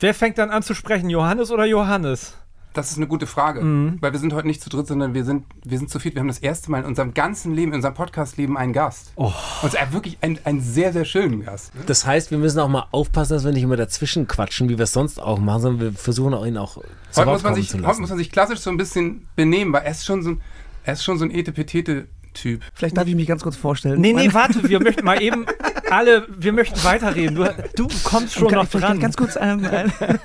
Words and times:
Wer 0.00 0.14
fängt 0.14 0.38
dann 0.38 0.50
an 0.50 0.62
zu 0.62 0.74
sprechen, 0.74 1.10
Johannes 1.10 1.50
oder 1.50 1.66
Johannes? 1.66 2.34
Das 2.72 2.90
ist 2.92 2.96
eine 2.98 3.08
gute 3.08 3.26
Frage, 3.26 3.60
Mhm. 3.62 3.98
weil 4.00 4.12
wir 4.12 4.20
sind 4.20 4.32
heute 4.32 4.46
nicht 4.46 4.62
zu 4.62 4.70
dritt, 4.70 4.86
sondern 4.86 5.12
wir 5.12 5.24
sind, 5.24 5.44
wir 5.64 5.76
sind 5.76 5.90
zu 5.90 5.98
viert. 5.98 6.14
Wir 6.14 6.20
haben 6.20 6.28
das 6.28 6.38
erste 6.38 6.70
Mal 6.70 6.78
in 6.78 6.84
unserem 6.86 7.12
ganzen 7.14 7.52
Leben, 7.52 7.72
in 7.72 7.76
unserem 7.76 7.94
Podcast-Leben 7.94 8.56
einen 8.56 8.72
Gast. 8.72 9.12
Oh. 9.16 9.32
Und 9.62 9.72
zwar 9.72 9.92
wirklich 9.92 10.16
einen, 10.22 10.38
einen 10.44 10.60
sehr, 10.62 10.92
sehr 10.92 11.04
schönen 11.04 11.44
Gast. 11.44 11.72
Das 11.86 12.06
heißt, 12.06 12.30
wir 12.30 12.38
müssen 12.38 12.60
auch 12.60 12.68
mal 12.68 12.86
aufpassen, 12.92 13.34
dass 13.34 13.44
wir 13.44 13.52
nicht 13.52 13.64
immer 13.64 13.76
dazwischen 13.76 14.26
quatschen, 14.28 14.68
wie 14.68 14.78
wir 14.78 14.84
es 14.84 14.92
sonst 14.92 15.20
auch 15.20 15.38
machen, 15.40 15.60
sondern 15.62 15.80
wir 15.80 15.92
versuchen 15.98 16.32
auch 16.32 16.46
ihn 16.46 16.56
auch 16.56 16.74
zu 17.10 17.20
Heute 17.20 17.30
muss, 17.32 17.42
man 17.42 17.54
sich, 17.56 17.68
zu 17.68 17.84
heute 17.84 18.00
muss 18.00 18.08
man 18.08 18.18
sich 18.18 18.30
klassisch 18.30 18.60
so 18.60 18.70
ein 18.70 18.76
bisschen 18.76 19.26
benehmen, 19.36 19.72
weil 19.72 19.82
er 19.82 19.90
ist 19.90 20.06
schon 20.06 20.22
so 20.22 20.30
ein, 20.30 20.40
er 20.84 20.92
ist 20.94 21.02
schon 21.04 21.18
so 21.18 21.24
ein 21.24 21.32
Etepetete-Typ. 21.32 22.62
Vielleicht 22.72 22.96
darf 22.96 23.08
ich 23.08 23.16
mich 23.16 23.26
ganz 23.26 23.42
kurz 23.42 23.56
vorstellen. 23.56 24.00
Nee, 24.00 24.12
nee, 24.12 24.32
warte, 24.32 24.66
wir 24.68 24.80
möchten 24.80 25.04
mal 25.04 25.20
eben 25.20 25.44
alle, 25.90 26.26
wir 26.28 26.52
möchten 26.52 26.82
weiterreden. 26.84 27.34
Du, 27.36 27.44
du 27.76 27.88
kommst 28.04 28.34
schon 28.34 28.48
Kann 28.48 28.58
noch 28.58 28.68
dran. 28.68 29.00
Ganz 29.00 29.16
kurz. 29.16 29.36
Ähm, 29.36 29.64
ein- 29.64 29.92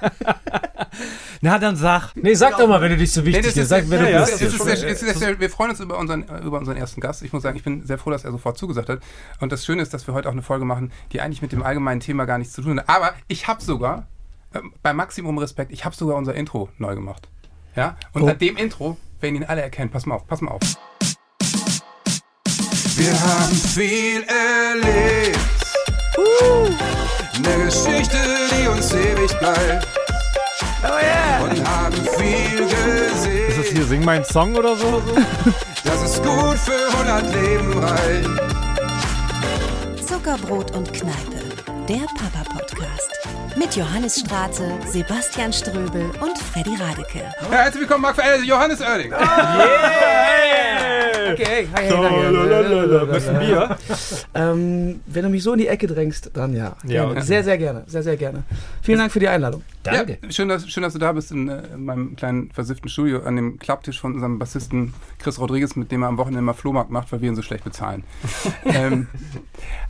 Na, 1.42 1.60
dann 1.60 1.76
sag. 1.76 2.14
Nee, 2.16 2.34
sag 2.34 2.58
doch 2.58 2.68
mal, 2.68 2.82
wenn 2.82 2.92
du 2.92 2.98
dich 2.98 3.12
so 3.12 3.24
wichtig 3.26 3.44
bist. 3.44 3.58
ist, 3.58 3.70
Sag, 3.70 3.90
wenn 3.90 4.00
ja, 4.00 4.06
du 4.06 4.12
ja, 4.12 4.20
bist. 4.22 4.42
es 4.42 4.54
ist, 4.54 4.64
sehr, 4.64 4.74
es 4.90 5.04
ist 5.04 5.20
sehr, 5.20 5.40
wir 5.40 5.50
freuen 5.50 5.72
uns 5.72 5.80
über 5.80 5.98
unseren, 5.98 6.28
äh, 6.28 6.40
über 6.40 6.58
unseren 6.58 6.78
ersten 6.78 7.02
Gast. 7.02 7.22
Ich 7.22 7.34
muss 7.34 7.44
sagen, 7.44 7.58
ich 7.58 7.64
bin 7.64 7.86
sehr 7.86 7.98
froh, 7.98 8.10
dass 8.12 8.24
er 8.24 8.32
sofort 8.32 8.58
zugesagt 8.58 8.90
hat. 8.90 9.00
Und 9.42 9.52
das 9.52 9.66
Schöne 9.66 9.82
ist, 9.82 9.94
dass 9.94 10.08
wir 10.08 10.14
heute 10.14 10.28
auch 10.30 10.34
eine 10.34 10.42
Folge 10.42 10.66
machen, 10.66 10.92
die 11.12 11.22
eigentlich 11.22 11.42
mit 11.42 11.52
dem 11.52 11.62
allgemeinen 11.64 12.00
Thema 12.00 12.26
gar 12.26 12.38
nichts 12.38 12.54
zu 12.54 12.62
tun 12.62 12.80
hat. 12.80 12.88
Aber 12.90 13.14
ich 13.28 13.48
habe 13.48 13.62
sogar, 13.62 14.08
ähm, 14.54 14.74
bei 14.82 14.94
Maximum 14.94 15.38
Respekt, 15.38 15.72
ich 15.72 15.84
habe 15.86 15.96
sogar 15.96 16.16
unser 16.16 16.34
Intro 16.34 16.70
neu 16.78 16.96
gemacht. 16.96 17.28
Ja? 17.76 17.98
Und 18.14 18.24
Oh. 18.24 18.28
an 18.28 18.38
dem 18.38 18.56
Intro 18.58 18.98
werden 19.20 19.36
ihn 19.36 19.44
alle 19.44 19.62
erkennen. 19.62 19.92
Pass 19.92 20.06
mal 20.06 20.16
auf, 20.16 20.26
pass 20.28 20.42
mal 20.42 20.52
auf. 20.52 20.62
Wir 22.98 23.12
haben 23.22 23.54
viel 23.54 24.24
erlebt. 24.24 25.38
Eine 26.18 27.66
Geschichte, 27.66 28.18
die 28.52 28.68
uns 28.68 28.92
ewig 28.94 29.38
bleibt. 29.40 29.88
Und 31.44 31.68
haben 31.68 31.96
viel 32.18 32.66
gesehen. 32.66 33.50
Ist 33.50 33.58
das 33.60 33.68
hier 33.68 33.86
Sing 33.86 34.06
mein 34.06 34.24
Song 34.24 34.56
oder 34.56 34.76
so? 34.76 35.02
Das 35.84 36.02
ist 36.02 36.24
gut 36.24 36.58
für 36.58 36.98
100 36.98 37.32
Leben 37.36 37.78
rein. 37.78 38.40
Zuckerbrot 40.04 40.76
und 40.76 40.92
Kneipe, 40.92 41.44
der 41.88 42.08
Papa-Podcast. 42.18 42.55
Mit 43.58 43.76
Johannes 43.76 44.20
Straße, 44.20 44.64
Sebastian 44.88 45.54
Ströbel 45.54 46.12
und 46.22 46.38
Freddy 46.38 46.76
Radeke. 46.76 47.20
Ja, 47.50 47.58
herzlich 47.64 47.82
willkommen, 47.82 48.02
Marc, 48.02 48.18
äh, 48.18 48.42
Johannes 48.44 48.82
Oerding. 48.82 49.14
Okay, 51.34 51.68
hi, 51.74 51.90
So, 51.90 51.98
hi, 52.04 52.24
lalalala. 52.32 53.06
Müssen 53.06 53.40
wir? 53.40 53.78
Ähm, 54.34 55.00
wenn 55.06 55.24
du 55.24 55.30
mich 55.30 55.42
so 55.42 55.54
in 55.54 55.60
die 55.60 55.68
Ecke 55.68 55.88
drängst, 55.88 56.32
dann 56.34 56.54
ja. 56.54 56.76
Ja, 56.84 57.04
Gerne. 57.06 57.12
okay. 57.12 57.22
Sehr, 57.22 57.44
sehr 57.44 57.58
gerne. 57.58 57.84
Sehr, 57.88 58.04
sehr 58.04 58.18
gerne. 58.18 58.44
Vielen 58.82 59.00
Dank 59.00 59.12
für 59.12 59.20
die 59.20 59.28
Einladung. 59.28 59.64
Danke. 59.84 60.20
Ja, 60.22 60.32
schön, 60.32 60.50
dass, 60.50 60.70
schön, 60.70 60.84
dass 60.84 60.94
du 60.94 61.00
da 61.00 61.14
bist 61.14 61.32
in, 61.32 61.48
äh, 61.50 61.64
in 61.74 61.86
meinem 61.86 62.16
kleinen 62.16 62.52
versifften 62.52 62.90
Studio 62.90 63.24
an 63.24 63.36
dem 63.38 63.58
Klapptisch 63.58 64.00
von 64.00 64.14
unserem 64.14 64.38
Bassisten 64.38 64.94
Chris 65.18 65.40
Rodriguez, 65.40 65.76
mit 65.76 65.92
dem 65.92 66.04
er 66.04 66.10
am 66.10 66.18
Wochenende 66.18 66.40
immer 66.40 66.54
Flohmarkt 66.54 66.92
macht, 66.92 67.12
weil 67.12 67.22
wir 67.22 67.30
ihn 67.30 67.36
so 67.36 67.42
schlecht 67.42 67.64
bezahlen. 67.64 68.04
ähm, 68.66 69.08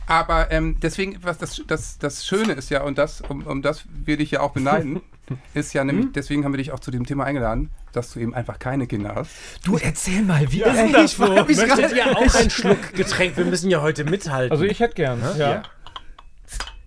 aber 0.06 0.50
ähm, 0.52 0.76
deswegen, 0.80 1.18
was 1.22 1.38
das, 1.38 1.62
das, 1.66 1.98
das 1.98 2.26
Schöne 2.26 2.52
ist 2.54 2.70
ja, 2.70 2.82
und 2.82 2.98
das, 2.98 3.20
um, 3.22 3.46
um 3.46 3.62
das 3.62 3.84
wir 4.04 4.16
dich 4.16 4.30
ja 4.30 4.40
auch 4.40 4.52
beneiden, 4.52 5.00
ist 5.54 5.72
ja 5.72 5.84
nämlich, 5.84 6.12
deswegen 6.14 6.44
haben 6.44 6.52
wir 6.52 6.58
dich 6.58 6.72
auch 6.72 6.80
zu 6.80 6.90
diesem 6.90 7.06
Thema 7.06 7.24
eingeladen, 7.24 7.70
dass 7.92 8.12
du 8.12 8.20
eben 8.20 8.34
einfach 8.34 8.58
keine 8.58 8.86
Kinder 8.86 9.14
hast. 9.16 9.30
Du 9.64 9.76
erzähl 9.76 10.22
mal, 10.22 10.50
wie 10.52 10.60
ist 10.62 10.66
Ey, 10.68 10.74
denn 10.84 10.92
das 10.92 11.12
ich 11.12 11.16
so? 11.16 11.26
Möchtet 11.26 11.68
gerade- 11.68 11.96
ihr 11.96 12.16
auch 12.16 12.34
einen 12.34 12.50
Schluck 12.50 12.92
Getränk? 12.94 13.36
Wir 13.36 13.44
müssen 13.44 13.70
ja 13.70 13.82
heute 13.82 14.04
mithalten. 14.04 14.52
Also 14.52 14.64
ich 14.64 14.78
hätte 14.80 14.94
gern. 14.94 15.20
Ja. 15.38 15.62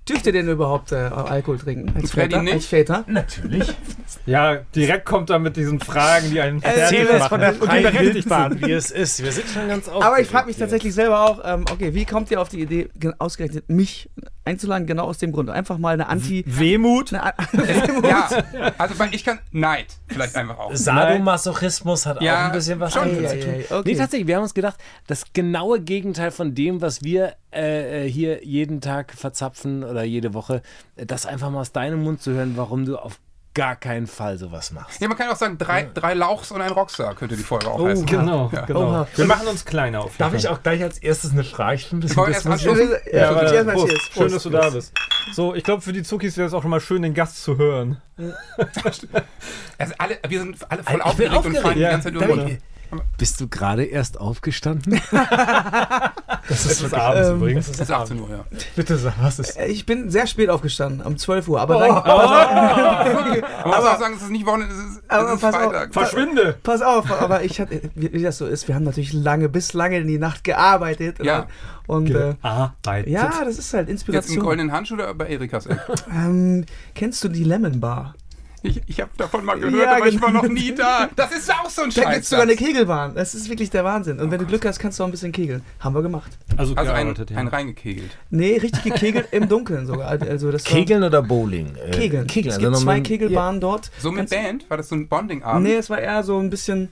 Dürft 0.10 0.26
ihr 0.26 0.34
denn 0.34 0.50
überhaupt 0.50 0.92
äh, 0.92 0.96
Alkohol 0.96 1.60
trinken? 1.60 1.94
Als 1.96 2.12
Freddy 2.12 2.32
Väter? 2.32 2.44
nicht. 2.44 2.54
Als 2.56 2.66
Väter? 2.66 3.04
Natürlich. 3.08 3.74
ja, 4.26 4.58
direkt 4.76 5.06
kommt 5.06 5.30
er 5.30 5.38
mit 5.40 5.56
diesen 5.56 5.80
Fragen, 5.80 6.32
die 6.32 6.42
einen 6.42 6.62
Erzähl 6.64 7.06
fertig 7.06 7.14
es 7.14 7.20
machen. 7.20 7.30
von 7.30 7.40
der 7.40 7.54
sind. 7.54 8.62
wie 8.68 8.72
es 8.72 8.92
ist. 8.92 9.24
Wir 9.24 9.32
sind 9.32 9.48
schon 9.50 9.68
ganz 9.68 9.88
aufgeregt. 9.88 10.06
Aber 10.06 10.20
ich 10.20 10.28
frage 10.28 10.48
mich 10.48 10.58
tatsächlich 10.58 10.94
selber 10.94 11.22
auch, 11.30 11.42
ähm, 11.44 11.66
okay, 11.72 11.94
wie 11.94 12.06
kommt 12.06 12.31
ihr 12.31 12.42
auf 12.42 12.50
die 12.50 12.62
Idee, 12.62 12.90
ausgerechnet 13.19 13.69
mich 13.69 14.09
einzuladen? 14.46 14.88
Genau 14.88 15.06
aus 15.06 15.19
dem 15.19 15.31
Grund. 15.31 15.50
Einfach 15.50 15.78
mal 15.78 15.94
eine 15.94 16.08
Anti... 16.08 16.44
Wehmut? 16.48 17.14
Eine, 17.14 17.34
Ja, 18.03 18.30
also 18.78 18.98
weil 18.98 19.14
ich 19.14 19.24
kann 19.24 19.40
Neid 19.52 19.88
vielleicht 20.08 20.36
einfach 20.36 20.58
auch. 20.58 20.74
Sadomasochismus 20.74 22.06
hat 22.06 22.22
Ja, 22.22 22.42
auch 22.42 22.46
ein 22.48 22.52
bisschen 22.53 22.80
was 22.80 22.94
schon. 22.94 23.09
zu 23.09 23.40
tun. 23.40 23.64
okay. 23.69 23.81
Nee, 23.86 23.96
tatsächlich, 23.96 24.28
wir 24.28 24.36
haben 24.38 24.44
uns 24.44 24.53
gedacht, 24.53 24.78
das 25.08 25.25
genaue 25.34 25.80
Gegenteil 25.81 26.31
von 26.31 26.56
dem, 26.56 26.81
was 26.81 27.03
wir 27.03 27.34
äh, 27.54 28.06
äh, 28.06 28.10
hier 28.10 28.44
jeden 28.46 28.82
Tag 28.82 29.14
verzapfen 29.14 29.84
oder 29.84 30.04
jede 30.04 30.34
Woche, 30.34 30.62
äh, 30.96 31.06
das 31.06 31.26
einfach 31.26 31.50
mal 31.50 31.62
aus 31.62 31.72
deinem 31.72 32.04
Mund 32.04 32.22
zu 32.22 32.32
hören, 32.32 32.54
warum 32.56 32.86
du 32.86 32.98
auf 32.98 33.20
gar 33.56 33.76
keinen 33.76 34.06
Fall 34.06 34.38
sowas 34.38 34.72
machst. 34.72 35.02
Ja, 35.02 35.08
man 35.08 35.18
kann 35.18 35.28
auch 35.30 35.36
sagen, 35.36 35.58
drei, 35.58 35.90
drei 35.94 36.14
Lauchs 36.14 36.52
und 36.52 36.62
ein 36.62 36.72
Rockstar 36.72 37.16
könnte 37.16 37.36
die 37.36 37.44
Folge 37.44 37.68
auch 37.68 37.80
Oh, 37.80 37.88
heißen. 37.88 38.06
Genau, 38.06 38.48
genau. 38.68 38.88
Oha. 38.90 39.08
Wir 39.16 39.26
machen 39.26 39.48
uns 39.48 39.66
kleiner 39.66 40.02
auf 40.02 40.16
Darf 40.18 40.36
ich 40.36 40.48
auch 40.48 40.62
gleich 40.62 40.84
als 40.84 41.00
erstes 41.00 41.32
eine 41.32 41.44
Frage? 41.44 41.76
Ich 41.76 41.92
erst 42.16 42.46
anstoßen? 42.46 42.90
Ja, 43.12 43.20
Ja, 43.20 43.30
aber 43.32 43.72
Prost. 43.74 43.88
cheers. 43.90 44.02
Schön, 44.14 44.31
dass 44.31 44.44
du 44.44 44.50
da 44.52 44.70
bist. 44.70 44.94
So, 45.34 45.56
ich 45.56 45.64
glaube, 45.64 45.81
für 45.81 45.92
die 45.94 46.04
Zuckis 46.04 46.38
wäre 46.38 46.48
es 46.48 46.54
auch 46.54 46.64
immer 46.64 46.80
schön, 46.80 47.02
den 47.02 47.16
Gast 47.16 47.44
zu 47.44 47.58
hören. 47.58 48.00
Also 49.78 49.94
alle, 49.98 50.18
wir 50.28 50.40
sind 50.40 50.58
alle 50.70 50.84
voll 50.84 50.94
bin 50.94 51.02
aufgeregt 51.02 51.46
und 51.46 51.58
fallen 51.58 51.76
die 51.76 51.81
Ja. 51.81 51.92
ganze 51.92 52.14
Zeit 52.14 52.22
über. 52.22 52.50
Bist 53.17 53.39
du 53.41 53.47
gerade 53.47 53.83
erst 53.85 54.19
aufgestanden? 54.19 55.00
Das 56.47 56.66
ist 56.66 56.94
Abends 56.95 57.29
ähm, 57.29 57.35
übrigens. 57.38 57.67
Es 57.69 57.79
ist 57.79 57.91
18 57.91 58.19
Uhr, 58.19 58.27
ja. 58.31 58.44
Bitte 58.75 58.97
sag, 58.97 59.13
was 59.22 59.38
ist 59.38 59.55
Äh, 59.55 59.67
Ich 59.67 59.85
bin 59.85 60.09
sehr 60.09 60.25
spät 60.25 60.50
aufgestanden, 60.50 61.05
um 61.05 61.16
12 61.16 61.47
Uhr. 61.47 61.61
Aber, 61.61 61.75
Oh. 61.77 61.79
dann, 61.79 63.41
muss 63.66 63.75
auch 63.75 64.00
sagen, 64.00 64.16
es 64.16 64.23
ist 64.23 64.29
nicht 64.31 64.45
Wochenende, 64.47 64.73
es 64.73 64.79
ist, 64.97 65.01
Aber 65.07 65.27
es 65.29 65.33
ist 65.35 65.41
pass 65.41 65.53
auf. 65.55 65.61
Freitag. 65.63 65.94
Verschwinde! 65.94 66.57
pass 66.63 66.81
auf, 66.81 67.11
aber 67.11 67.44
ich 67.44 67.59
hatte, 67.61 67.81
wie, 67.94 68.11
wie 68.13 68.23
das 68.23 68.39
so 68.39 68.47
ist, 68.47 68.67
wir 68.67 68.73
haben 68.73 68.83
natürlich 68.83 69.13
lange, 69.13 69.47
bis 69.47 69.73
lange 69.73 69.97
in 70.00 70.07
die 70.07 70.17
Nacht 70.17 70.44
gearbeitet. 70.44 71.23
Ja. 71.23 71.45
Und 71.85 72.09
äh, 72.09 72.33
Arbeit. 72.41 73.07
ja, 73.07 73.31
das 73.45 73.59
ist 73.59 73.71
halt 73.73 73.88
Jetzt 73.89 74.07
im 74.07 74.13
Inspiration. 74.16 74.44
goldenen 74.44 74.71
Handschuh 74.71 74.95
oder 74.95 75.13
bei 75.13 75.27
Erikas 75.27 75.66
Eck? 75.67 75.79
Ähm, 76.11 76.66
kennst 76.95 77.23
du 77.23 77.29
die 77.29 77.44
Lemon 77.44 77.79
Bar? 77.79 78.16
Ich, 78.62 78.81
ich 78.88 79.00
habe 79.00 79.09
davon 79.18 79.46
mal 79.46 79.58
gehört, 79.59 79.75
Ja, 79.75 79.96
aber 79.97 80.08
ich 80.08 80.22
war 80.22 80.30
genau. 80.30 80.44
noch 80.44 80.50
nie 80.50 80.75
da. 80.75 81.09
Das 81.16 81.31
ist 81.31 81.50
auch 81.50 81.70
so 81.70 81.84
ein 81.84 81.90
Da 81.92 82.02
Scheiß. 82.02 82.14
gibt 82.14 82.24
es 82.24 82.30
sogar 82.30 82.44
eine 82.44 82.56
Kegelbahn. 82.56 83.16
Das 83.16 83.34
ist 83.34 83.50
wirklich 83.50 83.70
der 83.70 83.84
Wahnsinn. 83.86 84.20
Und 84.20 84.31
wenn 84.31 84.40
du 84.40 84.46
Glück 84.46 84.66
hast, 84.66 84.80
kannst 84.80 85.00
du 85.00 85.03
auch 85.03 85.08
ein 85.08 85.12
bisschen 85.12 85.31
kegeln. 85.31 85.62
Haben 85.80 85.96
wir 85.96 86.02
gemacht. 86.02 86.38
Also, 86.58 86.75
Also 86.75 86.92
ein, 86.92 87.16
ja. 87.16 87.38
ein 87.38 87.48
reingekegelt. 87.48 88.18
Nee, 88.30 88.58
richtig 88.58 88.84
gekegelt 88.84 89.28
im 89.31 89.48
Dunkeln 89.48 89.86
sogar. 89.88 90.09
Also 90.09 90.52
das 90.52 90.66
war 90.66 90.72
Kegeln 90.78 91.03
oder 91.03 91.22
Bowling? 91.22 91.75
Äh, 91.75 91.92
Kegeln. 91.92 92.28
Kegeln. 92.28 92.50
Es 92.52 92.58
also 92.58 92.68
gibt 92.69 92.78
zwei 92.78 92.80
nochmal- 92.98 93.02
Kegelbahnen 93.03 93.62
dort. 93.62 93.92
So 94.00 94.09
mit 94.12 94.19
Kannst- 94.30 94.34
Band? 94.34 94.69
War 94.69 94.78
das 94.78 94.90
so 94.90 94.96
ein 94.96 95.08
Bonding-Abend? 95.08 95.64
Nee, 95.68 95.75
es 95.75 95.90
war 95.90 96.00
eher 96.00 96.22
so 96.24 96.38
ein 96.40 96.50
bisschen 96.50 96.90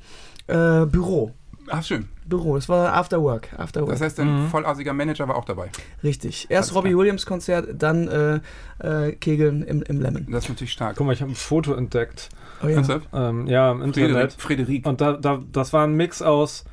äh, 0.48 0.86
Büro. 0.86 1.34
Ach, 1.70 1.84
schön. 1.84 2.08
Büro. 2.26 2.58
Es 2.58 2.68
war 2.70 2.94
After 2.94 3.22
Work. 3.22 3.50
After 3.58 3.82
Work. 3.82 3.92
Das 3.92 4.02
heißt, 4.02 4.20
ein 4.20 4.48
vollassiger 4.50 4.94
Manager 4.94 5.28
war 5.28 5.36
auch 5.36 5.46
dabei. 5.46 5.70
Richtig. 6.04 6.48
Erst 6.50 6.74
Robbie. 6.76 6.98
Williams 6.98 7.26
Konzert, 7.26 7.70
dann 7.82 8.08
äh, 8.08 8.40
äh, 8.80 9.12
Kegeln 9.14 9.64
im, 9.64 9.82
im 9.84 10.02
Lemon. 10.02 10.28
Das 10.30 10.46
ist 10.46 10.50
natürlich 10.50 10.74
stark. 10.74 10.98
Guck 10.98 11.08
mal, 11.08 11.14
ich 11.14 11.22
habe 11.22 11.32
ein 11.32 11.36
Foto 11.36 11.74
entdeckt. 11.74 12.30
Oh 12.64 12.68
ja. 12.68 12.82
Ähm, 13.14 13.48
ja, 13.48 13.72
im. 13.72 13.82
Internet. 13.82 14.34
Frederik. 14.34 14.86
Und 14.86 15.02
da, 15.02 15.14
da, 15.14 15.42
das 15.52 15.74
war 15.74 15.86
ein 15.86 15.94
Mix 15.94 16.22
aus 16.22 16.66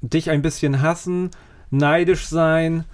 dich 0.00 0.30
ein 0.30 0.42
bisschen 0.42 0.82
hassen, 0.82 1.30
neidisch 1.70 2.26
sein. 2.26 2.84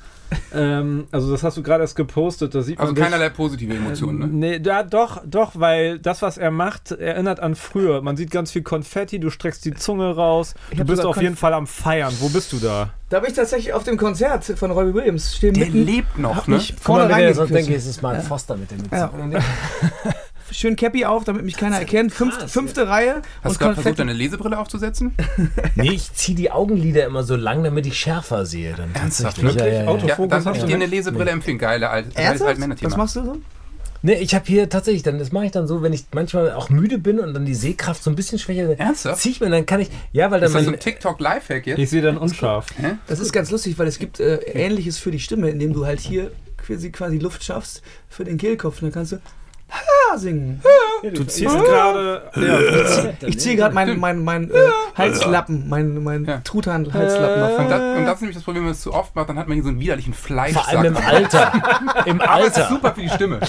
Ähm, 0.55 1.07
also 1.13 1.31
das 1.31 1.43
hast 1.43 1.57
du 1.57 1.63
gerade 1.63 1.83
erst 1.83 1.97
gepostet. 1.97 2.55
Da 2.55 2.63
sieht 2.63 2.79
man 2.79 2.83
Also 2.89 2.95
dich- 2.95 3.05
keinerlei 3.05 3.29
positive 3.31 3.75
Emotionen, 3.75 4.19
ne? 4.19 4.27
Nee, 4.29 4.59
da, 4.61 4.83
doch, 4.83 5.23
doch, 5.27 5.53
weil 5.55 5.99
das, 5.99 6.23
was 6.23 6.39
er 6.39 6.51
macht, 6.51 6.93
erinnert 6.93 7.41
an 7.41 7.55
früher. 7.55 8.03
Man 8.03 8.17
sieht 8.17 8.31
ganz 8.31 8.51
viel 8.53 8.63
Konfetti, 8.63 9.19
du 9.21 9.31
streckst 9.31 9.65
die 9.65 9.75
Zunge 9.75 10.15
raus. 10.15 10.55
Ich 10.71 10.79
Du 10.79 10.85
bist 10.85 11.05
auf 11.05 11.21
jeden 11.21 11.37
Fall 11.37 11.55
am 11.55 11.67
Feiern. 11.67 12.13
Wo 12.21 12.29
bist 12.29 12.53
du 12.53 12.59
da? 12.59 12.91
Da 13.09 13.21
bin 13.21 13.31
ich 13.31 13.37
tatsächlich 13.37 13.73
auf 13.75 13.85
dem 13.85 13.97
Konzert 13.97 14.45
von 14.45 14.71
Robbie 14.71 14.95
Williams. 14.95 15.37
Stehe 15.37 15.53
Der 15.53 15.67
mitten, 15.67 15.85
lebt 15.85 16.19
noch, 16.19 16.47
ne? 16.47 16.57
mal, 16.57 16.63
vorne 16.81 17.23
ihr 17.23 17.35
sonst 17.35 17.53
denke 17.53 17.73
ich, 17.73 17.77
es 17.79 17.87
ist 17.87 18.03
mal 18.03 18.15
ein 18.15 18.23
Foster 18.23 18.57
mit 18.57 18.71
dem. 18.71 18.79
Ja. 18.91 19.11
Schön 20.53 20.77
Cappy 20.77 21.05
auf, 21.05 21.25
damit 21.25 21.45
mich 21.45 21.57
keiner 21.57 21.79
erkennt. 21.79 22.13
Fünf, 22.13 22.51
fünfte 22.51 22.87
Reihe 22.89 23.23
Hast 23.43 23.57
du 23.57 23.59
gerade 23.59 23.75
versucht, 23.75 23.99
deine 23.99 24.13
Lesebrille 24.13 24.59
aufzusetzen? 24.59 25.15
Nee, 25.75 25.91
ich 25.93 26.13
ziehe 26.13 26.37
die 26.37 26.51
Augenlider 26.51 27.07
immer 27.07 27.23
so 27.23 27.37
lang, 27.37 27.65
damit 27.65 27.87
ich 27.87 27.99
schärfer 27.99 28.45
sehe. 28.45 28.75
Dann 28.75 28.95
Ernsthaft? 28.95 29.43
Wirklich? 29.43 29.65
ja, 29.65 29.85
ja. 29.85 29.97
Ja, 29.97 30.15
Fokus 30.15 30.31
dann 30.31 30.45
würde 30.45 30.45
hast 30.45 30.57
ich 30.57 30.63
du 30.63 30.67
dir 30.69 30.75
eine? 30.75 30.87
Lesebrille 30.87 31.31
empfehlen. 31.31 31.59
Geile, 31.59 31.89
alte, 31.89 32.15
Ernsthaft? 32.15 32.51
Altmännerthema. 32.51 32.91
Was 32.91 32.97
machst 32.97 33.17
du 33.17 33.25
so? 33.25 33.37
Nee, 34.03 34.15
ich 34.15 34.35
habe 34.35 34.45
hier 34.47 34.69
tatsächlich, 34.69 35.03
dann, 35.03 35.19
das 35.19 35.31
mache 35.31 35.47
ich 35.47 35.53
dann 35.53 35.69
so, 35.69 35.83
wenn 35.83 35.93
ich 35.93 36.05
manchmal 36.13 36.53
auch 36.53 36.69
müde 36.69 36.99
bin 36.99 37.21
und 37.21 37.35
dann 37.35 37.47
die 37.47 37.55
Sehkraft 37.55 38.03
so 38.03 38.11
ein 38.11 38.17
bisschen 38.17 38.39
schwächer 38.39 38.79
Ernsthaft? 38.79 39.23
ziehe 39.23 39.33
ich 39.33 39.41
mir, 39.41 39.49
dann 39.49 39.65
kann 39.65 39.81
ich, 39.81 39.91
ja, 40.13 40.31
weil 40.31 40.41
dann 40.41 40.49
Ist 40.49 40.57
das 40.57 40.65
so 40.65 40.73
ein 40.73 40.79
TikTok-Lifehack 40.79 41.67
jetzt? 41.67 41.79
Ich 41.79 41.91
sehe 41.91 42.03
dann 42.03 42.19
unscharf. 42.19 42.67
Das 43.07 43.21
ist 43.21 43.33
ganz 43.33 43.51
lustig, 43.51 43.79
weil 43.79 43.87
es 43.87 43.99
gibt 43.99 44.19
äh, 44.19 44.37
Ähnliches 44.39 44.99
für 44.99 45.13
die 45.13 45.21
Stimme, 45.21 45.51
indem 45.51 45.73
du 45.73 45.87
halt 45.87 46.01
hier 46.01 46.33
quasi, 46.57 46.91
quasi 46.91 47.19
Luft 47.19 47.45
schaffst 47.45 47.83
für 48.09 48.25
den 48.25 48.39
Kehlkopf. 48.39 48.83
Und 48.83 48.89
dann 48.89 48.93
kannst 48.93 49.13
du 49.13 49.21
Ha 49.73 50.19
singen. 50.19 50.61
Du 51.15 51.25
ziehst 51.25 51.55
gerade. 51.57 52.23
Ja, 52.37 53.29
Ich 53.29 53.41
ziehe 53.41 53.57
gerade 53.57 53.75
meinen 53.75 53.99
mein, 53.99 54.23
mein, 54.23 54.51
äh, 54.51 54.55
Halslappen, 54.97 55.69
meinen 55.69 56.05
mein 56.05 56.25
Ja. 56.27 56.39
Truthahn-Halslappen 56.45 57.41
nach 57.41 57.49
Und 57.51 57.55
vorne. 57.57 57.69
das, 57.71 57.99
und 57.99 58.05
das 58.05 58.15
ist 58.17 58.21
nämlich 58.21 58.37
das 58.37 58.45
Problem, 58.45 58.63
wenn 58.63 58.67
man 58.67 58.73
es 58.75 58.83
zu 58.83 58.93
oft 58.93 59.17
macht, 59.17 59.29
dann 59.31 59.39
hat 59.39 59.49
man 59.49 59.55
hier 59.55 59.63
so 59.63 59.71
einen 59.71 59.81
widerlichen 59.81 60.13
Fleischsack. 60.13 60.65
vor 60.65 60.79
allem 60.79 60.85
im 60.85 60.97
Alter. 60.97 61.53
Im 62.07 62.21
Aber 62.21 62.41
es 62.43 62.49
ist 62.49 62.57
Alter. 62.59 62.69
super 62.69 62.93
für 62.95 63.01
die 63.01 63.09
Stimme. 63.09 63.41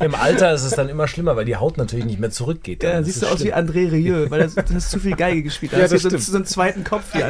Im 0.00 0.14
Alter 0.14 0.52
ist 0.54 0.64
es 0.64 0.72
dann 0.72 0.88
immer 0.88 1.06
schlimmer, 1.08 1.36
weil 1.36 1.44
die 1.44 1.56
Haut 1.56 1.76
natürlich 1.76 2.04
nicht 2.06 2.18
mehr 2.20 2.30
zurückgeht. 2.30 2.82
Ja, 2.82 2.96
Das 2.98 3.06
siehst 3.06 3.22
du 3.22 3.26
aus 3.26 3.40
wie 3.40 3.50
schlimm. 3.52 3.54
André 3.54 3.92
Rieu, 3.92 4.30
weil 4.30 4.48
du 4.48 4.74
hast 4.74 4.90
zu 4.90 4.98
viel 4.98 5.14
Geige 5.16 5.42
gespielt. 5.42 5.72
Da 5.72 5.76
Ja, 5.78 5.82
hast 5.84 5.90
du 5.90 5.94
das 5.96 6.02
so, 6.02 6.08
stimmt. 6.08 6.22
so 6.22 6.36
einen 6.36 6.46
zweiten 6.46 6.84
Kopf 6.84 7.12
hier. 7.12 7.28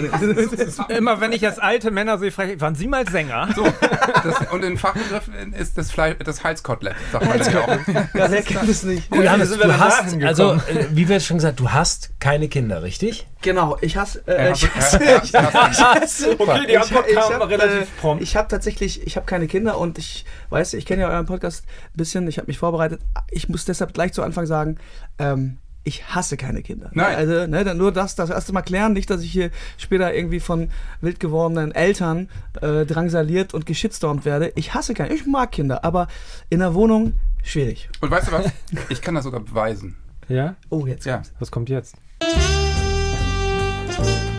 Immer 0.89 1.21
wenn 1.21 1.33
ich 1.33 1.41
jetzt 1.41 1.61
alte 1.63 1.91
Männer 1.91 2.19
sehe, 2.19 2.31
frage 2.31 2.53
ich, 2.53 2.61
waren 2.61 2.75
Sie 2.77 2.87
mal 2.87 3.07
Sänger? 3.09 3.49
So, 3.57 3.65
das, 3.65 4.53
und 4.53 4.65
in 4.65 4.79
Fachbegriff 4.79 5.29
ist 5.59 5.77
das, 5.79 5.91
Fleisch, 5.91 6.17
das 6.25 6.45
Halskotelett, 6.45 6.95
sagt 7.13 7.27
man 7.27 7.39
ja 7.39 7.61
auch. 7.63 8.04
ja, 8.15 8.31
wer 8.31 8.43
kennt 8.43 8.69
es 8.69 8.83
nicht? 8.83 9.11
Gut, 9.11 9.25
Johannes, 9.25 9.51
du 9.57 9.79
hast, 9.79 10.23
also, 10.23 10.53
äh, 10.55 10.87
wie 10.91 11.09
wir 11.09 11.21
schon 11.21 11.39
gesagt, 11.39 11.61
du 11.61 11.71
hast 11.71 12.11
keine 12.21 12.49
Kinder, 12.49 12.83
richtig? 12.83 13.27
Genau, 13.43 13.77
ich 13.81 13.97
hasse. 13.97 14.23
Äh, 14.27 14.53
ich 14.53 14.69
hasse, 14.75 15.01
ich 15.23 15.35
hasse 15.35 16.31
Okay, 16.39 16.67
die 16.67 16.73
Ich- 16.73 16.79
Antwort 16.81 17.05
ich 17.09 17.15
kam 17.15 17.33
hab, 17.35 17.49
relativ 17.49 17.81
äh, 17.83 17.87
prompt. 18.01 18.23
Ich 18.23 18.37
habe 18.37 18.49
tatsächlich, 18.49 19.07
ich 19.07 19.17
habe 19.17 19.27
keine 19.27 19.47
Kinder 19.47 19.79
und 19.79 19.99
ich 19.99 20.25
weiß, 20.51 20.75
ich 20.75 20.87
kenne 20.87 21.03
ja 21.03 21.09
euren 21.09 21.27
Podcast 21.27 21.65
ein 21.67 21.97
bisschen, 21.97 22.27
ich 22.29 22.39
habe 22.39 22.47
mich 22.47 22.59
vorbereitet. 22.59 23.01
Ich 23.31 23.49
muss 23.49 23.65
deshalb 23.65 23.95
gleich 23.95 24.13
zu 24.13 24.23
Anfang 24.23 24.47
sagen, 24.47 24.77
ähm, 25.19 25.59
ich 25.87 26.15
hasse 26.15 26.39
keine 26.39 26.63
Kinder. 26.63 26.89
Nein. 26.95 27.15
Also, 27.15 27.47
ne, 27.47 27.63
dann 27.63 27.77
nur 27.77 27.93
das, 27.93 28.15
das 28.15 28.31
erste 28.31 28.55
Mal 28.55 28.63
klären, 28.63 28.95
nicht, 28.95 29.11
dass 29.11 29.21
ich 29.23 29.31
hier 29.31 29.51
später 29.77 30.15
irgendwie 30.15 30.41
von 30.41 30.71
wild 31.03 31.21
gewordenen 31.21 31.73
Eltern 31.73 32.31
äh, 32.63 32.87
drangsaliert 32.87 33.53
und 33.53 33.67
geschitstormt 33.67 34.25
werde. 34.25 34.51
Ich 34.55 34.73
hasse 34.73 34.95
keine, 34.95 35.13
ich 35.15 35.27
mag 35.27 35.53
Kinder, 35.53 35.85
aber 35.85 36.09
in 36.49 36.61
der 36.61 36.73
Wohnung 36.73 37.13
schwierig. 37.45 37.89
Und 38.01 38.11
weißt 38.11 38.29
du 38.29 38.33
was? 38.33 38.47
Ich 38.89 39.01
kann 39.01 39.15
das 39.15 39.25
sogar 39.25 39.41
beweisen. 39.41 39.97
Ja? 40.29 40.57
Oh, 40.71 40.87
jetzt. 40.87 41.07
Ja. 41.07 41.23
Was 41.39 41.51
kommt 41.51 41.69
jetzt? 41.69 41.97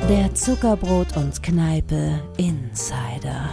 Der 0.10 0.34
Zuckerbrot 0.34 1.16
und 1.16 1.42
Kneipe 1.42 2.22
Insider. 2.38 3.50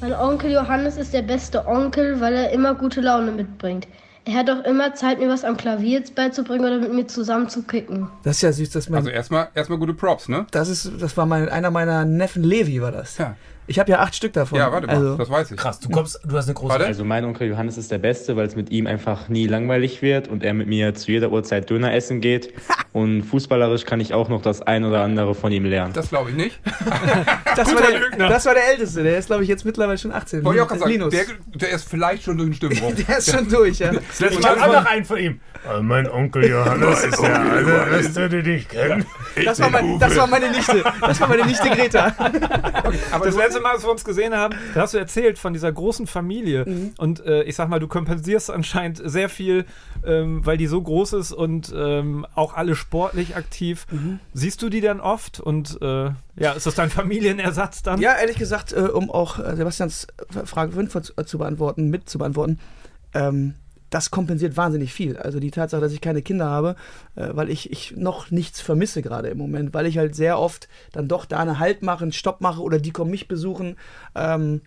Mein 0.00 0.12
Onkel 0.12 0.52
Johannes 0.52 0.96
ist 0.96 1.14
der 1.14 1.22
beste 1.22 1.66
Onkel, 1.66 2.20
weil 2.20 2.34
er 2.34 2.50
immer 2.50 2.74
gute 2.74 3.00
Laune 3.00 3.32
mitbringt. 3.32 3.88
Er 4.24 4.34
hat 4.34 4.50
auch 4.50 4.64
immer 4.64 4.92
Zeit, 4.94 5.20
mir 5.20 5.28
was 5.28 5.44
am 5.44 5.56
Klavier 5.56 6.02
beizubringen 6.14 6.64
oder 6.64 6.78
mit 6.78 6.92
mir 6.92 7.06
zusammen 7.06 7.48
zu 7.48 7.62
kicken. 7.62 8.08
Das 8.24 8.36
ist 8.36 8.42
ja 8.42 8.52
süß, 8.52 8.70
dass 8.70 8.88
man. 8.88 8.98
Also 8.98 9.10
erstmal 9.10 9.48
erstmal 9.54 9.78
gute 9.78 9.94
Props, 9.94 10.28
ne? 10.28 10.46
das 10.50 10.68
ist, 10.68 10.90
das 11.00 11.16
war 11.16 11.26
mein, 11.26 11.48
einer 11.48 11.70
meiner 11.70 12.04
Neffen 12.04 12.42
Levi, 12.42 12.82
war 12.82 12.90
das. 12.90 13.18
Ja. 13.18 13.36
Ich 13.68 13.78
habe 13.78 13.90
ja 13.90 13.98
acht 13.98 14.14
Stück 14.14 14.32
davon. 14.32 14.58
Ja, 14.58 14.70
warte 14.70 14.86
mal, 14.86 14.96
Also, 14.96 15.16
das 15.16 15.30
weiß 15.30 15.50
ich. 15.50 15.56
Krass, 15.56 15.80
du 15.80 15.88
kommst, 15.88 16.20
du 16.24 16.36
hast 16.36 16.46
eine 16.46 16.54
große 16.54 16.72
Warte. 16.72 16.86
Also 16.86 17.04
mein 17.04 17.24
Onkel 17.24 17.48
Johannes 17.48 17.76
ist 17.78 17.90
der 17.90 17.98
Beste, 17.98 18.36
weil 18.36 18.46
es 18.46 18.54
mit 18.54 18.70
ihm 18.70 18.86
einfach 18.86 19.28
nie 19.28 19.46
langweilig 19.46 20.02
wird 20.02 20.28
und 20.28 20.44
er 20.44 20.54
mit 20.54 20.68
mir 20.68 20.94
zu 20.94 21.10
jeder 21.10 21.30
Uhrzeit 21.32 21.68
Döner 21.68 21.92
essen 21.94 22.20
geht. 22.20 22.52
Und 22.92 23.24
fußballerisch 23.24 23.84
kann 23.84 24.00
ich 24.00 24.14
auch 24.14 24.30
noch 24.30 24.40
das 24.40 24.62
ein 24.62 24.82
oder 24.82 25.02
andere 25.02 25.34
von 25.34 25.52
ihm 25.52 25.66
lernen. 25.66 25.92
Das 25.92 26.08
glaube 26.08 26.30
ich 26.30 26.36
nicht. 26.36 26.58
das, 27.56 27.74
war 27.74 27.82
der, 27.82 28.28
das 28.28 28.46
war 28.46 28.54
der 28.54 28.70
Älteste. 28.70 29.02
Der 29.02 29.18
ist, 29.18 29.26
glaube 29.26 29.42
ich, 29.42 29.50
jetzt 29.50 29.66
mittlerweile 29.66 29.98
schon 29.98 30.12
18. 30.12 30.42
Wollte 30.42 30.56
ich 30.56 30.62
auch 30.62 30.68
gerade 30.68 30.80
sagen, 30.80 30.92
Linus. 30.92 31.10
der, 31.10 31.24
der 31.56 31.70
ist 31.72 31.86
vielleicht 31.90 32.22
schon 32.22 32.38
durch 32.38 32.48
den 32.48 32.54
Stimmbruch. 32.54 32.94
Der 33.06 33.18
ist 33.18 33.30
schon 33.30 33.46
durch, 33.50 33.80
ja. 33.80 33.92
Ich 33.92 34.46
habe 34.46 34.62
auch 34.62 34.72
noch 34.72 34.86
einen 34.86 35.04
von 35.04 35.18
ihm. 35.18 35.40
Äh, 35.70 35.82
mein 35.82 36.08
Onkel 36.08 36.48
Johannes 36.48 37.04
ist 37.04 37.20
der 37.20 37.38
allerbeste, 37.38 38.28
den 38.30 38.46
ich 38.46 38.66
kenne. 38.66 39.04
Das 39.44 39.60
war, 39.60 39.70
mein, 39.70 39.98
das 39.98 40.16
war 40.16 40.26
meine 40.26 40.50
Nichte. 40.50 40.82
Das 41.00 41.20
war 41.20 41.28
meine 41.28 41.44
Nichte 41.44 41.68
Greta. 41.68 42.14
Aber 43.12 43.26
Das 43.26 43.36
letzte 43.36 43.60
Mal, 43.60 43.72
als 43.72 43.84
wir 43.84 43.90
uns 43.90 44.04
gesehen 44.04 44.34
haben, 44.34 44.54
da 44.74 44.82
hast 44.82 44.94
du 44.94 44.98
erzählt 44.98 45.38
von 45.38 45.52
dieser 45.52 45.70
großen 45.70 46.06
Familie. 46.06 46.64
Mhm. 46.66 46.94
Und 46.98 47.24
äh, 47.24 47.42
ich 47.42 47.56
sag 47.56 47.68
mal, 47.68 47.78
du 47.78 47.88
kompensierst 47.88 48.50
anscheinend 48.50 49.00
sehr 49.04 49.28
viel, 49.28 49.66
ähm, 50.04 50.44
weil 50.44 50.56
die 50.56 50.66
so 50.66 50.80
groß 50.80 51.14
ist 51.14 51.32
und 51.32 51.72
ähm, 51.76 52.26
auch 52.34 52.54
alle 52.54 52.74
sportlich 52.74 53.36
aktiv. 53.36 53.86
Mhm. 53.90 54.20
Siehst 54.32 54.62
du 54.62 54.68
die 54.68 54.80
dann 54.80 55.00
oft? 55.00 55.40
Und 55.40 55.78
äh, 55.82 56.10
ja, 56.36 56.52
ist 56.52 56.66
das 56.66 56.74
dein 56.74 56.90
Familienersatz 56.90 57.82
dann? 57.82 58.00
Ja, 58.00 58.16
ehrlich 58.16 58.36
gesagt, 58.36 58.72
äh, 58.72 58.80
um 58.80 59.10
auch 59.10 59.38
äh, 59.38 59.56
Sebastians 59.56 60.06
Frage 60.44 60.72
5 60.72 61.02
zu, 61.02 61.12
äh, 61.16 61.24
zu 61.24 61.38
beantworten, 61.38 61.88
mit 61.90 62.08
zu 62.08 62.18
beantworten, 62.18 62.58
ähm, 63.14 63.54
das 63.96 64.10
kompensiert 64.10 64.58
wahnsinnig 64.58 64.92
viel. 64.92 65.16
Also 65.16 65.40
die 65.40 65.50
Tatsache, 65.50 65.80
dass 65.80 65.92
ich 65.92 66.02
keine 66.02 66.20
Kinder 66.20 66.46
habe, 66.46 66.76
äh, 67.14 67.28
weil 67.32 67.48
ich, 67.48 67.72
ich 67.72 67.96
noch 67.96 68.30
nichts 68.30 68.60
vermisse 68.60 69.00
gerade 69.00 69.28
im 69.28 69.38
Moment, 69.38 69.72
weil 69.72 69.86
ich 69.86 69.96
halt 69.96 70.14
sehr 70.14 70.38
oft 70.38 70.68
dann 70.92 71.08
doch 71.08 71.24
da 71.24 71.38
eine 71.38 71.58
Halt 71.58 71.80
mache, 71.82 72.02
einen 72.02 72.12
Stopp 72.12 72.42
mache 72.42 72.60
oder 72.60 72.78
die 72.78 72.90
kommen 72.90 73.10
mich 73.10 73.26
besuchen. 73.26 73.76
Ähm, 74.14 74.60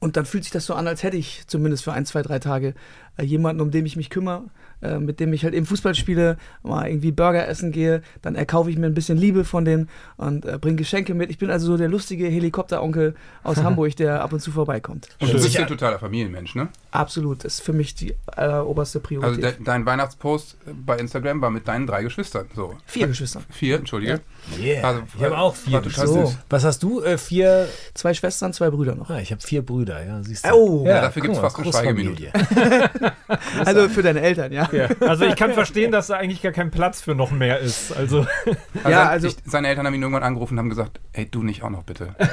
und 0.00 0.16
dann 0.16 0.24
fühlt 0.24 0.44
sich 0.44 0.52
das 0.52 0.64
so 0.64 0.74
an, 0.74 0.88
als 0.88 1.02
hätte 1.02 1.18
ich 1.18 1.46
zumindest 1.46 1.84
für 1.84 1.92
ein, 1.92 2.06
zwei, 2.06 2.22
drei 2.22 2.38
Tage 2.38 2.74
äh, 3.16 3.24
jemanden, 3.24 3.60
um 3.62 3.70
den 3.70 3.86
ich 3.86 3.96
mich 3.96 4.10
kümmere, 4.10 4.44
äh, 4.82 4.98
mit 4.98 5.20
dem 5.20 5.32
ich 5.32 5.44
halt 5.44 5.54
eben 5.54 5.66
Fußball 5.66 5.94
spiele, 5.94 6.36
mal 6.62 6.86
irgendwie 6.88 7.12
Burger 7.12 7.46
essen 7.48 7.72
gehe, 7.72 8.02
dann 8.22 8.34
erkaufe 8.34 8.70
ich 8.70 8.76
mir 8.76 8.86
ein 8.86 8.94
bisschen 8.94 9.16
Liebe 9.18 9.44
von 9.44 9.64
denen 9.64 9.88
und 10.16 10.44
äh, 10.44 10.58
bringe 10.58 10.76
Geschenke 10.76 11.14
mit. 11.14 11.30
Ich 11.30 11.38
bin 11.38 11.50
also 11.50 11.66
so 11.66 11.76
der 11.76 11.88
lustige 11.88 12.26
Helikopteronkel 12.26 13.14
aus 13.42 13.56
Hamburg, 13.62 13.96
der 13.96 14.22
ab 14.22 14.32
und 14.32 14.40
zu 14.40 14.50
vorbeikommt. 14.50 15.08
und 15.20 15.28
du 15.32 15.32
bist 15.34 15.56
ein 15.58 15.66
totaler 15.66 15.98
Familienmensch, 15.98 16.54
ne? 16.54 16.68
Absolut, 16.90 17.44
das 17.44 17.54
ist 17.54 17.60
für 17.62 17.72
mich 17.72 17.94
die 17.94 18.14
äh, 18.36 18.48
oberste 18.58 18.98
Also 18.98 19.08
Priorität. 19.08 19.42
de 19.58 19.64
dein 19.64 19.84
Weihnachtspost 19.86 20.56
bei 20.84 20.96
Instagram 20.98 21.40
war 21.40 21.50
mit 21.50 21.66
deinen 21.68 21.86
drei 21.86 22.02
Geschwistern. 22.02 22.46
So. 22.54 22.74
Vier 22.86 23.06
Geschwister. 23.08 23.40
Vier, 23.50 23.76
entschuldige. 23.78 24.20
Yeah. 24.60 24.86
Also, 24.86 25.02
ich 25.16 25.24
habe 25.24 25.38
auch 25.38 25.54
vier. 25.54 25.82
So. 25.90 26.34
Was 26.48 26.64
hast 26.64 26.82
du? 26.82 27.02
Äh, 27.02 27.18
vier. 27.18 27.68
Zwei 27.94 28.14
Schwestern, 28.14 28.52
zwei 28.52 28.70
Brüder 28.70 28.94
noch. 28.94 29.10
Ah, 29.10 29.18
ich 29.20 29.30
habe 29.32 29.40
vier 29.42 29.62
Brüder, 29.62 30.04
ja, 30.04 30.22
siehst 30.22 30.46
du. 30.46 30.50
Oh, 30.52 30.84
Ja, 30.86 31.00
dafür 31.02 31.22
guck 31.22 31.30
gibt's 31.32 31.42
mal, 31.42 31.50
fast 31.50 31.76
eine 31.78 31.94
Großfamilie. 31.94 32.32
also 33.64 33.88
für 33.88 34.02
deine 34.02 34.20
Eltern, 34.20 34.52
ja. 34.52 34.68
Ja. 34.72 34.88
Also 35.00 35.24
ich 35.24 35.36
kann 35.36 35.52
verstehen, 35.52 35.92
dass 35.92 36.06
da 36.08 36.16
eigentlich 36.16 36.42
gar 36.42 36.52
kein 36.52 36.70
Platz 36.70 37.00
für 37.00 37.14
noch 37.14 37.30
mehr 37.30 37.58
ist. 37.60 37.96
Also 37.96 38.26
Also 38.26 38.26
Ja, 38.90 39.08
also- 39.08 39.28
ich, 39.28 39.36
seine 39.44 39.68
Eltern 39.68 39.86
haben 39.86 39.94
ihn 39.94 40.02
irgendwann 40.02 40.22
angerufen 40.22 40.54
und 40.54 40.58
haben 40.58 40.68
gesagt, 40.70 41.00
ey, 41.12 41.26
du 41.30 41.42
nicht 41.42 41.62
auch 41.62 41.70
noch 41.70 41.82
bitte. 41.82 42.14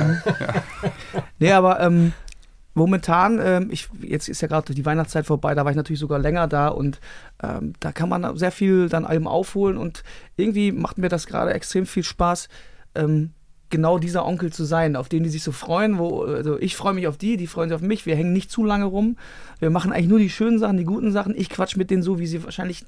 Nee, 1.39 1.51
aber 1.51 1.79
ähm, 1.81 2.13
momentan, 2.73 3.39
ähm, 3.43 3.67
ich, 3.71 3.89
jetzt 4.01 4.29
ist 4.29 4.41
ja 4.41 4.47
gerade 4.47 4.73
die 4.73 4.85
Weihnachtszeit 4.85 5.25
vorbei, 5.25 5.55
da 5.55 5.63
war 5.65 5.71
ich 5.71 5.77
natürlich 5.77 5.99
sogar 5.99 6.19
länger 6.19 6.47
da 6.47 6.69
und 6.69 6.99
ähm, 7.41 7.73
da 7.79 7.91
kann 7.91 8.09
man 8.09 8.37
sehr 8.37 8.51
viel 8.51 8.89
dann 8.89 9.09
eben 9.11 9.27
aufholen 9.27 9.77
und 9.77 10.03
irgendwie 10.37 10.71
macht 10.71 10.97
mir 10.97 11.09
das 11.09 11.27
gerade 11.27 11.53
extrem 11.53 11.85
viel 11.85 12.03
Spaß, 12.03 12.47
ähm, 12.95 13.31
genau 13.73 13.97
dieser 13.97 14.25
Onkel 14.25 14.53
zu 14.53 14.63
sein, 14.63 14.95
auf 14.95 15.09
den 15.09 15.23
die 15.23 15.29
sich 15.29 15.43
so 15.43 15.51
freuen. 15.51 15.97
Wo, 15.97 16.21
also 16.23 16.57
ich 16.57 16.77
freue 16.77 16.93
mich 16.93 17.07
auf 17.07 17.17
die, 17.17 17.35
die 17.35 17.47
freuen 17.47 17.67
sich 17.69 17.75
auf 17.75 17.81
mich. 17.81 18.05
Wir 18.05 18.15
hängen 18.15 18.31
nicht 18.31 18.49
zu 18.49 18.63
lange 18.63 18.85
rum. 18.85 19.17
Wir 19.59 19.69
machen 19.69 19.91
eigentlich 19.91 20.07
nur 20.07 20.19
die 20.19 20.29
schönen 20.29 20.59
Sachen, 20.59 20.77
die 20.77 20.85
guten 20.85 21.11
Sachen. 21.11 21.35
Ich 21.35 21.49
quatsch 21.49 21.75
mit 21.75 21.89
denen 21.89 22.03
so, 22.03 22.19
wie 22.19 22.27
sie 22.27 22.41
wahrscheinlich 22.45 22.85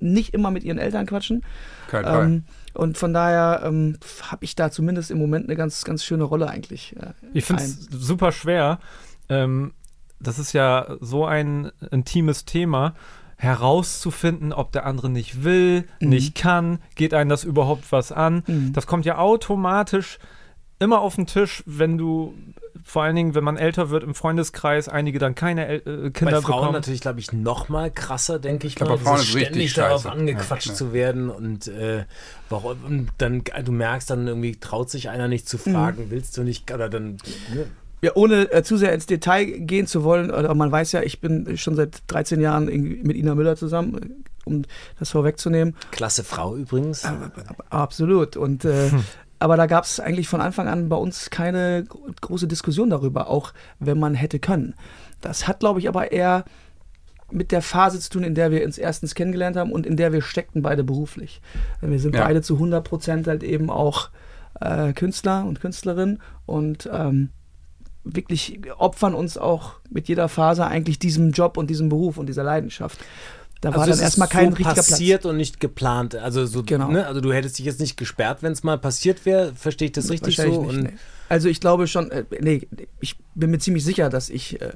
nicht 0.00 0.32
immer 0.32 0.50
mit 0.50 0.62
ihren 0.64 0.78
Eltern 0.78 1.06
quatschen. 1.06 1.42
Kein 1.90 2.04
Fall. 2.04 2.24
Ähm, 2.24 2.44
und 2.72 2.96
von 2.96 3.12
daher 3.12 3.62
ähm, 3.64 3.98
habe 4.22 4.44
ich 4.44 4.54
da 4.54 4.70
zumindest 4.70 5.10
im 5.10 5.18
Moment 5.18 5.46
eine 5.46 5.56
ganz, 5.56 5.84
ganz 5.84 6.04
schöne 6.04 6.24
Rolle 6.24 6.48
eigentlich. 6.48 6.94
äh, 6.96 7.12
ich 7.34 7.44
finde 7.44 7.64
es 7.64 7.88
super 7.90 8.30
schwer. 8.32 8.78
Ähm, 9.28 9.72
das 10.20 10.38
ist 10.38 10.52
ja 10.52 10.96
so 11.00 11.26
ein 11.26 11.70
intimes 11.90 12.44
Thema 12.44 12.94
herauszufinden, 13.36 14.52
ob 14.52 14.72
der 14.72 14.84
andere 14.86 15.08
nicht 15.10 15.42
will, 15.44 15.84
Mhm. 16.00 16.08
nicht 16.08 16.34
kann, 16.34 16.78
geht 16.94 17.14
einem 17.14 17.30
das 17.30 17.44
überhaupt 17.44 17.90
was 17.92 18.12
an. 18.12 18.42
Mhm. 18.46 18.72
Das 18.72 18.86
kommt 18.86 19.04
ja 19.04 19.18
automatisch 19.18 20.18
immer 20.78 21.00
auf 21.00 21.16
den 21.16 21.26
Tisch, 21.26 21.62
wenn 21.66 21.98
du, 21.98 22.34
vor 22.84 23.02
allen 23.02 23.16
Dingen, 23.16 23.34
wenn 23.34 23.44
man 23.44 23.56
älter 23.56 23.90
wird 23.90 24.02
im 24.04 24.14
Freundeskreis, 24.14 24.88
einige 24.88 25.18
dann 25.18 25.34
keine 25.34 25.66
El 25.66 25.76
äh, 25.78 26.10
Kinder 26.10 26.36
Bei 26.36 26.40
Frauen 26.40 26.42
bekommen. 26.42 26.72
natürlich, 26.72 27.00
glaube 27.00 27.20
ich, 27.20 27.32
noch 27.32 27.68
mal 27.68 27.90
krasser, 27.90 28.38
denke 28.38 28.66
ich 28.66 28.76
glaub, 28.76 28.90
mal. 28.90 28.98
Frauen 28.98 29.16
ist 29.16 29.34
richtig 29.34 29.46
ständig 29.46 29.74
darauf 29.74 30.02
scheiße. 30.02 30.12
angequatscht 30.12 30.68
Ja, 30.68 30.74
zu 30.74 30.92
werden 30.92 31.30
und 31.30 31.66
äh, 31.68 32.04
warum 32.48 32.76
und 32.86 33.08
dann 33.18 33.42
du 33.64 33.72
merkst 33.72 34.10
dann 34.10 34.26
irgendwie 34.26 34.56
traut 34.56 34.90
sich 34.90 35.08
einer 35.08 35.28
nicht 35.28 35.48
zu 35.48 35.58
fragen, 35.58 36.06
willst 36.10 36.36
du 36.36 36.42
nicht 36.42 36.72
oder 36.72 36.88
dann 36.88 37.18
ne? 37.52 37.66
Ja, 38.00 38.12
ohne 38.14 38.52
äh, 38.52 38.62
zu 38.62 38.76
sehr 38.76 38.94
ins 38.94 39.06
Detail 39.06 39.44
gehen 39.44 39.88
zu 39.88 40.04
wollen, 40.04 40.30
oder 40.30 40.54
man 40.54 40.70
weiß 40.70 40.92
ja, 40.92 41.02
ich 41.02 41.20
bin 41.20 41.58
schon 41.58 41.74
seit 41.74 42.02
13 42.06 42.40
Jahren 42.40 42.66
mit 42.66 43.16
Ina 43.16 43.34
Müller 43.34 43.56
zusammen, 43.56 43.96
äh, 43.96 44.08
um 44.44 44.62
das 45.00 45.10
vorwegzunehmen. 45.10 45.74
klasse 45.90 46.22
Frau 46.22 46.54
übrigens. 46.54 47.04
Absolut. 47.70 48.36
Und 48.36 48.64
äh, 48.64 48.90
aber 49.38 49.56
da 49.56 49.66
gab 49.66 49.84
es 49.84 50.00
eigentlich 50.00 50.28
von 50.28 50.40
Anfang 50.40 50.68
an 50.68 50.88
bei 50.88 50.96
uns 50.96 51.30
keine 51.30 51.84
gro- 51.84 52.08
große 52.20 52.48
Diskussion 52.48 52.90
darüber, 52.90 53.28
auch 53.28 53.52
wenn 53.78 53.98
man 53.98 54.14
hätte 54.14 54.38
können. 54.38 54.74
Das 55.20 55.46
hat, 55.48 55.60
glaube 55.60 55.80
ich, 55.80 55.88
aber 55.88 56.12
eher 56.12 56.44
mit 57.30 57.52
der 57.52 57.60
Phase 57.62 58.00
zu 58.00 58.10
tun, 58.10 58.24
in 58.24 58.34
der 58.34 58.50
wir 58.50 58.64
uns 58.64 58.78
erstens 58.78 59.14
kennengelernt 59.14 59.56
haben 59.56 59.70
und 59.72 59.84
in 59.86 59.96
der 59.96 60.12
wir 60.12 60.22
steckten 60.22 60.62
beide 60.62 60.82
beruflich. 60.82 61.40
Wir 61.80 61.98
sind 62.00 62.14
Ja. 62.14 62.24
beide 62.24 62.40
zu 62.42 62.54
100 62.54 62.82
Prozent 62.82 63.26
halt 63.26 63.42
eben 63.42 63.68
auch 63.70 64.08
äh, 64.60 64.92
Künstler 64.94 65.44
und 65.44 65.60
Künstlerinnen 65.60 66.20
und 66.46 66.88
ähm, 66.92 67.28
wirklich 68.04 68.58
opfern 68.78 69.14
uns 69.14 69.36
auch 69.36 69.74
mit 69.90 70.08
jeder 70.08 70.28
Phase 70.28 70.66
eigentlich 70.66 70.98
diesem 70.98 71.32
Job 71.32 71.58
und 71.58 71.68
diesem 71.68 71.90
Beruf 71.90 72.16
und 72.16 72.26
dieser 72.26 72.44
Leidenschaft. 72.44 72.98
Da 73.60 73.74
war 73.74 73.88
es 73.88 73.96
dann 73.96 74.04
erstmal 74.04 74.28
kein 74.28 74.50
so 74.50 74.56
richtiger 74.56 74.74
passiert 74.74 75.26
und 75.26 75.36
nicht 75.36 75.58
geplant. 75.58 76.14
Also 76.14 76.46
so, 76.46 76.62
Genau. 76.62 76.88
ne? 76.90 77.06
also 77.06 77.20
du 77.20 77.32
hättest 77.32 77.58
dich 77.58 77.66
jetzt 77.66 77.80
nicht 77.80 77.96
gesperrt, 77.96 78.42
wenn 78.42 78.52
es 78.52 78.62
mal 78.62 78.78
passiert 78.78 79.26
wäre. 79.26 79.52
Verstehe 79.54 79.86
ich 79.86 79.92
das 79.92 80.06
Platz. 80.06 80.22
richtig 80.22 80.36
so? 80.36 80.62
Nicht, 80.64 80.82
nee. 80.82 80.92
Also 81.28 81.48
ich 81.48 81.60
glaube 81.60 81.88
schon, 81.88 82.10
äh, 82.10 82.24
nee, 82.40 82.66
ich 83.00 83.16
bin 83.34 83.50
mir 83.50 83.58
ziemlich 83.58 83.84
sicher, 83.84 84.08
dass 84.10 84.30
ich 84.30 84.60
äh, 84.62 84.70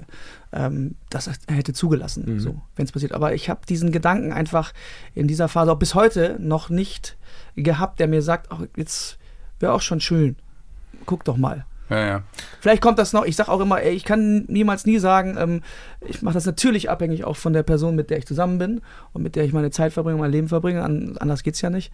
ähm, 0.52 0.96
das 1.10 1.30
hätte 1.48 1.72
zugelassen, 1.72 2.24
Mhm. 2.34 2.40
so, 2.40 2.60
wenn 2.76 2.84
es 2.84 2.92
passiert. 2.92 3.12
Aber 3.12 3.34
ich 3.34 3.48
habe 3.48 3.60
diesen 3.68 3.92
Gedanken 3.92 4.32
einfach 4.32 4.72
in 5.14 5.28
dieser 5.28 5.48
Phase 5.48 5.70
auch 5.72 5.78
bis 5.78 5.94
heute 5.94 6.36
noch 6.40 6.68
nicht 6.68 7.16
gehabt, 7.56 8.00
der 8.00 8.08
mir 8.08 8.20
sagt, 8.20 8.48
ach, 8.50 8.62
jetzt 8.76 9.16
wäre 9.60 9.72
auch 9.72 9.80
schon 9.80 10.00
schön. 10.00 10.36
Guck 11.06 11.24
doch 11.24 11.36
mal. 11.36 11.64
Ja, 11.90 12.06
ja. 12.06 12.22
Vielleicht 12.60 12.80
kommt 12.80 12.98
das 12.98 13.12
noch. 13.12 13.24
Ich 13.24 13.36
sage 13.36 13.50
auch 13.50 13.60
immer, 13.60 13.82
ich 13.82 14.04
kann 14.04 14.44
niemals 14.46 14.86
nie 14.86 14.98
sagen, 14.98 15.36
ähm, 15.38 15.62
ich 16.00 16.22
mache 16.22 16.34
das 16.34 16.46
natürlich 16.46 16.88
abhängig 16.88 17.24
auch 17.24 17.36
von 17.36 17.52
der 17.52 17.62
Person, 17.62 17.96
mit 17.96 18.10
der 18.10 18.18
ich 18.18 18.26
zusammen 18.26 18.58
bin 18.58 18.80
und 19.12 19.22
mit 19.22 19.36
der 19.36 19.44
ich 19.44 19.52
meine 19.52 19.70
Zeit 19.70 19.92
verbringe, 19.92 20.18
mein 20.18 20.30
Leben 20.30 20.48
verbringe. 20.48 20.82
An, 20.82 21.16
anders 21.18 21.42
geht's 21.42 21.60
ja 21.60 21.70
nicht. 21.70 21.92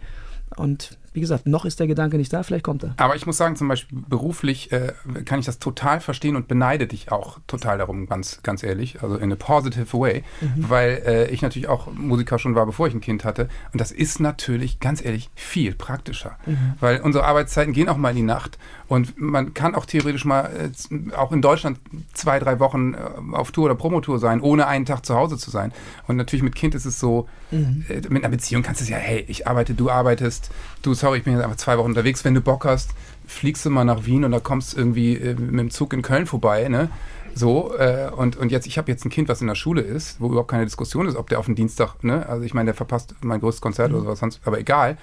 Und 0.55 0.97
wie 1.13 1.21
gesagt, 1.21 1.47
noch 1.47 1.65
ist 1.65 1.79
der 1.79 1.87
Gedanke 1.87 2.17
nicht 2.17 2.31
da, 2.33 2.43
vielleicht 2.43 2.63
kommt 2.63 2.83
er. 2.83 2.93
Aber 2.97 3.15
ich 3.15 3.25
muss 3.25 3.37
sagen, 3.37 3.55
zum 3.55 3.67
Beispiel 3.67 3.99
beruflich 4.07 4.71
äh, 4.71 4.93
kann 5.25 5.39
ich 5.39 5.45
das 5.45 5.59
total 5.59 5.99
verstehen 5.99 6.35
und 6.35 6.47
beneide 6.47 6.87
dich 6.87 7.11
auch 7.11 7.39
total 7.47 7.77
darum, 7.77 8.07
ganz, 8.07 8.41
ganz 8.43 8.63
ehrlich, 8.63 9.01
also 9.01 9.17
in 9.17 9.31
a 9.31 9.35
positive 9.35 9.97
way, 9.97 10.23
Mhm. 10.41 10.69
weil 10.69 11.01
äh, 11.05 11.29
ich 11.29 11.41
natürlich 11.41 11.67
auch 11.67 11.91
Musiker 11.93 12.39
schon 12.39 12.55
war, 12.55 12.65
bevor 12.65 12.87
ich 12.87 12.93
ein 12.93 13.01
Kind 13.01 13.23
hatte. 13.25 13.49
Und 13.73 13.81
das 13.81 13.91
ist 13.91 14.19
natürlich, 14.19 14.79
ganz 14.79 15.03
ehrlich, 15.03 15.29
viel 15.35 15.73
praktischer, 15.75 16.37
Mhm. 16.45 16.73
weil 16.79 17.01
unsere 17.01 17.25
Arbeitszeiten 17.25 17.73
gehen 17.73 17.89
auch 17.89 17.97
mal 17.97 18.09
in 18.11 18.15
die 18.17 18.21
Nacht 18.23 18.57
und 18.87 19.19
man 19.19 19.53
kann 19.53 19.75
auch 19.75 19.85
theoretisch 19.85 20.25
mal 20.25 20.49
äh, 20.91 21.15
auch 21.15 21.31
in 21.31 21.41
Deutschland 21.41 21.79
zwei, 22.13 22.39
drei 22.39 22.59
Wochen 22.59 22.93
äh, 22.93 22.97
auf 23.35 23.51
Tour 23.51 23.65
oder 23.65 23.75
Promotour 23.75 24.19
sein, 24.19 24.41
ohne 24.41 24.67
einen 24.67 24.85
Tag 24.85 25.05
zu 25.05 25.15
Hause 25.15 25.37
zu 25.37 25.49
sein. 25.51 25.71
Und 26.07 26.15
natürlich 26.17 26.43
mit 26.43 26.55
Kind 26.55 26.75
ist 26.75 26.85
es 26.85 26.99
so, 26.99 27.27
Mhm. 27.51 27.85
äh, 27.89 27.95
mit 28.09 28.23
einer 28.23 28.29
Beziehung 28.29 28.61
kannst 28.63 28.81
du 28.81 28.83
es 28.83 28.89
ja, 28.89 28.97
hey, 28.97 29.25
ich 29.27 29.47
arbeite, 29.47 29.73
du 29.73 29.89
arbeitest, 29.89 30.51
du, 30.83 30.93
sorry, 31.09 31.17
ich 31.17 31.23
bin 31.23 31.33
jetzt 31.33 31.43
einfach 31.43 31.57
zwei 31.57 31.75
Wochen 31.79 31.87
unterwegs, 31.87 32.23
wenn 32.23 32.35
du 32.35 32.41
Bock 32.41 32.65
hast, 32.65 32.91
fliegst 33.25 33.65
du 33.65 33.71
mal 33.71 33.83
nach 33.83 34.05
Wien 34.05 34.23
und 34.25 34.31
da 34.31 34.39
kommst 34.39 34.77
irgendwie 34.77 35.15
äh, 35.15 35.33
mit 35.33 35.59
dem 35.59 35.71
Zug 35.71 35.91
in 35.93 36.03
Köln 36.03 36.27
vorbei, 36.27 36.67
ne? 36.69 36.89
So, 37.33 37.75
äh, 37.75 38.11
und, 38.15 38.37
und 38.37 38.51
jetzt, 38.51 38.67
ich 38.67 38.77
habe 38.77 38.91
jetzt 38.91 39.05
ein 39.05 39.09
Kind, 39.09 39.27
was 39.27 39.41
in 39.41 39.47
der 39.47 39.55
Schule 39.55 39.81
ist, 39.81 40.21
wo 40.21 40.27
überhaupt 40.27 40.51
keine 40.51 40.65
Diskussion 40.65 41.07
ist, 41.07 41.15
ob 41.15 41.27
der 41.27 41.39
auf 41.39 41.47
den 41.47 41.55
Dienstag, 41.55 42.03
ne? 42.03 42.29
Also 42.29 42.43
ich 42.43 42.53
meine, 42.53 42.67
der 42.67 42.73
verpasst 42.75 43.15
mein 43.21 43.39
größtes 43.39 43.59
Konzert 43.59 43.91
oder 43.91 44.01
sowas 44.01 44.19
sonst, 44.19 44.39
aber 44.45 44.59
egal. 44.59 44.97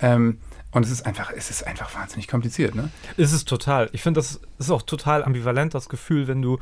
Ähm, 0.00 0.38
und 0.72 0.84
es 0.84 0.90
ist 0.90 1.06
einfach, 1.06 1.30
es 1.36 1.48
ist 1.50 1.64
einfach 1.64 1.94
wahnsinnig 1.94 2.26
kompliziert, 2.26 2.74
ne? 2.74 2.88
Ist 3.16 3.32
es 3.32 3.44
total. 3.44 3.88
Ich 3.92 4.02
finde, 4.02 4.18
das 4.18 4.40
ist 4.58 4.70
auch 4.72 4.82
total 4.82 5.22
ambivalent, 5.22 5.74
das 5.74 5.88
Gefühl, 5.88 6.26
wenn 6.26 6.42
du 6.42 6.58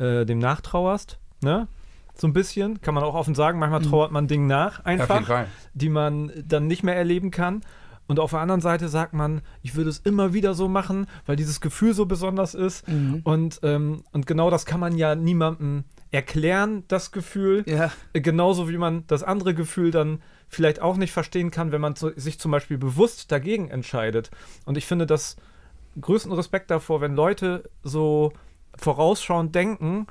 äh, 0.00 0.24
dem 0.26 0.40
nachtrauerst, 0.40 1.18
ne? 1.40 1.68
So 2.16 2.26
ein 2.26 2.32
bisschen, 2.32 2.80
kann 2.82 2.94
man 2.94 3.04
auch 3.04 3.14
offen 3.14 3.36
sagen, 3.36 3.60
manchmal 3.60 3.82
trauert 3.82 4.10
man 4.10 4.26
Dingen 4.26 4.48
nach, 4.48 4.80
Ja, 4.80 4.86
einfach, 4.86 5.26
Fall. 5.26 5.46
die 5.72 5.88
man 5.88 6.32
dann 6.48 6.66
nicht 6.66 6.82
mehr 6.82 6.96
erleben 6.96 7.30
kann. 7.30 7.62
Und 8.10 8.18
auf 8.18 8.32
der 8.32 8.40
anderen 8.40 8.60
Seite 8.60 8.88
sagt 8.88 9.12
man, 9.12 9.40
ich 9.62 9.76
würde 9.76 9.88
es 9.88 10.00
immer 10.00 10.34
wieder 10.34 10.52
so 10.52 10.66
machen, 10.66 11.06
weil 11.26 11.36
dieses 11.36 11.60
Gefühl 11.60 11.94
so 11.94 12.06
besonders 12.06 12.56
ist. 12.56 12.84
Und, 13.22 13.60
ähm, 13.62 14.02
und 14.10 14.26
genau 14.26 14.50
das 14.50 14.66
kann 14.66 14.80
man 14.80 14.98
ja 14.98 15.14
niemandem 15.14 15.84
erklären, 16.10 16.82
das 16.88 17.12
Gefühl. 17.12 17.62
Ja. 17.68 17.92
Genauso 18.12 18.68
wie 18.68 18.78
man 18.78 19.04
das 19.06 19.22
andere 19.22 19.54
Gefühl 19.54 19.92
dann 19.92 20.22
vielleicht 20.48 20.82
auch 20.82 20.96
nicht 20.96 21.12
verstehen 21.12 21.52
kann, 21.52 21.70
wenn 21.70 21.80
man 21.80 21.94
zu, 21.94 22.10
sich 22.16 22.40
zum 22.40 22.50
Beispiel 22.50 22.78
bewusst 22.78 23.30
dagegen 23.30 23.70
entscheidet. 23.70 24.32
Und 24.64 24.76
ich 24.76 24.86
finde 24.86 25.06
das 25.06 25.36
größten 26.00 26.32
Respekt 26.32 26.72
davor, 26.72 27.00
wenn 27.00 27.14
Leute 27.14 27.70
so 27.84 28.32
vorausschauend 28.76 29.54
denken 29.54 30.08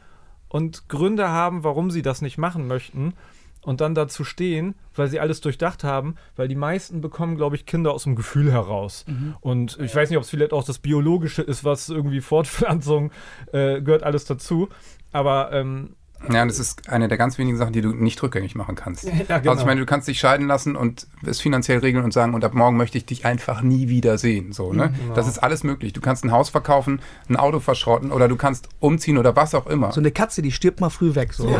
und 0.48 0.88
Gründe 0.88 1.28
haben, 1.28 1.66
warum 1.66 1.92
sie 1.92 2.02
das 2.02 2.22
nicht 2.22 2.38
machen 2.38 2.66
möchten 2.66 3.14
und 3.62 3.82
dann 3.82 3.96
dazu 3.96 4.24
stehen, 4.24 4.76
weil 4.96 5.08
sie 5.08 5.20
alles 5.20 5.42
durchdacht 5.42 5.84
haben, 5.84 6.16
weil 6.36 6.48
die 6.48 6.56
meisten 6.56 7.02
bekommen, 7.02 7.36
glaube 7.36 7.56
ich, 7.56 7.66
Kinder 7.66 7.94
aus 7.94 8.04
dem 8.04 8.16
Gefühl 8.16 8.52
heraus. 8.52 9.06
Und 9.42 9.78
ich 9.82 9.94
weiß 9.96 10.10
nicht, 10.10 10.18
ob 10.18 10.24
es 10.24 10.30
vielleicht 10.30 10.54
auch 10.54 10.64
das 10.64 10.80
Biologische 10.80 11.42
ist, 11.42 11.64
was 11.64 11.90
irgendwie 11.90 12.22
Fortpflanzung 12.22 13.12
äh, 13.52 13.82
gehört 13.82 14.04
alles 14.04 14.26
dazu. 14.26 14.70
Aber 15.12 15.52
ähm, 15.52 15.96
Ja, 16.32 16.42
und 16.42 16.50
das 16.50 16.60
ist 16.60 16.90
eine 16.90 17.08
der 17.08 17.18
ganz 17.18 17.38
wenigen 17.38 17.58
Sachen, 17.58 17.74
die 17.74 17.82
du 17.82 17.94
nicht 17.94 18.22
rückgängig 18.22 18.56
machen 18.56 18.76
kannst. 18.76 19.10
Ja, 19.30 19.40
genau. 19.40 19.52
Also 19.52 19.62
ich 19.62 19.68
meine, 19.68 19.80
du 19.80 19.86
kannst 19.86 20.08
dich 20.08 20.20
scheiden 20.20 20.48
lassen 20.48 20.76
und 20.76 21.08
es 21.26 21.42
finanziell 21.42 21.80
regeln 21.80 22.04
und 22.04 22.14
sagen, 22.14 22.34
und 22.34 22.44
ab 22.44 22.54
morgen 22.54 22.78
möchte 22.78 22.98
ich 22.98 23.06
dich 23.06 23.26
einfach 23.26 23.62
nie 23.62 23.90
wieder 23.90 24.18
sehen. 24.18 24.54
So, 24.54 24.74
ne? 24.74 24.94
Genau. 24.98 25.14
Das 25.14 25.28
ist 25.28 25.40
alles 25.40 25.64
möglich. 25.64 25.94
Du 25.94 26.02
kannst 26.02 26.24
ein 26.24 26.32
Haus 26.32 26.50
verkaufen, 26.50 27.02
ein 27.28 27.36
Auto 27.36 27.60
verschrotten 27.60 28.12
oder 28.12 28.28
du 28.28 28.38
kannst 28.38 28.70
umziehen 28.80 29.18
oder 29.18 29.36
was 29.36 29.54
auch 29.54 29.68
immer. 29.68 29.92
So 29.92 30.00
eine 30.00 30.12
Katze, 30.12 30.42
die 30.42 30.52
stirbt 30.52 30.80
mal 30.80 30.90
früh 30.90 31.16
weg. 31.16 31.34
So. 31.34 31.50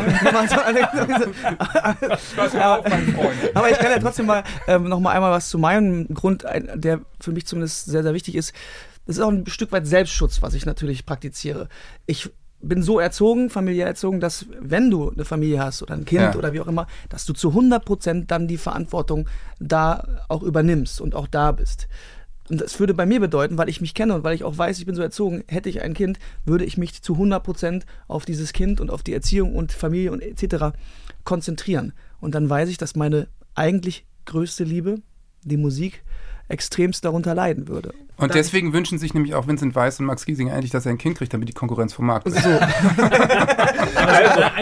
Aber 3.54 3.70
ich 3.70 3.78
kann 3.78 3.90
ja 3.90 3.98
trotzdem 4.00 4.26
mal 4.26 4.42
ähm, 4.66 4.84
noch 4.84 5.00
mal 5.00 5.12
einmal 5.12 5.30
was 5.30 5.48
zu 5.48 5.58
meinem 5.58 6.08
Grund, 6.08 6.44
der 6.74 7.00
für 7.20 7.32
mich 7.32 7.46
zumindest 7.46 7.86
sehr, 7.86 8.02
sehr 8.02 8.14
wichtig 8.14 8.34
ist. 8.34 8.52
Das 9.06 9.16
ist 9.16 9.22
auch 9.22 9.30
ein 9.30 9.46
Stück 9.46 9.72
weit 9.72 9.86
Selbstschutz, 9.86 10.42
was 10.42 10.54
ich 10.54 10.66
natürlich 10.66 11.06
praktiziere. 11.06 11.68
Ich 12.06 12.30
bin 12.62 12.82
so 12.82 12.98
erzogen, 13.00 13.48
familiär 13.50 13.86
erzogen, 13.86 14.20
dass 14.20 14.46
wenn 14.60 14.90
du 14.90 15.10
eine 15.10 15.24
Familie 15.24 15.62
hast 15.64 15.82
oder 15.82 15.94
ein 15.94 16.04
Kind 16.04 16.20
Ja. 16.22 16.34
oder 16.36 16.52
wie 16.52 16.60
auch 16.60 16.66
immer, 16.66 16.86
dass 17.08 17.24
du 17.24 17.32
zu 17.32 17.50
100 17.50 17.84
Prozent 17.84 18.30
dann 18.30 18.48
die 18.48 18.58
Verantwortung 18.58 19.28
da 19.58 20.06
auch 20.28 20.42
übernimmst 20.42 21.00
und 21.00 21.14
auch 21.14 21.26
da 21.26 21.52
bist. 21.52 21.88
Und 22.50 22.60
das 22.60 22.80
würde 22.80 22.94
bei 22.94 23.06
mir 23.06 23.20
bedeuten, 23.20 23.56
weil 23.58 23.68
ich 23.68 23.80
mich 23.80 23.94
kenne 23.94 24.12
und 24.14 24.24
weil 24.24 24.34
ich 24.34 24.42
auch 24.42 24.58
weiß, 24.58 24.78
ich 24.78 24.84
bin 24.86 24.96
so 24.96 25.02
erzogen, 25.02 25.44
hätte 25.46 25.68
ich 25.68 25.82
ein 25.82 25.94
Kind, 25.94 26.18
würde 26.44 26.64
ich 26.64 26.76
mich 26.76 27.00
zu 27.00 27.14
100% 27.14 27.82
auf 28.08 28.24
dieses 28.24 28.52
Kind 28.52 28.80
und 28.80 28.90
auf 28.90 29.04
die 29.04 29.14
Erziehung 29.14 29.54
und 29.54 29.72
Familie 29.72 30.10
und 30.10 30.20
etc. 30.20 30.76
konzentrieren. 31.24 31.92
Und 32.20 32.34
dann 32.34 32.50
weiß 32.50 32.68
ich, 32.68 32.76
dass 32.76 32.96
meine 32.96 33.28
eigentlich 33.54 34.04
größte 34.26 34.64
Liebe, 34.64 34.96
die 35.44 35.56
Musik, 35.56 36.02
extremst 36.50 37.04
darunter 37.04 37.34
leiden 37.34 37.68
würde. 37.68 37.94
Und 38.16 38.34
deswegen 38.34 38.74
wünschen 38.74 38.98
sich 38.98 39.14
nämlich 39.14 39.34
auch 39.34 39.46
Vincent 39.46 39.74
Weiss 39.74 39.98
und 39.98 40.04
Max 40.04 40.26
Giesinger 40.26 40.52
eigentlich, 40.52 40.70
dass 40.70 40.84
er 40.84 40.92
ein 40.92 40.98
Kind 40.98 41.16
kriegt, 41.16 41.32
damit 41.32 41.48
die 41.48 41.54
Konkurrenz 41.54 41.94
vom 41.94 42.04
Markt 42.06 42.26
ist. 42.26 42.36
So. 42.36 42.50
also, 42.50 42.60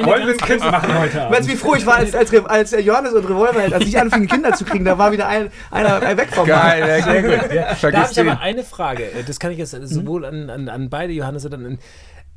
wollen 0.06 0.26
wir 0.26 0.34
ein 0.34 0.36
Kind 0.36 0.60
machen 0.60 0.96
heute 0.96 1.22
Abend? 1.22 1.36
Weißt 1.36 1.48
du, 1.48 1.52
wie 1.52 1.56
froh 1.56 1.74
ich 1.74 1.84
war, 1.84 1.96
als, 1.96 2.14
als, 2.14 2.32
als 2.32 2.70
Johannes 2.84 3.14
und 3.14 3.24
Revolverheld, 3.24 3.72
als 3.72 3.84
ich 3.84 3.98
anfing, 3.98 4.28
Kinder 4.28 4.52
zu 4.52 4.64
kriegen, 4.64 4.84
da 4.84 4.96
war 4.96 5.10
wieder 5.10 5.26
ein, 5.26 5.50
einer 5.72 6.00
weg 6.16 6.28
vom 6.30 6.46
Markt. 6.46 6.78
Geil, 6.78 7.02
sehr 7.02 7.22
gut. 7.22 7.50
Da 7.52 7.74
Vergiss 7.74 8.00
habe 8.00 8.12
ich 8.12 8.20
aber 8.20 8.40
eine 8.40 8.62
Frage. 8.62 9.08
Das 9.26 9.40
kann 9.40 9.50
ich 9.50 9.58
jetzt 9.58 9.72
sowohl 9.72 10.24
an, 10.24 10.50
an, 10.50 10.68
an 10.68 10.88
beide 10.88 11.12
Johannes 11.12 11.44
oder 11.44 11.56
an. 11.56 11.78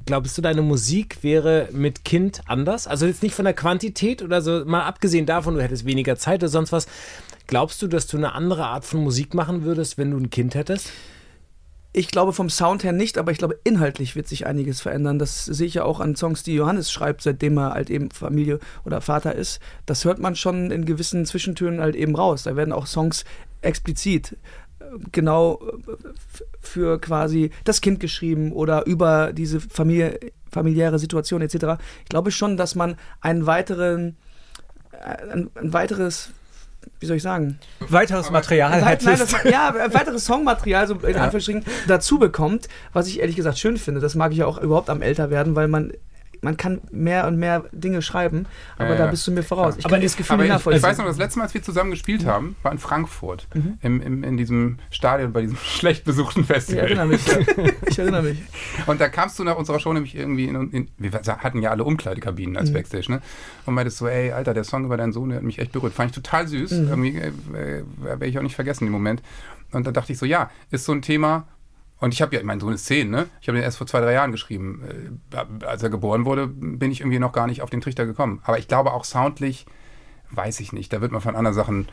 Glaubst 0.07 0.35
du, 0.35 0.41
deine 0.41 0.63
Musik 0.63 1.17
wäre 1.21 1.69
mit 1.71 2.03
Kind 2.03 2.41
anders? 2.47 2.87
Also 2.87 3.05
jetzt 3.05 3.21
nicht 3.21 3.35
von 3.35 3.45
der 3.45 3.53
Quantität 3.53 4.23
oder 4.23 4.41
so, 4.41 4.65
mal 4.65 4.83
abgesehen 4.83 5.27
davon, 5.27 5.53
du 5.53 5.61
hättest 5.61 5.85
weniger 5.85 6.15
Zeit 6.15 6.41
oder 6.41 6.49
sonst 6.49 6.71
was. 6.71 6.87
Glaubst 7.51 7.81
du, 7.81 7.87
dass 7.87 8.07
du 8.07 8.15
eine 8.15 8.33
andere 8.33 8.67
Art 8.67 8.85
von 8.85 9.03
Musik 9.03 9.33
machen 9.33 9.65
würdest, 9.65 9.97
wenn 9.97 10.11
du 10.11 10.17
ein 10.17 10.29
Kind 10.29 10.55
hättest? 10.55 10.89
Ich 11.91 12.07
glaube 12.07 12.31
vom 12.31 12.49
Sound 12.49 12.85
her 12.85 12.93
nicht, 12.93 13.17
aber 13.17 13.33
ich 13.33 13.39
glaube 13.39 13.59
inhaltlich 13.65 14.15
wird 14.15 14.25
sich 14.29 14.45
einiges 14.45 14.79
verändern. 14.79 15.19
Das 15.19 15.47
sehe 15.47 15.67
ich 15.67 15.73
ja 15.73 15.83
auch 15.83 15.99
an 15.99 16.15
Songs, 16.15 16.43
die 16.43 16.53
Johannes 16.53 16.89
schreibt, 16.89 17.21
seitdem 17.21 17.57
er 17.57 17.73
halt 17.73 17.89
eben 17.89 18.09
Familie 18.09 18.59
oder 18.85 19.01
Vater 19.01 19.35
ist. 19.35 19.59
Das 19.85 20.05
hört 20.05 20.17
man 20.17 20.37
schon 20.37 20.71
in 20.71 20.85
gewissen 20.85 21.25
Zwischentönen 21.25 21.81
halt 21.81 21.97
eben 21.97 22.15
raus. 22.15 22.43
Da 22.43 22.55
werden 22.55 22.71
auch 22.71 22.87
Songs 22.87 23.25
explizit 23.59 24.37
äh, 24.79 24.85
genau 25.11 25.59
äh, 25.61 25.97
für 26.61 27.01
quasi 27.01 27.51
das 27.65 27.81
Kind 27.81 27.99
geschrieben 27.99 28.53
oder 28.53 28.85
über 28.85 29.33
diese 29.33 29.59
Familie, 29.59 30.21
familiäre 30.49 30.99
Situation 30.99 31.41
etc. 31.41 31.81
Ich 32.03 32.09
glaube 32.09 32.31
schon, 32.31 32.55
dass 32.55 32.75
man 32.75 32.95
einen 33.19 33.45
weiteren, 33.45 34.15
äh, 34.93 35.33
ein, 35.33 35.49
ein 35.55 35.73
weiteres, 35.73 36.31
wie 36.99 37.05
soll 37.05 37.17
ich 37.17 37.23
sagen, 37.23 37.59
Weiteres 37.89 38.29
Material 38.31 38.71
Weit- 38.71 38.85
halt 38.85 39.03
nein, 39.03 39.19
das, 39.19 39.35
ja, 39.43 39.73
weiteres 39.93 40.25
Songmaterial, 40.25 40.87
so 40.87 40.95
in 40.95 41.15
Anführungsstrichen, 41.15 41.65
dazu 41.87 42.19
bekommt, 42.19 42.67
was 42.93 43.07
ich 43.07 43.19
ehrlich 43.19 43.35
gesagt 43.35 43.57
schön 43.59 43.77
finde. 43.77 44.01
Das 44.01 44.15
mag 44.15 44.31
ich 44.31 44.39
ja 44.39 44.45
auch 44.45 44.57
überhaupt 44.59 44.89
am 44.89 45.01
Älterwerden, 45.01 45.55
weil 45.55 45.67
man, 45.67 45.91
man 46.41 46.57
kann 46.57 46.81
mehr 46.91 47.27
und 47.27 47.37
mehr 47.37 47.65
Dinge 47.71 48.01
schreiben, 48.01 48.47
aber 48.77 48.91
Ja, 48.91 48.97
da 48.97 49.07
bist 49.07 49.25
du 49.27 49.31
mir 49.31 49.43
voraus. 49.43 49.75
Ich 49.77 49.85
Aber 49.85 49.93
kann 49.93 50.01
dieses 50.01 50.17
Gefühl 50.17 50.33
Aber 50.33 50.45
ich, 50.45 50.77
ich 50.77 50.83
weiß 50.83 50.97
noch, 50.97 51.05
das 51.05 51.17
letzte 51.17 51.37
Mal, 51.39 51.45
als 51.45 51.53
wir 51.53 51.61
zusammen 51.61 51.91
gespielt 51.91 52.25
haben, 52.25 52.55
war 52.63 52.71
in 52.71 52.79
Frankfurt. 52.79 53.47
Im, 53.81 54.01
im, 54.01 54.23
in 54.23 54.37
diesem 54.37 54.77
Stadion, 54.89 55.33
bei 55.33 55.41
diesem 55.41 55.57
schlecht 55.63 56.03
besuchten 56.03 56.41
ich 56.41 56.47
Festival. 56.47 56.85
erinnere 56.85 57.07
mich. 57.07 57.21
Ich 57.87 57.99
erinnere 57.99 58.23
mich. 58.23 58.41
Und 58.87 59.01
da 59.01 59.09
kamst 59.09 59.37
du 59.37 59.43
nach 59.43 59.55
unserer 59.57 59.79
Show 59.79 59.93
nämlich 59.93 60.15
irgendwie 60.15 60.45
in, 60.45 60.71
in 60.71 60.87
wir 60.97 61.11
hatten 61.11 61.61
ja 61.61 61.71
alle 61.71 61.83
Umkleidekabinen 61.83 62.57
als 62.57 62.71
Backstage, 62.73 63.11
ne? 63.11 63.21
Und 63.65 63.73
meintest 63.73 63.97
so, 63.97 64.07
ey, 64.07 64.31
Alter, 64.31 64.53
der 64.53 64.63
Song 64.63 64.85
über 64.85 64.97
deinen 64.97 65.13
Sohn, 65.13 65.29
der 65.29 65.37
hat 65.37 65.43
mich 65.43 65.59
echt 65.59 65.71
berührt. 65.71 65.93
Fand 65.93 66.11
ich 66.11 66.15
total 66.15 66.47
süß. 66.47 66.71
Irgendwie 66.71 67.17
äh, 67.17 67.27
äh, 67.53 67.83
werde 68.01 68.25
ich 68.25 68.37
auch 68.37 68.43
nicht 68.43 68.55
vergessen 68.55 68.87
im 68.87 68.93
Moment. 68.93 69.21
Und 69.71 69.85
dann 69.85 69.93
dachte 69.93 70.11
ich 70.11 70.17
so, 70.17 70.25
ja, 70.25 70.49
ist 70.71 70.85
so 70.85 70.91
ein 70.91 71.01
Thema. 71.01 71.47
Und 72.01 72.15
ich 72.15 72.21
habe 72.21 72.35
ja, 72.35 72.43
mein 72.43 72.59
Sohn 72.59 72.73
ist 72.73 72.87
zehn, 72.87 73.11
ne? 73.11 73.29
Ich 73.41 73.47
habe 73.47 73.57
den 73.57 73.63
erst 73.63 73.77
vor 73.77 73.85
zwei, 73.85 74.01
drei 74.01 74.13
Jahren 74.13 74.31
geschrieben. 74.31 74.81
Äh, 75.31 75.65
Als 75.65 75.83
er 75.83 75.89
geboren 75.91 76.25
wurde, 76.25 76.47
bin 76.47 76.91
ich 76.91 76.99
irgendwie 77.01 77.19
noch 77.19 77.31
gar 77.31 77.45
nicht 77.45 77.61
auf 77.61 77.69
den 77.69 77.79
Trichter 77.79 78.07
gekommen. 78.07 78.41
Aber 78.43 78.57
ich 78.57 78.67
glaube 78.67 78.91
auch 78.91 79.05
soundlich, 79.05 79.67
weiß 80.31 80.59
ich 80.59 80.73
nicht. 80.73 80.91
Da 80.93 81.01
wird 81.01 81.11
man 81.11 81.21
von 81.21 81.35
anderen 81.35 81.55
Sachen, 81.55 81.87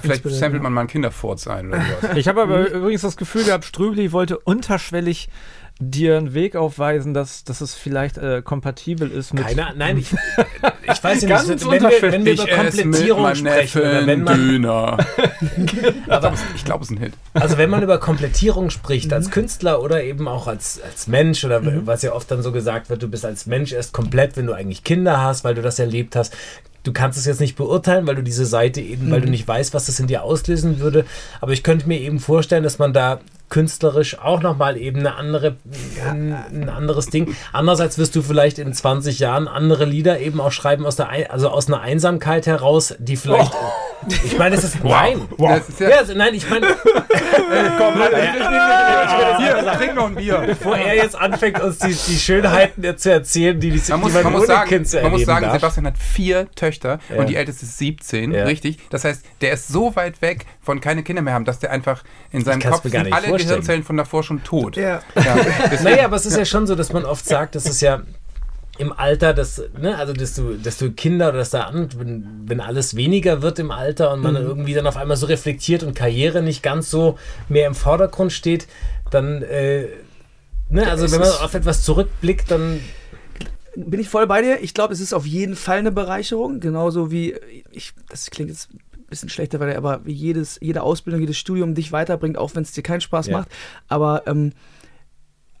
vielleicht 0.00 0.24
samplet 0.28 0.62
man 0.62 0.72
mal 0.72 0.82
ein 0.82 0.86
Kinderfurz 0.86 1.46
ein 1.46 1.68
oder 1.68 1.80
sowas. 1.80 2.16
Ich 2.16 2.28
habe 2.28 2.42
aber 2.42 2.70
übrigens 2.70 3.02
das 3.02 3.16
Gefühl 3.16 3.44
gehabt, 3.44 3.64
Ströbli 3.64 4.12
wollte 4.12 4.38
unterschwellig 4.38 5.28
dir 5.78 6.16
einen 6.16 6.34
Weg 6.34 6.54
aufweisen, 6.54 7.14
dass, 7.14 7.44
dass 7.44 7.60
es 7.60 7.74
vielleicht 7.74 8.18
äh, 8.18 8.42
kompatibel 8.42 9.10
ist 9.10 9.34
mit. 9.34 9.44
Keiner, 9.44 9.72
nein, 9.76 9.98
ich, 9.98 10.12
ich 10.12 11.04
weiß 11.04 11.22
ja 11.22 11.28
Ganz 11.28 11.48
nicht, 11.48 11.68
wenn 11.68 11.82
wir, 11.82 12.02
wenn 12.02 12.24
wir 12.24 12.34
Ich 12.34 12.42
über 12.42 12.54
Komplettierung 12.54 13.34
sprechen, 13.34 13.80
oder 13.80 14.06
wenn 14.06 14.22
man, 14.22 14.36
Döner. 14.36 14.98
aber 16.08 16.34
ich 16.54 16.64
glaube, 16.64 16.84
es 16.84 16.90
ist 16.90 16.96
ein 16.96 17.02
Hit. 17.02 17.14
also 17.34 17.58
wenn 17.58 17.70
man 17.70 17.82
über 17.82 17.98
Komplettierung 17.98 18.70
spricht, 18.70 19.12
als 19.12 19.30
Künstler 19.30 19.82
oder 19.82 20.04
eben 20.04 20.28
auch 20.28 20.46
als, 20.46 20.80
als 20.82 21.08
Mensch, 21.08 21.44
oder 21.44 21.60
was 21.86 22.02
ja 22.02 22.12
oft 22.12 22.30
dann 22.30 22.42
so 22.42 22.52
gesagt 22.52 22.90
wird, 22.90 23.02
du 23.02 23.08
bist 23.08 23.24
als 23.24 23.46
Mensch 23.46 23.72
erst 23.72 23.92
komplett, 23.92 24.36
wenn 24.36 24.46
du 24.46 24.52
eigentlich 24.52 24.84
Kinder 24.84 25.20
hast, 25.20 25.42
weil 25.42 25.54
du 25.54 25.62
das 25.62 25.78
erlebt 25.78 26.16
hast. 26.16 26.36
Du 26.82 26.92
kannst 26.92 27.18
es 27.18 27.26
jetzt 27.26 27.40
nicht 27.40 27.56
beurteilen, 27.56 28.06
weil 28.06 28.16
du 28.16 28.22
diese 28.22 28.46
Seite 28.46 28.80
eben, 28.80 29.10
weil 29.10 29.20
du 29.20 29.30
nicht 29.30 29.46
weißt, 29.46 29.74
was 29.74 29.86
das 29.86 30.00
in 30.00 30.06
dir 30.06 30.22
auslösen 30.22 30.80
würde. 30.80 31.04
Aber 31.40 31.52
ich 31.52 31.62
könnte 31.62 31.88
mir 31.88 32.00
eben 32.00 32.18
vorstellen, 32.18 32.64
dass 32.64 32.78
man 32.78 32.92
da 32.92 33.20
künstlerisch 33.52 34.18
auch 34.18 34.40
nochmal 34.40 34.78
eben 34.78 35.00
eine 35.00 35.14
andere, 35.16 35.56
ein, 36.08 36.32
ein 36.32 36.68
anderes 36.70 37.08
Ding. 37.08 37.36
Andererseits 37.52 37.98
wirst 37.98 38.16
du 38.16 38.22
vielleicht 38.22 38.58
in 38.58 38.72
20 38.72 39.18
Jahren 39.18 39.46
andere 39.46 39.84
Lieder 39.84 40.20
eben 40.20 40.40
auch 40.40 40.52
schreiben 40.52 40.86
aus 40.86 40.96
der, 40.96 41.10
also 41.30 41.50
aus 41.50 41.66
einer 41.68 41.82
Einsamkeit 41.82 42.46
heraus, 42.46 42.94
die 42.98 43.16
vielleicht, 43.16 43.52
ich 44.24 44.38
meine, 44.38 44.56
es 44.56 44.64
ist, 44.64 44.82
nein, 44.82 45.20
Das 45.38 45.68
ist 45.68 45.80
ja, 45.80 45.90
ja, 45.90 46.02
nein, 46.14 46.32
ich 46.34 46.48
meine, 46.48 46.66
komm, 47.78 47.94
halt, 47.98 48.14
hier, 49.38 49.72
trink 49.76 49.94
noch 49.96 50.06
ein 50.06 50.14
Bier. 50.14 50.42
bevor 50.46 50.76
er 50.76 50.96
jetzt 50.96 51.14
anfängt, 51.14 51.60
uns 51.60 51.78
die, 51.78 51.88
die 51.94 52.18
Schönheiten 52.18 52.96
zu 52.96 53.12
erzählen, 53.12 53.60
die, 53.60 53.70
die, 53.70 53.82
Man 53.90 54.00
muss, 54.00 54.08
die 54.12 54.14
man, 54.14 54.24
man 54.24 54.32
muss 54.32 54.46
sagen, 54.46 54.68
Kind 54.68 54.88
zu 54.88 55.00
man 55.02 55.12
muss 55.12 55.24
sagen 55.26 55.44
darf. 55.44 55.54
Sebastian 55.54 55.86
hat 55.88 55.98
vier 55.98 56.50
Töchter 56.54 57.00
Ja. 57.10 57.16
und 57.20 57.28
die 57.28 57.36
älteste 57.36 57.66
ist 57.66 57.76
17, 57.76 58.32
Ja. 58.32 58.44
richtig? 58.44 58.78
Das 58.88 59.04
heißt, 59.04 59.22
der 59.42 59.52
ist 59.52 59.68
so 59.68 59.94
weit 59.94 60.22
weg 60.22 60.46
von 60.62 60.80
keine 60.80 61.02
Kinder 61.02 61.22
mehr 61.22 61.34
haben, 61.34 61.44
dass 61.44 61.58
der 61.58 61.70
einfach 61.72 62.04
in 62.30 62.44
seinem 62.44 62.60
Kopf 62.62 62.82
sind 62.82 62.94
alle 62.96 63.10
vorstellen. 63.10 63.36
Gehirnzellen 63.38 63.82
von 63.82 63.96
davor 63.96 64.22
schon 64.22 64.42
tot. 64.44 64.76
Ja. 64.76 65.02
Ja, 65.16 65.36
Naja, 65.82 66.04
aber 66.04 66.16
es 66.16 66.24
ist 66.26 66.36
ja 66.36 66.44
schon 66.44 66.66
so, 66.66 66.74
dass 66.76 66.92
man 66.92 67.04
oft 67.04 67.24
sagt, 67.26 67.54
dass 67.56 67.66
es 67.68 67.80
ja 67.80 68.02
im 68.78 68.92
Alter, 68.92 69.34
dass, 69.34 69.62
ne, 69.78 69.96
also 69.98 70.12
dass 70.14 70.34
du, 70.34 70.54
dass 70.54 70.78
du 70.78 70.92
Kinder 70.92 71.28
oder 71.28 71.38
dass 71.38 71.50
da 71.50 71.64
an, 71.64 71.88
wenn, 71.98 72.42
wenn 72.46 72.60
alles 72.60 72.96
weniger 72.96 73.42
wird 73.42 73.58
im 73.58 73.70
Alter 73.70 74.12
und 74.12 74.20
man 74.22 74.34
dann 74.34 74.44
irgendwie 74.44 74.72
dann 74.72 74.86
auf 74.86 74.96
einmal 74.96 75.16
so 75.16 75.26
reflektiert 75.26 75.82
und 75.82 75.94
Karriere 75.94 76.42
nicht 76.42 76.62
ganz 76.62 76.88
so 76.90 77.18
mehr 77.48 77.66
im 77.66 77.74
Vordergrund 77.74 78.32
steht, 78.32 78.66
dann, 79.10 79.42
äh, 79.42 79.88
ne, 80.70 80.88
also 80.90 81.10
wenn 81.12 81.20
man 81.20 81.28
ist- 81.28 81.42
auf 81.42 81.52
etwas 81.54 81.82
zurückblickt, 81.82 82.50
dann 82.50 82.80
bin 83.74 84.00
ich 84.00 84.08
voll 84.08 84.26
bei 84.26 84.40
dir. 84.42 84.60
Ich 84.62 84.74
glaube, 84.74 84.94
es 84.94 85.00
ist 85.00 85.12
auf 85.12 85.26
jeden 85.26 85.56
Fall 85.56 85.78
eine 85.78 85.92
Bereicherung. 85.92 86.60
Genauso 86.60 87.10
wie, 87.10 87.34
ich, 87.70 87.92
das 88.08 88.30
klingt 88.30 88.50
jetzt 88.50 88.68
bisschen 89.12 89.28
schlechter, 89.28 89.60
weil 89.60 89.76
aber 89.76 90.00
wie 90.04 90.12
jedes, 90.12 90.58
jede 90.60 90.82
Ausbildung, 90.82 91.20
jedes 91.20 91.38
Studium 91.38 91.74
dich 91.74 91.92
weiterbringt, 91.92 92.36
auch 92.36 92.54
wenn 92.54 92.62
es 92.64 92.72
dir 92.72 92.82
keinen 92.82 93.00
Spaß 93.00 93.28
Ja. 93.28 93.38
macht. 93.38 93.48
Aber 93.88 94.22
ähm, 94.26 94.52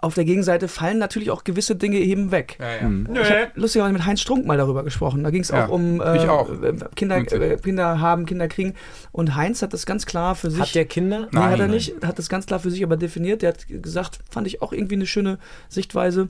auf 0.00 0.14
der 0.14 0.24
Gegenseite 0.24 0.66
fallen 0.66 0.98
natürlich 0.98 1.30
auch 1.30 1.44
gewisse 1.44 1.76
Dinge 1.76 1.98
eben 1.98 2.32
weg. 2.32 2.56
ja, 2.58 2.74
ja. 2.82 2.88
Nö. 2.88 3.20
Ich 3.22 3.30
habe 3.30 3.52
lustigerweise 3.54 3.92
mit 3.92 4.04
Heinz 4.04 4.20
Strunk 4.20 4.44
mal 4.46 4.56
darüber 4.56 4.82
gesprochen. 4.82 5.22
Da 5.22 5.30
ging 5.30 5.42
es 5.42 5.50
Ja, 5.50 5.66
auch 5.66 5.68
um 5.68 5.96
ich 6.16 6.28
auch. 6.28 6.50
äh, 6.60 6.74
Kinder, 6.96 7.18
äh, 7.18 7.56
Kinder 7.56 8.00
haben, 8.00 8.26
Kinder 8.26 8.48
kriegen. 8.48 8.74
Und 9.12 9.36
Heinz 9.36 9.62
hat 9.62 9.72
das 9.72 9.86
ganz 9.86 10.04
klar 10.04 10.34
für 10.34 10.50
sich. 10.50 10.60
hat 10.60 10.74
der 10.74 10.86
Kinder. 10.86 11.28
Nee, 11.30 11.38
hat 11.38 11.52
er 11.52 11.58
Nein. 11.58 11.70
nicht. 11.70 11.94
Hat 12.04 12.18
das 12.18 12.28
ganz 12.28 12.46
klar 12.46 12.58
für 12.58 12.72
sich 12.72 12.82
aber 12.82 12.96
definiert. 12.96 13.42
Der 13.42 13.50
hat 13.50 13.66
gesagt, 13.68 14.18
fand 14.28 14.48
ich 14.48 14.60
auch 14.60 14.72
irgendwie 14.72 14.96
eine 14.96 15.06
schöne 15.06 15.38
Sichtweise. 15.68 16.28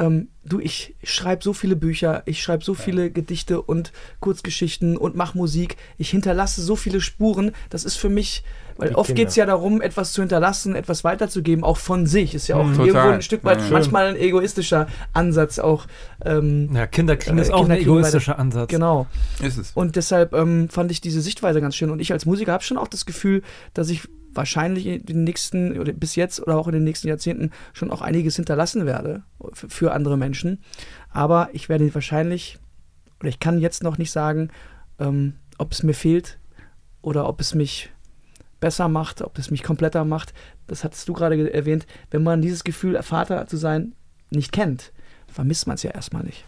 Ähm, 0.00 0.28
du, 0.44 0.58
ich 0.60 0.94
schreibe 1.04 1.44
so 1.44 1.52
viele 1.52 1.76
Bücher, 1.76 2.22
ich 2.26 2.42
schreibe 2.42 2.64
so 2.64 2.74
viele 2.74 3.10
Gedichte 3.10 3.60
und 3.60 3.92
Kurzgeschichten 4.20 4.96
und 4.96 5.14
mache 5.16 5.36
Musik. 5.36 5.76
Ich 5.98 6.10
hinterlasse 6.10 6.62
so 6.62 6.76
viele 6.76 7.00
Spuren. 7.00 7.52
Das 7.68 7.84
ist 7.84 7.96
für 7.96 8.08
mich, 8.08 8.42
weil 8.76 8.90
Die 8.90 8.94
oft 8.94 9.08
Kinder. 9.08 9.20
geht 9.22 9.28
es 9.28 9.36
ja 9.36 9.44
darum, 9.46 9.82
etwas 9.82 10.12
zu 10.12 10.22
hinterlassen, 10.22 10.74
etwas 10.74 11.04
weiterzugeben, 11.04 11.64
auch 11.64 11.76
von 11.76 12.06
sich. 12.06 12.34
Ist 12.34 12.48
ja 12.48 12.56
auch 12.56 12.64
Mhm. 12.64 12.70
irgendwo 12.72 12.86
Total. 12.92 13.12
ein 13.14 13.22
Stück 13.22 13.44
weit 13.44 13.60
Ja, 13.60 13.70
manchmal 13.70 14.06
ein 14.06 14.16
egoistischer 14.16 14.86
Ansatz 15.12 15.58
auch. 15.58 15.86
Ähm, 16.24 16.70
Ja, 16.74 16.86
Kinder 16.86 17.16
kriegen 17.16 17.38
Äh, 17.38 17.42
ist 17.42 17.52
auch 17.52 17.60
Kinder 17.60 17.74
ein 17.74 17.80
egoistischer 17.82 18.38
Ansatz. 18.38 18.68
genau. 18.70 19.06
Ist 19.42 19.58
es. 19.58 19.72
Und 19.74 19.96
deshalb 19.96 20.32
ähm, 20.32 20.68
fand 20.68 20.90
ich 20.90 21.00
diese 21.00 21.20
Sichtweise 21.20 21.60
ganz 21.60 21.76
schön. 21.76 21.90
Und 21.90 22.00
ich 22.00 22.12
als 22.12 22.24
Musiker 22.26 22.52
habe 22.52 22.64
schon 22.64 22.78
auch 22.78 22.88
das 22.88 23.04
Gefühl, 23.06 23.42
dass 23.74 23.90
ich 23.90 24.08
wahrscheinlich 24.32 24.86
in 24.86 25.04
den 25.06 25.24
nächsten, 25.24 25.78
oder 25.78 25.92
bis 25.92 26.14
jetzt 26.16 26.40
oder 26.40 26.56
auch 26.56 26.68
in 26.68 26.74
den 26.74 26.84
nächsten 26.84 27.08
Jahrzehnten 27.08 27.50
schon 27.72 27.90
auch 27.90 28.00
einiges 28.02 28.36
hinterlassen 28.36 28.86
werde 28.86 29.22
für, 29.52 29.92
andere 29.92 30.16
Menschen. 30.16 30.62
Aber 31.10 31.48
ich 31.52 31.68
werde 31.68 31.92
wahrscheinlich, 31.94 32.58
oder 33.20 33.28
ich 33.28 33.40
kann 33.40 33.58
jetzt 33.58 33.82
noch 33.82 33.98
nicht 33.98 34.10
sagen, 34.12 34.50
ähm, 34.98 35.34
ob 35.58 35.72
es 35.72 35.82
mir 35.82 35.94
fehlt 35.94 36.38
oder 37.02 37.28
ob 37.28 37.40
es 37.40 37.54
mich 37.54 37.90
besser 38.60 38.88
macht, 38.88 39.22
ob 39.22 39.38
es 39.38 39.50
mich 39.50 39.62
kompletter 39.62 40.04
macht. 40.04 40.34
Das 40.66 40.84
hattest 40.84 41.08
du 41.08 41.12
gerade 41.12 41.36
ge- 41.36 41.50
erwähnt. 41.50 41.86
Wenn 42.10 42.22
man 42.22 42.42
dieses 42.42 42.62
Gefühl, 42.62 43.02
Vater 43.02 43.46
zu 43.46 43.56
sein, 43.56 43.94
nicht 44.30 44.52
kennt, 44.52 44.92
vermisst 45.28 45.66
man 45.66 45.74
es 45.74 45.82
ja 45.82 45.90
erstmal 45.90 46.22
nicht. 46.22 46.44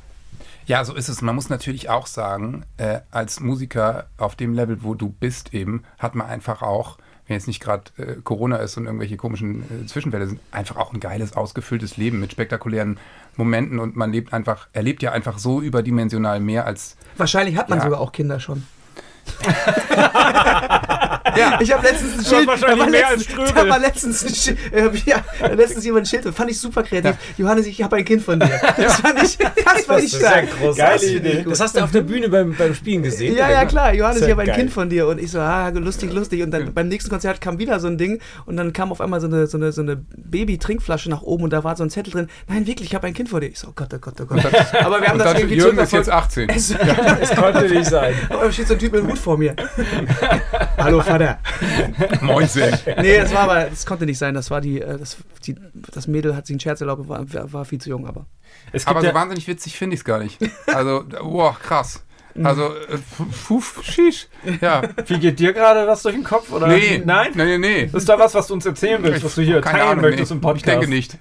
Ja, 0.67 0.85
so 0.85 0.95
ist 0.95 1.09
es. 1.09 1.23
Man 1.23 1.35
muss 1.35 1.49
natürlich 1.49 1.89
auch 1.89 2.07
sagen, 2.07 2.65
äh, 2.77 3.01
als 3.11 3.41
Musiker 3.41 4.09
auf 4.19 4.37
dem 4.37 4.55
Level, 4.55 4.83
wo 4.85 4.95
du 4.95 5.09
bist 5.09 5.53
eben, 5.55 5.83
hat 5.99 6.15
man 6.15 6.29
einfach 6.29 6.63
auch, 6.63 6.99
wenn 7.27 7.35
jetzt 7.37 7.47
nicht 7.47 7.61
gerade 7.61 7.85
äh, 7.99 8.17
Corona 8.23 8.57
ist 8.57 8.77
und 8.77 8.87
irgendwelche 8.87 9.17
komischen 9.17 9.63
äh, 9.85 9.87
Zwischenfälle 9.87 10.27
sind, 10.27 10.41
einfach 10.51 10.77
auch 10.77 10.93
ein 10.93 11.01
geiles, 11.01 11.37
ausgefülltes 11.37 11.97
Leben 11.97 12.21
mit 12.21 12.33
spektakulären 12.33 12.99
Momenten 13.37 13.79
und 13.79 13.97
man 13.97 14.13
lebt 14.13 14.33
einfach, 14.33 14.69
erlebt 14.73 15.03
ja 15.03 15.13
einfach 15.13 15.39
so 15.39 15.61
überdimensional 15.61 16.41
mehr 16.41 16.67
als 16.67 16.97
Wahrscheinlich 17.17 17.57
hat 17.57 17.69
man 17.69 17.79
Ja. 17.79 17.85
sogar 17.85 18.01
auch 18.01 18.13
Kinder 18.13 18.41
schon. 18.41 18.65
ja, 21.37 21.59
ich 21.61 21.73
habe 21.73 21.87
letztens 21.87 22.19
ein 22.19 22.25
Schild. 22.25 22.49
da 22.63 22.79
war 22.79 22.87
mehr 22.89 23.09
letztens. 23.17 23.53
Da 23.55 23.69
war 23.69 23.79
letztens 23.79 24.25
ein 24.25 24.35
Schild. 24.35 24.59
Äh, 24.73 24.91
ja, 25.07 25.25
letztens 25.55 25.85
jemand 25.85 26.05
ein 26.05 26.07
Schild. 26.07 26.25
Das 26.27 26.35
fand 26.35 26.51
ich 26.51 26.59
super 26.61 26.83
kreativ. 26.83 27.17
Johannes, 27.37 27.67
ich 27.67 27.83
habe 27.83 27.97
ein 27.97 28.05
Kind 28.05 28.23
von 28.23 28.39
dir. 28.41 28.51
Das 28.77 28.97
fand 29.01 29.23
ich, 29.23 29.37
das 29.39 29.85
fand 29.87 30.05
ich 30.05 30.15
stark. 30.17 30.47
Geile 30.77 31.07
Idee. 31.07 31.45
Das 31.49 31.61
hast 31.61 31.77
du 31.77 31.81
auf 31.85 31.91
der 31.91 32.03
Bühne 32.03 32.29
beim, 32.29 32.55
beim 32.55 32.75
Spielen 32.75 33.03
gesehen. 33.03 33.37
Ja, 33.37 33.51
ja, 33.51 33.65
klar. 33.65 33.95
Johannes, 33.95 34.21
ja 34.21 34.27
ich 34.27 34.33
habe 34.33 34.43
ein 34.43 34.47
geil. 34.49 34.57
Kind 34.57 34.73
von 34.73 34.89
dir. 34.89 35.07
Und 35.07 35.21
ich 35.21 35.31
so, 35.31 35.41
ah, 35.41 35.69
lustig, 35.71 36.13
lustig. 36.13 36.43
Und 36.43 36.51
dann 36.51 36.73
beim 36.75 36.89
nächsten 36.89 37.11
Konzert 37.11 37.41
kam 37.41 37.59
wieder 37.59 37.81
so 37.81 37.87
ein 37.89 37.99
Ding. 37.99 38.21
Und 38.47 38.57
dann 38.57 38.73
kam 38.73 38.93
auf 38.93 39.01
einmal 39.01 39.21
so 39.21 39.27
eine, 39.27 39.47
so 39.47 39.57
eine, 39.59 39.73
so 39.73 39.83
eine 39.83 39.97
Baby-Trinkflasche 39.97 41.09
nach 41.11 41.23
oben. 41.23 41.45
Und 41.45 41.53
da 41.53 41.65
war 41.65 41.77
so 41.77 41.83
ein 41.85 41.91
Zettel 41.91 42.13
drin. 42.13 42.29
Nein, 42.49 42.67
wirklich, 42.67 42.89
ich 42.91 42.95
habe 42.95 43.07
ein 43.07 43.15
Kind 43.15 43.29
von 43.29 43.41
dir. 43.41 43.49
Ich 43.49 43.59
so, 43.59 43.69
oh 43.69 43.73
Gott, 43.75 43.89
oh 43.95 43.99
Gott, 43.99 44.15
oh 44.21 44.27
Gott. 44.27 44.45
Aber 44.85 45.01
wir 45.01 45.09
haben 45.09 45.19
und 45.21 45.25
das 45.25 45.35
irgendwie 45.39 45.57
Jürgen 45.57 45.79
ist 45.79 45.93
jetzt 45.93 46.07
zurückverfolgt. 46.07 46.09
18. 46.49 46.49
Es- 46.49 46.73
Das 47.23 47.37
konnte 47.37 47.69
nicht 47.69 47.87
sein. 47.87 48.15
Oh, 48.31 48.35
da 48.43 48.53
steht 48.53 48.69
so 48.69 48.75
ein 48.75 48.79
Typ 48.81 48.93
mit 48.93 49.03
dem 49.03 49.11
Hut 49.11 49.19
vor 49.19 49.37
mir. 49.39 49.55
Hallo 50.79 51.01
Vater. 51.01 51.22
Mäuse. 52.21 52.79
Nee, 53.01 53.19
das 53.19 53.33
war 53.33 53.41
aber, 53.41 53.65
das 53.71 53.87
konnte 53.87 54.07
nicht 54.07 54.19
sein. 54.19 54.35
Das 54.35 54.51
war 54.51 54.61
die, 54.61 54.81
äh, 54.81 54.99
das, 54.99 55.17
die, 55.45 55.57
das 55.75 56.07
Mädel 56.07 56.37
hat 56.37 56.47
sich 56.47 56.55
einen 56.55 56.61
Scherz 56.61 56.81
erlaubt, 56.81 57.09
war, 57.09 57.53
war 57.53 57.65
viel 57.65 57.81
zu 57.81 57.91
jung, 57.91 58.07
aber. 58.07 58.27
Es 58.73 58.85
gibt 58.85 58.97
Aber 58.97 59.07
so 59.07 59.15
wahnsinnig 59.15 59.47
witzig 59.49 59.77
finde 59.77 59.95
ich 59.95 60.01
es 60.01 60.05
gar 60.05 60.19
nicht. 60.19 60.39
Also, 60.67 61.05
boah, 61.23 61.57
krass. 61.59 62.03
Also, 62.43 62.69
äh, 62.75 62.99
puf, 63.47 63.81
shish. 63.85 64.27
Ja. 64.61 64.83
wie 65.07 65.19
geht 65.19 65.39
dir 65.39 65.53
gerade 65.53 65.87
was 65.87 66.03
durch 66.03 66.15
den 66.15 66.25
Kopf? 66.25 66.51
Oder? 66.51 66.67
Nee. 66.69 67.03
Nein? 67.05 67.33
Nee, 67.35 67.45
nee, 67.45 67.59
nee. 67.59 67.91
Ist 67.93 68.09
da 68.09 68.19
was, 68.19 68.35
was 68.35 68.47
du 68.47 68.55
uns 68.55 68.65
erzählen 68.67 69.03
willst, 69.03 69.25
was 69.25 69.35
du 69.35 69.43
hier 69.43 69.61
Keine 69.61 69.79
teilen 69.79 69.91
Ahnung, 69.91 70.03
möchtest 70.05 70.31
nee. 70.31 70.37
im 70.37 70.41
Podcast? 70.41 70.67
Ich 70.67 70.73
denke 70.73 70.89
nicht. 70.89 71.19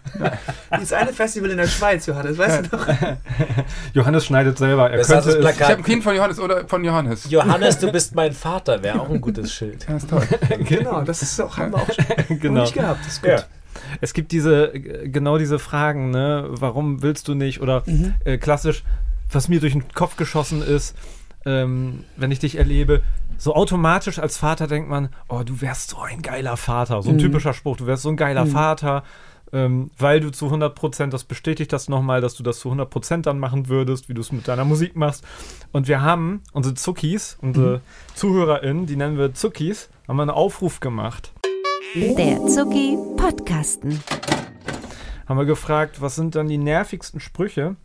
Dieses 0.77 0.93
eine 0.93 1.13
Festival 1.13 1.49
in 1.51 1.57
der 1.57 1.67
Schweiz, 1.67 2.05
Johannes, 2.05 2.37
weißt 2.37 2.71
du 2.71 2.77
noch? 2.77 2.87
Johannes 3.93 4.25
schneidet 4.25 4.57
selber. 4.57 4.89
Er 4.89 4.97
Das 4.99 5.07
könnte 5.07 5.39
das 5.41 5.51
es, 5.53 5.55
Ich 5.57 5.63
habe 5.63 5.75
ein. 5.75 5.83
Kind 5.83 6.03
von 6.03 6.15
Johannes 6.15 6.39
oder 6.39 6.67
von 6.67 6.83
Johannes. 6.83 7.29
Johannes, 7.29 7.79
du 7.79 7.91
bist 7.91 8.15
mein 8.15 8.31
Vater, 8.33 8.81
wäre 8.83 8.99
auch 9.01 9.09
ein 9.09 9.21
gutes 9.21 9.51
Schild. 9.53 9.85
Ja, 9.89 9.97
ist 9.97 10.09
toll. 10.09 10.23
Genau, 10.59 11.01
das 11.01 11.21
ist 11.21 11.39
auch, 11.41 11.57
haben 11.57 11.71
wir 11.73 11.79
auch 11.81 11.87
schon 12.27 12.39
genau. 12.39 12.61
nicht 12.61 12.73
gehabt. 12.73 13.01
Das 13.05 13.13
ist 13.13 13.21
gut. 13.21 13.31
Ja. 13.31 13.43
Es 13.99 14.13
gibt 14.13 14.31
diese, 14.31 14.73
äh, 14.73 15.07
genau 15.09 15.37
diese 15.37 15.59
Fragen, 15.59 16.11
ne? 16.11 16.45
Warum 16.49 17.01
willst 17.01 17.27
du 17.27 17.33
nicht? 17.35 17.61
Oder 17.61 17.83
Mhm. 17.85 18.13
äh, 18.25 18.37
klassisch, 18.37 18.83
was 19.31 19.47
mir 19.47 19.59
durch 19.59 19.73
den 19.73 19.87
Kopf 19.93 20.15
geschossen 20.17 20.61
ist, 20.61 20.95
ähm, 21.45 22.03
wenn 22.17 22.31
ich 22.31 22.39
dich 22.39 22.55
erlebe, 22.57 23.01
so 23.37 23.55
automatisch 23.55 24.19
als 24.19 24.37
Vater 24.37 24.67
denkt 24.67 24.89
man, 24.89 25.09
oh, 25.27 25.41
du 25.43 25.59
wärst 25.61 25.89
so 25.91 25.99
ein 25.99 26.21
geiler 26.21 26.55
Vater. 26.57 27.01
So 27.01 27.09
ein 27.09 27.15
Mhm. 27.15 27.19
typischer 27.21 27.53
Spruch, 27.53 27.77
du 27.77 27.87
wärst 27.87 28.03
so 28.03 28.09
ein 28.09 28.17
geiler 28.17 28.45
Mhm. 28.45 28.49
Vater. 28.51 29.03
Ähm, 29.53 29.91
weil 29.97 30.21
du 30.21 30.31
zu 30.31 30.49
100 30.49 30.73
Prozent, 30.75 31.11
das 31.13 31.25
bestätigt 31.25 31.73
das 31.73 31.89
nochmal, 31.89 32.21
dass 32.21 32.35
du 32.35 32.43
das 32.43 32.59
zu 32.59 32.69
100 32.69 32.89
Prozent 32.89 33.25
dann 33.25 33.37
machen 33.37 33.67
würdest, 33.67 34.07
wie 34.07 34.13
du 34.13 34.21
es 34.21 34.31
mit 34.31 34.47
deiner 34.47 34.63
Musik 34.63 34.95
machst. 34.95 35.25
Und 35.73 35.89
wir 35.89 36.01
haben 36.01 36.41
unsere 36.53 36.73
Zuckis, 36.75 37.37
unsere 37.41 37.77
Mhm. 37.79 37.81
ZuhörerInnen, 38.15 38.85
die 38.85 38.95
nennen 38.95 39.17
wir 39.17 39.33
Zuckis, 39.33 39.89
haben 40.07 40.15
wir 40.15 40.21
einen 40.21 40.31
Aufruf 40.31 40.79
gemacht. 40.79 41.33
Der 41.95 42.45
Zucki 42.47 42.97
Podcasten. 43.17 43.99
haben 45.27 45.37
wir 45.37 45.45
gefragt, 45.45 45.99
was 46.01 46.15
sind 46.15 46.35
dann 46.35 46.47
die 46.47 46.57
nervigsten 46.57 47.19
Sprüche 47.19 47.75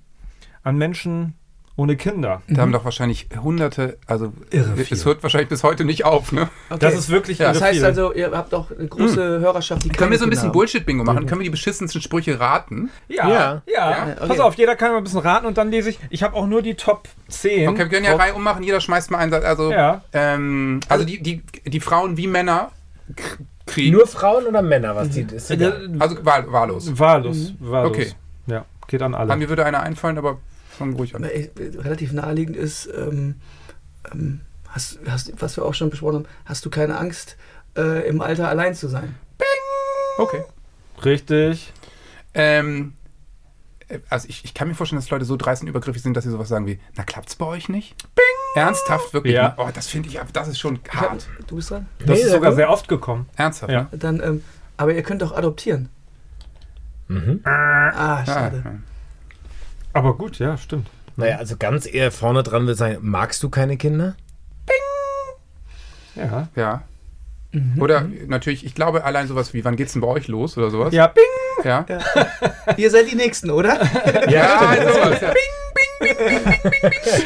an 0.66 0.76
Menschen 0.78 1.34
ohne 1.78 1.96
Kinder? 1.96 2.40
Da 2.48 2.62
haben 2.62 2.72
doch 2.72 2.84
wahrscheinlich 2.86 3.28
hunderte, 3.42 3.98
also 4.06 4.32
Irre 4.50 4.72
es 4.80 4.88
viel. 4.88 5.04
hört 5.04 5.22
wahrscheinlich 5.22 5.50
bis 5.50 5.62
heute 5.62 5.84
nicht 5.84 6.06
auf, 6.06 6.32
ne? 6.32 6.48
Okay. 6.70 6.78
Das 6.80 6.94
ist 6.94 7.10
wirklich 7.10 7.38
Ja. 7.38 7.52
das 7.52 7.60
heißt 7.60 7.74
viel. 7.74 7.84
also, 7.84 8.14
ihr 8.14 8.30
habt 8.32 8.54
auch 8.54 8.70
eine 8.70 8.88
große 8.88 9.20
Hörerschaft, 9.40 9.84
die 9.84 9.90
Können 9.90 10.10
wir 10.10 10.18
so 10.18 10.24
ein 10.24 10.30
bisschen 10.30 10.44
Kinder 10.44 10.52
Bullshit-Bingo 10.54 11.04
machen? 11.04 11.26
Können 11.26 11.40
wir 11.40 11.44
die 11.44 11.50
beschissensten 11.50 12.00
Sprüche 12.00 12.40
raten? 12.40 12.88
ja, 13.08 13.28
Ja. 13.28 13.62
ja, 13.66 13.90
Ja, 13.90 14.02
okay. 14.16 14.26
Pass 14.28 14.40
auf, 14.40 14.54
jeder 14.54 14.74
kann 14.74 14.90
mal 14.92 14.98
ein 14.98 15.04
bisschen 15.04 15.20
raten 15.20 15.44
und 15.46 15.58
dann 15.58 15.70
lese 15.70 15.90
ich. 15.90 15.98
Ich 16.08 16.22
habe 16.22 16.34
auch 16.34 16.46
nur 16.46 16.62
die 16.62 16.74
Top 16.76 17.08
10. 17.28 17.68
Okay, 17.68 17.78
wir 17.80 17.88
können 17.88 18.04
ja 18.06 18.16
Reihe 18.16 18.32
ummachen, 18.34 18.62
jeder 18.62 18.80
schmeißt 18.80 19.10
mal 19.10 19.18
einen 19.18 19.30
Satz. 19.32 19.44
Also, 19.44 19.70
Ja. 19.70 20.02
ähm, 20.14 20.80
also 20.88 21.04
die, 21.04 21.22
die, 21.22 21.42
die 21.66 21.80
Frauen 21.80 22.16
wie 22.16 22.26
Männer 22.26 22.70
kriegen. 23.66 23.94
Nur 23.96 24.06
Frauen 24.06 24.46
oder 24.46 24.62
Männer, 24.62 24.96
was 24.96 25.10
die 25.10 25.26
ist? 25.30 25.50
Äh, 25.50 25.72
also 25.98 26.24
wahl, 26.24 26.50
wahllos. 26.50 26.98
Wahllos, 26.98 27.52
wahllos. 27.60 27.90
Okay. 27.90 28.12
Ja, 28.46 28.64
geht 28.86 29.02
an 29.02 29.14
An 29.14 29.28
alle. 29.30 29.36
mir 29.38 29.48
würde 29.48 29.64
einer 29.64 29.82
einfallen, 29.82 30.16
aber 30.18 30.38
fang 30.76 30.94
ruhig 30.94 31.14
an. 31.14 31.24
Relativ 31.24 32.12
naheliegend 32.12 32.56
ist, 32.56 32.86
ähm, 32.96 33.36
ähm, 34.12 34.40
hast, 34.68 34.98
hast, 35.08 35.32
was 35.40 35.56
wir 35.56 35.64
auch 35.64 35.74
schon 35.74 35.90
besprochen 35.90 36.16
haben, 36.16 36.26
hast 36.44 36.64
du 36.64 36.70
keine 36.70 36.98
Angst, 36.98 37.36
äh, 37.76 38.06
im 38.08 38.20
Alter 38.20 38.48
allein 38.48 38.74
zu 38.74 38.88
sein? 38.88 39.14
Okay. 40.18 40.42
Richtig. 41.04 41.72
Ähm, 42.34 42.94
äh, 43.88 43.98
also 44.08 44.28
ich, 44.28 44.44
ich 44.44 44.54
kann 44.54 44.68
mir 44.68 44.74
vorstellen, 44.74 45.00
dass 45.00 45.10
Leute 45.10 45.24
so 45.24 45.36
dreist 45.36 45.62
und 45.62 45.68
übergriffig 45.68 46.02
sind, 46.02 46.16
dass 46.16 46.24
sie 46.24 46.30
sowas 46.30 46.48
sagen 46.48 46.66
wie, 46.66 46.78
na 46.96 47.02
klappt's 47.04 47.36
bei 47.36 47.46
euch 47.46 47.68
nicht? 47.68 47.94
Ernsthaft, 48.54 49.12
wirklich? 49.12 49.34
Ja. 49.34 49.54
Oh, 49.58 49.68
das 49.74 49.86
finde 49.88 50.08
ich, 50.08 50.18
das 50.32 50.48
ist 50.48 50.58
schon 50.58 50.78
hart. 50.88 51.28
Du 51.46 51.56
bist 51.56 51.70
dran? 51.70 51.86
Das 51.98 52.08
Nee, 52.08 52.22
ist 52.22 52.30
sogar 52.30 52.54
sehr 52.54 52.70
oft 52.70 52.88
gekommen. 52.88 53.28
Ernsthaft, 53.36 53.70
Ja. 53.70 53.82
ne? 53.90 53.98
Dann, 53.98 54.20
ähm, 54.22 54.42
aber 54.78 54.94
ihr 54.94 55.02
könnt 55.02 55.20
doch 55.20 55.36
adoptieren. 55.36 55.90
Mhm. 57.08 57.40
Ah, 57.44 58.24
schade. 58.24 58.62
ja. 58.64 58.72
Aber 59.96 60.14
gut, 60.14 60.38
ja, 60.38 60.58
stimmt. 60.58 60.88
Naja, 61.16 61.38
also 61.38 61.56
ganz 61.56 61.86
eher 61.90 62.12
vorne 62.12 62.42
dran 62.42 62.66
wird 62.66 62.76
sein, 62.76 62.98
magst 63.00 63.42
du 63.42 63.48
keine 63.48 63.78
Kinder? 63.78 64.14
Ja. 66.14 66.48
ja. 66.54 66.82
Oder 67.80 68.06
natürlich, 68.26 68.66
ich 68.66 68.74
glaube 68.74 69.04
allein 69.04 69.26
sowas 69.26 69.54
wie, 69.54 69.64
wann 69.64 69.76
geht's 69.76 69.94
denn 69.94 70.02
bei 70.02 70.08
euch 70.08 70.28
los 70.28 70.58
oder 70.58 70.68
sowas? 70.68 70.92
Ja, 70.92 71.06
bing! 71.06 71.24
Ja, 71.64 71.86
Ihr 72.76 72.90
seid 72.90 73.10
die 73.10 73.16
Nächsten, 73.16 73.50
oder? 73.50 73.80
ja, 74.28 74.74
sowas. 74.92 75.20
Ja. 75.22 75.32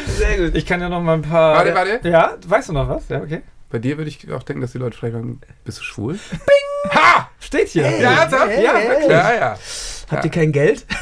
Sehr 0.07 0.39
gut. 0.39 0.55
Ich 0.55 0.67
kann 0.67 0.81
ja 0.81 0.89
noch 0.89 1.03
mal 1.03 1.15
ein 1.15 1.23
paar. 1.23 1.57
Warte, 1.57 1.75
warte. 1.75 2.09
Ja, 2.09 2.37
weißt 2.47 2.69
du 2.69 2.73
noch 2.73 2.89
was? 2.89 3.09
Ja, 3.09 3.21
okay. 3.21 3.43
Bei 3.71 3.81
dir 3.81 3.99
würde 3.99 4.09
ich 4.09 4.33
auch 4.33 4.45
denken, 4.45 4.63
dass 4.63 4.71
die 4.71 4.79
Leute 4.79 4.97
vielleicht 4.97 5.15
sagen, 5.15 5.41
bist 5.65 5.81
du 5.81 5.83
schwul? 5.83 6.21
Steht 7.41 7.69
hier. 7.69 7.91
Ja, 7.99 8.21
ernsthaft? 8.21 8.49
hey, 8.51 8.65
ja, 8.65 8.75
hey, 8.75 8.89
wirklich. 8.89 9.09
hey. 9.09 9.17
Ja, 9.17 9.35
ja. 9.35 9.59
Habt 10.13 10.25
ihr 10.25 10.31
kein 10.31 10.53
Geld? 10.53 10.87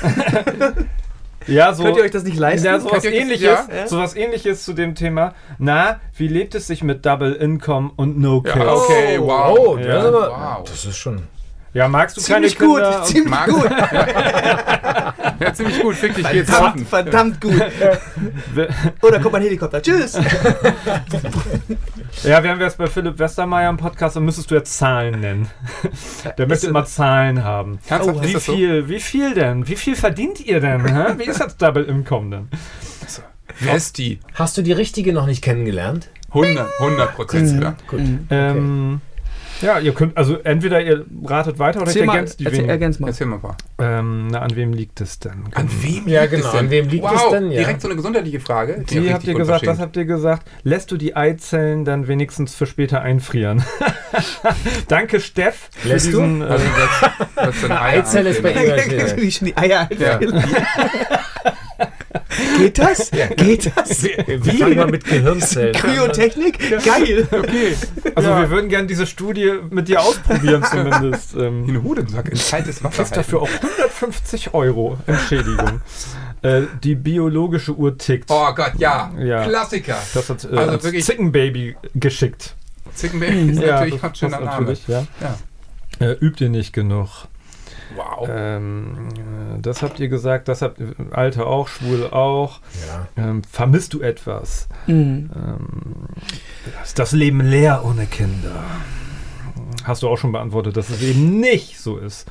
Ja, 1.47 1.73
so. 1.73 1.83
Könnt 1.85 1.97
ihr 1.97 2.03
euch 2.03 2.11
das 2.11 2.25
nicht 2.25 2.39
leisten? 2.39 2.67
Ja, 2.67 2.79
sowas 2.81 2.99
euch 2.99 3.03
das- 3.05 3.13
ähnliches, 3.13 3.43
ja? 3.43 3.87
sowas 3.87 4.17
ähnliches 4.17 4.65
zu 4.65 4.73
dem 4.75 4.95
Thema. 4.95 5.35
Na, 5.59 6.01
wie 6.17 6.29
lebt 6.29 6.55
es 6.55 6.67
sich 6.67 6.83
mit 6.83 7.07
Double 7.07 7.33
Income 7.33 7.93
und 7.97 8.19
No 8.19 8.43
Kids? 8.43 8.57
Ja, 8.57 8.73
okay, 8.75 9.19
wow. 9.21 9.59
Oh, 9.59 9.77
das, 9.77 9.87
Ja. 9.87 9.99
ist 10.01 10.05
aber, 10.07 10.31
Wow. 10.31 10.65
das 10.69 10.85
ist 10.85 10.97
schon. 10.97 11.23
Ja, 11.79 11.87
magst 11.87 12.17
du 12.17 12.21
Ziemlich 12.21 12.59
keine 12.59 12.71
gut, 12.73 12.83
Kinder? 12.83 13.05
ziemlich 13.05 13.31
Mag- 13.31 13.49
gut. 13.49 13.71
Ja, 15.41 15.55
ziemlich 15.55 15.81
gut. 15.81 15.95
Fick 15.95 16.17
dich, 16.17 16.29
geht's 16.29 16.51
Verdammt, 16.51 16.89
verdammt 16.89 17.41
gut. 17.41 17.53
Oder 19.03 19.21
kommt 19.21 19.37
ein 19.37 19.43
Helikopter. 19.43 19.81
Tschüss. 19.81 20.19
Ja, 22.25 22.43
wären 22.43 22.59
wir 22.59 22.67
jetzt 22.67 22.79
bei 22.79 22.89
Philipp 22.89 23.17
Westermeier 23.21 23.71
im 23.71 23.77
Podcast, 23.77 24.17
dann 24.17 24.25
müsstest 24.25 24.51
du 24.51 24.57
jetzt 24.57 24.77
Zahlen 24.77 25.21
nennen. 25.21 25.49
Der 26.37 26.49
möchte 26.49 26.67
immer 26.67 26.85
Zahlen 26.85 27.45
haben. 27.45 27.79
Oh, 28.01 28.21
Wie 28.23 28.33
das 28.33 28.47
so? 28.47 28.55
viel, 28.55 28.89
wie 28.89 28.99
viel 28.99 29.35
denn? 29.35 29.69
Wie 29.69 29.77
viel 29.77 29.95
verdient 29.95 30.41
ihr 30.45 30.59
denn? 30.59 30.85
hä? 30.85 31.15
Wie 31.19 31.25
ist 31.25 31.41
das 31.41 31.57
Double 31.57 31.85
Income 31.85 32.31
denn? 32.31 32.49
Wer 33.61 33.77
ist 33.77 33.99
die? 33.99 34.19
Hast 34.35 34.57
du 34.59 34.63
die 34.63 34.73
richtige 34.73 35.13
noch 35.13 35.27
nicht 35.27 35.43
kennengelernt? 35.45 36.09
100, 36.31 36.69
100 36.81 37.15
Prozent, 37.15 37.63
ja. 37.63 37.77
Gut. 37.87 38.01
Ähm, 38.31 39.01
ja, 39.61 39.79
ihr 39.79 39.93
könnt, 39.93 40.17
also 40.17 40.37
entweder 40.45 40.81
ihr 40.81 41.05
ratet 41.25 41.59
weiter 41.59 41.79
oder 41.81 41.87
Erzähl 41.89 42.03
ich 42.03 42.07
mal, 42.07 42.15
ergänzt 42.15 42.41
die 42.41 42.45
erzähl, 42.45 42.59
wenigen. 42.59 42.71
ergänz 42.71 42.99
mal. 42.99 43.09
Erzähl 43.09 43.27
mal 43.27 43.39
paar. 43.39 43.57
Ähm, 43.79 44.29
na, 44.29 44.41
an 44.41 44.55
wem 44.57 44.73
liegt 44.73 45.01
es 45.01 45.19
denn? 45.19 45.45
An 45.55 45.69
wem 45.83 46.07
Ja, 46.09 46.23
liegt 46.23 46.33
genau. 46.33 46.47
es 46.47 46.51
denn? 46.53 46.61
An 46.61 46.71
wem 46.71 46.89
liegt 46.89 47.05
wow, 47.05 47.13
es 47.25 47.31
denn? 47.31 47.51
Ja. 47.51 47.59
direkt 47.61 47.81
so 47.81 47.89
eine 47.89 47.97
gesundheitliche 47.97 48.41
Frage. 48.41 48.85
Die 48.89 48.99
Ja, 49.01 49.15
habt 49.15 49.25
ihr 49.25 49.35
gesagt, 49.35 49.63
das 49.63 49.71
unverschämt. 49.71 49.81
habt 49.81 49.97
ihr 49.97 50.05
gesagt. 50.05 50.49
Lässt 50.63 50.91
du 50.91 50.97
die 50.97 51.17
Eizellen 51.17 51.85
dann 51.85 52.09
wenigstens 52.09 52.55
für 52.55 52.67
später 52.67 53.03
einfrieren? 53.03 53.65
Danke, 54.89 55.21
Steff. 55.21 55.71
Lässt 55.85 56.07
du? 56.07 56.11
diesen, 56.21 56.43
Also 56.43 56.65
Äh, 56.65 56.69
das, 56.77 57.11
das 57.37 57.57
ist 57.57 57.65
ein 57.65 57.73
Eizelle 57.73 58.31
ist 58.31 58.43
bei 58.43 58.53
schon 59.31 59.47
die 59.49 59.57
Eier 59.57 59.89
Ja. 59.99 60.19
Geht 62.59 62.79
das? 62.79 63.11
Geht 63.37 63.73
das? 63.77 64.03
Wir 64.03 64.55
fangen 64.55 64.77
mal 64.77 64.87
mit 64.91 65.05
Gehirnzellen. 65.05 65.75
Kryotechnik? 65.75 66.59
Geil. 66.85 67.27
Okay. 67.31 67.77
also 68.15 68.29
Ja. 68.29 68.41
wir 68.43 68.51
würden 68.51 68.69
gerne 68.69 68.87
diese 68.87 69.07
Studie 69.07 69.53
mit 69.71 69.89
dir 69.89 70.01
ausprobieren 70.03 70.65
zumindest. 70.71 71.35
Ähm, 71.35 71.69
In 71.69 71.83
Hodensack 71.83 72.29
in 72.29 72.39
kaltes 72.39 72.83
Wasser. 72.85 72.97
kriegst 72.97 73.17
dafür 73.17 73.43
auch 73.43 73.49
150 73.49 74.55
Euro 74.55 74.99
Entschädigung. 75.07 75.81
äh, 76.43 76.63
die 76.83 76.95
biologische 76.95 77.75
Uhr 77.75 77.97
tickt. 77.97 78.27
Oh 78.31 78.53
Gott, 78.55 78.73
ja. 78.79 79.13
Ja. 79.19 79.45
Klassiker. 79.45 79.97
Das 80.15 80.29
hat 80.29 80.45
äh, 80.45 80.57
Also 80.57 80.71
als 80.73 80.85
wirklich- 80.85 81.05
Zickenbaby 81.05 81.77
geschickt. 81.95 82.55
Zickenbaby 82.95 83.51
ist 83.51 83.61
natürlich 83.61 84.03
ein 84.03 84.15
schöner 84.15 84.41
Name. 84.41 84.47
natürlich, 84.51 84.87
ja. 84.89 85.07
Ja. 85.21 86.07
Äh, 86.07 86.13
übt 86.21 86.43
ihr 86.45 86.51
nicht 86.51 86.73
genug? 86.73 87.09
Wow. 87.95 88.29
Ähm, 88.31 89.09
äh, 89.17 89.61
das 89.61 89.83
habt 89.83 90.01
ihr 90.01 90.09
gesagt, 90.09 90.49
das 90.49 90.63
habt 90.63 90.79
ihr, 90.81 90.95
Alter 91.11 91.47
auch, 91.47 91.69
schwul 91.69 92.09
auch. 92.11 92.61
Ja. 93.17 93.25
Ähm, 93.25 93.43
vermisst 93.45 93.95
du 93.95 94.01
etwas? 94.01 94.69
Mhm. 94.87 95.31
Ähm, 95.35 96.09
ist 96.83 96.99
das 96.99 97.13
Leben 97.13 97.41
leer 97.41 97.83
ohne 97.85 98.07
Kinder? 98.07 98.65
Hast 99.85 100.03
du 100.03 100.09
auch 100.09 100.19
schon 100.19 100.33
beantwortet, 100.33 100.77
dass 100.77 100.91
es 100.91 101.03
eben 101.03 101.41
nicht 101.41 101.81
so 101.81 101.97
ist. 101.97 102.31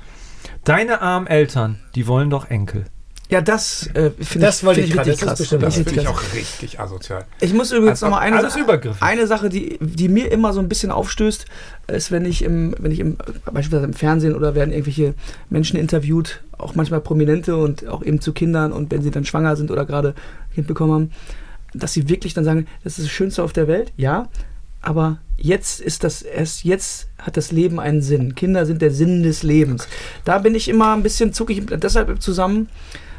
Deine 0.63 1.01
armen 1.01 1.27
Eltern, 1.27 1.79
die 1.95 2.07
wollen 2.07 2.29
doch 2.29 2.49
Enkel. 2.49 2.85
Ja, 3.29 3.41
das 3.41 3.87
äh, 3.87 4.11
finde 4.21 4.47
ich, 4.47 4.63
wollte 4.63 4.81
find 4.81 4.89
ich 4.89 4.95
gerade, 4.95 5.09
richtig 5.11 5.11
das 5.11 5.11
ist 5.11 5.19
krass. 5.21 5.37
bestimmt 5.39 5.63
Das 5.63 5.75
finde 5.75 5.91
ich 5.91 5.97
krass. 5.97 6.07
auch 6.07 6.33
richtig 6.33 6.79
asozial. 6.79 7.25
Ich 7.41 7.53
muss 7.53 7.71
übrigens 7.71 8.01
Also 8.01 8.05
noch 8.05 8.11
mal 8.13 8.19
eine, 8.19 8.37
alles 8.37 8.55
eine 9.01 9.27
Sache, 9.27 9.49
die, 9.49 9.77
die 9.81 10.07
mir 10.07 10.31
immer 10.31 10.53
so 10.53 10.61
ein 10.61 10.69
bisschen 10.69 10.91
aufstößt, 10.91 11.45
ist, 11.87 12.11
wenn 12.11 12.25
ich 12.25 12.41
im, 12.43 12.73
wenn 12.79 12.91
ich 12.91 12.99
im, 13.01 13.17
beispielsweise 13.45 13.85
im 13.85 13.93
Fernsehen 13.93 14.33
oder 14.33 14.55
werden 14.55 14.71
irgendwelche 14.71 15.13
Menschen 15.49 15.77
interviewt, 15.77 16.41
auch 16.57 16.75
manchmal 16.75 17.01
Prominente 17.01 17.57
und 17.57 17.85
auch 17.87 18.01
eben 18.03 18.21
zu 18.21 18.31
Kindern 18.31 18.71
und 18.71 18.91
wenn 18.91 19.01
sie 19.01 19.11
dann 19.11 19.25
schwanger 19.25 19.57
sind 19.57 19.71
oder 19.71 19.85
gerade 19.85 20.09
ein 20.49 20.55
Kind 20.55 20.67
bekommen 20.67 20.93
haben, 20.93 21.11
dass 21.73 21.91
sie 21.93 22.07
wirklich 22.07 22.33
dann 22.33 22.45
sagen, 22.45 22.65
das 22.85 22.97
ist 22.97 23.07
das 23.07 23.11
Schönste 23.11 23.43
auf 23.43 23.51
der 23.51 23.67
Welt, 23.67 23.91
ja, 23.97 24.29
aber 24.81 25.17
jetzt 25.35 25.81
ist 25.81 26.05
das, 26.05 26.21
erst 26.21 26.63
jetzt 26.63 27.09
hat 27.17 27.35
das 27.35 27.51
Leben 27.51 27.79
einen 27.79 28.01
Sinn. 28.01 28.35
Kinder 28.35 28.65
sind 28.65 28.81
der 28.81 28.91
Sinn 28.91 29.21
des 29.21 29.43
Lebens. 29.43 29.87
Da 30.23 30.39
bin 30.39 30.55
ich 30.55 30.69
immer 30.69 30.93
ein 30.93 31.03
bisschen 31.03 31.33
zuckig, 31.33 31.63
deshalb 31.67 32.21
zusammen, 32.21 32.69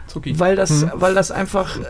Zucki. 0.08 0.38
weil 0.40 0.56
das, 0.56 0.82
Hm. 0.82 0.90
weil 0.94 1.14
das 1.14 1.30
einfach 1.30 1.78
äh, 1.78 1.82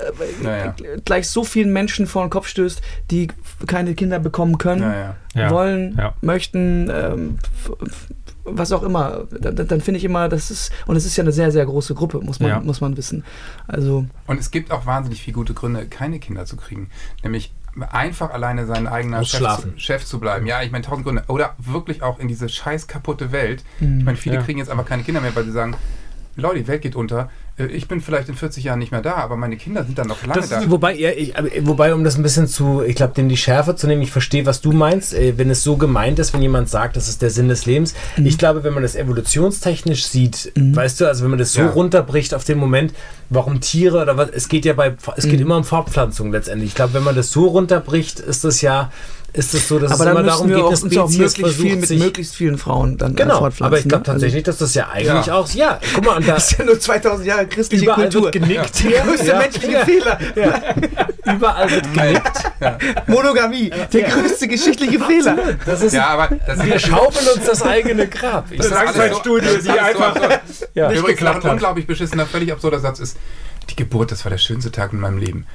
Naja. 0.42 0.74
gleich 1.04 1.28
so 1.28 1.44
vielen 1.44 1.72
Menschen 1.72 2.06
vor 2.06 2.24
den 2.24 2.30
Kopf 2.30 2.48
stößt, 2.48 2.82
die 3.10 3.28
keine 3.66 3.94
Kinder 3.94 4.18
bekommen 4.18 4.58
können, 4.58 4.82
Naja. 4.82 5.16
Ja. 5.34 5.50
wollen, 5.50 5.94
Ja. 5.98 6.14
möchten, 6.20 6.90
ähm, 6.92 7.38
was 8.44 8.72
auch 8.72 8.82
immer. 8.82 9.24
Dann, 9.30 9.56
dann- 9.56 9.68
dann 9.68 9.80
finde 9.80 9.98
ich 9.98 10.04
immer, 10.04 10.28
das 10.28 10.50
ist, 10.50 10.72
und 10.86 10.96
es 10.96 11.04
ist 11.04 11.16
ja 11.16 11.22
eine 11.22 11.32
sehr, 11.32 11.50
sehr 11.52 11.66
große 11.66 11.94
Gruppe, 11.94 12.20
muss 12.20 12.40
man, 12.40 12.48
Ja. 12.50 12.60
muss 12.60 12.80
man 12.80 12.96
wissen. 12.96 13.24
Also, 13.66 14.06
Und 14.26 14.40
es 14.40 14.50
gibt 14.50 14.70
auch 14.72 14.86
wahnsinnig 14.86 15.22
viele 15.22 15.34
gute 15.34 15.54
Gründe, 15.54 15.86
keine 15.86 16.18
Kinder 16.18 16.44
zu 16.46 16.56
kriegen. 16.56 16.88
Nämlich 17.22 17.52
einfach 17.92 18.30
alleine 18.30 18.66
sein 18.66 18.88
eigener 18.88 19.22
Chef 19.24 19.58
zu, 19.60 19.68
Chef 19.76 20.04
zu 20.04 20.18
bleiben. 20.18 20.46
Ja, 20.46 20.62
ich 20.62 20.70
meine, 20.72 20.82
tausend 20.84 21.04
Gründe. 21.04 21.24
Oder 21.28 21.54
wirklich 21.58 22.02
auch 22.02 22.18
in 22.18 22.26
diese 22.26 22.48
scheiß 22.48 22.88
kaputte 22.88 23.30
Welt. 23.30 23.62
Mhm. 23.80 23.98
Ich 24.00 24.04
meine, 24.04 24.16
viele 24.16 24.36
Ja. 24.36 24.42
kriegen 24.42 24.58
jetzt 24.58 24.70
einfach 24.70 24.86
keine 24.86 25.02
Kinder 25.04 25.20
mehr, 25.20 25.36
weil 25.36 25.44
sie 25.44 25.52
sagen, 25.52 25.76
Leute, 26.40 26.58
die 26.60 26.68
Welt 26.68 26.82
geht 26.82 26.96
unter. 26.96 27.30
Äh, 27.58 27.66
Ich 27.66 27.88
bin 27.88 28.00
vielleicht 28.00 28.28
in 28.28 28.34
40 28.36 28.64
Jahren 28.64 28.78
nicht 28.78 28.92
mehr 28.92 29.02
da, 29.02 29.14
aber 29.16 29.36
meine 29.36 29.56
Kinder 29.56 29.84
sind 29.84 29.98
dann 29.98 30.06
noch 30.08 30.24
lange 30.24 30.40
Das 30.40 30.48
da. 30.50 30.70
Wobei, 30.70 30.94
ja, 30.94 31.10
ich, 31.10 31.34
wobei, 31.62 31.92
um 31.94 32.04
das 32.04 32.16
ein 32.16 32.22
bisschen 32.22 32.46
zu, 32.46 32.82
ich 32.82 32.94
glaube, 32.96 33.14
dem 33.14 33.28
die 33.28 33.36
Schärfe 33.36 33.74
zu 33.76 33.86
nehmen, 33.86 34.02
ich 34.02 34.10
verstehe, 34.12 34.46
was 34.46 34.60
du 34.60 34.72
meinst, 34.72 35.14
äh, 35.14 35.36
wenn 35.36 35.50
es 35.50 35.62
so 35.64 35.76
gemeint 35.76 36.18
ist, 36.18 36.32
wenn 36.32 36.42
jemand 36.42 36.68
sagt, 36.68 36.96
das 36.96 37.08
ist 37.08 37.20
der 37.22 37.30
Sinn 37.30 37.48
des 37.48 37.66
Lebens. 37.66 37.94
Ich 38.16 38.38
glaube, 38.38 38.62
wenn 38.64 38.72
man 38.74 38.82
das 38.82 38.94
evolutionstechnisch 38.96 40.06
sieht, 40.06 40.52
weißt 40.56 41.00
du, 41.00 41.06
also 41.06 41.24
wenn 41.24 41.30
man 41.30 41.38
das 41.38 41.52
so 41.52 41.60
Ja. 41.62 41.70
runterbricht 41.70 42.34
auf 42.34 42.44
den 42.44 42.58
Moment, 42.58 42.94
warum 43.30 43.60
Tiere 43.60 44.00
oder 44.02 44.16
was, 44.16 44.30
es 44.30 44.48
geht 44.48 44.64
ja 44.64 44.72
bei, 44.74 44.96
es 45.16 45.24
geht 45.24 45.40
immer 45.40 45.56
um 45.56 45.64
Fortpflanzung 45.64 46.32
letztendlich. 46.32 46.70
Ich 46.70 46.74
glaube, 46.74 46.94
wenn 46.94 47.04
man 47.04 47.14
das 47.16 47.30
so 47.30 47.46
runterbricht, 47.46 48.20
ist 48.20 48.44
das 48.44 48.62
ja, 48.62 48.90
ist 49.38 49.54
es 49.54 49.68
so, 49.68 49.78
dass 49.78 49.92
aber 49.92 50.04
es 50.04 50.10
immer 50.10 50.22
darum 50.22 50.48
geht, 50.48 50.56
uns 50.58 50.96
auch 50.98 51.08
möglichst 51.10 51.60
viel 51.60 51.76
mit 51.76 51.90
möglichst 51.90 52.34
vielen 52.36 52.58
Frauen 52.58 52.98
dann 52.98 53.12
äh, 53.12 53.14
Genau, 53.14 53.38
fortpflanzen. 53.38 53.64
aber 53.66 53.78
ich 53.78 53.88
glaube 53.88 54.00
ne? 54.00 54.12
tatsächlich, 54.12 54.42
dass 54.42 54.58
das 54.58 54.74
ja 54.74 54.88
eigentlich 54.88 55.26
Ja. 55.26 55.34
auch, 55.34 55.48
ja, 55.50 55.80
guck 55.94 56.04
mal, 56.04 56.16
und 56.16 56.26
da 56.28 56.34
Das 56.38 56.50
ist 56.52 56.58
ja 56.58 56.64
nur 56.64 56.78
2000 56.78 57.26
Jahre 57.26 57.46
christliche 57.46 57.84
überall 57.84 58.02
Kultur. 58.02 58.22
wird 58.24 58.32
genickt. 58.34 58.84
Der 58.84 59.00
größte 59.02 59.26
Ja. 59.26 59.38
menschliche 59.38 59.72
Ja. 59.72 59.84
Fehler. 59.84 60.18
Überall 61.24 61.70
wird 61.70 61.94
genickt. 61.94 62.32
Monogamie. 63.06 63.70
Der 63.92 64.02
größte 64.02 64.48
geschichtliche 64.48 64.98
Fehler. 65.00 65.36
Das 65.66 65.82
ist, 65.82 65.92
ja, 65.94 66.06
aber 66.08 66.28
das 66.46 66.64
wir 66.64 66.78
schaufeln 66.78 67.26
uns 67.36 67.44
das 67.46 67.62
eigene 67.62 68.06
Grab. 68.08 68.46
Ich 68.50 68.58
Das 68.58 68.72
alles 68.72 68.96
halt. 68.96 69.14
so- 69.24 69.38
das 69.38 69.54
die 69.58 69.60
so 69.62 69.70
einfach- 69.78 70.16
absurd. 70.16 70.40
Ja. 70.74 70.92
Übrigens 70.92 71.20
ein 71.22 71.26
hat. 71.44 71.52
unglaublich 71.52 71.86
beschissener, 71.86 72.26
völlig 72.26 72.52
absurder 72.52 72.78
Satz 72.80 72.98
ist, 73.00 73.16
die 73.70 73.76
Geburt, 73.76 74.10
das 74.12 74.24
war 74.24 74.30
der 74.30 74.38
schönste 74.38 74.70
Tag 74.70 74.92
in 74.92 75.00
meinem 75.00 75.18
Leben. 75.18 75.46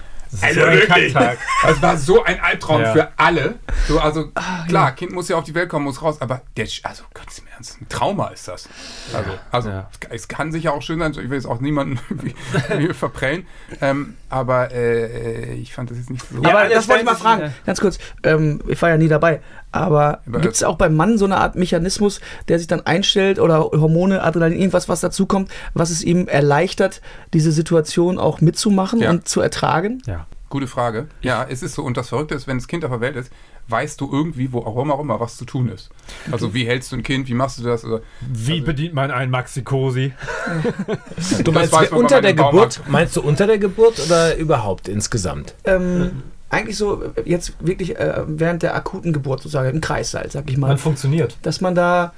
Also 0.42 0.64
ein 0.64 0.80
Kacktag. 0.88 1.38
Es 1.68 1.82
war 1.82 1.98
so 1.98 2.24
ein 2.24 2.40
Albtraum 2.40 2.82
Ja. 2.82 2.94
für 2.94 3.08
alle. 3.18 3.56
So, 3.88 4.00
also 4.00 4.32
klar, 4.68 4.92
Kind 4.94 5.12
muss 5.12 5.30
ja 5.30 5.36
auf 5.38 5.44
die 5.44 5.54
Welt 5.56 5.70
kommen, 5.70 5.86
muss 5.86 6.02
raus, 6.02 6.22
aber 6.22 6.42
der, 6.58 6.68
also 6.84 7.04
ganz 7.14 7.38
im 7.40 7.46
Ernst, 7.54 7.82
ein 7.82 7.88
Trauma 7.90 8.28
ist 8.30 8.48
das. 8.48 8.68
Also, 9.14 9.30
also 9.52 9.70
Ja. 9.70 9.90
es, 10.10 10.28
kann 10.28 10.52
sicher 10.52 10.74
auch 10.74 10.82
schön 10.82 11.00
sein, 11.00 11.12
ich 11.12 11.18
will 11.18 11.34
jetzt 11.34 11.46
auch 11.46 11.60
niemanden 11.60 12.00
verprellen, 12.94 13.46
ähm, 13.82 14.16
aber 14.30 14.72
äh, 14.72 15.54
ich 15.56 15.74
fand 15.74 15.92
das 15.92 15.98
jetzt 15.98 16.10
nicht 16.10 16.26
so. 16.32 16.42
Ja, 16.42 16.58
aber 16.58 16.70
das 16.70 16.88
wollte 16.88 17.02
ich 17.02 17.06
mal 17.06 17.16
fragen, 17.16 17.54
ganz 17.66 17.80
kurz. 17.80 17.98
Ähm, 18.24 18.62
ich 18.68 18.82
war 18.82 18.90
ja 18.90 18.98
nie 18.98 19.08
dabei. 19.08 19.42
Aber 19.74 20.20
gibt 20.42 20.54
es 20.56 20.64
auch 20.64 20.78
beim 20.78 20.96
Mann 20.96 21.18
so 21.18 21.26
eine 21.26 21.38
Art 21.38 21.56
Mechanismus, 21.56 22.22
der 22.48 22.60
sich 22.60 22.68
dann 22.68 22.86
einstellt 22.86 23.40
oder 23.40 23.60
Hormone, 23.60 24.22
Adrenalin, 24.24 24.58
irgendwas, 24.60 24.88
was 24.88 25.02
dazukommt, 25.02 25.50
was 25.74 25.90
es 25.90 26.04
ihm 26.04 26.28
erleichtert, 26.28 27.02
diese 27.34 27.52
Situation 27.52 28.18
auch 28.20 28.40
mitzumachen 28.40 29.02
Ja. 29.02 29.10
und 29.10 29.28
zu 29.28 29.42
ertragen? 29.42 30.02
Ja. 30.06 30.28
Gute 30.50 30.68
Frage. 30.68 31.08
Ja, 31.22 31.44
es 31.50 31.64
ist 31.64 31.74
so. 31.74 31.82
Und 31.84 31.98
das 31.98 32.10
Verrückte 32.10 32.36
ist, 32.36 32.46
wenn 32.46 32.58
das 32.60 32.68
Kind 32.68 32.86
auf 32.86 32.92
der 32.92 33.02
Welt 33.02 33.16
ist, 33.16 33.32
weißt 33.70 34.00
du 34.00 34.08
irgendwie, 34.12 34.54
wo 34.54 34.60
auch 34.60 34.80
immer, 34.84 34.94
auch 34.94 35.00
immer 35.00 35.20
was 35.20 35.36
zu 35.38 35.46
tun 35.46 35.68
ist. 35.70 35.90
Also 36.32 36.54
wie 36.54 36.68
hältst 36.68 36.92
du 36.92 36.98
ein 36.98 37.02
Kind, 37.02 37.28
wie 37.28 37.34
machst 37.34 37.58
du 37.58 37.64
das? 37.64 37.84
Oder, 37.84 38.02
Wie 38.22 38.62
bedient 38.62 38.94
man 38.94 39.10
einen 39.10 39.32
Maxi-Cosi? 39.32 40.14
Du 41.44 41.52
meinst 41.52 41.74
unter 41.92 42.22
der. 42.22 42.34
Geburt? 42.36 42.82
Meinst 42.88 43.16
du 43.16 43.22
unter 43.22 43.48
der 43.48 43.58
Geburt 43.58 44.00
oder 44.06 44.36
überhaupt 44.36 44.88
insgesamt? 44.88 45.56
Ähm, 45.64 46.22
eigentlich 46.54 46.78
so 46.78 47.04
äh, 47.04 47.08
jetzt 47.26 47.54
wirklich 47.60 47.98
äh, 48.00 48.22
während 48.28 48.64
der 48.64 48.76
akuten 48.76 49.12
Geburt 49.14 49.42
sozusagen 49.42 49.70
im 49.70 49.82
Kreissaal, 49.82 50.30
sag 50.32 50.50
ich 50.50 50.58
mal, 50.58 50.68
Man 50.70 50.78
funktioniert. 50.78 51.38
dass 51.42 51.62
man 51.62 51.76
da 51.76 52.14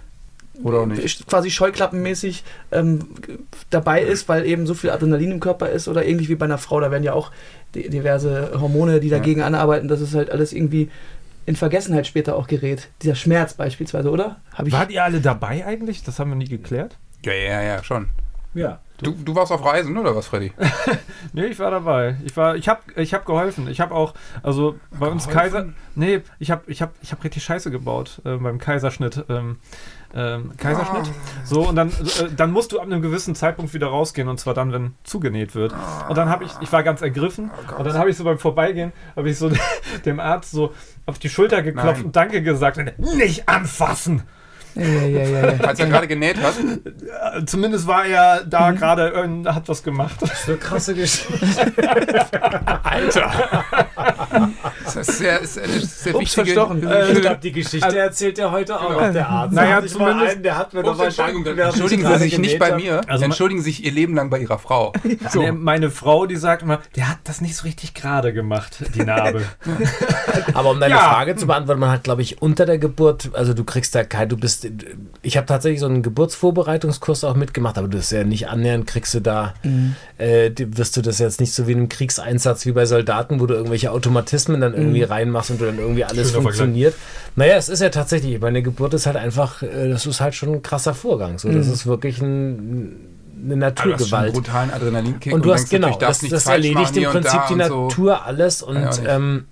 Oder 0.63 0.79
auch 0.79 0.85
nicht. 0.85 1.27
quasi 1.27 1.49
scheuklappenmäßig 1.51 2.43
ähm, 2.71 3.07
dabei 3.69 4.01
ist, 4.01 4.29
weil 4.29 4.45
eben 4.45 4.65
so 4.67 4.73
viel 4.73 4.89
Adrenalin 4.91 5.31
im 5.31 5.39
Körper 5.39 5.69
ist 5.69 5.87
oder 5.87 6.05
ähnlich 6.05 6.29
wie 6.29 6.35
bei 6.35 6.45
einer 6.45 6.57
Frau, 6.57 6.79
da 6.79 6.91
werden 6.91 7.03
ja 7.03 7.13
auch 7.13 7.31
di- 7.73 7.89
diverse 7.89 8.51
Hormone, 8.59 8.99
die 8.99 9.09
dagegen 9.09 9.41
anarbeiten, 9.41 9.87
dass 9.87 10.01
es 10.01 10.13
halt 10.15 10.29
alles 10.31 10.53
irgendwie 10.53 10.89
in 11.47 11.55
Vergessenheit 11.55 12.07
später 12.07 12.35
auch 12.35 12.47
gerät. 12.47 12.87
Dieser 13.03 13.15
Schmerz 13.15 13.53
beispielsweise, 13.53 14.09
oder? 14.09 14.37
Hab 14.53 14.65
ich, 14.65 14.73
Wart 14.73 14.91
ihr 14.91 15.03
alle 15.03 15.21
dabei 15.21 15.65
eigentlich? 15.65 16.03
Das 16.03 16.17
haben 16.19 16.29
wir 16.31 16.35
nie 16.35 16.47
geklärt. 16.47 16.97
Ja, 17.23 17.33
ja, 17.33 17.61
ja, 17.61 17.83
schon. 17.83 18.07
Ja. 18.53 18.79
Du, 19.01 19.11
du 19.11 19.35
warst 19.35 19.51
auf 19.51 19.65
Reisen, 19.65 19.97
oder 19.97 20.15
was, 20.15 20.27
Freddy? 20.27 20.53
Nee, 21.33 21.47
ich 21.47 21.59
war 21.59 21.69
dabei. 21.69 22.15
Ich 22.23 22.37
war, 22.37 22.55
ich 22.55 22.69
habe 22.69 22.81
ich 22.95 23.13
hab 23.13 23.25
geholfen. 23.25 23.67
Ich 23.67 23.81
habe 23.81 23.93
auch, 23.93 24.13
also 24.41 24.79
bei 24.97 25.07
uns 25.07 25.27
Kaiser, 25.27 25.73
nee, 25.95 26.21
ich 26.39 26.49
habe 26.49 26.63
ich 26.67 26.81
hab, 26.81 26.93
ich 27.01 27.11
hab 27.11 27.21
richtig 27.25 27.43
Scheiße 27.43 27.71
gebaut 27.71 28.21
äh, 28.23 28.37
beim 28.37 28.57
Kaiserschnitt. 28.57 29.25
Ähm, 29.27 29.57
ähm, 30.13 30.51
Kaiserschnitt. 30.55 31.11
So, 31.43 31.67
und 31.67 31.75
dann, 31.75 31.89
äh, 31.89 32.29
dann 32.37 32.51
musst 32.51 32.71
du 32.71 32.79
ab 32.79 32.85
einem 32.85 33.01
gewissen 33.01 33.35
Zeitpunkt 33.35 33.73
wieder 33.73 33.87
rausgehen 33.87 34.29
und 34.29 34.39
zwar 34.39 34.53
dann, 34.53 34.71
wenn 34.71 34.93
zugenäht 35.03 35.55
wird. 35.55 35.75
Und 36.07 36.17
dann 36.17 36.29
habe 36.29 36.45
ich, 36.45 36.51
ich 36.61 36.71
war 36.71 36.83
ganz 36.83 37.01
ergriffen 37.01 37.51
und 37.77 37.85
dann 37.85 37.97
habe 37.97 38.09
ich 38.09 38.15
so 38.15 38.23
beim 38.23 38.39
Vorbeigehen, 38.39 38.93
habe 39.17 39.29
ich 39.29 39.37
so 39.37 39.51
dem 40.05 40.21
Arzt 40.21 40.51
so 40.51 40.73
auf 41.05 41.19
die 41.19 41.29
Schulter 41.29 41.61
geklopft 41.63 41.97
Nein. 41.97 42.05
und 42.05 42.15
Danke 42.15 42.41
gesagt. 42.41 42.77
Und 42.77 42.97
Nicht 43.17 43.49
anfassen! 43.49 44.23
Ja, 44.75 44.83
ja, 44.83 45.01
ja, 45.07 45.23
ja, 45.23 45.51
ja. 45.53 45.59
Als 45.63 45.79
er 45.79 45.87
gerade 45.87 46.07
genäht 46.07 46.37
hat. 46.41 46.53
Zumindest 47.45 47.87
war 47.87 48.05
er 48.05 48.43
da 48.45 48.71
gerade, 48.71 49.13
äh, 49.13 49.49
hat 49.49 49.67
was 49.69 49.81
gemacht. 49.83 50.15
So 50.21 50.51
eine 50.51 50.57
krasse 50.57 50.93
Geschichte. 50.95 51.33
Das 54.85 54.95
ist 54.95 55.17
sehr, 55.17 55.39
ist 55.41 55.57
eine 55.59 55.79
sehr 55.79 56.15
Ups, 56.15 56.21
wichtige. 56.37 56.45
verstochen. 56.45 56.87
Äh, 56.87 57.11
Ich 57.13 57.21
glaube, 57.21 57.39
die 57.41 57.51
Geschichte 57.51 57.97
erzählt 57.97 58.37
er 58.39 58.51
heute 58.51 58.79
auch 58.79 58.91
noch, 58.91 59.11
der 59.11 59.27
Arzt. 59.27 59.53
Naja, 59.53 59.79
mal 59.81 59.87
zumindest- 59.87 60.31
einen, 60.33 60.43
der 60.43 60.57
hat 60.57 60.73
mir 60.73 60.85
Ups, 60.85 60.99
Entschuldigung, 60.99 61.45
ich 61.45 61.57
entschuldigen 61.59 62.07
Sie 62.07 62.17
sich 62.17 62.37
nicht 62.37 62.59
bei 62.59 62.75
mir. 62.75 63.01
Also 63.07 63.25
entschuldigen 63.25 63.61
Sie 63.61 63.71
sich 63.71 63.83
Ihr 63.85 63.91
Leben 63.91 64.15
lang 64.15 64.29
bei 64.29 64.39
Ihrer 64.39 64.59
Frau. 64.59 64.93
Nee, 65.33 65.51
meine 65.51 65.89
Frau, 65.89 66.25
die 66.25 66.35
sagt 66.35 66.61
immer, 66.63 66.79
der 66.95 67.09
hat 67.09 67.17
das 67.23 67.41
nicht 67.41 67.55
so 67.55 67.63
richtig 67.63 67.93
gerade 67.93 68.33
gemacht, 68.33 68.77
die 68.93 69.03
Narbe. 69.03 69.43
Aber 70.53 70.71
um 70.71 70.79
deine 70.79 70.95
Ja. 70.95 71.09
Frage 71.09 71.35
zu 71.35 71.47
beantworten, 71.47 71.79
man 71.79 71.91
hat, 71.91 72.03
glaube 72.03 72.21
ich, 72.21 72.41
unter 72.41 72.65
der 72.65 72.77
Geburt, 72.77 73.31
also 73.33 73.53
du 73.53 73.63
kriegst 73.63 73.95
da 73.95 74.03
kein, 74.03 74.29
du 74.29 74.37
bist, 74.37 74.64
ich 75.21 75.37
habe 75.37 75.47
tatsächlich 75.47 75.79
so 75.79 75.85
einen 75.87 76.01
Geburtsvorbereitungskurs 76.03 77.23
auch 77.23 77.35
mitgemacht, 77.35 77.77
aber 77.77 77.87
du 77.87 77.97
bist 77.97 78.11
ja 78.11 78.23
nicht 78.23 78.47
annähernd, 78.49 78.87
kriegst 78.87 79.13
du 79.13 79.19
da, 79.19 79.53
äh, 80.17 80.49
die- 80.51 80.77
wirst 80.77 80.95
du 80.97 81.01
das 81.01 81.19
jetzt 81.19 81.39
nicht 81.39 81.53
so 81.53 81.67
wie 81.67 81.71
in 81.73 81.79
einem 81.79 81.89
Kriegseinsatz 81.89 82.65
wie 82.65 82.71
bei 82.71 82.85
Soldaten, 82.85 83.39
wo 83.39 83.45
du 83.45 83.53
irgendwelche 83.53 83.91
Automatismen 83.91 84.61
dann 84.61 84.73
irgendwie 84.73 85.03
reinmachst 85.03 85.51
und 85.51 85.61
du 85.61 85.65
dann 85.65 85.79
irgendwie 85.79 86.03
alles 86.05 86.29
Schöner 86.31 86.43
funktioniert. 86.43 86.93
Naja, 87.35 87.55
es 87.55 87.69
ist 87.69 87.81
ja 87.81 87.89
tatsächlich, 87.89 88.39
meine 88.39 88.61
Geburt 88.61 88.93
ist 88.93 89.05
halt 89.05 89.17
einfach, 89.17 89.61
äh, 89.63 89.89
das 89.89 90.05
ist 90.05 90.21
halt 90.21 90.35
schon 90.35 90.49
ein 90.53 90.61
krasser 90.61 90.93
Vorgang. 90.93 91.37
So, 91.39 91.51
das 91.51 91.67
ist 91.67 91.85
wirklich 91.85 92.21
ein, 92.21 92.29
eine 92.29 92.91
Du 92.91 92.91
hast 92.91 93.45
schon 93.45 93.51
einen 93.51 93.59
Naturgewalt. 93.59 94.33
brutalen 94.33 94.71
Adrenalinkick. 94.71 95.33
Und 95.33 95.45
du 95.45 95.53
hast 95.53 95.69
genau, 95.69 95.97
das, 95.97 96.19
das 96.21 96.45
erledigt 96.47 96.95
im 96.97 97.03
Prinzip 97.03 97.31
da 97.31 97.47
die 97.47 97.53
und 97.53 97.63
so. 97.67 97.83
Natur 97.87 98.25
alles 98.25 98.61
und 98.63 98.75
Ja, 98.75 98.91
ähm, 99.15 99.45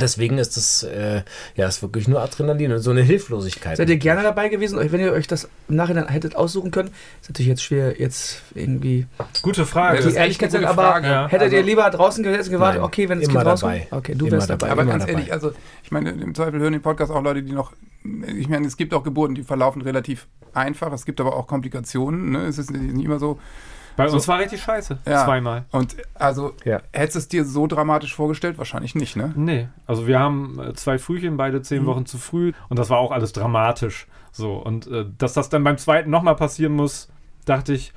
deswegen 0.00 0.38
ist 0.38 0.56
das 0.56 0.82
äh, 0.82 1.22
ja 1.56 1.66
ist 1.68 1.82
wirklich 1.82 2.08
nur 2.08 2.20
Adrenalin 2.20 2.72
und 2.72 2.78
so 2.80 2.90
eine 2.90 3.02
Hilflosigkeit. 3.02 3.76
Seid 3.76 3.88
ihr 3.90 3.96
gerne 3.96 4.22
dabei 4.22 4.48
gewesen, 4.48 4.78
wenn 4.90 5.00
ihr 5.00 5.12
euch 5.12 5.26
das 5.26 5.48
im 5.68 5.76
Nachhinein 5.76 6.08
hättet 6.08 6.36
aussuchen 6.36 6.70
können? 6.70 6.90
Ist 7.20 7.30
natürlich 7.30 7.48
jetzt 7.48 7.62
schwer, 7.62 8.00
jetzt 8.00 8.42
irgendwie 8.54 9.06
Gute 9.42 9.66
Frage. 9.66 10.00
Die 10.02 10.08
ist 10.08 10.14
Ehrlichkeit 10.16 10.50
gute 10.52 10.68
aber 10.68 10.82
Frage. 10.82 11.06
Ja. 11.08 11.28
hättet 11.28 11.52
ihr 11.52 11.58
Also- 11.58 11.68
lieber 11.70 11.90
draußen 11.90 12.22
gesessen 12.24 12.48
und 12.50 12.52
gewartet, 12.52 12.80
Nein, 12.80 12.86
okay, 12.88 13.08
wenn 13.08 13.20
das 13.20 13.28
immer 13.28 13.40
Kind 13.40 13.50
rauskommt? 13.52 13.72
dabei. 13.90 13.96
Okay, 13.98 14.14
du 14.14 14.26
Immer 14.26 14.32
wärst 14.36 14.50
dabei. 14.50 14.58
dabei. 14.68 14.72
Aber 14.72 14.82
immer 14.82 14.90
ganz 14.92 15.02
dabei. 15.04 15.12
ehrlich, 15.18 15.32
also 15.32 15.52
ich 15.82 15.90
meine, 15.90 16.10
im 16.10 16.34
Zweifel 16.34 16.60
hören 16.60 16.72
den 16.72 16.82
Podcast 16.82 17.10
auch 17.12 17.22
Leute, 17.22 17.42
die 17.42 17.52
noch, 17.52 17.72
ich 18.36 18.48
meine, 18.48 18.66
es 18.66 18.76
gibt 18.76 18.94
auch 18.94 19.02
Geburten, 19.02 19.34
die 19.34 19.42
verlaufen 19.42 19.82
relativ 19.82 20.26
einfach, 20.52 20.92
es 20.92 21.04
gibt 21.04 21.20
aber 21.20 21.34
auch 21.36 21.46
Komplikationen, 21.46 22.30
ne? 22.32 22.46
es 22.46 22.58
ist 22.58 22.70
nicht 22.70 23.04
immer 23.04 23.18
so. 23.18 23.38
Bei 23.96 24.08
uns 24.08 24.24
So. 24.24 24.28
war 24.32 24.38
richtig 24.40 24.62
scheiße. 24.62 24.98
Ja. 25.06 25.24
Zweimal. 25.24 25.64
Und 25.70 25.96
also, 26.14 26.54
Ja. 26.64 26.80
hättest 26.92 27.14
du 27.14 27.18
es 27.20 27.28
dir 27.28 27.44
so 27.44 27.66
dramatisch 27.66 28.14
vorgestellt? 28.14 28.58
Wahrscheinlich 28.58 28.94
nicht, 28.94 29.14
ne? 29.16 29.32
Nee, 29.36 29.68
also 29.86 30.06
wir 30.06 30.18
haben 30.18 30.58
äh, 30.60 30.72
zwei 30.74 30.98
Frühchen, 30.98 31.36
beide 31.36 31.62
zehn 31.62 31.82
Mhm. 31.82 31.86
Wochen 31.86 32.06
zu 32.06 32.18
früh 32.18 32.52
und 32.68 32.78
das 32.78 32.90
war 32.90 32.98
auch 32.98 33.12
alles 33.12 33.32
dramatisch. 33.32 34.06
So, 34.32 34.54
und 34.56 34.86
äh, 34.88 35.04
dass 35.16 35.32
das 35.34 35.48
dann 35.48 35.62
beim 35.62 35.78
zweiten 35.78 36.10
nochmal 36.10 36.34
passieren 36.36 36.72
muss, 36.72 37.08
dachte 37.44 37.72
ich, 37.72 37.92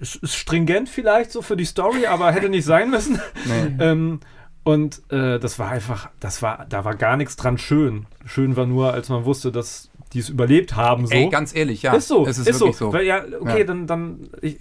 ist 0.00 0.16
ist 0.16 0.34
stringent 0.34 0.88
vielleicht 0.88 1.30
so 1.30 1.42
für 1.42 1.56
die 1.56 1.64
Story, 1.64 2.06
aber 2.06 2.32
hätte 2.32 2.48
nicht 2.48 2.64
sein 2.64 2.90
müssen. 2.90 3.20
Nee. 3.46 3.76
ähm, 3.84 4.20
und 4.64 5.00
äh, 5.12 5.38
das 5.38 5.58
war 5.60 5.68
einfach, 5.68 6.08
das 6.18 6.42
war, 6.42 6.66
da 6.68 6.84
war 6.84 6.96
gar 6.96 7.16
nichts 7.16 7.36
dran 7.36 7.56
schön. 7.58 8.06
Schön 8.24 8.56
war 8.56 8.66
nur, 8.66 8.92
als 8.92 9.08
man 9.10 9.24
wusste, 9.24 9.52
dass 9.52 9.85
die 10.12 10.20
es 10.20 10.28
überlebt 10.28 10.76
haben. 10.76 11.06
So. 11.06 11.12
Ey, 11.14 11.28
ganz 11.28 11.54
ehrlich, 11.54 11.82
ja. 11.82 11.92
ist 11.94 12.08
so, 12.08 12.26
Es 12.26 12.38
ist, 12.38 12.48
ist, 12.48 12.58
so. 12.58 12.66
wirklich 12.66 12.76
so. 12.78 12.92
Weil, 12.92 13.04
ja, 13.06 13.22
okay, 13.40 13.58
Ja. 13.60 13.64
dann, 13.64 13.86
dann, 13.86 14.28
ich, 14.40 14.58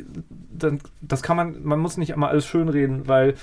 dann, 0.52 0.80
das 1.02 1.22
kann 1.22 1.38
man, 1.38 1.64
man 1.64 1.80
muss 1.80 1.98
nicht 1.98 2.10
immer 2.12 2.30
alles 2.30 2.46
schönreden, 2.46 3.08
weil 3.08 3.36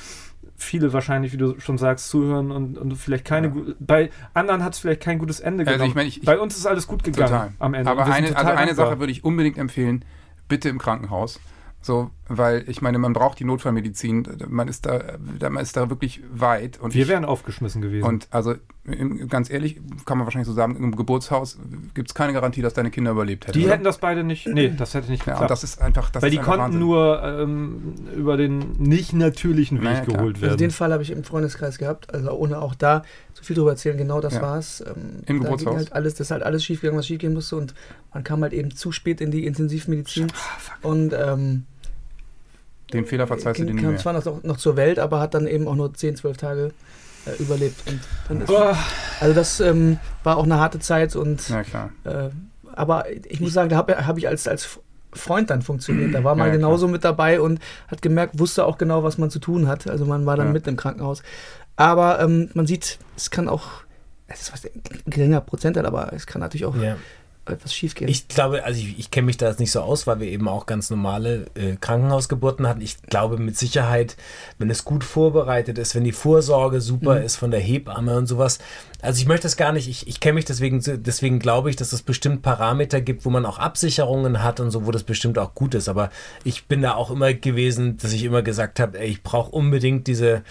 viele 0.56 0.92
wahrscheinlich, 0.92 1.32
wie 1.32 1.36
du 1.38 1.58
schon 1.60 1.78
sagst, 1.78 2.08
zuhören 2.08 2.50
und, 2.52 2.78
und 2.78 2.94
vielleicht 2.96 3.24
keine, 3.24 3.48
Ja. 3.48 3.52
bei 3.80 4.10
anderen 4.34 4.62
hat 4.62 4.74
es 4.74 4.78
vielleicht 4.78 5.00
kein 5.00 5.18
gutes 5.18 5.40
Ende 5.40 5.62
Also 5.64 5.72
genommen. 5.72 5.90
ich 5.90 5.94
meine, 5.94 6.08
ich- 6.08 6.22
bei 6.22 6.38
uns 6.38 6.56
ist 6.56 6.66
alles 6.66 6.86
gut 6.86 7.02
gegangen 7.04 7.28
Total. 7.30 7.52
am 7.58 7.74
Ende. 7.74 7.90
Aber 7.90 8.04
eine, 8.06 8.36
also 8.36 8.50
eine. 8.52 8.74
Sache 8.74 8.98
würde 9.00 9.10
ich 9.12 9.24
unbedingt 9.24 9.58
empfehlen, 9.58 10.04
bitte 10.48 10.68
im 10.68 10.78
Krankenhaus. 10.78 11.40
So, 11.84 12.10
weil 12.28 12.62
ich 12.68 12.80
meine, 12.80 12.98
man 12.98 13.12
braucht 13.12 13.40
die 13.40 13.44
Notfallmedizin. 13.44 14.24
Man 14.48 14.68
ist 14.68 14.86
da, 14.86 15.02
da- 15.40 15.50
man 15.50 15.64
ist 15.64 15.76
da 15.76 15.90
wirklich 15.90 16.22
weit. 16.32 16.78
Und 16.78 16.94
Wir 16.94 17.02
ich, 17.02 17.08
wären 17.08 17.24
aufgeschmissen 17.24 17.82
gewesen. 17.82 18.06
Und 18.06 18.28
also 18.30 18.54
im, 18.84 19.28
ganz 19.28 19.48
ehrlich, 19.48 19.76
kann 20.06 20.18
man 20.18 20.26
wahrscheinlich 20.26 20.48
so 20.48 20.52
sagen, 20.54 20.74
im 20.76 20.96
Geburtshaus 20.96 21.56
gibt 21.94 22.08
es 22.10 22.14
keine 22.14 22.32
Garantie, 22.32 22.62
dass 22.62 22.74
deine 22.74 22.90
Kinder 22.90 23.12
überlebt 23.12 23.46
hätten. 23.46 23.56
die 23.56 23.64
oder? 23.64 23.74
hätten 23.74 23.84
das 23.84 23.98
beide 23.98 24.24
nicht, 24.24 24.48
nee, 24.48 24.72
das 24.76 24.94
hätte 24.94 25.08
nicht 25.08 25.20
ja, 25.20 25.34
geklappt. 25.34 25.40
und 25.42 25.50
das 25.50 25.62
ist 25.62 25.80
einfach, 25.80 26.10
das 26.10 26.20
weil 26.22 26.30
ist 26.30 26.32
die 26.32 26.38
einfach 26.40 26.52
konnten 26.56 26.64
Wahnsinn. 26.64 26.80
nur 26.80 27.22
ähm, 27.22 27.94
über 28.16 28.36
den 28.36 28.72
nicht 28.78 29.12
natürlichen 29.12 29.78
Weg 29.78 29.84
Naja, 29.84 30.04
geholt 30.04 30.36
Also 30.42 30.56
den 30.56 30.60
werden. 30.60 30.70
Fall 30.72 30.92
habe 30.92 31.02
ich 31.04 31.10
im 31.12 31.22
Freundeskreis 31.22 31.78
gehabt, 31.78 32.12
also 32.12 32.32
ohne 32.32 32.60
auch 32.60 32.74
da 32.74 33.04
zu 33.34 33.44
viel 33.44 33.54
drüber 33.54 33.70
erzählen, 33.70 33.96
genau 33.96 34.20
das 34.20 34.34
Ja. 34.34 34.42
war 34.42 34.58
es. 34.58 34.80
Ähm, 34.80 35.20
Im 35.26 35.38
da 35.38 35.44
Geburtshaus? 35.44 35.76
Halt 35.76 35.92
alles, 35.92 36.14
das 36.14 36.26
ist 36.26 36.30
halt 36.32 36.42
alles 36.42 36.64
schiefgegangen, 36.64 36.98
was 36.98 37.06
schiefgehen 37.06 37.34
musste 37.34 37.54
und 37.56 37.74
man 38.12 38.24
kam 38.24 38.42
halt 38.42 38.52
eben 38.52 38.74
zu 38.74 38.90
spät 38.90 39.20
in 39.20 39.30
die 39.30 39.46
Intensivmedizin 39.46 40.26
und 40.82 41.12
ähm, 41.16 41.66
Den 42.92 43.06
Fehler 43.06 43.28
verzeihst 43.28 43.60
du 43.60 43.64
dir 43.64 43.74
nicht 43.74 43.82
kam 43.82 43.92
mehr. 43.92 44.00
zwar 44.00 44.12
noch, 44.12 44.42
noch 44.42 44.56
zur 44.56 44.76
Welt, 44.76 44.98
aber 44.98 45.20
hat 45.20 45.34
dann 45.34 45.46
eben 45.46 45.68
auch 45.68 45.76
nur 45.76 45.94
10, 45.94 46.16
12 46.16 46.36
Tage 46.36 46.72
äh, 47.26 47.40
überlebt. 47.42 47.82
Und 47.88 48.00
dann 48.28 48.40
ist, 48.40 48.50
Oh, 48.50 48.74
also 49.20 49.34
das 49.34 49.60
ähm, 49.60 49.98
war 50.24 50.36
auch 50.36 50.44
eine 50.44 50.58
harte 50.58 50.78
Zeit 50.78 51.14
und 51.16 51.42
klar. 51.70 51.90
äh, 52.04 52.30
aber 52.74 53.04
ich 53.28 53.40
muss 53.40 53.52
sagen, 53.52 53.68
da 53.68 53.76
habe 53.76 54.06
hab 54.06 54.16
ich 54.18 54.26
als, 54.28 54.48
als 54.48 54.80
Freund 55.12 55.50
dann 55.50 55.60
funktioniert. 55.60 56.14
Da 56.14 56.24
war 56.24 56.34
man 56.34 56.48
Ja, 56.48 56.54
genauso 56.54 56.88
mit 56.88 57.04
dabei 57.04 57.40
und 57.40 57.60
hat 57.88 58.00
gemerkt, 58.00 58.38
wusste 58.38 58.64
auch 58.64 58.78
genau, 58.78 59.02
was 59.04 59.18
man 59.18 59.28
zu 59.30 59.38
tun 59.40 59.68
hat. 59.68 59.86
Also 59.86 60.06
man 60.06 60.24
war 60.24 60.36
dann 60.36 60.46
Ja. 60.46 60.52
mitten 60.52 60.70
im 60.70 60.76
Krankenhaus. 60.76 61.22
Aber 61.76 62.20
ähm, 62.20 62.48
man 62.54 62.66
sieht, 62.66 62.98
es 63.16 63.30
kann 63.30 63.48
auch, 63.48 63.68
es 64.26 64.40
ist 64.42 64.52
was, 64.54 64.64
ein 64.64 64.82
geringer 65.06 65.40
Prozentanteil, 65.42 65.86
aber 65.86 66.12
es 66.14 66.26
kann 66.26 66.40
natürlich 66.40 66.64
auch 66.64 66.76
Ja. 66.76 66.96
Etwas 67.46 67.74
schief 67.74 67.94
gehen. 67.94 68.08
Ich 68.08 68.28
glaube, 68.28 68.64
also 68.64 68.80
ich, 68.80 68.98
ich 68.98 69.10
kenne 69.10 69.26
mich 69.26 69.36
da 69.36 69.48
jetzt 69.48 69.58
nicht 69.58 69.72
so 69.72 69.80
aus, 69.80 70.06
weil 70.06 70.20
wir 70.20 70.28
eben 70.28 70.48
auch 70.48 70.66
ganz 70.66 70.90
normale 70.90 71.46
äh, 71.54 71.76
Krankenhausgeburten 71.80 72.68
hatten. 72.68 72.80
Ich 72.80 73.02
glaube 73.02 73.36
mit 73.38 73.56
Sicherheit, 73.56 74.16
wenn 74.58 74.70
es 74.70 74.84
gut 74.84 75.02
vorbereitet 75.02 75.78
ist, 75.78 75.94
wenn 75.94 76.04
die 76.04 76.12
Vorsorge 76.12 76.80
super 76.80 77.20
ist 77.20 77.36
von 77.36 77.50
der 77.50 77.60
Hebamme 77.60 78.16
und 78.16 78.26
sowas. 78.26 78.58
Also 79.00 79.20
ich 79.20 79.26
möchte 79.26 79.44
das 79.44 79.56
gar 79.56 79.72
nicht, 79.72 79.88
ich, 79.88 80.06
ich 80.06 80.20
kenne 80.20 80.34
mich 80.34 80.44
deswegen, 80.44 80.80
deswegen 81.02 81.40
glaube 81.40 81.70
ich, 81.70 81.76
dass 81.76 81.92
es 81.92 82.02
bestimmt 82.02 82.42
Parameter 82.42 83.00
gibt, 83.00 83.24
wo 83.24 83.30
man 83.30 83.44
auch 83.44 83.58
Absicherungen 83.58 84.44
hat 84.44 84.60
und 84.60 84.70
so, 84.70 84.86
wo 84.86 84.92
das 84.92 85.02
bestimmt 85.02 85.38
auch 85.38 85.54
gut 85.54 85.74
ist. 85.74 85.88
Aber 85.88 86.10
ich 86.44 86.66
bin 86.66 86.82
da 86.82 86.94
auch 86.94 87.10
immer 87.10 87.34
gewesen, 87.34 87.96
dass 87.96 88.12
ich 88.12 88.22
immer 88.22 88.42
gesagt 88.42 88.78
habe, 88.78 89.00
ey, 89.00 89.08
ich 89.08 89.22
brauche 89.24 89.50
unbedingt 89.50 90.06
diese 90.06 90.42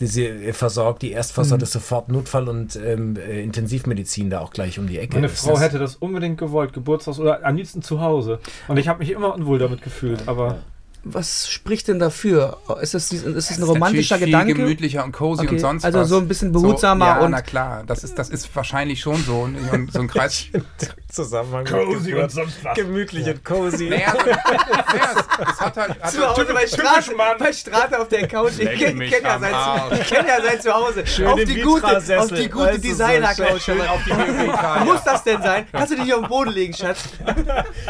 diese 0.00 0.22
äh, 0.28 0.52
versorgt, 0.52 1.02
die 1.02 1.12
Erstversorgung 1.12 1.62
ist 1.62 1.72
sofort 1.72 2.08
Notfall- 2.08 2.48
und 2.48 2.76
ähm, 2.76 3.16
äh, 3.16 3.42
Intensivmedizin 3.42 4.30
da 4.30 4.40
auch 4.40 4.50
gleich 4.50 4.78
um 4.78 4.86
die 4.86 4.98
Ecke. 4.98 5.14
Meine 5.16 5.26
ist. 5.26 5.40
Frau 5.40 5.52
Das- 5.52 5.60
hätte 5.62 5.78
das 5.78 5.96
unbedingt 5.96 6.38
gewollt, 6.38 6.72
Geburtshaus 6.72 7.18
oder 7.18 7.44
am 7.44 7.56
liebsten 7.56 7.82
zu 7.82 8.00
Hause. 8.00 8.38
Und 8.68 8.76
ich 8.78 8.88
habe 8.88 9.00
mich 9.00 9.10
immer 9.10 9.34
unwohl 9.34 9.58
damit 9.58 9.82
gefühlt, 9.82 10.28
aber 10.28 10.58
was 11.04 11.48
spricht 11.48 11.88
denn 11.88 12.00
dafür? 12.00 12.58
Ist 12.82 12.92
das, 12.92 13.12
ist 13.12 13.24
das 13.24 13.56
ein 13.56 13.62
romantischer 13.62 14.16
natürlich 14.16 14.18
viel 14.18 14.26
Gedanke? 14.26 14.54
gemütlicher 14.54 15.04
und 15.04 15.12
cozy 15.12 15.42
Okay, 15.44 15.54
und 15.54 15.58
sonst 15.60 15.84
also 15.84 16.00
was. 16.00 16.08
so 16.08 16.18
ein 16.18 16.28
bisschen 16.28 16.52
behutsamer 16.52 17.04
so, 17.04 17.10
ja, 17.20 17.24
und- 17.24 17.30
na 17.30 17.40
klar, 17.40 17.84
das 17.86 18.02
ist, 18.04 18.18
das 18.18 18.28
ist 18.30 18.54
wahrscheinlich 18.54 19.00
schon 19.00 19.16
so. 19.22 19.48
Und 19.72 19.92
so 19.92 20.00
ein 20.00 20.08
Kreis, 20.08 20.46
Zusammenhang. 21.10 21.64
Cozy 21.64 22.14
und 22.14 22.30
sonst 22.30 22.62
was. 22.64 22.76
Gemütlich 22.76 23.26
und 23.26 23.44
cozy. 23.44 23.88
Naja, 23.88 24.12
so, 24.12 24.18
naja, 24.26 25.26
es, 25.50 25.60
hat 25.60 25.76
halt. 25.76 26.02
Hat 26.02 26.10
Zu 26.12 26.28
Hause 26.28 26.46
bei 26.52 26.66
Straße, 26.66 27.12
bei 27.38 27.52
Straße 27.52 27.98
auf 27.98 28.08
der 28.08 28.28
Couch. 28.28 28.52
Ich 28.58 28.78
kenne 28.78 29.06
kenn 29.08 29.22
ja, 29.24 29.38
sein- 29.38 30.00
kenn 30.06 30.26
ja 30.26 30.42
sein 30.42 30.60
Zuhause. 30.60 31.06
Schöne 31.06 31.30
auf 31.32 31.40
die 31.44 31.60
gute, 31.62 31.96
auf 32.18 32.28
die 32.32 32.48
gute 32.50 32.64
Weißt 32.66 32.76
du, 32.76 32.82
so 32.82 32.88
Designer-Couch. 32.88 33.62
schön 33.62 33.80
auf 33.80 34.04
die 34.04 34.10
BWK. 34.12 34.84
Muss 34.84 35.02
das 35.04 35.24
denn 35.24 35.40
sein? 35.42 35.66
Kannst 35.72 35.92
du 35.92 35.96
dich 35.96 36.04
nicht 36.04 36.14
auf 36.14 36.20
den 36.22 36.28
Boden 36.28 36.50
legen, 36.50 36.74
Schatz? 36.74 37.04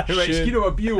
Ich 0.07 0.45
gehe 0.45 0.57
aber 0.57 0.71
bio 0.71 0.99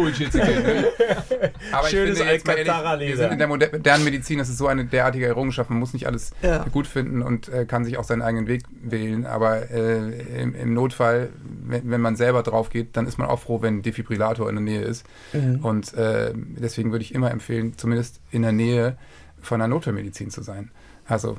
Aber 1.73 1.89
Schönes 1.89 2.19
ich 2.19 2.19
finde 2.19 2.33
jetzt 2.33 2.47
mal 2.47 2.57
ehrlich, 2.59 3.09
wir 3.11 3.17
sind 3.17 3.33
in 3.33 3.39
der 3.39 3.49
moder- 3.49 3.71
modernen 3.73 4.05
Medizin, 4.05 4.39
das 4.39 4.49
ist 4.49 4.59
so 4.59 4.67
eine 4.67 4.85
derartige 4.85 5.27
Errungenschaft. 5.27 5.71
Man 5.71 5.79
muss 5.79 5.93
nicht 5.93 6.07
alles 6.07 6.33
Ja. 6.43 6.65
gut 6.73 6.87
finden 6.87 7.23
und 7.23 7.49
äh, 7.49 7.65
kann 7.65 7.85
sich 7.85 7.97
auch 7.97 8.05
seinen 8.05 8.23
eigenen 8.23 8.49
Weg 8.49 8.63
wählen. 8.83 9.27
Aber 9.27 9.71
äh, 9.71 10.41
im, 10.43 10.55
im 10.55 10.75
Notfall, 10.75 11.29
wenn, 11.65 11.91
wenn 11.91 12.01
man 12.01 12.08
selber 12.17 12.43
drauf 12.43 12.71
geht, 12.71 12.97
dann 12.97 13.07
ist 13.07 13.19
man 13.19 13.29
auch 13.29 13.41
froh, 13.41 13.63
wenn 13.63 13.79
ein 13.79 13.83
Defibrillator 13.83 14.49
in 14.49 14.57
der 14.57 14.65
Nähe 14.65 14.83
ist. 14.83 15.05
Mhm. 15.33 15.65
Und 15.65 15.95
äh, 15.95 16.33
deswegen 16.35 16.93
würde 16.93 17.05
ich 17.05 17.15
immer 17.15 17.31
empfehlen, 17.31 17.77
zumindest 17.77 18.21
in 18.31 18.43
der 18.43 18.53
Nähe 18.53 18.97
von 19.41 19.59
der 19.61 19.69
Notfallmedizin 19.69 20.31
zu 20.31 20.43
sein. 20.43 20.71
Also 21.07 21.39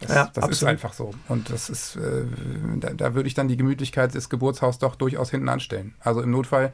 das, 0.00 0.14
Ja, 0.14 0.30
das 0.34 0.48
ist 0.48 0.64
einfach 0.64 0.92
so. 0.92 1.12
Und 1.28 1.50
das 1.50 1.70
ist, 1.70 1.96
äh, 1.96 2.24
da, 2.76 2.90
da 2.90 3.14
würde 3.14 3.28
ich 3.28 3.34
dann 3.34 3.48
die 3.48 3.56
Gemütlichkeit 3.56 4.14
des 4.14 4.28
Geburtshaus 4.28 4.78
doch 4.78 4.94
durchaus 4.94 5.30
hinten 5.30 5.48
anstellen. 5.48 5.94
Also 6.00 6.20
im 6.20 6.30
Notfall 6.30 6.72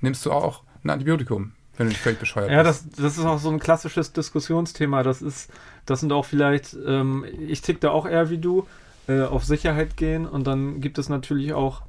nimmst 0.00 0.24
du 0.26 0.32
auch 0.32 0.62
ein 0.82 0.90
Antibiotikum, 0.90 1.52
wenn 1.76 1.86
du 1.86 1.92
dich 1.92 2.00
völlig 2.00 2.18
bescheuert 2.18 2.50
Ja, 2.50 2.62
bist. 2.62 2.86
das, 2.86 3.04
das 3.04 3.18
ist 3.18 3.24
auch 3.24 3.38
so 3.38 3.50
ein 3.50 3.60
klassisches 3.60 4.12
Diskussionsthema. 4.12 5.02
Das 5.02 5.22
ist, 5.22 5.50
das 5.84 6.00
sind 6.00 6.12
auch 6.12 6.24
vielleicht, 6.24 6.76
ähm, 6.86 7.24
ich 7.46 7.60
tick 7.60 7.80
da 7.80 7.90
auch 7.90 8.06
eher 8.06 8.30
wie 8.30 8.38
du, 8.38 8.66
äh, 9.08 9.22
auf 9.22 9.44
Sicherheit 9.44 9.96
gehen 9.96 10.26
und 10.26 10.46
dann 10.48 10.80
gibt 10.80 10.98
es 10.98 11.08
natürlich 11.08 11.52
auch 11.52 11.82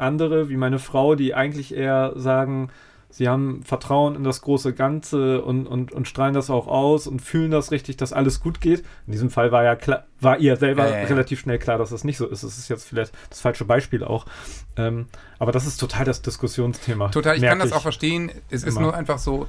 andere, 0.00 0.48
wie 0.48 0.56
meine 0.56 0.78
Frau, 0.78 1.14
die 1.14 1.34
eigentlich 1.34 1.74
eher 1.74 2.12
sagen, 2.16 2.70
sie 3.10 3.28
haben 3.28 3.62
Vertrauen 3.64 4.14
in 4.14 4.24
das 4.24 4.40
große 4.40 4.72
Ganze 4.72 5.42
und, 5.42 5.66
und, 5.66 5.92
und 5.92 6.08
strahlen 6.08 6.34
das 6.34 6.48
auch 6.48 6.68
aus 6.68 7.06
und 7.06 7.20
fühlen 7.20 7.50
das 7.50 7.70
richtig, 7.70 7.96
dass 7.96 8.12
alles 8.12 8.40
gut 8.40 8.60
geht. 8.60 8.84
In 9.06 9.12
diesem 9.12 9.30
Fall 9.30 9.52
war 9.52 9.64
ja 9.64 9.76
klar, 9.76 10.04
war 10.20 10.38
ihr 10.38 10.56
selber 10.56 10.84
Ja, 10.86 10.94
ja, 10.94 11.00
ja. 11.02 11.06
relativ 11.08 11.40
schnell 11.40 11.58
klar, 11.58 11.78
dass 11.78 11.90
das 11.90 12.04
nicht 12.04 12.16
so 12.16 12.26
ist. 12.26 12.42
Es 12.42 12.56
ist 12.56 12.68
jetzt 12.68 12.88
vielleicht 12.88 13.12
das 13.28 13.40
falsche 13.40 13.64
Beispiel 13.64 14.04
auch. 14.04 14.26
Ähm, 14.76 15.08
aber 15.38 15.52
das 15.52 15.66
ist 15.66 15.78
total 15.78 16.04
das 16.04 16.22
Diskussionsthema. 16.22 17.08
Total, 17.08 17.36
ich 17.36 17.42
kann 17.42 17.58
das 17.58 17.72
auch 17.72 17.82
verstehen. 17.82 18.30
Es 18.48 18.62
ist 18.62 18.76
Immer. 18.76 18.86
nur 18.86 18.94
einfach 18.94 19.18
so, 19.18 19.48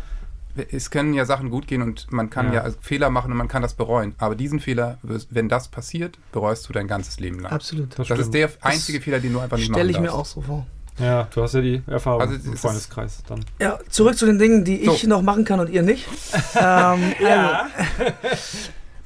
es 0.72 0.90
können 0.92 1.14
ja 1.14 1.26
Sachen 1.26 1.50
gut 1.50 1.68
gehen 1.68 1.82
und 1.82 2.12
man 2.12 2.30
kann 2.30 2.54
Ja. 2.54 2.68
ja, 2.68 2.74
Fehler 2.82 3.10
machen 3.10 3.32
und 3.32 3.38
man 3.38 3.48
kann 3.48 3.62
das 3.62 3.74
bereuen. 3.74 4.16
Aber 4.18 4.36
diesen 4.36 4.60
Fehler, 4.60 4.98
wenn 5.30 5.50
das 5.50 5.68
passiert, 5.70 6.18
bereust 6.32 6.68
du 6.70 6.74
dein 6.74 6.88
ganzes 6.88 7.20
Leben 7.20 7.40
lang. 7.40 7.52
Absolut. 7.52 7.98
Das, 7.98 8.08
stimmt. 8.08 8.20
ist 8.22 8.34
der 8.34 8.50
einzige 8.62 9.02
Fehler, 9.02 9.20
den 9.20 9.34
du 9.34 9.40
einfach 9.40 9.58
nicht 9.58 9.70
machen 9.70 9.80
Stelle 9.80 9.92
ich 9.92 10.00
mir 10.00 10.14
auch 10.14 10.26
so 10.26 10.42
vor. 10.42 10.66
Ja, 11.00 11.28
du 11.34 11.42
hast 11.42 11.54
ja 11.56 11.62
die 11.62 11.82
Erfahrung 11.88 12.22
Also, 12.22 12.36
im 12.36 12.58
Freundeskreis 12.58 13.24
dann. 13.28 13.44
Ja, 13.60 13.80
zurück 13.90 14.18
zu 14.18 14.26
den 14.26 14.38
Dingen, 14.38 14.66
die 14.66 14.82
ich 14.82 15.02
So. 15.04 15.08
noch 15.08 15.22
machen 15.22 15.46
kann 15.46 15.60
und 15.60 15.70
ihr 15.70 15.82
nicht. 15.82 16.06
ähm, 16.56 17.14
ja. 17.24 17.68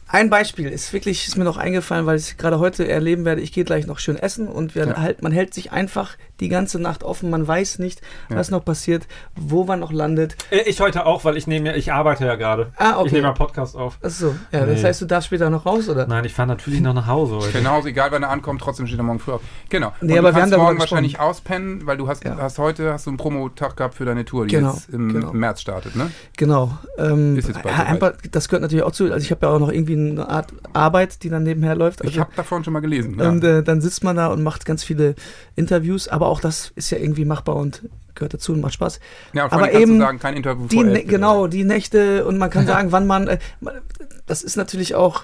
Ein 0.08 0.30
Beispiel 0.30 0.68
ist 0.70 0.94
wirklich, 0.94 1.28
ist 1.28 1.36
mir 1.36 1.44
noch 1.44 1.58
eingefallen, 1.58 2.06
weil 2.06 2.18
ich 2.18 2.24
es 2.32 2.38
gerade 2.38 2.60
heute 2.60 2.88
erleben 2.88 3.26
werde. 3.26 3.42
Ich 3.42 3.52
gehe 3.52 3.64
gleich 3.66 3.88
noch 3.88 4.00
schön 4.00 4.18
essen 4.18 4.48
und 4.48 4.76
wir 4.76 4.88
Ja. 4.88 4.98
halt, 4.98 5.22
man 5.24 5.32
hält 5.32 5.54
sich 5.54 5.72
einfach 5.72 6.16
die 6.40 6.50
ganze 6.50 6.80
Nacht 6.80 7.04
offen. 7.04 7.30
Man 7.30 7.48
weiß 7.48 7.80
nicht, 7.80 8.02
Ja. 8.30 8.36
was 8.38 8.52
noch 8.52 8.64
passiert, 8.66 9.08
wo 9.36 9.64
man 9.64 9.80
noch 9.80 9.92
landet. 9.92 10.36
Äh, 10.52 10.62
Ich 10.68 10.80
heute 10.82 11.06
auch, 11.06 11.24
weil 11.26 11.38
ich 11.38 11.48
nehme 11.48 11.70
ja, 11.70 11.76
ich 11.76 11.92
arbeite 11.94 12.26
ja 12.26 12.36
gerade. 12.36 12.72
Ah, 12.78 12.98
okay. 12.98 13.08
Ich 13.08 13.12
nehme 13.14 13.28
ja 13.28 13.34
Podcast 13.34 13.76
auf. 13.76 13.98
Achso, 14.02 14.36
ja, 14.52 14.66
das 14.66 14.82
Nee. 14.82 14.88
heißt, 14.88 15.02
du 15.02 15.06
darfst 15.06 15.28
später 15.28 15.50
noch 15.50 15.66
raus, 15.66 15.88
oder? 15.90 16.08
Nein, 16.08 16.26
ich 16.26 16.34
fahre 16.34 16.48
natürlich 16.48 16.82
noch 16.82 16.94
nach 16.94 17.08
Hause 17.08 17.36
heute. 17.38 17.52
Genauso, 17.52 17.88
egal 17.88 18.12
wann 18.12 18.24
er 18.24 18.30
ankommt, 18.30 18.62
trotzdem 18.62 18.88
steht 18.88 19.00
er 19.00 19.04
morgen 19.04 19.20
früh 19.20 19.32
auf. 19.34 19.42
Genau. 19.70 19.94
Nee, 20.02 20.14
und 20.14 20.20
aber 20.20 20.30
du 20.30 20.36
wir 20.36 20.42
kannst 20.42 20.58
morgen 20.58 20.76
gesprochen. 20.76 20.80
wahrscheinlich 20.80 21.20
auspennen, 21.20 21.86
weil 21.88 21.98
du 21.98 22.08
hast, 22.08 22.24
Ja. 22.24 22.38
hast 22.38 22.58
heute 22.60 22.92
hast 22.94 23.06
du 23.06 23.12
einen 23.12 23.18
Promotag 23.18 23.78
gehabt 23.78 23.96
für 23.96 24.06
deine 24.06 24.26
Tour, 24.26 24.46
die 24.48 24.56
Genau, 24.56 24.74
jetzt 24.74 24.90
im 24.90 25.14
genau. 25.14 25.34
März 25.34 25.62
startet, 25.62 25.96
ne? 25.96 26.12
Genau. 26.38 26.78
Ähm, 26.98 27.38
Ist 27.38 27.48
jetzt 27.48 27.62
bald 27.64 27.76
ja, 27.78 27.84
einfach, 27.86 28.14
das 28.32 28.48
gehört 28.50 28.62
natürlich 28.62 28.84
auch 28.84 28.92
zu. 28.92 29.06
Also 29.12 29.24
ich 29.24 29.32
habe 29.32 29.46
ja 29.46 29.54
auch 29.54 29.60
noch 29.60 29.72
irgendwie 29.72 29.94
eine 29.96 30.28
Art 30.28 30.54
Arbeit, 30.74 31.24
die 31.24 31.30
dann 31.30 31.44
nebenher 31.44 31.76
läuft. 31.76 32.02
Ich 32.02 32.08
Also, 32.08 32.20
habe 32.22 32.32
davon 32.36 32.64
schon 32.64 32.74
mal 32.74 32.80
gelesen. 32.82 33.18
Ja. 33.20 33.30
Und 33.30 33.44
äh, 33.44 33.64
dann 33.64 33.82
sitzt 33.82 34.04
man 34.04 34.16
da 34.16 34.28
und 34.28 34.44
macht 34.44 34.66
ganz 34.66 34.84
viele 34.84 35.16
Interviews, 35.56 36.08
aber 36.08 36.25
auch 36.26 36.40
das 36.42 36.72
ist 36.76 36.90
ja 36.90 36.98
irgendwie 36.98 37.26
machbar 37.26 37.56
und 37.56 37.84
gehört 38.16 38.34
dazu 38.34 38.54
und 38.54 38.62
macht 38.62 38.74
Spaß. 38.74 39.00
ja, 39.34 39.46
und 39.46 39.52
aber 39.54 39.74
eben 39.74 40.00
sagen, 40.00 40.20
kein 40.20 40.36
Interview 40.38 40.68
Die, 40.68 40.78
elf, 40.80 41.08
genau, 41.08 41.48
die 41.48 41.64
Nächte 41.66 42.26
und 42.26 42.38
man 42.38 42.50
kann 42.50 42.66
sagen, 42.74 42.92
wann 42.92 43.06
man, 43.08 43.28
äh, 43.28 43.38
das 44.26 44.42
ist 44.42 44.56
natürlich 44.56 44.96
auch 44.96 45.24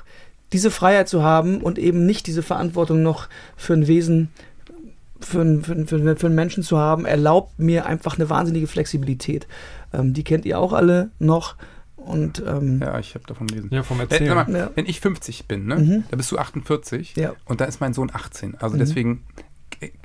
diese 0.53 0.69
Freiheit 0.71 1.07
zu 1.07 1.23
haben 1.23 1.61
und 1.61 1.79
eben 1.79 2.05
nicht 2.05 2.27
diese 2.27 2.43
Verantwortung 2.43 3.01
noch 3.03 3.29
für 3.55 3.73
ein 3.73 3.87
Wesen, 3.87 4.29
für, 5.21 5.41
ein, 5.41 5.63
für, 5.63 5.71
ein- 5.73 5.87
für, 5.87 5.95
ein- 5.95 6.17
für 6.17 6.25
einen 6.27 6.35
Menschen 6.35 6.63
zu 6.63 6.77
haben, 6.77 7.05
erlaubt 7.05 7.57
mir 7.59 7.85
einfach 7.85 8.15
eine 8.17 8.29
wahnsinnige 8.29 8.67
Flexibilität. 8.67 9.47
Ähm, 9.93 10.13
die 10.13 10.23
kennt 10.25 10.45
ihr 10.45 10.59
auch 10.59 10.73
alle 10.73 11.11
noch 11.19 11.55
und 11.95 12.43
ähm, 12.45 12.79
Ja, 12.81 12.97
ich 12.99 13.13
habe 13.15 13.25
davon 13.27 13.47
gelesen. 13.47 13.69
Ja, 13.71 13.83
vom 13.83 13.99
Äh, 13.99 14.03
Erzählen. 14.03 14.35
sag 14.35 14.47
mal, 14.49 14.57
Ja. 14.57 14.71
Wenn 14.75 14.87
ich 14.87 14.99
50 14.99 15.47
bin, 15.47 15.67
ne, 15.67 15.75
Mhm. 15.77 16.03
da 16.09 16.17
bist 16.17 16.31
du 16.31 16.37
48 16.39 17.15
Ja. 17.15 17.33
und 17.45 17.61
da 17.61 17.65
ist 17.65 17.79
mein 17.79 17.93
Sohn 17.93 18.09
18. 18.11 18.55
Also 18.59 18.75
Mhm. 18.75 18.79
deswegen 18.79 19.23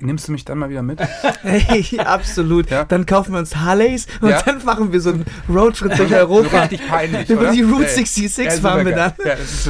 nimmst 0.00 0.28
du 0.28 0.32
mich 0.32 0.44
dann 0.44 0.58
mal 0.58 0.68
wieder 0.70 0.82
mit? 0.82 1.00
Hey, 1.42 1.86
absolut. 1.98 2.70
Ja. 2.70 2.84
Dann 2.84 3.06
kaufen 3.06 3.32
wir 3.32 3.38
uns 3.38 3.56
Harleys 3.56 4.06
und 4.20 4.30
Ja. 4.30 4.42
dann 4.42 4.64
machen 4.64 4.92
wir 4.92 5.00
so 5.00 5.10
einen 5.10 5.24
Roadtrip 5.48 5.94
durch 5.96 6.10
So 6.10 6.16
Europa. 6.16 6.62
richtig 6.62 6.86
peinlich, 6.88 7.28
Über 7.30 7.50
die 7.50 7.62
Route 7.62 7.84
Ja, 7.84 7.88
66 7.88 8.44
ja, 8.44 8.50
fahren 8.52 8.84
wir 8.86 8.94
dann. 8.94 9.12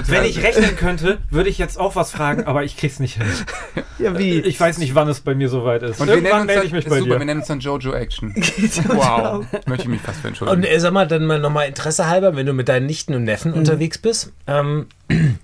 Wenn 0.06 0.24
ich 0.24 0.42
rechnen 0.42 0.76
könnte, 0.76 1.18
würde 1.30 1.50
ich 1.50 1.58
jetzt 1.58 1.78
auch 1.78 1.96
was 1.96 2.10
fragen, 2.12 2.44
aber 2.44 2.64
ich 2.64 2.76
krieg's 2.76 2.98
nicht 3.00 3.16
hin. 3.16 3.26
Ja, 3.98 4.18
wie? 4.18 4.40
Ich 4.40 4.60
weiß 4.60 4.76
nicht, 4.76 4.94
wann 4.94 5.08
es 5.08 5.20
bei 5.20 5.34
mir 5.34 5.48
soweit 5.48 5.82
ist. 5.82 6.00
Und 6.00 6.08
wir 6.08 6.16
Irgendwann 6.16 6.44
melde 6.46 6.64
ich 6.66 6.72
mich 6.72 6.84
ist 6.84 6.90
bei 6.90 6.98
super, 6.98 7.12
wir 7.12 7.18
dir. 7.18 7.24
nennen 7.24 7.40
uns 7.40 7.48
dann 7.48 7.60
Jojo 7.60 7.92
Action. 7.94 8.34
wow. 8.88 9.42
Möchte 9.66 9.84
ich 9.84 9.88
mich 9.88 10.02
fast 10.02 10.20
für 10.20 10.28
entschuldigen. 10.28 10.58
Und 10.64 10.70
äh, 10.70 10.78
sag 10.78 10.92
mal, 10.92 11.08
dann 11.08 11.24
mal 11.24 11.38
nochmal 11.40 11.66
Interesse 11.66 12.06
halber, 12.06 12.36
wenn 12.36 12.44
du 12.44 12.52
mit 12.52 12.68
deinen 12.68 12.84
Nichten 12.84 13.14
und 13.14 13.24
Neffen 13.24 13.54
unterwegs 13.54 13.96
bist, 13.96 14.32
ähm, 14.46 14.86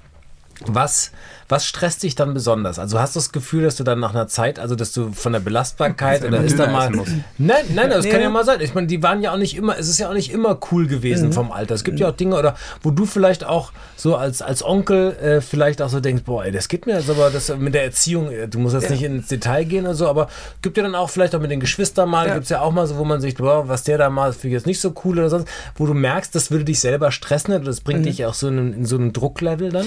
was, 0.66 1.12
was 1.52 1.66
stresst 1.66 2.02
dich 2.02 2.14
dann 2.14 2.32
besonders? 2.32 2.78
Also 2.78 2.98
hast 2.98 3.14
du 3.14 3.20
das 3.20 3.30
Gefühl, 3.30 3.62
dass 3.62 3.76
du 3.76 3.84
dann 3.84 4.00
nach 4.00 4.14
einer 4.14 4.26
Zeit, 4.26 4.58
also 4.58 4.74
dass 4.74 4.92
du 4.92 5.12
von 5.12 5.34
der 5.34 5.40
Belastbarkeit 5.40 6.22
er 6.22 6.28
oder 6.28 6.40
ist 6.42 6.58
da 6.58 6.66
mal. 6.66 6.90
Nein, 7.38 7.64
nein, 7.74 7.90
das 7.90 8.04
Nee. 8.06 8.10
kann 8.10 8.22
ja 8.22 8.30
mal 8.30 8.44
sein. 8.44 8.60
Ich 8.62 8.74
meine, 8.74 8.86
die 8.86 9.02
waren 9.02 9.20
ja 9.22 9.32
auch 9.32 9.36
nicht 9.36 9.54
immer, 9.56 9.78
es 9.78 9.88
ist 9.88 9.98
ja 9.98 10.08
auch 10.08 10.14
nicht 10.14 10.32
immer 10.32 10.58
cool 10.72 10.86
gewesen 10.86 11.32
vom 11.32 11.52
Alter. 11.52 11.74
Es 11.74 11.84
gibt 11.84 12.00
ja 12.00 12.08
auch 12.08 12.16
Dinge, 12.16 12.36
oder 12.36 12.56
wo 12.82 12.90
du 12.90 13.04
vielleicht 13.04 13.44
auch 13.44 13.70
so 13.96 14.16
als, 14.16 14.40
als 14.40 14.64
Onkel 14.64 15.12
äh, 15.22 15.40
vielleicht 15.42 15.82
auch 15.82 15.90
so 15.90 16.00
denkst, 16.00 16.24
boah, 16.24 16.44
ey, 16.44 16.52
das 16.52 16.68
geht 16.68 16.86
mir 16.86 16.96
jetzt 16.96 17.10
aber 17.10 17.28
das 17.30 17.54
mit 17.56 17.74
der 17.74 17.84
Erziehung, 17.84 18.30
äh, 18.30 18.48
du 18.48 18.58
musst 18.58 18.74
jetzt 18.74 18.88
nicht 18.90 19.02
ins 19.02 19.28
Detail 19.28 19.64
gehen 19.64 19.84
oder 19.84 19.94
so, 19.94 20.08
aber 20.08 20.28
gibt 20.62 20.78
ja 20.78 20.82
dann 20.82 20.94
auch 20.94 21.10
vielleicht 21.10 21.34
auch 21.34 21.40
mit 21.40 21.50
den 21.50 21.60
Geschwistern 21.60 22.08
mal, 22.08 22.26
Ja. 22.28 22.32
gibt 22.34 22.44
es 22.44 22.50
ja 22.50 22.62
auch 22.62 22.72
mal 22.72 22.86
so, 22.86 22.96
wo 22.96 23.04
man 23.04 23.20
sich, 23.20 23.34
boah, 23.36 23.68
was 23.68 23.84
der 23.84 23.98
da 23.98 24.08
mal 24.08 24.32
finde 24.32 24.48
ich 24.48 24.52
jetzt 24.54 24.66
nicht 24.66 24.80
so 24.80 24.94
cool 25.04 25.18
oder 25.18 25.28
sonst, 25.28 25.46
wo 25.76 25.84
du 25.86 25.92
merkst, 25.92 26.34
das 26.34 26.50
würde 26.50 26.64
dich 26.64 26.80
selber 26.80 27.12
stressen 27.12 27.52
oder 27.54 27.64
das 27.64 27.80
bringt 27.82 28.06
dich 28.06 28.24
auch 28.24 28.34
so 28.34 28.48
in, 28.48 28.72
in 28.72 28.86
so 28.86 28.96
einem 28.96 29.12
Drucklevel 29.12 29.70
dann. 29.70 29.86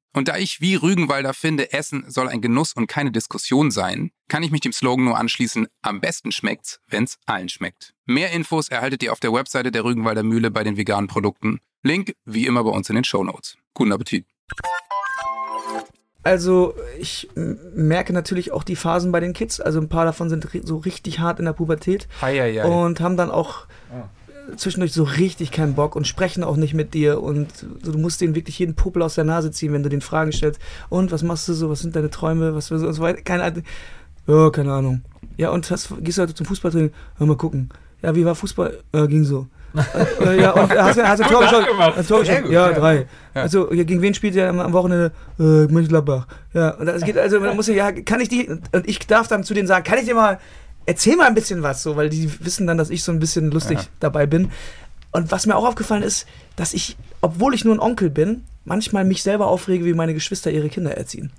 Und 0.13 0.27
da 0.27 0.37
ich 0.37 0.59
wie 0.59 0.75
Rügenwalder 0.75 1.33
finde, 1.33 1.71
Essen 1.71 2.03
soll 2.07 2.27
ein 2.27 2.41
Genuss 2.41 2.73
und 2.73 2.87
keine 2.87 3.11
Diskussion 3.11 3.71
sein, 3.71 4.11
kann 4.27 4.43
ich 4.43 4.51
mich 4.51 4.59
dem 4.59 4.73
Slogan 4.73 5.05
nur 5.05 5.17
anschließen, 5.17 5.67
am 5.81 6.01
besten 6.01 6.33
schmeckt's, 6.33 6.81
wenn's 6.87 7.17
allen 7.25 7.47
schmeckt. 7.47 7.93
Mehr 8.05 8.31
Infos 8.31 8.67
erhaltet 8.67 9.03
ihr 9.03 9.13
auf 9.13 9.21
der 9.21 9.31
Webseite 9.31 9.71
der 9.71 9.85
Rügenwalder 9.85 10.23
Mühle 10.23 10.51
bei 10.51 10.65
den 10.65 10.75
veganen 10.75 11.07
Produkten. 11.07 11.59
Link 11.81 12.13
wie 12.25 12.45
immer 12.45 12.63
bei 12.63 12.71
uns 12.71 12.89
in 12.89 12.95
den 12.95 13.05
Shownotes. 13.05 13.57
Guten 13.73 13.93
Appetit. 13.93 14.25
Also 16.23 16.75
ich 16.99 17.29
merke 17.35 18.13
natürlich 18.13 18.51
auch 18.51 18.63
die 18.63 18.75
Phasen 18.75 19.11
bei 19.11 19.21
den 19.21 19.33
Kids. 19.33 19.59
Also 19.59 19.79
ein 19.79 19.89
paar 19.89 20.05
davon 20.05 20.29
sind 20.29 20.47
so 20.63 20.77
richtig 20.77 21.19
hart 21.19 21.39
in 21.39 21.45
der 21.45 21.53
Pubertät 21.53 22.07
Heieiei. 22.21 22.63
und 22.63 22.99
haben 22.99 23.17
dann 23.17 23.31
auch 23.31 23.65
äh, 23.89 24.03
zwischendurch 24.55 24.93
so 24.93 25.03
richtig 25.03 25.51
keinen 25.51 25.75
Bock 25.75 25.95
und 25.95 26.07
sprechen 26.07 26.43
auch 26.43 26.55
nicht 26.55 26.73
mit 26.73 26.93
dir 26.93 27.21
und 27.21 27.47
du 27.83 27.97
musst 27.97 28.21
denen 28.21 28.35
wirklich 28.35 28.59
jeden 28.59 28.75
Puppel 28.75 29.01
aus 29.01 29.15
der 29.15 29.23
Nase 29.23 29.51
ziehen, 29.51 29.73
wenn 29.73 29.83
du 29.83 29.89
den 29.89 30.01
Fragen 30.01 30.31
stellst. 30.31 30.59
Und 30.89 31.11
was 31.11 31.23
machst 31.23 31.47
du 31.47 31.53
so? 31.53 31.69
Was 31.69 31.79
sind 31.79 31.95
deine 31.95 32.09
Träume? 32.09 32.55
Was 32.55 32.69
für 32.69 32.79
so 32.79 32.87
und 32.87 32.93
so 32.93 33.01
weiter? 33.01 33.21
Keine 33.21 33.43
Ahnung. 33.43 33.63
Ja, 34.27 34.49
keine 34.49 34.73
Ahnung. 34.73 35.01
Ja, 35.37 35.49
und 35.49 35.69
hast, 35.71 35.93
gehst 36.01 36.17
du 36.17 36.23
heute 36.23 36.35
zum 36.35 36.45
Fußballtraining? 36.45 36.91
Hör 37.17 37.27
mal 37.27 37.37
gucken. 37.37 37.69
Ja, 38.01 38.15
wie 38.15 38.25
war 38.25 38.35
Fußball? 38.35 38.79
Äh, 38.91 39.07
ging 39.07 39.23
so. 39.23 39.47
äh, 39.73 40.25
äh, 40.25 40.41
ja, 40.41 40.51
und 40.51 40.69
hast 40.77 40.97
du, 40.97 41.07
hast 41.07 41.19
du 41.19 41.27
Tor 41.27 41.41
geschossen? 41.41 41.65
du 41.65 42.03
Tor 42.03 42.19
geschossen? 42.19 42.51
Ja, 42.51 42.69
ja. 42.69 42.73
drei. 42.73 43.07
Ja. 43.33 43.41
Also, 43.43 43.67
gegen 43.67 44.01
wen 44.01 44.13
spielt 44.13 44.35
ihr 44.35 44.49
am, 44.49 44.73
Wochenende? 44.73 45.11
Äh, 45.39 45.43
Mönchengladbach. 45.43 46.27
Ja, 46.53 46.71
und 46.71 46.85
das 46.87 47.03
geht, 47.03 47.17
also, 47.17 47.39
man 47.39 47.55
muss 47.55 47.67
ja, 47.67 47.73
ja, 47.73 47.91
kann 47.91 48.19
ich 48.19 48.29
die, 48.29 48.49
und 48.49 48.87
ich 48.87 48.99
darf 49.07 49.27
dann 49.27 49.43
zu 49.43 49.53
denen 49.53 49.67
sagen, 49.67 49.83
kann 49.83 49.99
ich 49.99 50.05
dir 50.05 50.15
mal, 50.15 50.39
erzähl 50.85 51.15
mal 51.15 51.27
ein 51.27 51.35
bisschen 51.35 51.63
was, 51.63 51.83
so, 51.83 51.95
weil 51.95 52.09
die 52.09 52.29
wissen 52.43 52.67
dann, 52.67 52.77
dass 52.77 52.89
ich 52.89 53.03
so 53.03 53.11
ein 53.11 53.19
bisschen 53.19 53.51
lustig 53.51 53.79
Ja. 53.79 53.85
dabei 53.99 54.25
bin. 54.25 54.51
Und 55.11 55.31
was 55.31 55.45
mir 55.45 55.55
auch 55.55 55.65
aufgefallen 55.65 56.03
ist, 56.03 56.25
dass 56.55 56.73
ich, 56.73 56.95
obwohl 57.21 57.53
ich 57.53 57.65
nur 57.65 57.75
ein 57.75 57.79
Onkel 57.79 58.09
bin, 58.09 58.43
manchmal 58.65 59.03
mich 59.03 59.23
selber 59.23 59.47
aufrege, 59.47 59.85
wie 59.85 59.93
meine 59.93 60.13
Geschwister 60.13 60.51
ihre 60.51 60.69
Kinder 60.69 60.95
erziehen. 60.95 61.31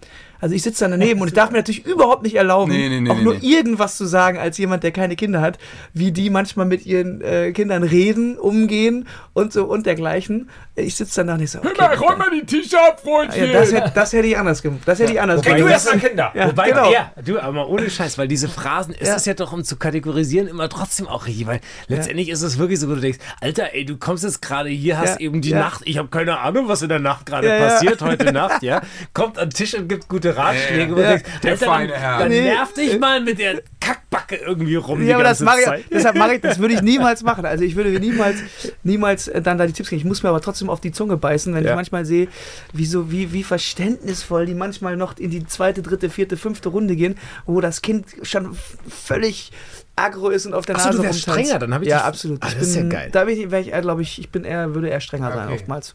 Also 0.42 0.54
ich 0.54 0.62
sitze 0.62 0.84
dann 0.84 0.90
daneben 0.90 1.20
und 1.22 1.28
ich 1.28 1.34
darf 1.34 1.50
mir 1.50 1.58
natürlich 1.58 1.86
überhaupt 1.86 2.22
nicht 2.24 2.34
erlauben, 2.34 2.72
Nee, 2.72 2.88
nee, 2.90 3.00
nee, 3.00 3.08
auch 3.10 3.16
nee, 3.16 3.22
nur 3.22 3.34
nee. 3.34 3.46
irgendwas 3.46 3.96
zu 3.96 4.04
sagen 4.04 4.36
als 4.38 4.58
jemand, 4.58 4.82
der 4.82 4.90
keine 4.90 5.16
Kinder 5.16 5.40
hat, 5.40 5.56
wie 5.94 6.12
die 6.12 6.28
manchmal 6.28 6.66
mit 6.66 6.84
ihren 6.84 7.20
äh, 7.22 7.52
Kindern 7.52 7.84
reden, 7.84 8.36
umgehen 8.36 9.06
und 9.32 9.52
so 9.52 9.64
und 9.64 9.86
dergleichen. 9.86 10.50
Ich 10.74 10.96
sitze 10.96 11.16
dann 11.20 11.28
da 11.28 11.34
und 11.34 11.40
ich 11.42 11.50
so, 11.52 11.60
okay, 11.60 11.94
räum 11.96 12.18
mal 12.18 12.28
die 12.30 12.44
Tische 12.44 12.76
ab, 12.78 13.00
Freundchen. 13.00 13.46
ja, 13.46 13.52
das, 13.52 13.72
hätte, 13.72 13.92
das 13.94 14.12
hätte 14.12 14.26
ich 14.26 14.36
anders 14.36 14.62
gemacht. 14.62 14.80
Das 14.84 14.98
hätte 14.98 15.12
ich 15.12 15.20
anders 15.20 15.42
gemacht. 15.42 15.60
du 15.60 15.64
Das- 15.64 15.86
erst 15.86 15.94
mal 16.02 16.08
Kinder. 16.08 16.32
Ja, 16.34 16.48
Wobei, 16.48 16.70
genau. 16.70 16.90
ja, 16.92 17.12
du, 17.24 17.38
aber 17.38 17.52
mal 17.52 17.64
ohne 17.66 17.88
Scheiß, 17.88 18.18
weil 18.18 18.26
diese 18.26 18.48
Phrasen 18.48 18.94
ist 18.94 19.06
Ja. 19.08 19.14
es 19.16 19.24
ja 19.26 19.34
doch, 19.34 19.52
um 19.52 19.62
zu 19.64 19.76
kategorisieren, 19.76 20.48
immer 20.48 20.68
trotzdem 20.68 21.06
auch 21.06 21.26
richtig, 21.26 21.46
weil 21.46 21.60
letztendlich 21.86 22.28
ist 22.30 22.42
es 22.42 22.58
wirklich 22.58 22.80
so, 22.80 22.88
wo 22.90 22.94
du 22.96 23.00
denkst, 23.00 23.18
Alter, 23.40 23.74
ey, 23.74 23.84
du 23.84 23.96
kommst 23.96 24.24
jetzt 24.24 24.42
gerade 24.42 24.70
hier, 24.70 24.98
hast 24.98 25.20
Ja, 25.20 25.26
eben 25.26 25.40
die 25.40 25.50
ja. 25.50 25.60
Nacht, 25.60 25.82
ich 25.84 25.98
habe 25.98 26.08
keine 26.08 26.38
Ahnung, 26.40 26.66
was 26.66 26.82
in 26.82 26.88
der 26.88 26.98
Nacht 26.98 27.26
gerade 27.26 27.46
Ja, 27.46 27.56
ja. 27.58 27.66
passiert, 27.68 28.02
heute 28.02 28.32
Nacht, 28.32 28.62
ja, 28.64 28.80
kommt 29.14 29.38
an 29.38 29.50
den 29.50 29.54
Tisch 29.54 29.74
und 29.74 29.88
gibt 29.88 30.08
gute 30.08 30.31
Ratschläge, 30.36 31.00
Ja. 31.00 31.08
denkst, 31.16 31.24
Der 31.42 31.52
Alter, 31.52 31.66
feine 31.66 31.92
dann, 31.92 32.00
Herr. 32.00 32.18
dann 32.20 32.28
Nee. 32.28 32.40
nerv 32.42 32.72
dich 32.74 32.98
mal 32.98 33.20
mit 33.20 33.38
der 33.38 33.62
Kackbacke 33.80 34.36
irgendwie 34.36 34.76
rum 34.76 35.04
Ja, 35.06 35.16
aber 35.16 35.24
das 35.24 35.40
mache 35.40 35.58
ich, 35.60 35.84
deshalb 35.90 36.16
mache 36.16 36.34
ich, 36.36 36.40
das 36.40 36.58
würde 36.58 36.74
ich 36.74 36.82
niemals 36.82 37.22
machen. 37.22 37.44
Also 37.46 37.64
ich 37.64 37.74
würde 37.76 37.90
niemals, 37.98 38.36
niemals 38.84 39.28
äh, 39.28 39.42
dann 39.42 39.58
da 39.58 39.66
die 39.66 39.72
Tipps 39.72 39.90
geben. 39.90 40.00
Ich 40.00 40.04
muss 40.06 40.22
mir 40.22 40.28
aber 40.28 40.40
trotzdem 40.40 40.70
auf 40.70 40.80
die 40.80 40.92
Zunge 40.92 41.16
beißen, 41.16 41.54
wenn 41.54 41.64
Ja. 41.64 41.70
ich 41.70 41.76
manchmal 41.76 42.04
sehe, 42.04 42.28
wie, 42.72 42.86
so, 42.86 43.10
wie, 43.10 43.32
wie 43.32 43.42
verständnisvoll 43.42 44.46
die 44.46 44.54
manchmal 44.54 44.96
noch 44.96 45.18
in 45.18 45.30
die 45.30 45.46
zweite, 45.46 45.82
dritte, 45.82 46.10
vierte, 46.10 46.36
fünfte 46.36 46.68
Runde 46.68 46.94
gehen, 46.96 47.16
wo 47.46 47.60
das 47.60 47.82
Kind 47.82 48.06
schon 48.22 48.56
völlig 48.88 49.52
aggro 49.96 50.30
ist 50.30 50.46
und 50.46 50.54
auf 50.54 50.64
der 50.64 50.76
Ach 50.76 50.80
so, 50.80 50.86
Nase 50.88 50.98
du 50.98 51.04
wärst 51.04 51.20
strenger, 51.20 51.58
dann 51.58 51.74
hab 51.74 51.82
ich 51.82 51.88
Ja, 51.88 52.04
absolut. 52.04 52.42
Ah, 52.42 52.48
das 52.54 52.68
ist 52.68 52.74
ja 52.76 52.80
bin- 52.82 52.90
geil. 52.90 53.08
Da 53.12 53.24
bin 53.24 53.38
ich, 53.38 53.50
wär 53.50 53.60
ich 53.60 53.70
glaube 53.72 54.02
ich, 54.02 54.18
ich 54.18 54.30
bin 54.30 54.44
eher, 54.44 54.74
würde 54.74 54.88
eher 54.88 55.00
strenger 55.00 55.32
sein 55.32 55.46
Okay. 55.48 55.54
oftmals. 55.56 55.94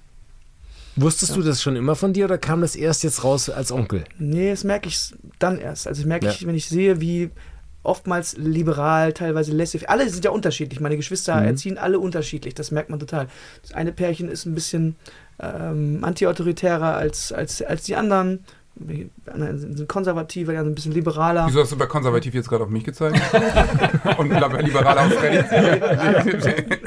Wusstest 0.97 1.35
du 1.35 1.41
das 1.41 1.61
schon 1.61 1.75
immer 1.75 1.95
von 1.95 2.11
dir 2.13 2.25
oder 2.25 2.37
kam 2.37 2.61
das 2.61 2.75
erst 2.75 3.03
jetzt 3.03 3.23
raus 3.23 3.49
als 3.49 3.71
Onkel? 3.71 4.03
Nee, 4.17 4.49
das 4.49 4.63
merke 4.63 4.89
ich 4.89 5.13
dann 5.39 5.59
erst. 5.59 5.87
Also 5.87 6.05
merke 6.07 6.25
Ja. 6.25 6.31
ich, 6.31 6.45
wenn 6.45 6.55
ich 6.55 6.67
sehe, 6.67 6.99
wie 7.01 7.29
oftmals 7.83 8.35
liberal, 8.37 9.13
teilweise 9.13 9.53
laissez 9.53 9.83
Alle 9.87 10.09
sind 10.09 10.25
ja 10.25 10.31
unterschiedlich. 10.31 10.79
Meine 10.81 10.97
Geschwister 10.97 11.35
Mhm. 11.39 11.45
erziehen 11.47 11.77
alle 11.77 11.99
unterschiedlich. 11.99 12.53
Das 12.55 12.71
merkt 12.71 12.89
man 12.89 12.99
total. 12.99 13.27
Das 13.61 13.71
eine 13.73 13.91
Pärchen 13.93 14.27
ist 14.29 14.45
ein 14.45 14.55
bisschen 14.55 14.95
ähm, 15.39 15.99
antiautoritärer 16.03 16.95
als, 16.97 17.31
als, 17.31 17.61
als 17.61 17.83
die 17.83 17.95
anderen. 17.95 18.43
Die 18.79 19.09
anderen 19.31 19.57
sind 19.59 19.87
konservativer, 19.89 20.51
die 20.51 20.57
anderen 20.57 20.73
ein 20.73 20.75
bisschen 20.75 20.93
liberaler. 20.93 21.45
Wieso 21.47 21.61
hast 21.61 21.71
du 21.71 21.77
bei 21.77 21.85
konservativ 21.87 22.33
jetzt 22.33 22.49
gerade 22.49 22.63
auf 22.63 22.69
mich 22.69 22.83
gezeigt? 22.83 23.19
Und 24.17 24.29
liberal 24.29 24.97
auf 24.99 25.13
Freddy? 25.13 25.43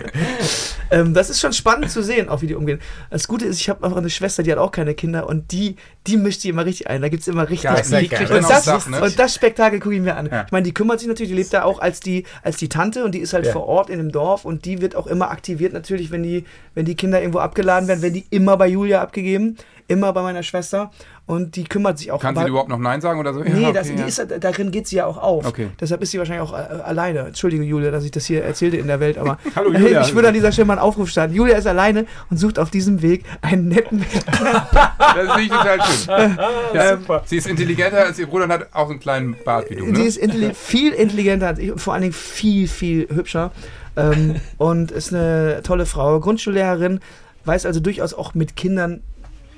Ähm, 0.91 1.15
das 1.15 1.31
ist 1.31 1.41
schon 1.41 1.53
spannend 1.53 1.91
zu 1.91 2.03
sehen, 2.03 2.29
auch 2.29 2.43
wie 2.43 2.49
die 2.49 2.55
umgehen. 2.55 2.81
Das 3.11 3.29
Gute 3.29 3.45
ist, 3.45 3.61
ich 3.61 3.69
habe 3.69 3.85
einfach 3.85 3.99
eine 3.99 4.11
Schwester, 4.11 4.43
die 4.43 4.51
hat 4.51 4.59
auch 4.59 4.73
keine 4.73 4.95
Kinder 4.95 5.29
und 5.29 5.53
die, 5.53 5.77
die 6.07 6.17
mischt 6.17 6.43
die 6.43 6.49
immer 6.49 6.65
richtig 6.67 6.89
ein. 6.89 7.01
Da 7.01 7.09
gibt 7.09 7.23
es 7.23 7.29
immer 7.29 7.49
richtig. 7.49 7.71
Geil, 7.71 7.81
ist 7.81 7.93
ja 7.93 8.01
die 8.01 8.09
geil. 8.09 8.19
kriegt 8.19 8.31
Und 8.33 8.43
das, 8.43 8.69
aufs 8.69 8.85
Dach, 8.87 8.89
ne? 8.89 9.01
und 9.01 9.19
das 9.19 9.35
Spektakel 9.35 9.79
gucke 9.79 9.95
ich 9.95 10.01
mir 10.01 10.17
an. 10.17 10.29
Ja. 10.31 10.45
Ich 10.47 10.53
meine, 10.53 10.65
die 10.65 10.75
kümmert 10.75 10.99
sich 10.99 11.09
natürlich, 11.09 11.31
die 11.31 11.37
lebt 11.39 11.53
da 11.53 11.63
auch 11.63 11.81
als 11.81 12.01
die, 12.01 12.25
als 12.43 12.57
die 12.57 12.69
Tante 12.69 13.05
und 13.05 13.15
die 13.15 13.21
ist 13.21 13.33
halt 13.33 13.47
Ja. 13.47 13.53
vor 13.53 13.67
Ort 13.67 13.89
in 13.89 13.99
dem 13.99 14.11
Dorf 14.11 14.45
und 14.45 14.65
die 14.65 14.81
wird 14.81 14.97
auch 14.97 15.07
immer 15.07 15.31
aktiviert 15.31 15.73
natürlich, 15.73 16.11
wenn 16.11 16.23
die, 16.23 16.45
wenn 16.75 16.85
die 16.85 16.97
Kinder 16.97 17.21
irgendwo 17.21 17.39
abgeladen 17.39 17.89
werden, 17.89 18.03
werden 18.03 18.15
die 18.15 18.27
immer 18.31 18.57
bei 18.57 18.67
Julia 18.67 19.01
abgegeben, 19.01 19.57
immer 19.87 20.13
bei 20.13 20.23
meiner 20.23 20.43
Schwester 20.43 20.91
und 21.31 21.55
die 21.55 21.63
kümmert 21.63 21.97
sich 21.97 22.11
auch. 22.11 22.21
Kann 22.21 22.35
sie 22.35 22.45
überhaupt 22.45 22.69
noch 22.69 22.79
Nein 22.81 23.01
sagen 23.01 23.21
oder 23.21 23.33
so? 23.33 23.39
Nee, 23.39 23.63
Ja, 23.63 23.71
das, 23.71 23.87
okay, 23.87 23.95
die 23.95 24.03
ja. 24.03 24.09
ist, 24.09 24.27
darin 24.41 24.73
geht 24.73 24.89
sie 24.89 24.97
ja 24.97 25.07
auch 25.07 25.17
auf. 25.17 25.47
Okay. 25.47 25.69
Deshalb 25.81 26.03
ist 26.03 26.11
sie 26.11 26.19
wahrscheinlich 26.19 26.43
auch 26.43 26.53
äh, 26.53 26.83
alleine. 26.83 27.21
Entschuldige, 27.21 27.63
Julia, 27.63 27.93
dass 27.93 28.05
ich 28.05 28.11
das 28.11 28.27
hier 28.27 28.43
erzählte 28.43 28.79
in 28.79 28.89
der 28.89 28.99
Welt, 28.99 29.17
aber 29.17 29.39
Hallo, 29.55 29.71
Julia. 29.79 30.03
ich 30.03 30.13
würde 30.13 30.27
an 30.27 30.35
dieser 30.35 30.51
Stelle 30.51 30.67
mal 30.67 30.73
einen 30.73 30.83
Aufruf 30.83 31.09
starten. 31.09 31.33
Julia 31.33 31.57
ist 31.57 31.69
alleine 31.69 32.07
und 32.31 32.39
sucht 32.39 32.59
auf 32.59 32.71
diesem 32.71 33.01
Weg 33.01 33.25
einen 33.43 33.69
netten 33.69 34.05
Das 34.33 35.33
finde 35.35 35.43
ich 35.43 35.49
total 35.51 35.79
schön. 35.83 36.39
Ja, 36.75 36.99
Sie 37.27 37.37
ist 37.37 37.47
intelligenter 37.47 38.07
als 38.07 38.19
ihr 38.19 38.27
Bruder 38.27 38.45
und 38.45 38.53
hat 38.53 38.67
auch 38.73 38.91
einen 38.91 38.99
kleinen 38.99 39.37
Bart 39.45 39.71
wie 39.71 39.77
du. 39.77 39.87
Ne? 39.87 40.01
ist 40.03 40.17
intelli 40.17 40.53
viel 40.53 40.93
intelligenter 40.93 41.47
als 41.47 41.61
ich 41.61 41.71
und 41.71 41.79
vor 41.79 41.93
allen 41.95 42.03
Dingen 42.03 42.13
viel, 42.13 42.67
viel 42.67 43.07
hübscher. 43.09 43.53
Ähm, 43.97 44.41
und 44.59 44.91
ist 44.91 45.15
eine 45.15 45.61
tolle 45.63 45.87
Frau. 45.87 46.19
Grundschullehrerin, 46.19 46.99
weiß 47.45 47.67
also 47.67 47.79
durchaus 47.79 48.15
auch 48.15 48.35
mit 48.35 48.57
Kindern 48.57 49.03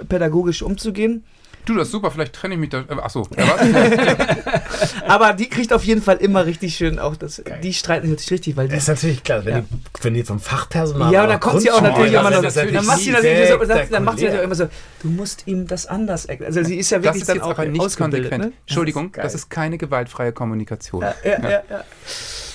pädagogisch 0.08 0.62
umzugehen. 0.62 1.24
Du, 1.64 1.74
das 1.76 1.88
ist 1.88 1.92
super, 1.92 2.10
vielleicht 2.10 2.34
trenne 2.34 2.54
ich 2.54 2.60
mich 2.60 2.70
da. 2.70 2.80
Äh, 2.80 2.94
Achso, 3.00 3.26
ja, 3.36 3.44
was? 3.46 4.94
Aber 5.08 5.32
die 5.32 5.48
kriegt 5.48 5.72
auf 5.72 5.84
jeden 5.84 6.02
Fall 6.02 6.16
immer 6.16 6.44
richtig 6.44 6.74
schön 6.76 6.98
auch 6.98 7.16
das. 7.16 7.42
Die 7.62 7.72
streiten 7.72 8.06
sich 8.06 8.10
natürlich 8.10 8.30
richtig, 8.32 8.56
weil 8.56 8.68
die. 8.68 8.74
Das 8.74 8.82
ist 8.84 8.88
natürlich 8.88 9.22
klar, 9.22 9.44
wenn, 9.44 9.54
Ja. 9.54 9.60
die, 9.60 10.04
wenn 10.04 10.14
die 10.14 10.24
vom 10.24 10.40
Fachpersonal. 10.40 11.12
Ja, 11.12 11.22
und 11.22 11.28
dann 11.28 11.40
kommt 11.40 11.60
sie 11.62 11.70
auch 11.70 11.80
natürlich 11.80 12.12
immer 12.12 12.30
noch. 12.30 12.42
Dann 12.42 12.84
macht 12.84 12.98
sie 12.98 13.10
natürlich 13.12 13.48
so, 13.48 13.56
dann, 13.90 14.04
macht 14.04 14.18
sie 14.18 14.24
natürlich 14.24 14.44
immer 14.44 14.54
so, 14.54 14.68
du 15.02 15.08
musst 15.08 15.46
ihm 15.46 15.66
das 15.66 15.86
anders 15.86 16.24
erklären. 16.24 16.52
Also 16.54 16.68
sie 16.68 16.76
ist 16.76 16.90
ja 16.90 16.98
Das 16.98 17.04
wirklich 17.06 17.22
ist 17.22 17.28
dann 17.28 17.36
jetzt 17.36 17.44
auch 17.44 17.50
aber 17.50 17.66
nicht 17.66 17.96
konsequent. 17.96 18.44
Ne? 18.44 18.52
Entschuldigung, 18.66 19.12
geil. 19.12 19.22
das 19.22 19.34
ist 19.34 19.48
keine 19.50 19.78
gewaltfreie 19.78 20.32
Kommunikation. 20.32 21.02
Ja, 21.02 21.14
ja, 21.24 21.38
ja. 21.42 21.62
ja. 21.70 21.84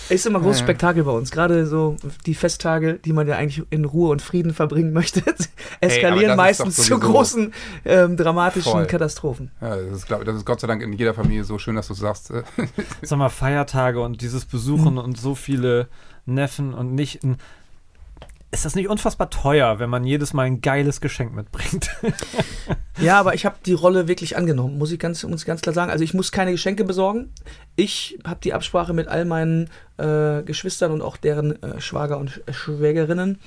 Ist 0.10 0.26
immer 0.26 0.39
großes 0.39 0.60
Ja, 0.60 0.64
ja. 0.64 0.68
Spektakel 0.68 1.03
bei 1.03 1.12
uns. 1.12 1.32
Gerade 1.32 1.66
so 1.66 1.97
die 2.26 2.36
Festtage, 2.36 2.99
die 3.03 3.14
man 3.14 3.28
ja 3.28 3.36
eigentlich 3.36 3.66
in 3.70 3.86
Ruhe 3.86 4.10
und 4.10 4.22
Frieden 4.22 4.53
verbringen 4.53 4.93
möchte, 4.93 5.22
eskalieren 5.82 6.32
ist 6.32 6.38
meistens 6.38 6.76
zu 6.78 6.99
großen 6.99 7.53
ähm, 7.86 8.18
dramatischen 8.18 8.72
voll. 8.72 8.88
Katastrophen. 8.88 9.51
Ja, 9.62 9.76
das, 9.76 9.97
ist, 9.97 10.08
glaub, 10.08 10.24
das 10.26 10.36
ist 10.36 10.45
Gott 10.45 10.60
sei 10.60 10.68
Dank 10.68 10.82
in 10.82 10.93
jeder 10.93 11.14
Familie 11.14 11.43
so 11.43 11.58
schön, 11.58 11.76
dass 11.76 11.88
du 11.88 11.93
sagst. 11.93 12.32
Sag 13.01 13.20
mal, 13.20 13.30
Feiertage 13.30 14.01
und 14.01 14.22
dieses 14.22 14.45
Besuchen 14.45 14.97
und 14.97 15.18
so 15.18 15.36
viele 15.36 15.88
Neffen 16.26 16.74
und 16.74 16.93
Nichten. 16.93 17.38
Ist 18.49 18.64
das 18.64 18.76
nicht 18.76 18.88
unfassbar 18.88 19.30
teuer, 19.30 19.80
wenn 19.80 19.89
man 19.89 20.05
jedes 20.05 20.34
Mal 20.34 20.43
ein 20.43 20.62
geiles 20.62 21.01
Geschenk 21.01 21.34
mitbringt? 21.36 21.89
Ja, 22.99 23.20
aber 23.20 23.36
ich 23.36 23.45
habe 23.45 23.58
die 23.66 23.74
Rolle 23.74 24.08
wirklich 24.08 24.38
angenommen, 24.38 24.78
muss 24.78 24.91
ich 24.91 24.97
ganz, 24.99 25.24
muss 25.24 25.41
ich 25.41 25.45
ganz 25.45 25.62
klar 25.62 25.74
sagen. 25.74 25.91
Also 25.91 26.03
ich 26.03 26.14
muss 26.14 26.32
keine 26.32 26.51
Geschenke 26.51 26.84
besorgen. 26.84 27.32
Ich 27.80 28.18
habe 28.26 28.40
die 28.44 28.54
Absprache 28.54 28.92
mit 28.92 29.08
all 29.08 29.24
meinen 29.24 29.70
äh, 29.98 30.42
Geschwistern 30.42 30.92
und 30.92 31.04
auch 31.04 31.16
deren 31.16 31.62
äh, 31.62 31.80
Schwager 31.80 32.18
und 32.18 32.32
Sch 32.32 32.42
Schwägerinnen. 32.50 33.40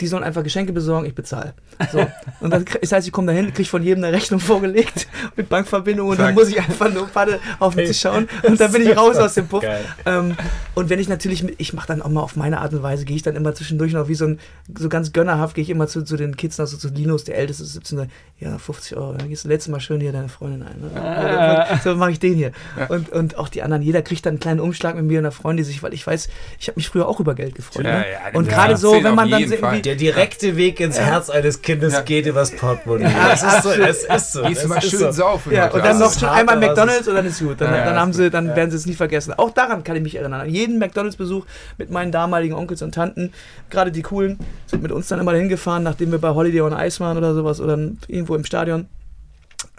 Die 0.00 0.06
sollen 0.06 0.22
einfach 0.22 0.42
Geschenke 0.42 0.72
besorgen, 0.72 1.06
ich 1.06 1.14
bezahle. 1.14 1.54
So. 1.92 2.06
Und 2.40 2.50
dann, 2.50 2.64
das 2.80 2.92
heißt, 2.92 3.06
ich 3.06 3.12
komme 3.12 3.32
dahin, 3.32 3.52
kriege 3.52 3.68
von 3.68 3.82
jedem 3.82 4.04
eine 4.04 4.14
Rechnung 4.14 4.40
vorgelegt 4.40 5.08
mit 5.36 5.48
Bankverbindung 5.48 6.08
und 6.08 6.18
dann 6.18 6.28
Zack. 6.28 6.34
muss 6.34 6.48
ich 6.48 6.58
einfach 6.58 6.92
nur 6.92 7.06
Paddel 7.08 7.38
auf 7.58 7.74
den 7.74 7.86
Tisch 7.86 8.00
schauen 8.00 8.28
und 8.42 8.60
dann 8.60 8.72
bin 8.72 8.82
ich 8.82 8.96
raus 8.96 9.16
aus 9.16 9.34
dem 9.34 9.48
Puff. 9.48 9.64
Ähm, 10.04 10.36
und 10.74 10.90
wenn 10.90 10.98
ich 10.98 11.08
natürlich, 11.08 11.42
mit, 11.42 11.54
ich 11.58 11.72
mache 11.72 11.86
dann 11.86 12.02
auch 12.02 12.08
mal 12.08 12.20
auf 12.20 12.36
meine 12.36 12.60
Art 12.60 12.72
und 12.74 12.82
Weise, 12.82 13.04
gehe 13.04 13.16
ich 13.16 13.22
dann 13.22 13.36
immer 13.36 13.54
zwischendurch 13.54 13.92
noch 13.92 14.08
wie 14.08 14.14
so 14.14 14.26
ein, 14.26 14.40
so 14.78 14.88
ganz 14.88 15.12
gönnerhaft, 15.12 15.54
gehe 15.54 15.62
ich 15.62 15.70
immer 15.70 15.86
zu, 15.86 16.02
zu 16.02 16.16
den 16.16 16.36
Kids, 16.36 16.60
also 16.60 16.76
zu 16.76 16.88
Linus, 16.88 17.24
der 17.24 17.38
Älteste, 17.38 17.62
ist 17.62 17.72
17, 17.72 17.98
sag, 17.98 18.08
ja, 18.38 18.58
50 18.58 18.96
Euro, 18.96 19.14
dann 19.14 19.28
gehst 19.28 19.44
du 19.44 19.48
letztes 19.48 19.70
Mal 19.70 19.80
schön 19.80 20.00
hier 20.00 20.12
deine 20.12 20.28
Freundin 20.28 20.62
ein. 20.62 20.80
Ne? 20.80 21.66
So 21.82 21.94
mache 21.94 22.10
ich 22.10 22.20
den 22.20 22.34
hier. 22.34 22.52
Und, 22.88 23.10
und 23.10 23.38
auch 23.38 23.48
die 23.48 23.62
anderen, 23.62 23.82
jeder 23.82 24.02
kriegt 24.02 24.26
dann 24.26 24.32
einen 24.32 24.40
kleinen 24.40 24.60
Umschlag 24.60 24.94
mit 24.96 25.04
mir 25.04 25.18
und 25.18 25.24
da 25.24 25.30
freuen 25.30 25.56
die 25.56 25.62
sich, 25.62 25.82
weil 25.82 25.94
ich 25.94 26.06
weiß, 26.06 26.28
ich 26.58 26.68
habe 26.68 26.76
mich 26.76 26.88
früher 26.88 27.08
auch 27.08 27.20
über 27.20 27.34
Geld 27.34 27.54
gefreut. 27.54 27.84
Ja, 27.84 27.98
ne? 27.98 28.04
ja, 28.12 28.38
und 28.38 28.46
ja, 28.46 28.52
gerade 28.52 28.76
so, 28.76 28.92
wenn 29.02 29.14
man 29.14 29.30
dann 29.30 29.42
irgendwie, 29.42 29.80
Der 29.86 29.94
direkte 29.94 30.56
Weg 30.56 30.80
ins 30.80 30.98
Herz 30.98 31.30
eines 31.30 31.62
Kindes 31.62 31.92
Ja. 31.92 32.00
geht 32.02 32.26
übers 32.26 32.50
Portemonnaie. 32.50 33.04
Ja, 33.04 33.28
das 33.30 33.42
ist 33.42 33.62
so, 33.62 33.70
es 33.70 34.02
ist 34.04 34.32
so. 34.32 34.42
Gehst 34.42 34.62
es 34.62 34.68
mal 34.68 34.82
schön 34.82 34.98
so. 34.98 35.12
saufen. 35.12 35.52
Ja, 35.52 35.68
und 35.70 35.84
dann 35.84 35.98
noch 35.98 36.22
einmal 36.24 36.56
McDonalds 36.56 37.06
und 37.06 37.14
dann 37.14 37.24
ist 37.26 37.38
gut. 37.38 37.60
Dann, 37.60 37.70
Ja, 37.70 37.78
ja, 37.78 37.84
dann 37.84 37.96
haben 38.00 38.12
sie, 38.12 38.28
dann 38.30 38.54
werden 38.56 38.70
sie 38.70 38.76
es 38.76 38.86
nie 38.86 38.94
vergessen. 38.94 39.32
Auch 39.34 39.50
daran 39.50 39.84
kann 39.84 39.94
ich 39.96 40.02
mich 40.02 40.16
erinnern. 40.16 40.40
An 40.40 40.50
jeden 40.50 40.78
McDonalds-Besuch 40.78 41.46
mit 41.78 41.90
meinen 41.90 42.10
damaligen 42.10 42.54
Onkels 42.54 42.82
und 42.82 42.94
Tanten, 42.94 43.32
gerade 43.70 43.92
die 43.92 44.02
coolen, 44.02 44.38
sind 44.66 44.82
mit 44.82 44.90
uns 44.90 45.06
dann 45.08 45.20
immer 45.20 45.32
dahin 45.32 45.48
gefahren, 45.48 45.84
nachdem 45.84 46.10
wir 46.10 46.18
bei 46.18 46.30
Holiday 46.30 46.60
on 46.62 46.72
Ice 46.72 46.98
waren 47.00 47.16
oder 47.16 47.34
sowas 47.34 47.60
oder 47.60 47.78
irgendwo 48.08 48.34
im 48.34 48.44
Stadion. 48.44 48.88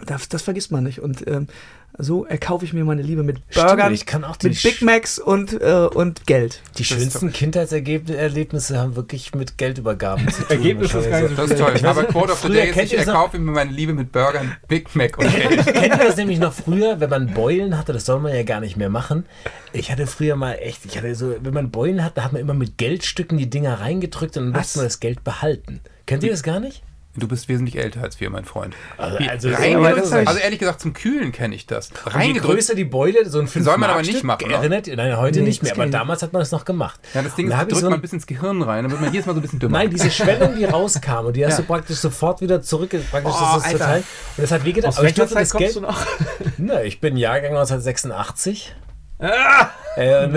Das, 0.06 0.28
das 0.28 0.42
vergisst 0.42 0.70
man 0.72 0.84
nicht. 0.84 1.00
Und 1.00 1.26
ähm, 1.26 1.48
so 1.96 2.24
erkaufe 2.24 2.64
ich 2.64 2.72
mir 2.72 2.84
meine 2.84 3.02
Liebe 3.02 3.22
mit 3.22 3.38
Stimmt, 3.50 3.66
Burgern, 3.66 3.92
ich 3.92 4.06
kann 4.06 4.24
auch 4.24 4.36
die 4.36 4.48
mit 4.48 4.62
Big 4.62 4.82
Macs 4.82 5.18
und, 5.18 5.60
äh, 5.60 5.88
und 5.92 6.26
Geld. 6.26 6.62
Die 6.76 6.84
schönsten 6.84 7.32
Kindheitserlebnisse 7.32 8.78
haben 8.78 8.94
wirklich 8.94 9.34
mit 9.34 9.58
Geldübergaben 9.58 10.28
zu 10.28 10.42
tun. 10.42 10.50
Ergebnis 10.50 10.94
ist 10.94 11.10
gar 11.10 11.22
nicht 11.22 11.30
so 11.30 11.42
Das 11.42 11.50
ist 11.50 11.58
toll. 11.58 11.72
Ich 11.74 11.84
Aber 11.84 12.02
nicht, 12.02 12.12
Quote 12.12 12.32
of 12.32 12.40
the 12.40 12.48
Day 12.48 12.70
ist, 12.70 12.76
ich 12.76 12.98
erkaufe 12.98 13.38
mir 13.38 13.50
meine 13.50 13.72
Liebe 13.72 13.94
mit 13.94 14.12
Burgern, 14.12 14.56
Big 14.68 14.94
Mac 14.94 15.18
und 15.18 15.34
Geld. 15.34 15.66
Kennt 15.66 15.94
ihr 15.94 16.04
das 16.06 16.16
nämlich 16.16 16.38
noch 16.38 16.52
früher, 16.52 17.00
wenn 17.00 17.10
man 17.10 17.34
Beulen 17.34 17.76
hatte, 17.76 17.92
das 17.92 18.04
soll 18.04 18.20
man 18.20 18.34
ja 18.34 18.44
gar 18.44 18.60
nicht 18.60 18.76
mehr 18.76 18.90
machen. 18.90 19.26
Ich 19.72 19.90
hatte 19.90 20.06
früher 20.06 20.36
mal 20.36 20.54
echt, 20.54 20.84
ich 20.84 20.96
hatte 20.96 21.14
so, 21.14 21.34
wenn 21.40 21.54
man 21.54 21.70
Beulen 21.70 22.04
hat, 22.04 22.16
da 22.16 22.24
hat 22.24 22.32
man 22.32 22.40
immer 22.40 22.54
mit 22.54 22.78
Geldstücken 22.78 23.38
die 23.38 23.50
Dinger 23.50 23.80
reingedrückt 23.80 24.36
und 24.36 24.52
dann 24.52 24.60
musste 24.60 24.78
man 24.78 24.86
das 24.86 25.00
Geld 25.00 25.24
behalten. 25.24 25.80
Kennt 26.06 26.22
ihr 26.22 26.30
das 26.30 26.42
gar 26.42 26.60
nicht? 26.60 26.82
Du 27.16 27.26
bist 27.26 27.48
wesentlich 27.48 27.76
älter 27.78 28.02
als 28.02 28.20
wir, 28.20 28.30
mein 28.30 28.44
Freund. 28.44 28.76
Also, 28.96 29.18
Wie, 29.18 29.28
also, 29.28 29.48
das 29.50 30.12
also 30.12 30.38
ehrlich 30.38 30.60
gesagt, 30.60 30.80
zum 30.80 30.92
Kühlen 30.92 31.32
kenne 31.32 31.54
ich 31.56 31.66
das. 31.66 31.90
Und 32.14 32.20
je 32.22 32.32
größer 32.34 32.76
die 32.76 32.84
Beule, 32.84 33.28
so 33.28 33.40
ein 33.40 33.48
5 33.48 33.64
Soll 33.64 33.76
man 33.78 33.90
aber 33.90 34.02
nicht 34.02 34.22
machen, 34.22 34.44
oder? 34.46 34.56
Erinnert, 34.58 34.86
nein, 34.86 35.16
heute 35.16 35.40
Nee, 35.40 35.46
nicht 35.46 35.62
mehr, 35.64 35.72
aber 35.72 35.86
damals 35.86 36.22
hat 36.22 36.32
man 36.32 36.40
das 36.40 36.52
noch 36.52 36.64
gemacht. 36.64 37.00
Ja, 37.14 37.22
das 37.22 37.34
Ding 37.34 37.46
ist, 37.48 37.52
da 37.54 37.64
drückt 37.64 37.76
so 37.76 37.86
ein- 37.86 37.90
man 37.90 38.00
bis 38.00 38.12
ins 38.12 38.26
Gehirn 38.26 38.62
rein, 38.62 38.84
dann 38.84 38.92
wird 38.92 39.00
man 39.00 39.12
jedes 39.12 39.26
Mal 39.26 39.32
so 39.32 39.40
ein 39.40 39.42
bisschen 39.42 39.58
dümmer. 39.58 39.78
Nein, 39.78 39.90
diese 39.90 40.10
Schwellung, 40.12 40.54
die 40.56 40.64
rauskam 40.66 41.26
und 41.26 41.34
die 41.36 41.44
hast 41.44 41.54
Ja. 41.54 41.62
du 41.62 41.66
praktisch 41.66 41.96
sofort 41.96 42.40
wieder 42.40 42.62
zurück, 42.62 42.90
praktisch 43.10 43.32
Oh, 43.34 43.54
das 43.56 43.66
ist 43.66 43.72
total. 43.72 43.96
Und 43.98 44.04
das 44.36 44.50
hat 44.52 44.64
wehgetan. 44.64 44.88
Aus 44.90 44.98
Aber 44.98 45.08
ich 45.08 45.14
Zeit 45.16 45.34
das 45.34 45.52
Geld, 45.54 45.74
du 45.74 45.80
noch? 45.80 46.06
Na, 46.58 46.82
ich 46.84 47.00
bin 47.00 47.16
Jahrgang 47.16 47.50
1986. 47.56 48.74
Ah! 49.20 49.70
Äh, 49.96 50.28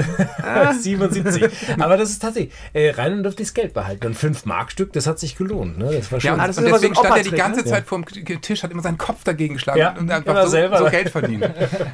77. 0.74 1.52
Aber 1.80 1.96
das 1.98 2.10
ist 2.10 2.20
tatsächlich. 2.22 2.52
Äh, 2.74 2.90
rein 2.92 3.14
und 3.14 3.24
durfte 3.24 3.44
ich 3.44 3.50
das 3.50 3.54
Geld 3.54 3.74
behalten. 3.76 4.08
Und 4.08 4.16
5 4.16 4.46
Mark-Stück, 4.46 4.92
das 4.94 5.06
hat 5.06 5.20
sich 5.20 5.36
gelohnt. 5.36 5.78
Ne? 5.78 5.86
Das 5.98 6.12
war 6.12 6.18
Ja, 6.20 6.22
schon. 6.22 6.34
und, 6.34 6.40
Ah, 6.40 6.48
das 6.48 6.58
und 6.58 6.64
so 6.66 6.72
deswegen 6.72 6.94
ein 6.94 6.96
stand 6.96 7.16
er 7.18 7.22
die 7.24 7.30
Opa-Trick, 7.30 7.38
ganze 7.40 7.60
ne? 7.62 7.66
Zeit 7.68 7.86
vor 7.86 8.02
dem 8.02 8.42
Tisch, 8.42 8.64
hat 8.64 8.72
immer 8.72 8.82
seinen 8.82 8.98
Kopf 8.98 9.24
dagegen 9.24 9.54
geschlagen 9.56 9.80
Ja, 9.80 9.96
und 9.98 10.10
einfach 10.10 10.44
so, 10.44 10.50
selber. 10.50 10.80
so 10.80 10.86
Geld 10.86 11.10
verdient. 11.12 11.44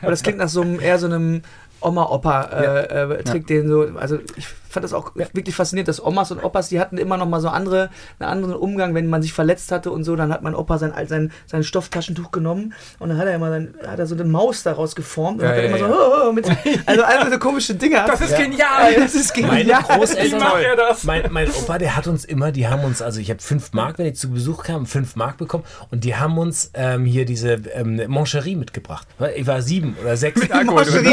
Aber 0.02 0.12
das 0.12 0.24
klingt 0.24 0.38
nach 0.38 0.48
so 0.48 0.62
einem, 0.62 0.80
eher 0.80 0.98
so 0.98 1.08
einem 1.08 1.42
Oma-Opa-Trick, 1.82 3.48
den 3.48 3.68
so, 3.68 3.88
also 3.96 4.20
ich 4.36 4.48
fand 4.70 4.84
das 4.84 4.94
auch 4.94 5.12
wirklich 5.16 5.56
faszinierend, 5.56 5.88
dass 5.88 6.04
Omas 6.04 6.32
und 6.32 6.44
Opas, 6.44 6.70
die 6.70 6.80
hatten 6.80 6.98
immer 6.98 7.18
noch 7.18 7.28
mal 7.28 7.40
so 7.42 7.48
andere, 7.50 7.90
einen 8.20 8.30
anderen 8.30 8.56
Umgang, 8.56 8.94
wenn 8.96 9.08
man 9.08 9.22
sich 9.22 9.34
verletzt 9.34 9.72
hatte 9.72 9.92
und 9.92 10.04
so, 10.04 10.16
dann 10.16 10.32
hat 10.32 10.44
mein 10.44 10.56
Opa 10.56 10.78
sein, 10.78 10.94
sein, 11.08 11.32
sein 11.46 11.64
Stofftaschentuch 11.64 12.32
genommen 12.32 12.74
und 13.00 13.10
dann 13.10 13.18
hat 13.18 13.28
er 13.28 13.36
immer 13.36 13.50
sein, 13.50 13.74
hat 13.88 13.98
er 14.00 14.06
so 14.06 14.16
eine 14.16 14.26
Maus 14.26 14.64
daraus 14.64 14.96
geformt 14.96 15.40
und 15.40 15.46
Ja, 15.46 15.50
hat 15.52 15.58
dann 15.58 15.72
ja, 15.72 15.78
immer 15.78 15.88
ja. 15.88 15.94
so, 15.94 16.00
oh, 16.00 16.30
oh, 16.30 16.32
mit, 16.34 16.46
also 16.86 17.04
alle 17.04 17.32
so 17.32 17.40
komische 17.40 17.76
Dinger. 17.76 18.06
Das 18.08 18.22
ist 18.22 18.32
Ja. 18.32 18.38
genial! 18.40 18.94
das 18.98 19.16
ist 19.16 19.36
Meine 19.38 19.60
genial. 19.64 19.84
Großeltern, 19.84 20.40
macht 20.40 20.64
er 20.64 20.76
das? 20.76 21.04
Mein, 21.06 21.24
mein 21.32 21.50
Opa, 21.50 21.78
der 21.78 21.96
hat 21.96 22.08
uns 22.08 22.26
immer, 22.26 22.52
die 22.52 22.68
haben 22.68 22.84
uns, 22.84 23.02
also 23.02 23.20
ich 23.20 23.30
habe 23.30 23.42
5 23.42 23.74
Mark, 23.74 23.98
wenn 23.98 24.06
ich 24.06 24.16
zu 24.16 24.30
Besuch 24.30 24.64
kam, 24.64 24.86
5 24.86 25.16
Mark 25.16 25.38
bekommen 25.38 25.64
und 25.92 26.04
die 26.04 26.16
haben 26.16 26.38
uns 26.38 26.72
ähm, 26.74 27.06
hier 27.06 27.26
diese 27.26 27.54
ähm, 27.74 28.02
Moncherie 28.08 28.56
mitgebracht. 28.56 29.08
Ich 29.36 29.48
war 29.48 29.62
sieben 29.62 29.96
oder 30.02 30.18
sechs. 30.18 30.40
Mit 30.42 30.52
Alkohol 30.52 30.84
drin. 30.84 31.06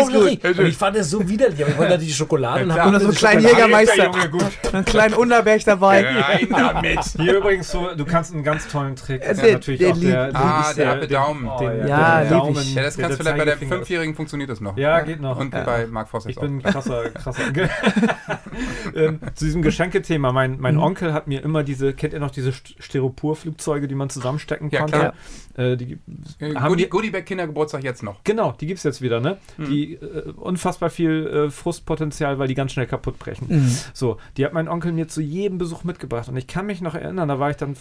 Und 0.58 0.66
ich 0.66 0.76
fand 0.76 0.96
das 0.96 1.10
so 1.10 1.28
widerlich, 1.28 1.60
aber 1.62 1.70
ich 1.72 1.78
wollte 1.78 1.92
natürlich 1.92 2.12
die 2.12 2.18
Schokolade 2.18 2.64
und 2.64 2.70
Ja, 2.74 2.86
Und 2.86 2.98
so 3.00 3.06
einen 3.06 3.14
kleinen. 3.14 3.42
Jägermeister, 3.42 4.04
Junge, 4.04 4.28
gut. 4.30 4.44
einen 4.72 4.84
kleinen 4.84 5.14
Unterberg 5.14 5.64
dabei. 5.64 6.04
Rein 6.04 6.48
damit! 6.50 7.00
Hier 7.18 7.36
übrigens 7.38 7.70
so, 7.70 7.88
du 7.96 8.04
kannst 8.04 8.32
einen 8.34 8.42
ganz 8.44 8.68
tollen 8.68 8.96
Trick. 8.96 9.22
Ja, 9.22 9.28
Ja, 9.28 9.34
der- 9.34 9.52
natürlich 9.54 9.80
der 9.80 9.92
auch 9.92 9.98
der, 9.98 10.30
Ah, 10.36 10.66
ist 10.70 10.78
der 10.78 10.92
Apple 10.94 11.08
Daumen. 11.08 11.48
Oh, 11.48 11.58
Den- 11.58 11.78
ja, 11.80 11.86
Ja, 11.86 12.20
der 12.22 12.30
Daumen. 12.30 12.54
Ja, 12.74 12.82
das 12.82 12.96
der- 12.96 13.04
kannst 13.08 13.20
du 13.20 13.24
der 13.24 13.34
vielleicht 13.34 13.38
bei 13.38 13.44
der. 13.44 13.56
Fünfjährigen 13.58 14.14
funktioniert 14.14 14.50
das 14.50 14.60
noch. 14.60 14.76
Ja, 14.76 15.00
geht 15.00 15.20
noch. 15.20 15.38
Und 15.38 15.50
bei 15.50 15.86
Mark 15.86 16.08
Voss 16.08 16.26
Ich 16.26 16.36
bin 16.36 16.62
krasser, 16.62 17.10
krasser. 17.10 17.42
ähm, 18.94 19.20
zu 19.34 19.44
diesem 19.44 19.62
Geschenkethema. 19.62 20.32
Mein, 20.32 20.58
mein 20.60 20.78
Onkel 20.78 21.12
hat 21.12 21.26
mir 21.26 21.42
immer 21.42 21.62
diese, 21.62 21.92
kennt 21.94 22.12
ihr 22.12 22.20
noch 22.20 22.30
diese 22.30 22.50
St- 22.50 22.74
Styropor-Flugzeuge, 22.78 23.88
die 23.88 23.94
man 23.94 24.10
zusammenstecken 24.10 24.70
Ja, 24.70 24.80
konnte? 24.80 25.12
Äh, 25.56 25.76
die, 25.76 25.98
Äh, 26.40 26.54
haben 26.54 26.68
Goodie, 26.68 26.84
die, 26.84 26.90
Goodiebag 26.90 27.24
Kindergeburtstag 27.26 27.84
jetzt 27.84 28.02
noch. 28.02 28.24
genau, 28.24 28.52
die 28.52 28.66
gibt 28.66 28.78
es 28.78 28.84
jetzt 28.84 29.02
wieder, 29.02 29.20
ne? 29.20 29.38
Die 29.58 29.94
äh, 29.94 30.32
unfassbar 30.36 30.90
viel 30.90 31.26
äh, 31.26 31.50
Frustpotenzial, 31.50 32.38
weil 32.38 32.48
die 32.48 32.54
ganz 32.54 32.72
schnell 32.72 32.86
kaputt 32.86 33.18
brechen. 33.18 33.46
Mhm. 33.48 33.70
So, 33.92 34.18
die 34.36 34.44
hat 34.44 34.52
mein 34.52 34.68
Onkel 34.68 34.92
mir 34.92 35.06
zu 35.08 35.20
jedem 35.22 35.58
Besuch 35.58 35.84
mitgebracht. 35.84 36.28
Und 36.28 36.36
ich 36.36 36.46
kann 36.46 36.66
mich 36.66 36.80
noch 36.80 36.94
erinnern, 36.94 37.28
da 37.28 37.38
war 37.38 37.50
ich 37.50 37.56
dann, 37.56 37.76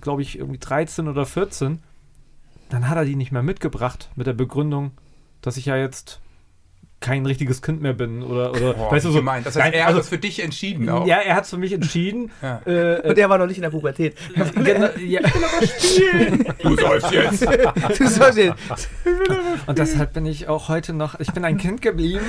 glaube 0.00 0.22
ich, 0.22 0.38
irgendwie 0.38 0.58
13 0.58 1.08
oder 1.08 1.26
14. 1.26 1.82
Dann 2.70 2.88
hat 2.88 2.96
er 2.96 3.04
die 3.04 3.16
nicht 3.16 3.32
mehr 3.32 3.42
mitgebracht 3.42 4.10
mit 4.16 4.26
der 4.26 4.32
Begründung, 4.32 4.92
dass 5.42 5.56
ich 5.58 5.66
ja 5.66 5.76
jetzt 5.76 6.20
kein 7.04 7.26
richtiges 7.26 7.60
Kind 7.60 7.82
mehr 7.82 7.92
bin 7.92 8.22
oder, 8.22 8.50
oder 8.52 8.72
Boah, 8.72 8.90
weißt 8.90 9.04
du 9.04 9.10
so. 9.10 9.18
gemein. 9.18 9.44
Das 9.44 9.54
heißt, 9.56 9.64
Nein, 9.64 9.72
er 9.74 9.80
hat 9.82 9.88
also, 9.88 9.98
das 10.00 10.08
für 10.08 10.16
dich 10.18 10.42
entschieden 10.42 10.88
auch. 10.88 11.06
ja, 11.06 11.18
er 11.18 11.34
hat 11.36 11.44
es 11.44 11.50
für 11.50 11.58
mich 11.58 11.72
entschieden. 11.72 12.30
Ja. 12.42 12.60
Äh, 12.66 13.08
Und 13.08 13.16
der 13.18 13.28
war 13.30 13.38
noch 13.38 13.46
nicht 13.46 13.56
in 13.58 13.62
der 13.62 13.70
Pubertät. 13.70 14.16
genau, 14.54 14.88
ja. 14.98 15.20
Du 16.62 16.76
sollst 16.76 17.10
jetzt. 17.12 17.46
Du 17.98 18.06
sollst 18.08 18.38
den- 18.38 18.54
Und 19.66 19.78
deshalb 19.78 20.12
bin 20.14 20.26
ich 20.26 20.48
auch 20.48 20.68
heute 20.68 20.92
noch, 20.92 21.18
ich 21.20 21.32
bin 21.32 21.44
ein 21.44 21.58
Kind 21.58 21.82
geblieben, 21.82 22.24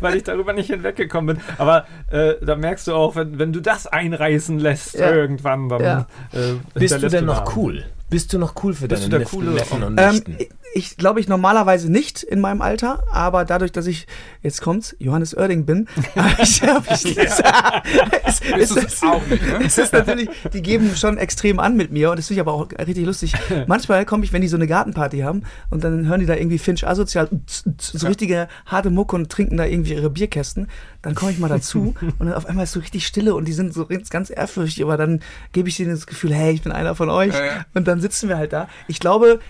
weil 0.00 0.16
ich 0.16 0.24
darüber 0.24 0.52
nicht 0.52 0.68
hinweggekommen 0.68 1.36
bin. 1.36 1.44
Aber 1.58 1.86
äh, 2.10 2.34
da 2.42 2.56
merkst 2.56 2.86
du 2.88 2.94
auch, 2.94 3.16
wenn, 3.16 3.38
wenn 3.38 3.52
du 3.52 3.60
das 3.60 3.86
einreißen 3.86 4.58
lässt 4.58 4.94
Ja. 4.98 5.10
irgendwann, 5.12 5.68
dann 5.68 5.82
Ja. 5.82 6.06
äh, 6.32 6.54
Bist 6.74 7.02
du 7.02 7.08
denn 7.08 7.24
noch 7.26 7.44
Namen. 7.44 7.52
cool? 7.56 7.84
Bist 8.10 8.32
du 8.32 8.38
noch 8.38 8.54
cool 8.62 8.74
für 8.74 8.88
Bist 8.88 9.02
deine 9.02 9.04
du 9.04 9.10
der 9.10 9.18
Neffen, 9.20 9.38
coole 9.38 9.50
Neffen 9.52 9.82
und 9.82 9.98
Ähm, 10.00 10.14
Nichten? 10.14 10.36
ich 10.74 10.96
glaube 10.96 11.20
ich 11.20 11.28
normalerweise 11.28 11.90
nicht 11.90 12.22
in 12.22 12.40
meinem 12.40 12.62
Alter, 12.62 13.02
aber 13.10 13.44
dadurch, 13.44 13.72
dass 13.72 13.86
ich, 13.86 14.06
jetzt 14.42 14.60
kommt's, 14.60 14.94
Johannes 14.98 15.36
Oerding 15.36 15.64
bin, 15.64 15.88
ich, 16.42 16.62
ich 16.62 17.16
es, 17.18 17.42
es, 18.24 18.40
Bist 18.40 18.76
du 18.76 18.80
es 18.80 19.02
auch 19.02 19.26
nicht, 19.26 19.42
ne? 19.42 19.60
es 19.64 19.78
ist 19.78 19.92
natürlich, 19.92 20.28
die 20.52 20.62
geben 20.62 20.94
schon 20.94 21.18
extrem 21.18 21.58
an 21.58 21.76
mit 21.76 21.90
mir 21.90 22.10
und 22.10 22.18
das 22.18 22.26
finde 22.28 22.40
ich 22.40 22.40
aber 22.40 22.52
auch 22.52 22.68
richtig 22.78 23.04
lustig. 23.04 23.34
Manchmal 23.66 24.04
komme 24.04 24.24
ich, 24.24 24.32
wenn 24.32 24.42
die 24.42 24.48
so 24.48 24.56
eine 24.56 24.66
Gartenparty 24.66 25.20
haben 25.20 25.42
und 25.70 25.82
dann 25.82 26.06
hören 26.06 26.20
die 26.20 26.26
da 26.26 26.34
irgendwie 26.34 26.58
Finch 26.58 26.86
asozial, 26.86 27.28
so 27.78 28.06
richtige 28.06 28.48
harte 28.66 28.90
Mucke 28.90 29.16
und 29.16 29.30
trinken 29.30 29.56
da 29.56 29.64
irgendwie 29.64 29.94
ihre 29.94 30.10
Bierkästen, 30.10 30.68
dann 31.02 31.14
komme 31.14 31.32
ich 31.32 31.38
mal 31.38 31.48
dazu 31.48 31.94
und 32.18 32.26
dann 32.26 32.32
auf 32.34 32.46
einmal 32.46 32.64
ist 32.64 32.72
so 32.72 32.80
richtig 32.80 33.06
Stille 33.06 33.34
und 33.34 33.46
die 33.46 33.52
sind 33.52 33.72
so 33.72 33.86
ganz 34.10 34.30
ehrfürchtig, 34.30 34.82
aber 34.84 34.96
dann 34.96 35.20
gebe 35.52 35.68
ich 35.68 35.76
denen 35.76 35.90
das 35.90 36.06
Gefühl, 36.06 36.34
hey, 36.34 36.52
ich 36.52 36.62
bin 36.62 36.72
einer 36.72 36.94
von 36.94 37.10
euch 37.10 37.34
Ja, 37.34 37.44
ja. 37.44 37.66
und 37.74 37.88
dann 37.88 38.00
sitzen 38.00 38.28
wir 38.28 38.36
halt 38.36 38.52
da. 38.52 38.68
Ich 38.88 39.00
glaube, 39.00 39.40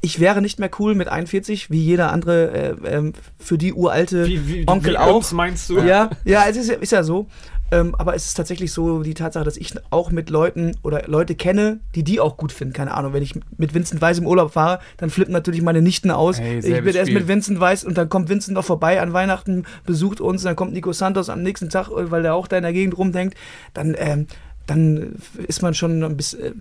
ich 0.00 0.20
wäre 0.20 0.42
nicht 0.42 0.58
mehr 0.58 0.70
cool 0.78 0.94
mit 0.94 1.08
41, 1.08 1.70
wie 1.70 1.80
jeder 1.82 2.12
andere 2.12 2.50
äh, 2.50 2.74
ähm, 2.84 3.12
für 3.38 3.58
die 3.58 3.72
uralte 3.72 4.26
Wie, 4.26 4.46
wie, 4.48 4.68
Onkel 4.68 4.94
wie 4.94 4.98
auch. 4.98 5.32
meinst 5.32 5.70
du? 5.70 5.78
Ja, 5.80 6.10
ja, 6.24 6.44
es 6.48 6.56
ist, 6.56 6.70
ist 6.70 6.92
ja 6.92 7.02
so. 7.02 7.26
Ähm, 7.70 7.94
aber 7.96 8.14
es 8.14 8.26
ist 8.26 8.34
tatsächlich 8.34 8.72
so 8.72 9.02
die 9.02 9.14
Tatsache, 9.14 9.44
dass 9.44 9.56
ich 9.56 9.74
auch 9.90 10.10
mit 10.10 10.30
Leuten 10.30 10.76
oder 10.82 11.02
Leute 11.06 11.34
kenne, 11.34 11.80
die 11.94 12.02
die 12.02 12.20
auch 12.20 12.36
gut 12.36 12.52
finden. 12.52 12.72
Keine 12.72 12.94
Ahnung, 12.94 13.12
wenn 13.12 13.22
ich 13.22 13.34
mit 13.56 13.74
Vincent 13.74 14.00
Weiss 14.00 14.18
im 14.18 14.26
Urlaub 14.26 14.52
fahre, 14.52 14.80
dann 14.96 15.10
flippen 15.10 15.32
natürlich 15.32 15.62
meine 15.62 15.82
Nichten 15.82 16.10
aus. 16.10 16.40
Hey, 16.40 16.58
ich 16.58 16.64
bin 16.64 16.94
erst 16.94 17.10
Spiel. 17.10 17.14
mit 17.14 17.28
Vincent 17.28 17.60
Weiss 17.60 17.84
und 17.84 17.98
dann 17.98 18.08
kommt 18.08 18.28
Vincent 18.28 18.54
noch 18.54 18.64
vorbei 18.64 19.00
an 19.00 19.12
Weihnachten, 19.12 19.64
besucht 19.84 20.20
uns, 20.20 20.42
dann 20.42 20.56
kommt 20.56 20.72
Nico 20.72 20.92
Santos 20.92 21.28
am 21.28 21.42
nächsten 21.42 21.68
Tag, 21.68 21.88
äh, 21.88 22.10
weil 22.10 22.22
der 22.22 22.34
auch 22.34 22.46
da 22.46 22.56
in 22.56 22.62
der 22.62 22.72
Gegend 22.72 22.96
rumdenkt. 22.96 23.36
Dann, 23.74 23.94
ähm, 23.98 24.26
dann 24.66 25.16
ist 25.46 25.60
man 25.60 25.74
schon 25.74 26.02
ein 26.02 26.16
bisschen, 26.16 26.42
äh, 26.42 26.52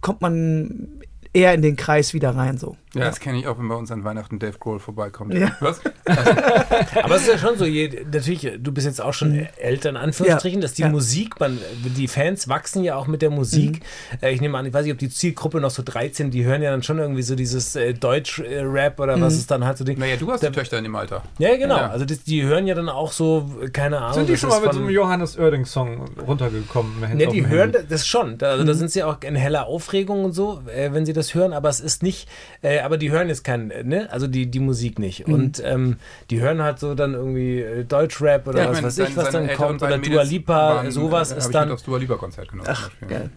kommt 0.00 0.20
man 0.20 0.88
eher 1.32 1.54
in 1.54 1.62
den 1.62 1.76
Kreis 1.76 2.12
wieder 2.14 2.34
rein 2.36 2.58
so. 2.58 2.76
Ja, 2.92 3.02
das 3.04 3.20
kenne 3.20 3.38
ich 3.38 3.46
auch, 3.46 3.56
wenn 3.56 3.68
bei 3.68 3.76
uns 3.76 3.92
an 3.92 4.02
Weihnachten 4.02 4.40
Dave 4.40 4.58
Grohl 4.58 4.80
vorbeikommt. 4.80 5.32
Ja. 5.34 5.52
Was? 5.60 5.80
Aber 7.02 7.14
es 7.14 7.22
ist 7.22 7.28
ja 7.28 7.38
schon 7.38 7.56
so, 7.56 7.64
je, 7.64 8.04
natürlich, 8.12 8.50
du 8.58 8.72
bist 8.72 8.84
jetzt 8.86 9.00
auch 9.00 9.14
schon 9.14 9.46
älter 9.58 9.90
in 9.90 9.96
Anführungsstrichen, 9.96 10.60
dass 10.60 10.74
die 10.74 10.82
Mhm. 10.82 10.86
Ja. 10.88 10.92
Musik, 10.92 11.38
man, 11.38 11.58
die 11.96 12.08
Fans 12.08 12.48
wachsen 12.48 12.82
ja 12.82 12.96
auch 12.96 13.06
mit 13.06 13.22
der 13.22 13.30
Musik. 13.30 13.80
Mhm. 13.80 14.18
Äh, 14.22 14.32
Ich 14.32 14.40
nehme 14.40 14.58
an, 14.58 14.66
ich 14.66 14.72
weiß 14.74 14.84
nicht, 14.84 14.92
ob 14.92 14.98
die 14.98 15.08
Zielgruppe 15.10 15.60
noch 15.60 15.70
so 15.70 15.82
13, 15.84 16.30
die 16.32 16.44
hören 16.44 16.62
ja 16.62 16.70
dann 16.72 16.82
schon 16.82 16.98
irgendwie 16.98 17.22
so 17.22 17.36
dieses 17.36 17.76
äh, 17.76 17.94
Deutsch-Rap 17.94 18.98
oder 18.98 19.16
Mhm. 19.16 19.20
was 19.22 19.34
es 19.34 19.46
dann 19.46 19.64
halt 19.64 19.78
so. 19.78 19.84
Naja, 19.84 20.16
du 20.16 20.30
hast 20.32 20.42
Da- 20.42 20.48
die 20.50 20.54
Töchter 20.56 20.78
in 20.78 20.84
dem 20.84 20.96
Alter. 20.96 21.22
Ja, 21.38 21.56
genau. 21.56 21.76
Ja. 21.76 21.90
Also 21.90 22.04
das, 22.06 22.24
die 22.24 22.42
hören 22.42 22.66
ja 22.66 22.74
dann 22.74 22.88
auch 22.88 23.12
so, 23.12 23.48
keine 23.72 23.98
Ahnung. 23.98 24.14
Sind 24.14 24.28
die 24.30 24.36
schon 24.36 24.48
mal 24.50 24.60
mit 24.62 24.72
so 24.72 24.80
einem 24.80 24.90
Johannes 24.90 25.38
Oerding-Song 25.38 26.06
runtergekommen? 26.26 26.92
Ne, 27.14 27.28
die 27.28 27.46
hören 27.46 27.72
Handy? 27.72 27.86
das 27.88 28.04
schon. 28.06 28.36
Da, 28.38 28.50
also 28.50 28.64
da 28.64 28.74
sind 28.74 28.90
sie 28.90 29.04
auch 29.04 29.18
in 29.22 29.36
heller 29.36 29.66
Aufregung 29.66 30.24
und 30.24 30.32
so, 30.32 30.60
äh, 30.74 30.92
wenn 30.92 31.06
sie 31.06 31.12
das 31.12 31.19
hören, 31.34 31.52
aber 31.52 31.68
es 31.68 31.80
ist 31.80 32.02
nicht, 32.02 32.28
äh, 32.62 32.80
aber 32.80 32.96
die 32.96 33.10
hören 33.10 33.28
jetzt 33.28 33.44
kein, 33.44 33.70
äh, 33.70 33.84
ne, 33.84 34.08
also 34.10 34.26
die, 34.26 34.46
die 34.50 34.60
Musik 34.60 34.98
nicht. 34.98 35.26
Und 35.26 35.62
ähm, 35.64 35.96
die 36.30 36.40
hören 36.40 36.62
halt 36.62 36.78
so 36.78 36.94
dann 36.94 37.14
irgendwie 37.14 37.60
äh, 37.60 37.84
Deutschrap 37.84 38.46
oder 38.46 38.58
Ja, 38.58 38.64
ich 38.64 38.70
was 38.70 38.76
meine, 38.76 38.86
weiß 38.86 38.98
ich, 39.10 39.16
was 39.16 39.30
dann 39.30 39.42
Eltern 39.48 39.56
kommt 39.56 39.82
oder 39.82 39.98
Dua 39.98 40.22
Lipa, 40.22 40.76
waren, 40.76 40.90
sowas 40.90 41.32
äh, 41.32 41.38
ist 41.38 41.46
ich 41.46 41.52
dann, 41.52 41.68
mit 41.68 41.74
aufs 41.74 41.84
Dua 41.84 41.98
Lipa 41.98 42.16
Konzert 42.16 42.48
genommen. 42.48 42.66
Beispiel. 42.66 43.08
Geil. 43.08 43.30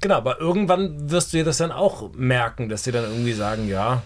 genau, 0.00 0.16
aber 0.16 0.40
irgendwann 0.40 1.10
wirst 1.10 1.32
du 1.32 1.38
dir 1.38 1.44
das 1.44 1.58
dann 1.58 1.72
auch 1.72 2.12
merken, 2.14 2.68
dass 2.68 2.84
sie 2.84 2.92
dann 2.92 3.04
irgendwie 3.04 3.32
sagen, 3.32 3.68
ja, 3.68 4.02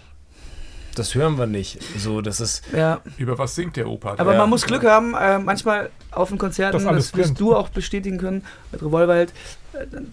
das 0.95 1.15
hören 1.15 1.37
wir 1.39 1.47
nicht. 1.47 1.79
So, 1.97 2.21
das 2.21 2.39
ist, 2.39 2.63
Ja. 2.71 3.01
Über 3.17 3.37
was 3.39 3.55
singt 3.55 3.75
der 3.77 3.87
Opa? 3.87 4.15
Aber 4.17 4.33
Ja. 4.33 4.37
man 4.39 4.49
muss 4.49 4.65
Glück 4.65 4.83
haben, 4.85 5.15
äh, 5.15 5.39
manchmal 5.39 5.89
auf 6.11 6.29
den 6.29 6.37
Konzerten, 6.37 6.73
Das 6.83 7.11
das, 7.11 7.15
wirst 7.15 7.39
du 7.39 7.55
auch 7.55 7.69
bestätigen 7.69 8.19
können 8.19 8.45
mit 8.71 8.81
Revolverheld, 8.83 9.31
äh, 9.31 9.33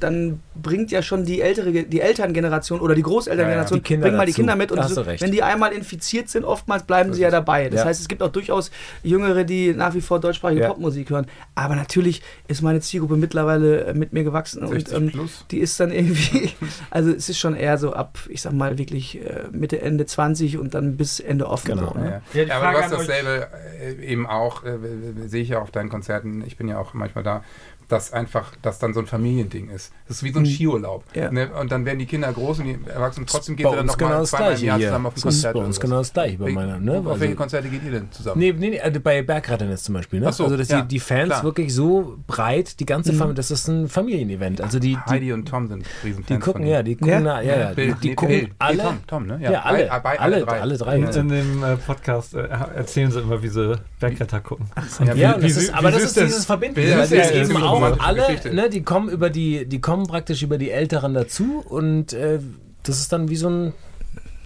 dann 0.00 0.40
bringt 0.54 0.90
ja 0.90 1.02
schon 1.02 1.24
die 1.24 1.40
ältere, 1.40 1.72
die 1.84 2.00
Elterngeneration 2.00 2.80
oder 2.80 2.94
die 2.94 3.02
Großelterngeneration, 3.02 3.78
Ja, 3.78 3.80
ja. 3.80 3.82
Die 3.82 3.86
Kinder 3.88 4.04
bringt 4.06 4.16
mal 4.16 4.26
die. 4.26 4.32
Kinder 4.32 4.56
mit 4.56 4.72
und 4.72 4.82
so, 4.88 5.04
wenn 5.06 5.32
die 5.32 5.42
einmal 5.42 5.72
infiziert 5.72 6.28
sind, 6.28 6.44
oftmals 6.44 6.84
bleiben 6.84 7.12
sie 7.12 7.22
ja 7.22 7.30
dabei. 7.30 7.68
Das 7.68 7.80
Ja. 7.80 7.86
heißt, 7.86 8.00
es 8.00 8.08
gibt 8.08 8.22
auch 8.22 8.30
durchaus 8.32 8.70
Jüngere, 9.02 9.44
die 9.44 9.72
nach 9.74 9.94
wie 9.94 10.00
vor 10.00 10.20
deutschsprachige 10.20 10.62
Ja. 10.62 10.68
Popmusik 10.68 11.10
hören. 11.10 11.26
Aber 11.54 11.76
natürlich 11.76 12.22
ist 12.48 12.62
meine 12.62 12.80
Zielgruppe 12.80 13.16
mittlerweile 13.16 13.84
äh, 13.84 13.94
mit 13.94 14.12
mir 14.12 14.24
gewachsen 14.24 14.66
60 14.66 14.94
und 14.96 15.02
ähm, 15.02 15.10
plus. 15.10 15.44
die 15.50 15.58
ist 15.58 15.78
dann 15.80 15.90
irgendwie, 15.92 16.50
also 16.90 17.10
es 17.10 17.28
ist 17.28 17.38
schon 17.38 17.54
eher 17.54 17.76
so 17.78 17.92
ab, 17.92 18.18
ich 18.28 18.42
sag 18.42 18.52
mal 18.52 18.78
wirklich 18.78 19.20
äh, 19.24 19.44
Mitte, 19.52 19.80
Ende 19.80 20.06
20 20.06 20.58
und 20.58 20.74
dann 20.74 20.96
bis 20.96 21.20
Ende 21.20 21.46
offen. 21.48 21.68
Genau. 21.76 21.92
So, 21.92 21.98
ne? 21.98 22.22
Ja, 22.34 22.56
aber 22.60 22.72
du 22.78 22.82
hast 22.84 22.92
dasselbe 22.92 23.48
äh, 23.80 24.04
eben 24.04 24.26
auch, 24.26 24.64
äh, 24.64 24.78
sehe 25.26 25.42
ich 25.42 25.50
ja 25.50 25.60
auf 25.60 25.70
deinen 25.70 25.88
Konzerten, 25.88 26.42
ich 26.46 26.56
bin 26.56 26.68
ja 26.68 26.78
auch 26.78 26.94
manchmal 26.94 27.24
da, 27.24 27.44
dass 27.90 28.12
einfach, 28.12 28.52
dass 28.62 28.78
dann 28.78 28.94
so 28.94 29.00
ein 29.00 29.06
Familiending 29.06 29.68
ist. 29.70 29.92
Das 30.06 30.18
ist 30.18 30.22
wie 30.22 30.32
so 30.32 30.38
ein 30.38 30.46
Skiurlaub. 30.46 31.04
Ja. 31.14 31.30
Ne? 31.30 31.50
Und 31.52 31.72
dann 31.72 31.84
werden 31.84 31.98
die 31.98 32.06
Kinder 32.06 32.32
groß 32.32 32.60
und 32.60 32.64
die 32.66 32.78
Erwachsenen 32.86 33.26
trotzdem 33.26 33.56
gehen 33.56 33.66
sie 33.68 33.76
dann 33.76 33.80
uns 33.84 33.92
noch 33.92 33.98
genau 33.98 34.10
mal 34.10 34.20
das 34.20 34.30
zweimal 34.30 34.54
im 34.58 34.64
Jahr 34.64 34.78
hier. 34.78 34.86
zusammen 34.88 35.06
auf 35.06 35.12
ein 35.12 35.14
Das 35.16 35.24
ist 35.24 35.42
Konzert. 35.42 35.54
bei 35.54 35.60
uns 35.60 35.76
sowas. 35.76 35.80
genau 35.88 35.98
das 35.98 36.12
Gleiche 36.12 36.38
bei 36.38 36.52
meiner, 36.52 36.78
ne? 36.78 36.98
Auf 36.98 37.06
Also- 37.06 37.20
welche 37.20 37.34
Konzerte 37.34 37.68
geht 37.68 37.84
ihr 37.84 37.90
denn 37.90 38.12
zusammen? 38.12 38.38
Nee, 38.40 38.52
nee, 38.56 38.70
nee, 38.70 38.80
also 38.80 39.00
bei 39.00 39.22
Bergrettern 39.22 39.76
zum 39.76 39.94
Beispiel, 39.94 40.20
ne? 40.20 40.28
Ach 40.28 40.32
so, 40.32 40.44
also, 40.44 40.56
dass 40.56 40.68
ja, 40.68 40.82
die, 40.82 40.88
die 40.88 41.00
Fans 41.00 41.28
klar. 41.28 41.42
wirklich 41.42 41.74
so 41.74 42.18
breit, 42.26 42.78
die 42.80 42.86
ganze 42.86 43.12
Familie, 43.12 43.34
das 43.34 43.50
ist 43.50 43.68
ein 43.68 43.88
Familienevent. 43.88 44.60
Also 44.60 44.78
die, 44.78 44.90
die, 44.94 45.10
Heidi 45.10 45.32
und 45.32 45.48
Tom 45.48 45.68
sind 45.68 45.84
Riesenfans 46.04 46.26
die 46.26 46.38
gucken, 46.38 46.62
von 46.62 46.70
ja, 46.70 46.82
die 46.82 46.96
gucken, 46.96 47.24
Ja? 47.24 47.40
ja, 47.40 47.74
die, 47.74 47.94
die 47.94 48.08
nee, 48.08 48.14
gucken 48.14 48.50
alle. 48.58 48.82
Tom, 48.82 48.98
Tom, 49.06 49.26
ne? 49.26 49.38
Ja, 49.42 49.62
alle, 49.62 49.90
alle, 49.90 50.44
drei. 50.44 50.60
alle 50.60 50.78
drei. 50.78 50.98
In, 50.98 51.28
dem 51.28 51.64
äh, 51.64 51.76
Podcast 51.76 52.34
äh, 52.34 52.48
erzählen 52.76 53.10
sie 53.10 53.20
immer, 53.20 53.42
wie 53.42 53.48
sie 53.48 53.80
Bergretter 53.98 54.40
gucken. 54.40 54.66
Ja, 55.14 55.36
das 55.36 55.70
aber 55.72 55.90
das 55.90 56.04
ist 56.04 56.16
dieses 56.20 56.44
Verbinden. 56.44 56.76
Weil 56.76 57.12
ist 57.12 57.32
eben 57.32 57.56
auch 57.62 57.79
romantische 57.82 58.06
alle, 58.06 58.20
Geschichte. 58.20 58.54
ne, 58.54 58.70
die 58.70 58.82
kommen 58.82 59.08
über 59.08 59.30
die, 59.30 59.66
die 59.66 59.80
kommen 59.80 60.06
praktisch 60.06 60.42
über 60.42 60.58
die 60.58 60.70
Älteren 60.70 61.14
dazu 61.14 61.62
und 61.66 62.12
äh, 62.12 62.40
das 62.82 62.98
ist 62.98 63.12
dann 63.12 63.28
wie 63.28 63.36
so 63.36 63.48
ein, 63.48 63.72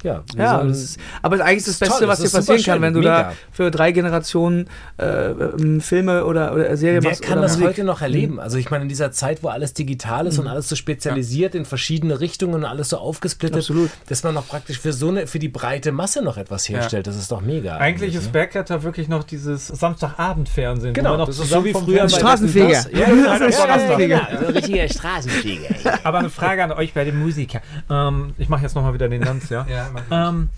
ja, 0.05 0.23
Ja, 0.37 0.63
das 0.63 0.79
ist, 0.83 1.01
aber 1.23 1.45
eigentlich 1.45 1.57
ist 1.59 1.69
das 1.69 1.79
Beste, 1.79 1.99
toll, 1.99 2.09
was 2.09 2.21
dir 2.21 2.31
passieren 2.31 2.63
kann, 2.63 2.81
wenn 2.83 2.93
du 2.95 3.01
mega. 3.01 3.23
da 3.25 3.33
für 3.51 3.71
drei 3.73 3.91
Generationen 3.91 4.69
äh, 4.99 5.31
ähm, 5.31 5.81
Filme 5.81 6.25
oder, 6.25 6.55
oder 6.55 6.77
Serien 6.77 7.03
Wer 7.03 7.11
machst. 7.11 7.23
kann 7.23 7.39
oder 7.39 7.43
das 7.49 7.53
Musik. 7.57 7.67
heute 7.69 7.85
noch 7.85 8.01
erleben? 8.03 8.39
Also 8.39 8.59
ich 8.59 8.71
meine, 8.71 8.83
in 8.85 8.89
dieser 8.89 9.11
Zeit, 9.11 9.43
wo 9.43 9.49
alles 9.49 9.75
digital 9.75 10.27
ist 10.29 10.39
und 10.39 10.47
alles 10.47 10.69
so 10.69 10.77
spezialisiert 10.77 11.55
in 11.57 11.65
verschiedene 11.65 12.21
Richtungen 12.21 12.55
und 12.55 12.65
alles 12.65 12.91
so 12.91 12.99
aufgesplittet, 12.99 13.59
Absolut. 13.59 13.91
dass 14.09 14.23
man 14.23 14.35
noch 14.35 14.47
praktisch 14.47 14.79
für 14.79 14.93
so 14.93 15.09
eine, 15.09 15.27
für 15.27 15.39
die 15.41 15.49
breite 15.49 15.91
Masse 15.91 16.23
noch 16.23 16.37
etwas 16.37 16.69
herstellt, 16.69 17.07
das 17.07 17.17
ist 17.17 17.33
doch 17.33 17.41
mega. 17.41 17.79
Eigentlich 17.79 18.15
ist 18.15 18.27
ne? 18.27 18.31
Bergretter 18.33 18.83
wirklich 18.83 19.09
noch 19.09 19.25
dieses 19.25 19.69
Samstagabendfernsehen. 19.69 20.95
Genau, 20.95 21.17
das 21.17 21.39
ist 21.39 21.51
so 21.51 21.65
wie 21.65 21.73
früher 21.73 22.09
Straßenfeger. 22.09 22.69
Das. 22.69 22.91
Ja, 22.93 22.99
Ja, 23.01 23.15
ja, 23.15 23.39
ja, 23.39 23.53
Straßenfeger. 23.53 24.29
so 24.41 24.47
ein 24.47 24.53
richtiger 24.55 24.89
Straßenfeger. 24.89 25.99
Aber 26.05 26.19
eine 26.19 26.31
Frage 26.31 26.63
an 26.65 26.73
euch 26.73 26.93
bei 26.95 27.05
den 27.05 27.19
Musikern. 27.19 27.63
Ähm, 27.91 28.35
ich 28.39 28.49
mache 28.49 28.63
jetzt 28.63 28.75
nochmal 28.75 28.95
wieder 28.95 29.09
den 29.09 29.23
Lanz, 29.23 29.49
ja? 29.51 29.67
Ja, 29.71 29.89
ähm, 30.11 30.51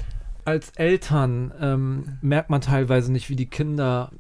als 0.44 0.70
Eltern 0.70 1.52
ähm, 1.60 2.18
merkt 2.20 2.50
man 2.50 2.60
teilweise 2.60 3.10
nicht, 3.12 3.28
wie 3.30 3.36
die 3.36 3.50
Kinder 3.50 4.12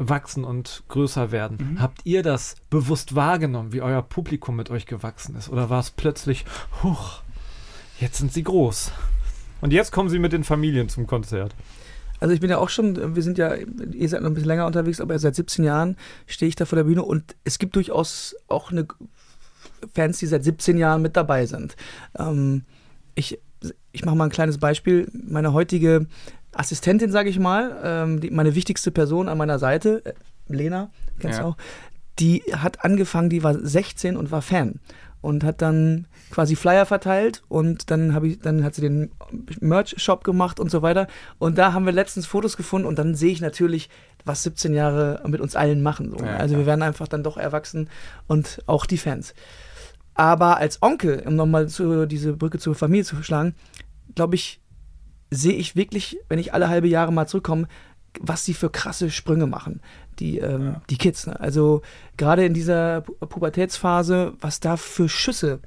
wachsen 0.00 0.44
und 0.44 0.82
größer 0.88 1.30
werden. 1.30 1.76
Habt 1.78 2.00
ihr 2.04 2.22
das 2.22 2.56
bewusst 2.70 3.14
wahrgenommen, 3.14 3.72
wie 3.72 3.82
euer 3.82 4.02
Publikum 4.02 4.56
mit 4.56 4.70
euch 4.70 4.86
gewachsen 4.86 5.36
ist? 5.36 5.50
Oder 5.50 5.68
war 5.68 5.80
es 5.80 5.90
plötzlich, 5.90 6.46
huch, 6.82 7.20
jetzt 8.00 8.18
sind 8.18 8.32
sie 8.32 8.42
groß? 8.42 8.92
Und 9.60 9.72
jetzt 9.72 9.92
kommen 9.92 10.08
sie 10.08 10.18
mit 10.18 10.32
den 10.32 10.42
Familien 10.42 10.88
zum 10.88 11.06
Konzert. 11.06 11.54
Also 12.18 12.34
ich 12.34 12.40
bin 12.40 12.50
ja 12.50 12.58
auch 12.58 12.68
schon, 12.68 13.14
wir 13.14 13.22
sind 13.22 13.38
ja, 13.38 13.54
ihr 13.54 14.08
seid 14.08 14.22
noch 14.22 14.30
ein 14.30 14.34
bisschen 14.34 14.48
länger 14.48 14.66
unterwegs, 14.66 15.00
aber 15.00 15.18
seit 15.18 15.34
17 15.34 15.64
Jahren 15.64 15.96
stehe 16.26 16.48
ich 16.48 16.56
da 16.56 16.64
vor 16.64 16.76
der 16.76 16.84
Bühne 16.84 17.02
und 17.02 17.36
es 17.44 17.58
gibt 17.58 17.76
durchaus 17.76 18.36
auch 18.48 18.70
eine 18.70 18.86
Fans, 19.94 20.18
die 20.18 20.26
seit 20.26 20.44
17 20.44 20.76
Jahren 20.76 21.02
mit 21.02 21.16
dabei 21.16 21.46
sind. 21.46 21.76
Ähm, 22.18 22.64
ich 23.14 23.38
ich 23.92 24.04
mache 24.04 24.16
mal 24.16 24.24
ein 24.24 24.30
kleines 24.30 24.58
Beispiel. 24.58 25.08
Meine 25.12 25.52
heutige 25.52 26.06
Assistentin, 26.52 27.10
sage 27.10 27.28
ich 27.30 27.38
mal, 27.38 27.80
ähm, 27.84 28.20
die, 28.20 28.30
meine 28.30 28.54
wichtigste 28.54 28.90
Person 28.90 29.28
an 29.28 29.38
meiner 29.38 29.58
Seite, 29.58 30.02
äh, 30.04 30.12
Lena, 30.48 30.90
kennst 31.20 31.38
Ja. 31.38 31.44
du 31.44 31.48
auch, 31.50 31.56
die 32.18 32.42
hat 32.52 32.84
angefangen, 32.84 33.30
die 33.30 33.42
war 33.42 33.54
16 33.54 34.16
und 34.16 34.30
war 34.30 34.42
Fan 34.42 34.80
und 35.22 35.44
hat 35.44 35.62
dann 35.62 36.06
quasi 36.30 36.56
Flyer 36.56 36.86
verteilt 36.86 37.42
und 37.48 37.90
dann 37.90 38.14
habe 38.14 38.28
ich 38.28 38.40
dann 38.40 38.64
hat 38.64 38.74
sie 38.74 38.80
den 38.82 39.10
Merch 39.60 39.94
Shop 39.98 40.24
gemacht 40.24 40.58
und 40.60 40.70
so 40.70 40.80
weiter 40.82 41.06
und 41.38 41.56
da 41.58 41.72
haben 41.72 41.84
wir 41.86 41.92
letztens 41.92 42.26
Fotos 42.26 42.56
gefunden 42.56 42.86
und 42.86 42.98
dann 42.98 43.14
sehe 43.14 43.30
ich 43.32 43.40
natürlich 43.40 43.90
was 44.24 44.42
17 44.44 44.72
Jahre 44.74 45.22
mit 45.26 45.40
uns 45.40 45.56
allen 45.56 45.82
machen 45.82 46.10
so. 46.10 46.24
Ja, 46.24 46.36
also 46.36 46.54
klar. 46.54 46.58
wir 46.60 46.66
werden 46.66 46.82
einfach 46.82 47.06
dann 47.08 47.22
doch 47.22 47.36
erwachsen 47.36 47.88
und 48.28 48.62
auch 48.66 48.86
die 48.86 48.98
Fans 48.98 49.34
aber 50.20 50.58
als 50.58 50.82
Onkel 50.82 51.22
um 51.26 51.34
nochmal 51.34 51.68
zu 51.68 52.06
diese 52.06 52.34
Brücke 52.34 52.58
zur 52.58 52.74
Familie 52.74 53.04
zu 53.04 53.22
schlagen 53.22 53.54
glaube 54.14 54.34
ich 54.34 54.60
sehe 55.30 55.54
ich 55.54 55.76
wirklich 55.76 56.18
wenn 56.28 56.38
ich 56.38 56.52
alle 56.52 56.68
halbe 56.68 56.88
Jahre 56.88 57.12
mal 57.12 57.26
zurückkomme 57.26 57.68
was 58.20 58.44
sie 58.44 58.54
für 58.54 58.70
krasse 58.70 59.10
Sprünge 59.10 59.46
machen 59.46 59.80
die, 60.20 60.38
ähm, 60.38 60.76
die 60.88 60.98
Kids. 60.98 61.26
Ne? 61.26 61.38
Also 61.40 61.82
gerade 62.16 62.44
in 62.44 62.54
dieser 62.54 63.00
Pu 63.00 63.14
Pubertätsphase, 63.26 64.34
was 64.40 64.60
da 64.60 64.76
für 64.76 65.08
Schüsse 65.08 65.60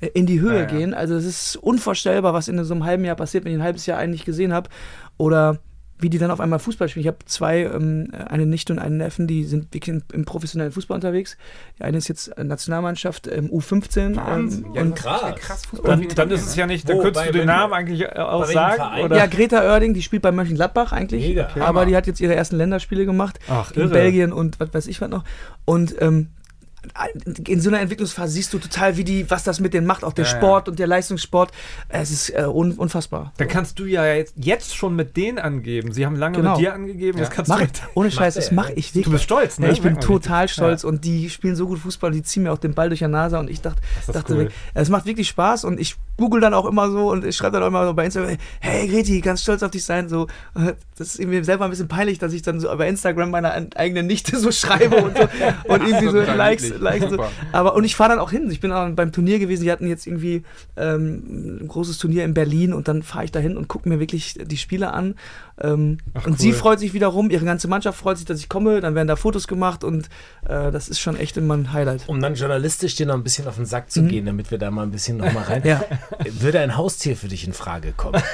äh, 0.00 0.08
in 0.08 0.26
die 0.26 0.40
Höhe 0.40 0.54
Ja, 0.54 0.60
ja. 0.60 0.66
gehen. 0.66 0.94
Also 0.94 1.14
es 1.14 1.24
ist 1.24 1.56
unvorstellbar, 1.56 2.34
was 2.34 2.48
in 2.48 2.62
so 2.64 2.74
einem 2.74 2.84
halben 2.84 3.04
Jahr 3.04 3.16
passiert, 3.16 3.44
wenn 3.44 3.52
ich 3.52 3.58
ein 3.58 3.64
halbes 3.64 3.86
Jahr 3.86 3.98
einen 3.98 4.12
nicht 4.12 4.24
gesehen 4.24 4.52
habe. 4.52 4.70
Oder 5.18 5.58
wie 5.98 6.10
die 6.10 6.18
dann 6.18 6.30
auf 6.30 6.40
einmal 6.40 6.58
Fußball 6.58 6.88
spielen. 6.88 7.02
Ich 7.02 7.06
habe 7.06 7.18
zwei, 7.24 7.62
ähm, 7.62 8.08
eine 8.28 8.46
Nichte 8.46 8.72
und 8.72 8.78
einen 8.78 8.96
Neffen, 8.96 9.26
die 9.26 9.44
sind 9.44 9.72
wirklich 9.72 9.94
im, 9.94 10.02
im 10.12 10.24
professionellen 10.24 10.72
Fußball 10.72 10.96
unterwegs. 10.96 11.36
Die 11.78 11.84
eine 11.84 11.98
ist 11.98 12.08
jetzt 12.08 12.28
äh, 12.36 12.44
Nationalmannschaft 12.44 13.28
ähm, 13.28 13.48
U15. 13.50 14.16
Wahnsinn. 14.16 14.64
Ähm, 14.66 14.74
Ja, 14.74 14.82
und 14.82 14.96
krass. 14.96 15.34
krass. 15.36 15.66
Fußball 15.66 15.96
Dann, 15.96 16.08
dann 16.08 16.30
ist 16.30 16.46
es 16.46 16.56
ja 16.56 16.66
nicht, 16.66 16.88
dann 16.88 16.98
könntest 16.98 17.26
du 17.28 17.32
den 17.32 17.46
Namen 17.46 17.72
eigentlich 17.72 18.02
äh, 18.02 18.18
auch 18.18 18.44
sagen. 18.44 19.04
Oder? 19.04 19.16
ja, 19.16 19.26
Greta 19.26 19.62
Oerding, 19.62 19.94
die 19.94 20.02
spielt 20.02 20.22
bei 20.22 20.32
Mönchengladbach 20.32 20.92
eigentlich. 20.92 21.26
Mega. 21.28 21.48
Aber 21.54 21.64
Hammer. 21.66 21.86
die 21.86 21.96
hat 21.96 22.06
jetzt 22.06 22.20
ihre 22.20 22.34
ersten 22.34 22.56
Länderspiele 22.56 23.06
gemacht. 23.06 23.38
Ach, 23.48 23.70
in 23.72 23.82
irre. 23.82 23.90
Belgien 23.90 24.32
und 24.32 24.58
was 24.60 24.74
weiß 24.74 24.86
ich 24.88 25.00
was 25.00 25.08
noch. 25.08 25.24
Und 25.64 25.94
ähm, 26.02 26.28
in 27.48 27.60
so 27.60 27.68
einer 27.70 27.80
Entwicklungsphase 27.80 28.32
siehst 28.32 28.52
du 28.52 28.58
total, 28.58 28.96
wie 28.96 29.04
die, 29.04 29.30
was 29.30 29.44
das 29.44 29.60
mit 29.60 29.74
denen 29.74 29.86
macht, 29.86 30.04
auch 30.04 30.12
der 30.12 30.24
Ja, 30.24 30.30
ja. 30.32 30.36
Sport 30.38 30.68
und 30.68 30.78
der 30.78 30.86
Leistungssport. 30.86 31.50
Es 31.88 32.10
ist 32.10 32.30
äh, 32.30 32.44
un 32.46 32.72
unfassbar. 32.72 33.32
Dann 33.36 33.48
kannst 33.48 33.78
du 33.78 33.84
ja 33.86 34.06
jetzt, 34.06 34.34
jetzt 34.36 34.74
schon 34.76 34.94
mit 34.96 35.16
denen 35.16 35.38
angeben. 35.38 35.92
Sie 35.92 36.04
haben 36.06 36.16
lange 36.16 36.38
Genau. 36.38 36.52
mit 36.52 36.60
dir 36.60 36.74
angegeben, 36.74 37.18
Ja. 37.18 37.24
jetzt 37.24 37.32
kannst 37.32 37.48
Mach 37.48 37.58
du 37.58 37.64
ich, 37.64 37.70
ohne 37.94 38.10
Scheiß, 38.10 38.34
das 38.34 38.50
mache 38.52 38.72
ja. 38.72 38.78
ich 38.78 38.88
Du 38.92 38.96
wirklich. 38.98 39.12
bist 39.12 39.24
stolz, 39.24 39.58
ne? 39.58 39.66
Ja, 39.66 39.72
ich 39.72 39.82
bin 39.82 40.00
total 40.00 40.48
stolz 40.48 40.84
und 40.84 41.04
die 41.04 41.30
spielen 41.30 41.56
so 41.56 41.66
gut 41.66 41.78
Fußball, 41.78 42.10
die 42.12 42.22
ziehen 42.22 42.42
mir 42.44 42.52
auch 42.52 42.58
den 42.58 42.74
Ball 42.74 42.88
durch 42.88 43.00
die 43.00 43.08
Nase 43.08 43.38
und 43.38 43.50
ich 43.50 43.60
dachte, 43.60 43.80
Das 44.06 44.14
dachte 44.14 44.34
cool. 44.34 44.50
es 44.74 44.88
macht 44.88 45.06
wirklich 45.06 45.28
Spaß 45.28 45.64
und 45.64 45.78
ich 45.80 45.96
google 46.16 46.40
dann 46.40 46.54
auch 46.54 46.66
immer 46.66 46.90
so 46.90 47.10
und 47.10 47.24
ich 47.24 47.36
schreibe 47.36 47.54
dann 47.54 47.62
auch 47.64 47.68
immer 47.68 47.86
so 47.86 47.94
bei 47.94 48.04
Instagram, 48.04 48.36
hey 48.60 48.88
Greti, 48.88 49.20
ganz 49.20 49.42
stolz 49.42 49.62
auf 49.62 49.70
dich 49.70 49.84
sein, 49.84 50.08
so, 50.08 50.26
das 50.96 51.16
ist 51.16 51.26
mir 51.26 51.44
selber 51.44 51.64
ein 51.64 51.70
bisschen 51.70 51.88
peinlich, 51.88 52.18
dass 52.18 52.32
ich 52.32 52.42
dann 52.42 52.60
so 52.60 52.68
bei 52.76 52.88
Instagram 52.88 53.30
meiner 53.30 53.52
eigenen 53.74 54.06
Nichte 54.06 54.38
so 54.38 54.52
schreibe 54.52 54.96
und 54.96 55.16
so 55.16 55.22
und 55.64 55.82
irgendwie 55.82 56.08
so 56.08 56.20
Likes. 56.20 56.72
Likes 56.78 57.10
so. 57.10 57.24
Aber 57.52 57.74
und 57.74 57.84
ich 57.84 57.96
fahre 57.96 58.10
dann 58.10 58.18
auch 58.18 58.30
hin, 58.30 58.50
ich 58.50 58.60
bin 58.60 58.72
auch 58.72 58.88
beim 58.90 59.12
Turnier 59.12 59.38
gewesen, 59.38 59.64
die 59.64 59.72
hatten 59.72 59.86
jetzt 59.86 60.06
irgendwie 60.06 60.42
ähm, 60.76 61.60
ein 61.62 61.68
großes 61.68 61.98
Turnier 61.98 62.24
in 62.24 62.34
Berlin 62.34 62.72
und 62.72 62.88
dann 62.88 63.02
fahre 63.02 63.24
ich 63.24 63.32
da 63.32 63.40
hin 63.40 63.56
und 63.56 63.68
gucke 63.68 63.88
mir 63.88 64.00
wirklich 64.00 64.38
die 64.40 64.56
Spiele 64.56 64.92
an 64.92 65.14
ähm, 65.60 65.98
Ach, 66.14 66.26
und 66.26 66.38
sie 66.38 66.50
cool. 66.50 66.54
freut 66.54 66.80
sich 66.80 66.94
wiederum, 66.94 67.30
ihre 67.30 67.44
ganze 67.44 67.68
Mannschaft 67.68 67.98
freut 67.98 68.18
sich, 68.18 68.26
dass 68.26 68.40
ich 68.40 68.48
komme, 68.48 68.80
dann 68.80 68.94
werden 68.94 69.06
da 69.06 69.14
Fotos 69.14 69.46
gemacht 69.46 69.84
und 69.84 70.08
äh, 70.46 70.72
das 70.72 70.88
ist 70.88 70.98
schon 70.98 71.16
echt 71.16 71.36
immer 71.36 71.56
ein 71.56 71.72
Highlight. 71.72 72.08
Um 72.08 72.20
dann 72.20 72.34
journalistisch 72.34 72.96
dir 72.96 73.06
noch 73.06 73.14
ein 73.14 73.22
bisschen 73.22 73.46
auf 73.46 73.56
den 73.56 73.66
Sack 73.66 73.90
zu 73.90 74.02
gehen, 74.02 74.26
damit 74.26 74.50
wir 74.50 74.58
da 74.58 74.70
mal 74.70 74.82
ein 74.82 74.90
bisschen 74.90 75.18
noch 75.18 75.32
mal 75.32 75.44
rein. 75.44 75.62
Ja. 75.64 75.84
Würde 76.30 76.60
ein 76.60 76.76
Haustier 76.76 77.16
für 77.16 77.28
dich 77.28 77.46
in 77.46 77.52
Frage 77.52 77.92
kommen? 77.92 78.22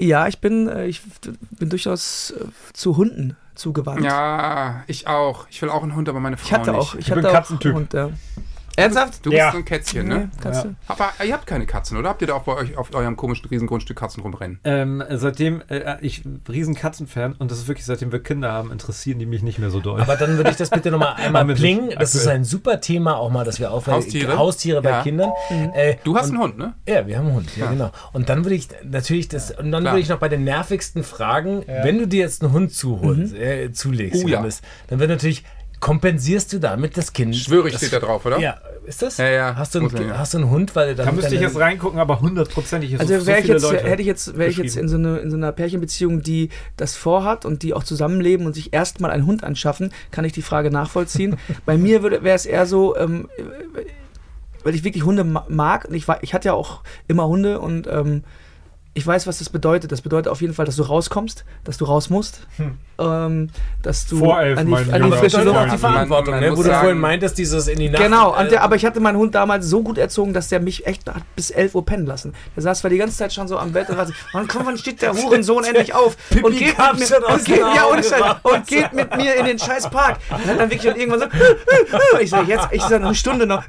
Ja, 0.00 0.26
ich 0.26 0.38
bin, 0.38 0.68
äh, 0.68 0.86
ich 0.86 1.02
bin 1.50 1.68
durchaus 1.68 2.30
äh, 2.30 2.44
zu 2.72 2.96
Hunden 2.96 3.36
zugewandt. 3.54 4.02
Ja, 4.02 4.84
ich 4.86 5.06
auch. 5.06 5.46
Ich 5.50 5.60
will 5.60 5.68
auch 5.68 5.82
einen 5.82 5.94
Hund, 5.94 6.08
aber 6.08 6.18
meine 6.18 6.38
Frau 6.38 6.46
ich 6.46 6.52
hatte 6.54 6.70
nicht. 6.72 6.80
auch, 6.80 6.94
ich 6.94 7.00
Ich 7.00 7.06
bin 7.08 7.18
hatte 7.18 7.28
auch 7.28 7.32
Katzentyp. 7.34 7.66
einen 7.72 7.76
Hund, 7.76 7.92
ja. 7.92 8.08
Ernsthaft? 8.76 9.24
Du 9.24 9.30
bist 9.30 9.38
Ja. 9.38 9.52
so 9.52 9.58
ein 9.58 9.64
Kätzchen, 9.64 10.08
ne? 10.08 10.30
Nee, 10.34 10.40
Katze. 10.42 10.74
Aber 10.88 11.10
ihr 11.24 11.32
habt 11.34 11.46
keine 11.46 11.66
Katzen, 11.66 11.96
oder? 11.98 12.08
Habt 12.08 12.22
ihr 12.22 12.28
da 12.28 12.34
auch 12.34 12.42
bei 12.44 12.54
euch 12.54 12.76
auf 12.76 12.94
eurem 12.94 13.16
komischen 13.16 13.48
Riesengrundstück 13.48 13.96
Katzen 13.98 14.22
rumrennen? 14.22 14.60
Ähm, 14.64 15.02
seitdem, 15.10 15.62
äh, 15.68 15.96
ich 16.00 16.22
riesen 16.48 16.74
Katzenfan 16.74 17.34
und 17.34 17.50
das 17.50 17.58
ist 17.58 17.68
wirklich, 17.68 17.84
seitdem 17.84 18.12
wir 18.12 18.22
Kinder 18.22 18.50
haben, 18.52 18.72
interessieren 18.72 19.18
die 19.18 19.26
mich 19.26 19.42
nicht 19.42 19.58
mehr 19.58 19.70
so 19.70 19.80
doll. 19.80 20.00
Aber 20.00 20.16
dann 20.16 20.36
würde 20.36 20.50
ich 20.50 20.56
das 20.56 20.70
bitte 20.70 20.90
nochmal 20.90 21.14
einmal 21.16 21.44
nicht 21.44 22.00
Das 22.00 22.14
ist 22.14 22.26
ein 22.26 22.44
super 22.44 22.80
Thema, 22.80 23.16
auch 23.16 23.30
mal, 23.30 23.44
dass 23.44 23.60
wir 23.60 23.70
auf 23.72 23.86
Haustiere? 23.86 24.38
Haustiere 24.38 24.80
bei 24.82 24.90
Ja. 24.90 25.02
Kindern. 25.02 25.32
Äh, 25.74 25.96
Du 26.04 26.16
hast 26.16 26.30
und, 26.30 26.34
einen 26.36 26.42
Hund, 26.42 26.58
ne? 26.58 26.74
Ja, 26.88 27.06
wir 27.06 27.18
haben 27.18 27.26
einen 27.26 27.36
Hund, 27.36 27.56
ja, 27.56 27.66
Ja. 27.66 27.70
genau. 27.72 27.90
Und 28.12 28.28
dann 28.28 28.44
würde 28.44 28.54
ich 28.54 28.68
natürlich 28.84 29.28
das, 29.28 29.50
und 29.50 29.70
dann 29.70 29.82
Klar. 29.82 29.94
würde 29.94 30.02
ich 30.02 30.08
noch 30.08 30.18
bei 30.18 30.28
den 30.28 30.44
nervigsten 30.44 31.04
fragen, 31.04 31.62
wenn 31.66 31.98
du 31.98 32.06
dir 32.08 32.20
jetzt 32.20 32.42
einen 32.42 32.52
Hund 32.52 32.72
zuholst, 32.72 33.34
äh, 33.34 33.70
zulegst, 33.72 34.24
Oh 34.24 34.28
ja. 34.28 34.42
Dann 34.88 34.98
wird 34.98 35.10
natürlich, 35.10 35.44
kompensierst 35.82 36.52
du 36.52 36.60
damit 36.60 36.96
das 36.96 37.12
Kind. 37.12 37.34
Schwöre 37.36 37.66
ich, 37.66 37.72
das, 37.74 37.82
steht 37.82 37.92
da 37.92 37.98
drauf, 38.06 38.24
oder? 38.24 38.38
Ja, 38.38 38.56
ist 38.86 39.02
das? 39.02 39.16
Ja, 39.18 39.28
ja, 39.28 39.56
Hast 39.56 39.74
du, 39.74 39.80
einen, 39.80 40.08
ja. 40.08 40.16
hast 40.16 40.32
du 40.32 40.38
einen 40.38 40.48
Hund, 40.48 40.74
weil 40.76 40.94
dann 40.94 41.06
da 41.06 41.12
müsste 41.12 41.34
ich 41.34 41.40
jetzt 41.40 41.58
reingucken, 41.58 41.98
aber 41.98 42.20
hundertprozentig 42.20 42.92
ist 42.92 43.00
Also 43.00 43.18
so 43.18 43.26
wäre 43.26 43.38
ich 43.40 43.44
viele 43.46 43.58
jetzt, 43.58 43.62
Leute 43.64 43.84
hätte 43.90 44.00
ich 44.00 44.06
jetzt, 44.06 44.38
wäre 44.38 44.48
ich 44.48 44.56
jetzt 44.58 44.76
in 44.76 44.88
so, 44.88 44.96
eine, 44.96 45.18
in 45.18 45.30
so 45.32 45.36
einer 45.36 45.50
Pärchenbeziehung, 45.50 46.22
die 46.22 46.50
das 46.76 46.94
vorhat 46.94 47.44
und 47.44 47.64
die 47.64 47.74
auch 47.74 47.82
zusammenleben 47.82 48.46
und 48.46 48.54
sich 48.54 48.72
erstmal 48.72 49.10
einen 49.10 49.26
Hund 49.26 49.42
anschaffen, 49.42 49.92
kann 50.12 50.24
ich 50.24 50.32
die 50.32 50.42
Frage 50.42 50.70
nachvollziehen. 50.70 51.36
Bei 51.66 51.76
mir 51.76 52.02
würde- 52.04 52.22
wäre 52.22 52.36
es 52.36 52.46
eher 52.46 52.64
so, 52.66 52.96
ähm, 52.96 53.28
weil 54.62 54.74
ich 54.76 54.84
wirklich 54.84 55.04
Hunde 55.04 55.24
ma- 55.24 55.46
mag 55.48 55.86
und 55.86 55.94
ich, 55.94 56.06
war, 56.06 56.22
ich 56.22 56.32
hatte 56.32 56.46
ja 56.48 56.54
auch 56.54 56.82
immer 57.08 57.26
Hunde 57.26 57.58
und 57.58 57.88
ähm, 57.88 58.22
ich 58.94 59.06
weiß, 59.06 59.26
was 59.26 59.38
das 59.38 59.48
bedeutet. 59.48 59.90
Das 59.90 60.02
bedeutet 60.02 60.28
auf 60.30 60.40
jeden 60.42 60.52
Fall, 60.54 60.66
dass 60.66 60.76
du 60.76 60.82
rauskommst, 60.82 61.44
dass 61.64 61.78
du 61.78 61.86
raus 61.86 62.10
musst, 62.10 62.46
ähm, 63.04 63.50
dass 63.82 64.06
du 64.06 64.18
Vor 64.18 64.40
elf, 64.40 64.58
an 64.58 64.66
die, 64.66 64.74
an 64.74 65.02
die 65.10 65.16
frische. 65.16 65.42
Luft. 65.42 65.72
die 65.72 65.78
Verantwortung, 65.78 66.38
ne? 66.40 66.52
wo 66.52 66.56
du 66.56 66.62
sagen- 66.62 66.80
vorhin 66.80 66.98
meintest, 66.98 67.38
dieses 67.38 67.66
in 67.68 67.78
die 67.78 67.88
Nacht. 67.88 68.02
Genau, 68.02 68.38
und 68.38 68.50
der, 68.50 68.62
aber 68.62 68.76
ich 68.76 68.84
hatte 68.84 69.00
meinen 69.00 69.16
Hund 69.18 69.34
damals 69.34 69.66
so 69.66 69.82
gut 69.82 69.98
erzogen, 69.98 70.32
dass 70.32 70.48
der 70.48 70.60
mich 70.60 70.86
echt 70.86 71.08
hat 71.08 71.22
bis 71.36 71.50
11 71.50 71.74
Uhr 71.74 71.84
pennen 71.84 72.06
lassen. 72.06 72.34
Der 72.56 72.62
saß 72.62 72.80
zwar 72.80 72.90
die 72.90 72.98
ganze 72.98 73.16
Zeit 73.16 73.32
schon 73.32 73.48
so 73.48 73.58
am 73.58 73.72
Bett 73.72 73.88
und 73.90 73.96
war 73.96 74.06
so, 74.06 74.12
wann, 74.32 74.46
komm, 74.46 74.66
wann 74.66 74.78
steht 74.78 75.02
der 75.02 75.12
Hurensohn 75.14 75.64
endlich 75.64 75.94
auf? 75.94 76.16
Und 76.42 76.56
geht, 76.56 76.76
mit 76.78 76.78
mir, 76.78 77.34
und, 77.34 77.44
geht, 77.44 77.58
ja, 77.58 77.84
und, 77.84 77.98
raus. 77.98 78.36
und 78.42 78.66
geht 78.66 78.92
mit 78.92 79.16
mir 79.16 79.34
in 79.36 79.46
den 79.46 79.58
scheiß 79.58 79.90
Park. 79.90 80.18
Und 80.30 80.38
hat 80.46 80.58
dann 80.58 80.70
wirklich 80.70 80.82
schon 80.82 80.98
irgendwann 80.98 81.20
so, 81.20 82.18
ich 82.20 82.30
sag, 82.30 82.46
jetzt, 82.48 82.68
ich 82.72 82.82
sag, 82.82 83.02
eine 83.02 83.14
Stunde 83.14 83.46
noch. 83.46 83.62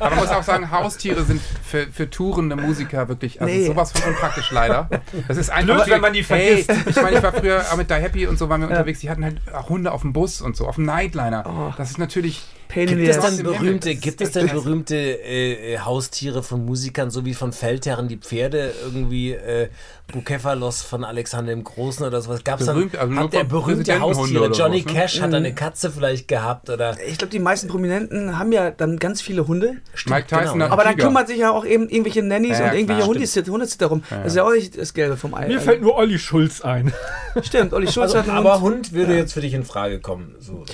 Aber 0.00 0.10
man 0.10 0.18
muss 0.18 0.28
auch 0.30 0.42
sagen, 0.42 0.70
Haustiere 0.70 1.22
sind 1.24 1.40
für, 1.64 1.86
für 1.92 2.08
tourende 2.10 2.56
Musiker 2.56 3.08
wirklich 3.08 3.40
also 3.40 3.52
Nee. 3.52 3.66
sowas 3.66 3.92
von 3.92 4.10
unpraktisch 4.12 4.50
leider. 4.50 4.88
Das 5.28 5.36
ist 5.36 5.50
einfach. 5.50 5.76
Blöd, 5.76 5.88
wenn 5.90 6.00
man 6.00 6.12
die 6.12 6.24
Hey, 6.24 6.62
vergisst. 6.64 6.88
ich 6.88 6.96
meine, 7.02 7.16
ich 7.16 7.22
war 7.22 7.32
früher 7.32 7.62
auch 7.72 7.76
mit 7.76 7.90
Die 7.90 7.94
Happy 7.94 8.26
und 8.26 8.38
so 8.38 8.48
waren 8.48 8.60
wir 8.60 8.68
unterwegs. 8.68 9.00
Die 9.00 9.10
hatten 9.10 9.24
halt 9.24 9.40
Hunde 9.68 9.92
auf 9.92 10.02
dem 10.02 10.12
Bus 10.12 10.40
und 10.40 10.56
so, 10.56 10.66
auf 10.66 10.76
dem 10.76 10.84
Nightliner. 10.84 11.44
Oh. 11.46 11.74
Das 11.76 11.90
ist 11.90 11.98
natürlich. 11.98 12.44
Pain 12.68 12.88
in 12.88 12.98
Gibt 12.98 13.08
es 13.08 13.18
denn 13.18 13.44
berühmte, 13.44 13.94
gibt 13.94 14.20
es 14.20 14.32
denn 14.32 14.46
berühmte 14.52 14.96
äh, 14.96 15.78
Haustiere 15.78 16.42
von 16.42 16.64
Musikern, 16.64 17.10
so 17.10 17.24
wie 17.24 17.34
von 17.34 17.52
Feldherren 17.52 18.08
die 18.08 18.16
Pferde, 18.16 18.72
irgendwie 18.84 19.32
äh, 19.32 19.68
Bukephalos 20.12 20.82
von 20.82 21.04
Alexander 21.04 21.52
dem 21.52 21.64
Großen 21.64 22.06
oder 22.06 22.20
sowas? 22.20 22.44
Gab 22.44 22.60
es 22.60 22.66
dann, 22.66 22.90
also 22.96 23.16
hat 23.16 23.32
der 23.32 23.44
berühmte 23.44 23.98
Haustiere, 24.00 24.50
Johnny 24.52 24.80
sowas, 24.80 24.92
ne? 24.92 25.00
Cash 25.00 25.20
hat 25.20 25.34
eine 25.34 25.54
Katze 25.54 25.90
vielleicht 25.90 26.28
gehabt 26.28 26.70
oder 26.70 26.96
Ich 27.06 27.18
glaube, 27.18 27.30
die 27.30 27.38
meisten 27.38 27.68
Prominenten 27.68 28.38
haben 28.38 28.52
ja 28.52 28.70
dann 28.70 28.98
ganz 28.98 29.20
viele 29.20 29.46
Hunde. 29.46 29.76
Mike 30.06 30.26
Tyson 30.28 30.54
genau. 30.54 30.64
hat 30.66 30.72
Aber 30.72 30.84
dann 30.84 30.96
Tiger. 30.96 31.08
kümmert 31.08 31.28
sich 31.28 31.38
ja 31.38 31.50
auch 31.50 31.64
eben 31.64 31.88
irgendwelche 31.88 32.22
Nannies 32.22 32.58
Ja, 32.58 32.66
und 32.66 32.72
ja, 32.72 32.74
irgendwelche. 32.74 33.06
Hundesitter, 33.06 33.52
Hundesitter 33.52 33.86
darum. 33.86 34.02
Das 34.10 34.26
ist 34.26 34.36
ja 34.36 34.44
auch 34.44 34.52
nicht 34.52 34.78
das 34.78 34.94
Gelbe 34.94 35.16
vom 35.16 35.34
Ei. 35.34 35.48
Mir 35.48 35.60
fällt 35.60 35.82
nur 35.82 35.96
Olli 35.96 36.18
Schulz 36.18 36.60
ein. 36.60 36.92
Stimmt, 37.42 37.72
Olli 37.72 37.86
Schulz 37.86 38.14
also, 38.14 38.18
hat 38.18 38.28
einen 38.28 38.38
aber 38.38 38.60
Hund. 38.60 38.76
Hund 38.76 38.92
würde 38.92 39.16
jetzt 39.16 39.32
für 39.32 39.40
dich 39.40 39.54
in 39.54 39.64
Frage 39.64 40.00
kommen. 40.00 40.34
So. 40.40 40.64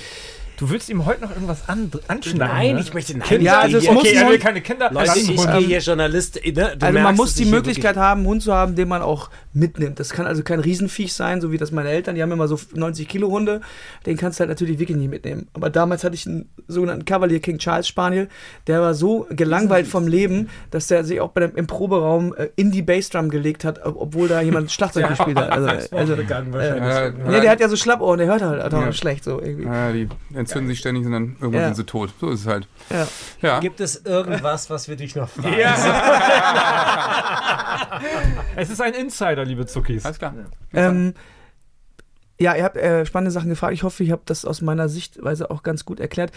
Du 0.57 0.69
willst 0.69 0.87
ihm 0.89 1.05
heute 1.05 1.21
noch 1.21 1.31
irgendwas 1.31 1.67
an, 1.67 1.91
anschneiden? 2.07 2.37
Nein, 2.55 2.75
ne? 2.75 2.81
ich 2.81 2.93
möchte 2.93 3.17
nein, 3.17 3.27
Kinder, 3.27 3.43
Ja, 3.43 3.59
also 3.61 3.77
es 3.77 3.83
ich, 3.85 3.91
muss 3.91 4.03
okay, 4.03 4.17
ein 4.17 4.25
er 4.25 4.29
will 4.31 4.39
keine 4.39 4.61
Kinder. 4.61 4.89
Leute, 4.91 5.17
ich 5.19 5.27
gehe 5.35 5.57
hier 5.59 5.79
Journalist. 5.79 6.39
Ne, 6.45 6.51
du 6.53 6.85
Also 6.85 6.99
man 6.99 7.15
muss 7.15 7.33
die 7.35 7.45
Möglichkeit 7.45 7.97
haben, 7.97 8.19
einen 8.21 8.27
Hund 8.27 8.43
zu 8.43 8.53
haben, 8.53 8.75
den 8.75 8.87
man 8.87 9.01
auch 9.01 9.29
mitnimmt. 9.53 9.99
Das 9.99 10.11
kann 10.11 10.25
also 10.27 10.43
kein 10.43 10.59
Riesenviech 10.59 11.13
sein, 11.13 11.41
so 11.41 11.51
wie 11.51 11.57
das 11.57 11.71
meine 11.71 11.89
Eltern, 11.89 12.15
die 12.15 12.21
haben 12.21 12.31
immer 12.31 12.47
so 12.47 12.59
90 12.73 13.07
Kilo 13.07 13.29
Hunde. 13.29 13.61
Den 14.05 14.15
kannst 14.17 14.39
du 14.39 14.41
halt 14.41 14.49
natürlich 14.49 14.79
wirklich 14.79 14.97
nicht 14.97 15.09
mitnehmen. 15.09 15.47
Aber 15.53 15.69
damals 15.69 16.03
hatte 16.03 16.15
ich 16.15 16.25
einen 16.27 16.49
sogenannten 16.67 17.05
Cavalier 17.05 17.39
King 17.39 17.57
Charles 17.57 17.87
Spaniel, 17.87 18.29
der 18.67 18.79
war 18.81 18.93
so 18.93 19.27
gelangweilt 19.31 19.87
vom 19.87 20.07
Leben, 20.07 20.49
dass 20.71 20.87
der 20.87 21.03
sich 21.03 21.19
auch 21.19 21.29
bei 21.31 21.41
dem, 21.41 21.55
im 21.55 21.67
Proberaum 21.67 22.33
äh, 22.35 22.49
in 22.55 22.71
die 22.71 22.81
Bassdrum 22.83 23.29
gelegt 23.29 23.63
hat, 23.65 23.83
ob- 23.85 23.95
obwohl 23.99 24.27
da 24.27 24.41
jemand 24.41 24.71
Schlagzeug 24.71 25.07
gespielt 25.09 25.37
hat. 25.37 25.49
Also, 25.51 25.67
also, 25.95 26.13
Äh, 26.13 27.11
nee, 27.27 27.41
der 27.41 27.49
hat 27.51 27.59
ja 27.59 27.67
so 27.69 27.75
Schlappohren, 27.75 28.17
der 28.19 28.27
hört 28.27 28.41
halt 28.41 28.73
auch 28.73 28.81
Ja. 28.81 28.93
schlecht 28.93 29.23
so 29.23 29.41
irgendwie. 29.41 29.65
Ja, 29.65 29.91
die 29.91 30.07
entzünden 30.43 30.69
sich 30.69 30.79
ständig 30.79 31.05
und 31.05 31.11
dann 31.11 31.35
irgendwann 31.39 31.61
Ja. 31.61 31.65
sind 31.67 31.75
sie 31.75 31.85
tot. 31.85 32.13
So 32.19 32.29
ist 32.29 32.41
es 32.41 32.47
halt. 32.47 32.67
Ja. 32.89 33.07
Ja. 33.41 33.59
Gibt 33.59 33.79
es 33.79 34.05
irgendwas, 34.05 34.69
was 34.69 34.87
wir 34.87 34.95
dich 34.95 35.15
noch 35.15 35.29
fragen? 35.29 35.55
Es 38.55 38.69
ist 38.69 38.81
ein 38.81 38.93
Insider, 38.93 39.45
liebe 39.45 39.65
Zuckis. 39.65 40.05
Alles 40.05 40.19
klar. 40.19 40.33
Ähm, 40.73 41.13
ja, 42.39 42.55
ihr 42.55 42.63
habt 42.63 42.77
äh, 42.77 43.05
spannende 43.05 43.31
Sachen 43.31 43.49
gefragt. 43.49 43.73
Ich 43.73 43.83
hoffe, 43.83 44.03
ich 44.03 44.11
habe 44.11 44.21
das 44.25 44.45
aus 44.45 44.61
meiner 44.61 44.89
Sichtweise 44.89 45.49
auch 45.51 45.63
ganz 45.63 45.85
gut 45.85 45.99
erklärt. 45.99 46.31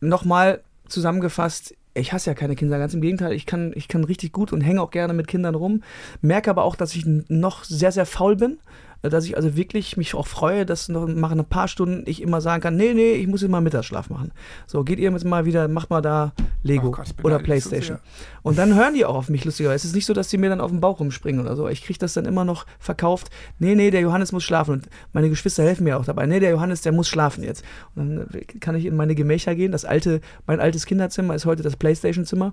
Nochmal 0.00 0.62
zusammengefasst, 0.88 1.74
ich 1.94 2.12
hasse 2.12 2.30
ja 2.30 2.34
keine 2.34 2.56
Kinder, 2.56 2.78
ganz 2.78 2.94
im 2.94 3.00
Gegenteil. 3.00 3.32
Ich 3.32 3.46
kann, 3.46 3.72
ich 3.74 3.88
kann 3.88 4.04
richtig 4.04 4.32
gut 4.32 4.52
und 4.52 4.60
hänge 4.60 4.82
auch 4.82 4.90
gerne 4.90 5.14
mit 5.14 5.28
Kindern 5.28 5.54
rum. 5.54 5.82
Merke 6.20 6.50
aber 6.50 6.64
auch, 6.64 6.76
dass 6.76 6.94
ich 6.94 7.04
noch 7.06 7.64
sehr, 7.64 7.92
sehr 7.92 8.06
faul 8.06 8.36
bin. 8.36 8.58
Äh, 9.06 9.10
Dass 9.10 9.24
ich 9.24 9.36
also 9.36 9.56
wirklich 9.56 9.96
mich 9.96 10.14
auch 10.14 10.26
freue, 10.26 10.66
dass 10.66 10.88
noch 10.88 11.06
nach 11.06 11.30
ein 11.32 11.44
paar 11.44 11.68
Stunden 11.68 12.02
ich 12.06 12.22
immer 12.22 12.40
sagen 12.40 12.62
kann, 12.62 12.76
nee, 12.76 12.92
nee, 12.94 13.12
ich 13.12 13.26
muss 13.26 13.42
jetzt 13.42 13.50
mal 13.50 13.60
Mittagsschlaf 13.60 14.10
machen. 14.10 14.32
So, 14.66 14.84
geht 14.84 14.98
ihr 14.98 15.10
jetzt 15.10 15.24
mal 15.24 15.44
wieder, 15.44 15.68
macht 15.68 15.90
mal 15.90 16.00
da 16.02 16.32
Lego 16.62 16.88
Oh 16.88 16.90
Gott, 16.90 17.14
oder 17.22 17.38
so 17.38 17.44
Playstation. 17.44 17.98
sehr. 17.98 18.00
Und 18.42 18.58
dann 18.58 18.74
hören 18.74 18.94
die 18.94 19.04
auch 19.04 19.14
auf 19.16 19.28
mich 19.28 19.44
lustigerweise. 19.44 19.76
Es 19.76 19.84
ist 19.84 19.94
nicht 19.94 20.06
so, 20.06 20.12
dass 20.14 20.28
die 20.28 20.38
mir 20.38 20.50
dann 20.50 20.60
auf 20.60 20.70
den 20.70 20.80
Bauch 20.80 21.00
rumspringen 21.00 21.40
oder 21.40 21.56
so. 21.56 21.68
Ich 21.68 21.82
kriege 21.82 21.98
das 21.98 22.12
dann 22.12 22.24
immer 22.24 22.44
noch 22.44 22.66
verkauft. 22.78 23.30
Nee, 23.58 23.74
nee, 23.74 23.90
der 23.90 24.00
Johannes 24.00 24.32
muss 24.32 24.44
schlafen. 24.44 24.74
Und 24.74 24.88
meine 25.12 25.28
Geschwister 25.28 25.62
helfen 25.62 25.84
mir 25.84 25.98
auch 25.98 26.04
dabei. 26.04 26.26
Nee, 26.26 26.40
der 26.40 26.50
Johannes, 26.50 26.82
der 26.82 26.92
muss 26.92 27.08
schlafen 27.08 27.42
jetzt. 27.44 27.64
Und 27.94 28.16
dann 28.16 28.60
kann 28.60 28.74
ich 28.74 28.84
in 28.86 28.96
meine 28.96 29.14
Gemächer 29.14 29.54
gehen. 29.54 29.72
Das 29.72 29.84
alte, 29.84 30.20
mein 30.46 30.60
altes 30.60 30.86
Kinderzimmer 30.86 31.34
ist 31.34 31.46
heute 31.46 31.62
das 31.62 31.76
Playstation-Zimmer. 31.76 32.52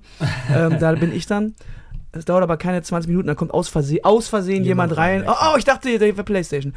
ähm, 0.56 0.78
da 0.80 0.92
bin 0.94 1.12
ich 1.14 1.26
dann. 1.26 1.54
Es 2.14 2.26
dauert 2.26 2.44
aber 2.44 2.58
keine 2.58 2.82
20 2.82 3.10
Minuten, 3.10 3.28
dann 3.28 3.36
kommt 3.36 3.54
aus 3.54 3.70
Versehen, 3.70 4.04
aus 4.06 4.28
Versehen 4.28 4.64
jemand, 4.64 4.96
rein. 4.98 5.24
Oh, 5.28 5.32
oh, 5.54 5.58
ich 5.58 5.66
dachte, 5.66 5.98
der 5.98 6.16
war 6.18 6.24
Playstation. 6.24 6.74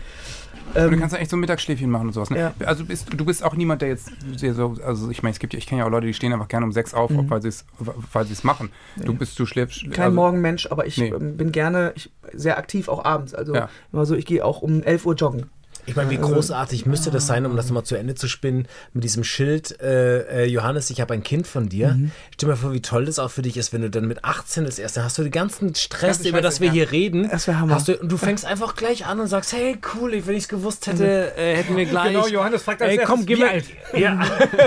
Und 0.74 0.74
du 0.74 0.80
Ähm, 0.94 0.98
kannst 0.98 1.14
dann 1.14 1.20
echt 1.22 1.30
so 1.30 1.36
ein 1.36 1.40
Mittagsschläfchen 1.40 1.88
machen 1.88 2.08
und 2.08 2.12
sowas. 2.12 2.28
Ne? 2.30 2.38
Ja. 2.38 2.54
Also 2.66 2.84
bist, 2.84 3.08
du 3.16 3.24
bist 3.24 3.44
auch 3.44 3.54
niemand, 3.54 3.82
der 3.82 3.88
jetzt 3.90 4.10
sehr 4.36 4.52
so, 4.54 4.74
also 4.84 5.10
ich 5.10 5.22
meine, 5.22 5.32
es 5.32 5.38
gibt 5.38 5.52
ja, 5.52 5.58
ich 5.58 5.66
kenne 5.66 5.80
ja 5.80 5.86
auch 5.86 5.90
Leute, 5.90 6.06
die 6.08 6.14
stehen 6.14 6.32
einfach 6.32 6.48
gerne 6.48 6.66
um 6.66 6.72
sechs 6.72 6.92
auf, 6.92 7.10
Mhm. 7.10 7.30
weil 7.30 7.40
sie 7.40 7.48
es 7.48 7.64
weil 8.12 8.26
machen. 8.44 8.70
Du 8.96 9.14
bist, 9.14 9.38
du 9.38 9.46
schläfst. 9.46 9.82
kein 9.92 10.06
also, 10.06 10.14
Morgenmensch, 10.16 10.66
aber 10.70 10.86
ich 10.86 10.98
Nee. 10.98 11.08
ähm, 11.14 11.36
bin 11.36 11.52
gerne 11.52 11.92
ich, 11.94 12.10
sehr 12.32 12.58
aktiv, 12.58 12.88
auch 12.88 13.04
abends. 13.04 13.32
Also 13.34 13.54
Ja. 13.54 13.68
immer 13.92 14.06
so, 14.06 14.14
ich 14.16 14.26
gehe 14.26 14.44
auch 14.44 14.60
um 14.62 14.82
11 14.82 15.06
Uhr 15.06 15.14
joggen. 15.14 15.46
Ich 15.88 15.94
meine, 15.94 16.10
wie 16.10 16.16
großartig 16.16 16.84
müsste 16.84 17.10
das 17.12 17.26
sein, 17.28 17.46
um 17.46 17.56
das 17.56 17.66
nochmal 17.66 17.84
zu 17.84 17.94
Ende 17.96 18.14
zu 18.16 18.26
spinnen, 18.28 18.66
mit 18.92 19.04
diesem 19.04 19.22
Schild, 19.24 19.80
äh, 19.80 20.42
äh, 20.42 20.46
Johannes, 20.46 20.90
ich 20.90 21.00
habe 21.00 21.14
ein 21.14 21.22
Kind 21.22 21.46
von 21.46 21.68
dir. 21.68 21.90
Mhm. 21.94 22.10
Stell 22.34 22.48
dir 22.48 22.54
mal 22.54 22.60
vor, 22.60 22.72
wie 22.72 22.82
toll 22.82 23.04
das 23.04 23.18
auch 23.20 23.30
für 23.30 23.42
dich 23.42 23.56
ist, 23.56 23.72
wenn 23.72 23.82
du 23.82 23.90
dann 23.90 24.06
mit 24.08 24.24
18 24.24 24.64
das 24.64 24.78
erste 24.80 25.04
hast, 25.04 25.16
du 25.18 25.22
den 25.22 25.30
ganzen 25.30 25.74
Stress, 25.76 26.16
Ganze 26.18 26.28
über 26.28 26.40
das 26.40 26.54
Scheiße, 26.54 26.60
wir 26.62 26.66
ja. 26.68 26.72
hier 26.72 26.90
reden. 26.92 27.28
Das 27.30 27.46
wär 27.46 27.60
Hammer. 27.60 27.76
Hast 27.76 27.88
du, 27.88 27.96
und 27.96 28.10
du 28.10 28.16
fängst 28.18 28.44
einfach 28.44 28.74
gleich 28.74 29.06
an 29.06 29.20
und 29.20 29.28
sagst, 29.28 29.52
hey, 29.52 29.78
cool, 29.94 30.12
wenn 30.26 30.34
ich 30.34 30.42
es 30.44 30.48
gewusst 30.48 30.86
hätte, 30.88 31.36
äh, 31.36 31.56
hätten 31.56 31.76
wir 31.76 31.86
gleich. 31.86 32.12
Genau, 32.12 32.26
Johannes 32.26 32.62
fragt 32.64 32.82
als 32.82 32.90
Ey, 32.90 32.98
komm, 33.04 33.20
erstes, 33.20 33.26
gib 33.26 33.38
wie 33.38 33.42
mir. 33.42 33.50
alt? 33.50 33.64
Ja. 33.96 34.18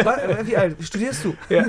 Wa- 0.05 0.19
Wie 0.43 0.55
alt 0.57 0.77
studierst 0.81 1.25
du? 1.25 1.35
Das 1.49 1.67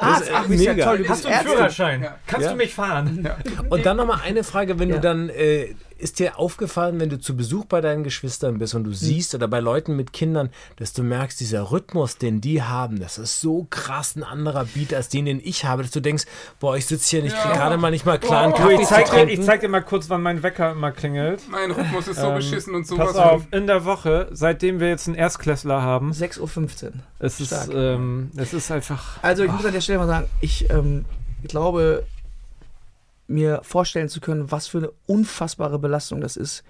Ah, 0.00 0.18
ist 0.18 0.30
ach, 0.32 0.48
wie 0.48 0.54
ist 0.54 0.62
ja 0.64 0.72
mega. 0.74 0.84
toll. 0.86 0.98
Du 0.98 1.08
Hast 1.08 1.10
bist 1.10 1.24
du 1.24 1.28
einen 1.28 1.36
Ärztin. 1.38 1.52
Führerschein? 1.56 2.08
Kannst 2.28 2.44
Ja. 2.46 2.50
du 2.52 2.56
mich 2.56 2.72
fahren? 2.74 3.28
Und 3.68 3.84
dann 3.84 3.96
nochmal 3.96 4.20
eine 4.24 4.44
Frage, 4.44 4.78
wenn 4.78 4.88
Ja. 4.90 4.94
du 4.96 5.00
dann, 5.00 5.28
äh, 5.28 5.74
ist 5.98 6.18
dir 6.18 6.38
aufgefallen, 6.38 6.98
wenn 7.00 7.08
du 7.10 7.18
zu 7.18 7.36
Besuch 7.36 7.64
bei 7.66 7.80
deinen 7.80 8.04
Geschwistern 8.04 8.58
bist 8.58 8.74
und 8.74 8.84
Hm. 8.84 8.90
du 8.90 8.96
siehst 8.96 9.34
oder 9.34 9.48
bei 9.48 9.60
Leuten 9.60 9.96
mit 9.96 10.12
Kindern, 10.12 10.50
dass 10.76 10.92
du 10.92 11.02
merkst, 11.02 11.38
dieser 11.40 11.70
Rhythmus, 11.70 12.18
den 12.18 12.40
die 12.40 12.62
haben, 12.62 12.98
das 13.00 13.18
ist 13.18 13.40
so 13.40 13.66
krass 13.70 14.16
ein 14.16 14.22
anderer 14.22 14.64
Beat 14.64 14.94
als 14.94 15.08
den, 15.08 15.26
den 15.26 15.40
ich 15.42 15.64
habe, 15.64 15.82
dass 15.82 15.90
du 15.92 16.00
denkst, 16.00 16.24
boah, 16.60 16.76
ich 16.76 16.86
sitze 16.86 17.10
hier 17.10 17.20
und 17.20 17.26
ich 17.26 17.34
kriege 17.34 17.54
gerade 17.54 17.76
mal 17.76 17.90
nicht 17.90 18.06
mal 18.06 18.18
klar 18.18 18.52
Kaffee 18.52 18.80
ich, 18.80 18.86
zeig 18.88 19.10
dir, 19.10 19.28
ich 19.28 19.42
zeig 19.42 19.60
dir 19.60 19.68
mal 19.68 19.82
kurz, 19.82 20.08
wann 20.08 20.22
mein 20.22 20.42
Wecker 20.42 20.72
immer 20.72 20.92
klingelt. 20.92 21.42
Mein 21.50 21.70
Rhythmus 21.70 22.08
ist 22.08 22.20
so 22.20 22.28
Ähm, 22.28 22.34
beschissen 22.36 22.74
und 22.74 22.86
sowas. 22.86 23.12
Pass 23.12 23.16
auf, 23.16 23.42
in 23.50 23.66
der 23.66 23.84
Woche, 23.84 24.28
seitdem 24.32 24.80
wir 24.80 24.88
jetzt 24.88 25.06
einen 25.06 25.16
Erstklässler 25.16 25.82
haben, 25.82 26.12
6.15 26.12 26.40
Uhr. 26.86 26.92
es 27.18 27.40
ist, 27.40 27.70
ähm, 27.72 28.30
es 28.36 28.52
ist 28.52 28.70
einfach. 28.70 29.22
Also 29.22 29.44
ich 29.44 29.52
muss 29.52 29.64
an 29.64 29.72
der 29.72 29.80
Stelle 29.80 29.98
mal 29.98 30.06
sagen, 30.06 30.28
ich 30.40 30.70
ähm, 30.70 31.04
glaube, 31.46 32.04
mir 33.28 33.60
vorstellen 33.62 34.08
zu 34.08 34.20
können, 34.20 34.50
was 34.50 34.66
für 34.66 34.78
eine 34.78 34.92
unfassbare 35.06 35.78
Belastung 35.78 36.20
das 36.20 36.36
ist, 36.36 36.64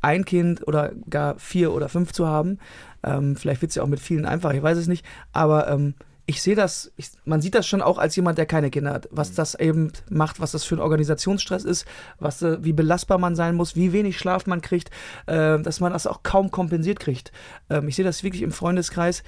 ein 0.00 0.24
Kind 0.24 0.68
oder 0.68 0.92
gar 1.08 1.38
vier 1.38 1.72
oder 1.72 1.88
fünf 1.88 2.12
zu 2.12 2.28
haben. 2.28 2.58
Ähm, 3.02 3.36
vielleicht 3.36 3.62
wird 3.62 3.70
es 3.70 3.76
ja 3.76 3.82
auch 3.82 3.88
mit 3.88 4.00
vielen 4.00 4.26
einfach, 4.26 4.52
ich 4.52 4.62
weiß 4.62 4.76
es 4.76 4.86
nicht. 4.86 5.04
Aber 5.32 5.68
ähm, 5.68 5.94
ich 6.26 6.40
sehe 6.40 6.54
das, 6.54 6.92
ich, 6.96 7.10
man 7.24 7.42
sieht 7.42 7.54
das 7.54 7.66
schon 7.66 7.82
auch 7.82 7.98
als 7.98 8.16
jemand, 8.16 8.38
der 8.38 8.46
keine 8.46 8.70
Kinder 8.70 8.92
hat, 8.92 9.08
was 9.10 9.32
das 9.32 9.54
eben 9.54 9.92
macht, 10.08 10.40
was 10.40 10.52
das 10.52 10.64
für 10.64 10.76
ein 10.76 10.80
Organisationsstress 10.80 11.64
ist, 11.64 11.86
was, 12.18 12.40
äh, 12.42 12.62
wie 12.64 12.72
belastbar 12.72 13.18
man 13.18 13.36
sein 13.36 13.54
muss, 13.54 13.76
wie 13.76 13.92
wenig 13.92 14.18
Schlaf 14.18 14.46
man 14.46 14.62
kriegt, 14.62 14.90
äh, 15.26 15.58
dass 15.58 15.80
man 15.80 15.92
das 15.92 16.06
auch 16.06 16.22
kaum 16.22 16.50
kompensiert 16.50 16.98
kriegt. 16.98 17.32
Ähm, 17.68 17.88
ich 17.88 17.96
sehe 17.96 18.04
das 18.04 18.22
wirklich 18.22 18.42
im 18.42 18.52
Freundeskreis. 18.52 19.22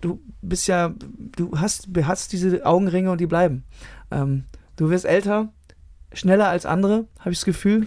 Du 0.00 0.20
bist 0.40 0.68
ja, 0.68 0.94
du 1.36 1.58
hast, 1.58 1.88
hast 2.02 2.32
diese 2.32 2.64
Augenringe 2.64 3.10
und 3.10 3.20
die 3.20 3.26
bleiben. 3.26 3.64
Ähm, 4.12 4.44
du 4.76 4.90
wirst 4.90 5.06
älter, 5.06 5.52
schneller 6.12 6.48
als 6.48 6.64
andere, 6.64 7.06
habe 7.18 7.30
ich 7.30 7.38
das 7.38 7.44
Gefühl. 7.44 7.86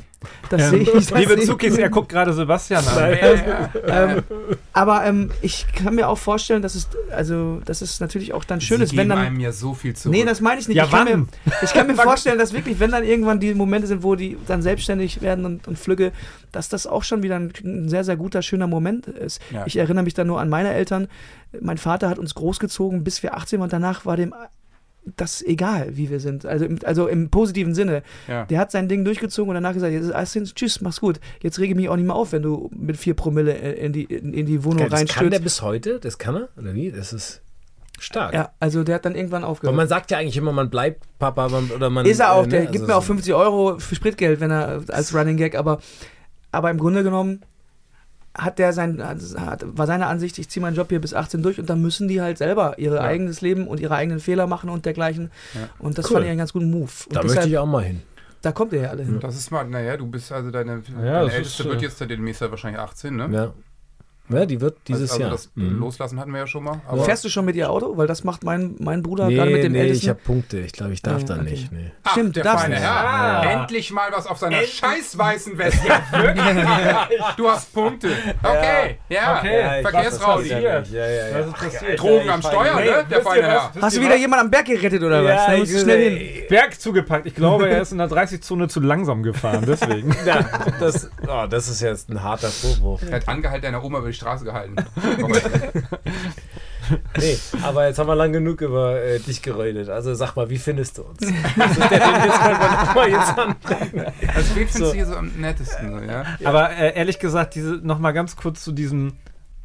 Das 0.50 0.70
sehe 0.70 0.80
ich. 0.80 0.92
Das 0.92 1.10
Liebe. 1.12 1.40
Zukis, 1.40 1.78
er 1.78 1.90
guckt 1.90 2.10
gerade 2.10 2.32
Sebastian 2.34 2.86
an. 2.88 3.18
ähm, 3.88 4.24
aber 4.74 5.04
ähm, 5.06 5.32
ich 5.42 5.66
kann 5.74 5.96
mir 5.96 6.08
auch 6.08 6.18
vorstellen, 6.18 6.62
dass 6.62 6.76
es, 6.76 6.90
also, 7.10 7.60
dass 7.66 7.82
es 7.82 8.00
natürlich 8.00 8.34
auch 8.34 8.44
dann 8.44 8.62
schön 8.62 8.78
Sie 8.78 8.84
ist, 8.84 8.98
wenn 8.98 9.10
dann. 9.10 9.18
einem 9.18 9.40
ja 9.40 9.52
so 9.52 9.74
viel 9.74 9.96
zurück. 9.96 10.16
Nee, 10.16 10.24
das 10.24 10.40
meine 10.40 10.62
ich 10.62 10.68
nicht. 10.68 10.78
Ja, 10.78 10.86
ich, 10.86 10.92
kann 10.92 11.08
wann? 11.08 11.20
mir, 11.22 11.28
ich 11.64 11.74
kann 11.74 11.88
mir 11.88 11.96
vorstellen, 11.96 12.38
dass 12.38 12.54
wirklich, 12.54 12.80
wenn 12.80 12.92
dann 12.92 13.04
irgendwann 13.04 13.40
die 13.40 13.56
Momente 13.56 13.88
sind, 13.88 14.04
wo 14.04 14.16
die 14.16 14.38
dann 14.46 14.62
selbstständig 14.62 15.22
werden 15.24 15.46
und, 15.46 15.68
und 15.68 15.80
Flügge, 15.80 16.12
dass 16.52 16.70
das 16.70 16.86
auch 16.86 17.04
schon 17.04 17.24
wieder 17.24 17.38
ein, 17.38 17.52
ein 17.64 17.90
sehr, 17.90 18.04
sehr 18.04 18.18
guter, 18.18 18.44
schöner 18.44 18.68
Moment 18.68 19.08
ist. 19.08 19.42
Ja. 19.50 19.66
Ich 19.66 19.78
erinnere 19.78 20.04
mich 20.04 20.14
dann 20.14 20.28
nur 20.28 20.40
an 20.40 20.50
meine 20.50 20.72
Eltern. 20.72 21.08
Mein 21.60 21.80
Vater 21.80 22.10
hat 22.10 22.20
uns 22.20 22.36
großgezogen, 22.36 23.04
bis 23.04 23.24
wir 23.24 23.36
18 23.36 23.60
waren 23.60 23.64
und 23.66 23.74
danach 23.74 24.06
war 24.06 24.18
dem 24.18 24.36
das 25.16 25.42
egal, 25.42 25.98
wie 25.98 26.10
wir 26.10 26.20
sind. 26.20 26.46
Also 26.46 26.66
im, 26.66 26.78
also 26.86 27.08
im 27.08 27.30
positiven 27.30 27.74
Sinne. 27.74 28.04
ja. 28.28 28.46
Der 28.46 28.60
hat 28.60 28.72
sein 28.72 28.88
Ding 28.88 29.04
durchgezogen 29.04 29.50
und 29.50 29.56
danach 29.56 29.74
gesagt, 29.74 29.92
jetzt 29.94 30.06
ist 30.06 30.12
alles 30.12 30.34
hin, 30.34 30.46
tschüss, 30.46 30.80
mach's 30.82 31.02
gut. 31.02 31.20
Jetzt 31.42 31.58
rege 31.60 31.72
ich 31.72 31.76
mich 31.76 31.90
auch 31.90 31.96
nicht 31.96 32.06
mehr 32.06 32.16
auf, 32.16 32.32
wenn 32.34 32.44
du 32.44 32.70
mit 32.76 32.98
vier 32.98 33.14
Promille 33.16 33.54
in 33.54 33.94
die, 33.94 34.04
in, 34.04 34.34
in 34.34 34.46
die 34.46 34.64
Wohnung 34.64 34.90
das 34.90 34.90
kann 34.90 35.08
der 35.08 35.40
reinstürzt. 35.40 35.44
bis 35.44 35.62
heute? 35.64 36.00
Das 36.00 36.18
kann 36.20 36.36
er? 36.36 36.50
Oder 36.58 36.74
wie? 36.76 36.92
Das 36.92 37.14
ist. 37.14 37.42
Stark. 38.00 38.34
Ja, 38.34 38.52
also 38.60 38.84
der 38.84 38.96
hat 38.96 39.06
dann 39.06 39.14
irgendwann 39.16 39.44
Aber 39.44 39.52
aufgehört. 39.52 39.76
man 39.76 39.88
sagt 39.88 40.10
ja 40.12 40.18
eigentlich 40.18 40.38
immer, 40.38 40.52
man 40.52 40.70
bleibt 40.72 41.04
Papa 41.20 41.50
man, 41.50 41.70
oder 41.70 41.90
man. 41.92 42.06
ist 42.06 42.20
er 42.20 42.34
auch, 42.34 42.46
äh, 42.46 42.50
der 42.50 42.60
ne? 42.62 42.66
gibt 42.68 42.82
Also 42.84 42.88
mir 42.88 42.96
auch 42.98 43.02
so- 43.04 43.08
50 43.14 43.34
Euro 43.36 43.78
für 43.80 43.94
Spritgeld, 43.96 44.40
wenn 44.40 44.50
er 44.50 44.82
als 44.88 45.14
Running 45.14 45.38
Gag, 45.38 45.56
aber, 45.56 45.80
aber 46.52 46.72
im 46.72 46.78
Grunde 46.80 47.04
genommen 47.04 47.42
hat 48.34 48.60
der 48.60 48.72
sein, 48.74 49.02
hat, 49.04 49.66
war 49.78 49.88
seine 49.88 50.08
Ansicht, 50.08 50.38
ich 50.40 50.50
ziehe 50.50 50.62
meinen 50.62 50.76
Job 50.76 50.88
hier 50.90 51.02
bis 51.02 51.14
18 51.14 51.44
durch 51.44 51.60
und 51.60 51.70
dann 51.70 51.82
müssen 51.82 52.08
die 52.08 52.22
halt 52.22 52.38
selber 52.38 52.80
ihr 52.80 52.94
Ja. 52.94 53.02
eigenes 53.02 53.42
Leben 53.42 53.68
und 53.68 53.80
ihre 53.80 53.96
eigenen 53.96 54.20
Fehler 54.20 54.48
machen 54.48 54.70
und 54.70 54.86
dergleichen. 54.86 55.32
Ja. 55.54 55.68
Und 55.80 55.98
das 55.98 56.06
Cool. 56.06 56.14
fand 56.16 56.26
ich 56.26 56.30
einen 56.30 56.40
ganz 56.40 56.54
guten 56.54 56.72
Move. 56.72 56.92
Und 57.08 57.16
Da 57.16 57.24
möchte 57.24 57.48
ich 57.48 57.58
auch 57.58 57.66
mal 57.66 57.84
hin. 57.84 58.02
da 58.42 58.52
kommt 58.52 58.72
ihr 58.74 58.82
ja 58.82 58.90
alle 58.90 59.04
hin. 59.04 59.20
Das 59.20 59.36
ist 59.36 59.46
smart. 59.46 59.70
Naja, 59.70 59.98
du 59.98 60.08
bist 60.08 60.32
also 60.32 60.50
deine, 60.50 60.82
Ja, 60.98 61.24
deine 61.24 61.32
Älteste 61.34 61.64
ist, 61.64 61.70
wird 61.70 61.82
äh, 61.82 61.86
jetzt 61.86 62.00
demnächst 62.02 62.42
ja 62.42 62.50
wahrscheinlich 62.50 62.80
18, 62.80 63.16
ne? 63.16 63.30
Ja. 63.32 63.54
Ja, 64.34 64.46
die 64.46 64.62
wird 64.62 64.78
dieses 64.88 65.12
also 65.12 65.22
Jahr. 65.22 65.32
das 65.32 65.50
Mhm. 65.56 65.80
Loslassen 65.80 66.20
hatten 66.20 66.32
wir 66.32 66.40
ja 66.40 66.48
schon 66.48 66.64
mal. 66.64 66.82
Aber 66.88 67.04
Fährst 67.04 67.24
du 67.26 67.30
schon 67.30 67.46
mit 67.46 67.56
ihr 67.56 67.70
Auto? 67.70 67.98
Weil 67.98 68.08
das 68.08 68.24
macht 68.24 68.44
mein, 68.44 68.76
mein 68.80 69.02
Bruder 69.02 69.28
Nee, 69.28 69.36
gerade 69.36 69.52
mit 69.52 69.64
dem 69.64 69.74
nee, 69.74 69.80
Ältesten. 69.82 70.04
ich 70.06 70.10
habe 70.10 70.20
Punkte. 70.24 70.60
Ich 70.60 70.72
glaube, 70.74 70.94
ich 70.94 71.02
darf 71.02 71.24
da 71.26 71.36
okay. 71.36 71.44
nicht. 71.44 71.72
Nee. 71.72 71.92
Ach, 72.04 72.12
Stimmt, 72.12 72.36
der 72.36 72.44
du 72.44 72.50
darfst 72.50 72.64
feine 72.66 72.76
nicht. 72.76 72.84
Herr. 72.84 72.92
Ah. 72.92 73.44
Endlich 73.62 73.92
mal 73.92 74.10
was 74.12 74.28
auf 74.28 74.38
seiner 74.38 74.62
scheiß 74.62 75.18
weißen 75.18 75.58
Weste. 75.58 75.88
du 77.38 77.50
hast 77.50 77.74
Punkte. 77.74 78.10
Okay, 78.44 78.98
ja. 79.10 79.38
Okay. 79.40 79.82
Verkehrsraudi. 79.82 80.50
Ja, 80.50 80.60
ja, 80.60 81.06
ja. 81.08 81.96
Drogen 81.96 82.30
am 82.30 82.42
Steuer, 82.42 82.76
Nee, 82.76 82.86
ne? 82.86 83.06
Der 83.10 83.22
feine? 83.22 83.48
Herr. 83.48 83.72
Hast 83.82 83.98
du 83.98 84.02
wieder 84.02 84.16
jemanden 84.16 84.46
am 84.46 84.52
Berg 84.52 84.66
gerettet 84.66 85.02
oder 85.04 85.24
was? 85.24 85.30
Ja, 85.32 85.48
Da 85.48 85.54
ich, 85.54 85.60
musst 85.62 85.74
du 85.74 85.80
schnell 85.80 86.10
hin. 86.18 86.44
Berg 86.50 86.80
zugepackt. 86.80 87.26
Ich 87.26 87.36
glaube, 87.36 87.70
er 87.70 87.82
ist 87.82 87.92
in 87.92 87.98
der 87.98 88.08
30-Zone 88.10 88.68
zu 88.68 88.80
langsam 88.80 89.24
gefahren, 89.24 89.64
deswegen. 89.68 90.16
Ja, 90.26 90.46
das, 90.80 91.10
oh, 91.28 91.48
das 91.50 91.68
ist 91.68 91.82
jetzt 91.82 92.10
ein 92.10 92.22
harter 92.22 92.50
Vorwurf. 92.50 93.02
Er 93.10 93.16
hat 93.16 93.28
angehalten, 93.28 93.64
deiner 93.64 93.84
Oma 93.84 94.00
über 94.00 94.08
die 94.08 94.14
Straße 94.22 94.46
gehalten. 94.46 94.76
Nee, 97.18 97.38
aber 97.62 97.88
jetzt 97.88 98.00
haben 98.00 98.08
wir 98.08 98.16
lang 98.16 98.34
genug 98.34 98.60
über 98.60 99.02
äh, 99.02 99.20
dich 99.20 99.42
geredet. 99.42 99.88
Also 99.88 100.14
sag 100.14 100.36
mal, 100.36 100.50
wie 100.50 100.58
findest 100.58 100.98
du 100.98 101.04
uns? 101.04 101.20
Das 101.58 101.72
ist 101.78 101.90
der, 101.90 102.00
den 102.00 102.24
jetzt 102.26 102.44
wollen 102.44 102.60
wir 102.60 102.86
noch 102.86 102.96
mal 102.96 103.10
jetzt 103.10 103.40
anbringen. 103.40 104.06
Also 104.36 104.56
wen 104.56 104.68
findest 104.68 104.80
du 104.80 104.94
hier 104.94 105.06
so 105.06 105.16
am 105.16 105.28
nettesten? 105.40 105.92
So, 105.92 106.00
ja? 106.06 106.26
Aber 106.44 106.72
äh, 106.72 106.94
ehrlich 106.98 107.20
gesagt, 107.20 107.56
diese 107.56 107.76
noch 107.76 108.00
mal 108.00 108.12
ganz 108.12 108.36
kurz 108.36 108.64
zu 108.64 108.72
diesem. 108.74 109.14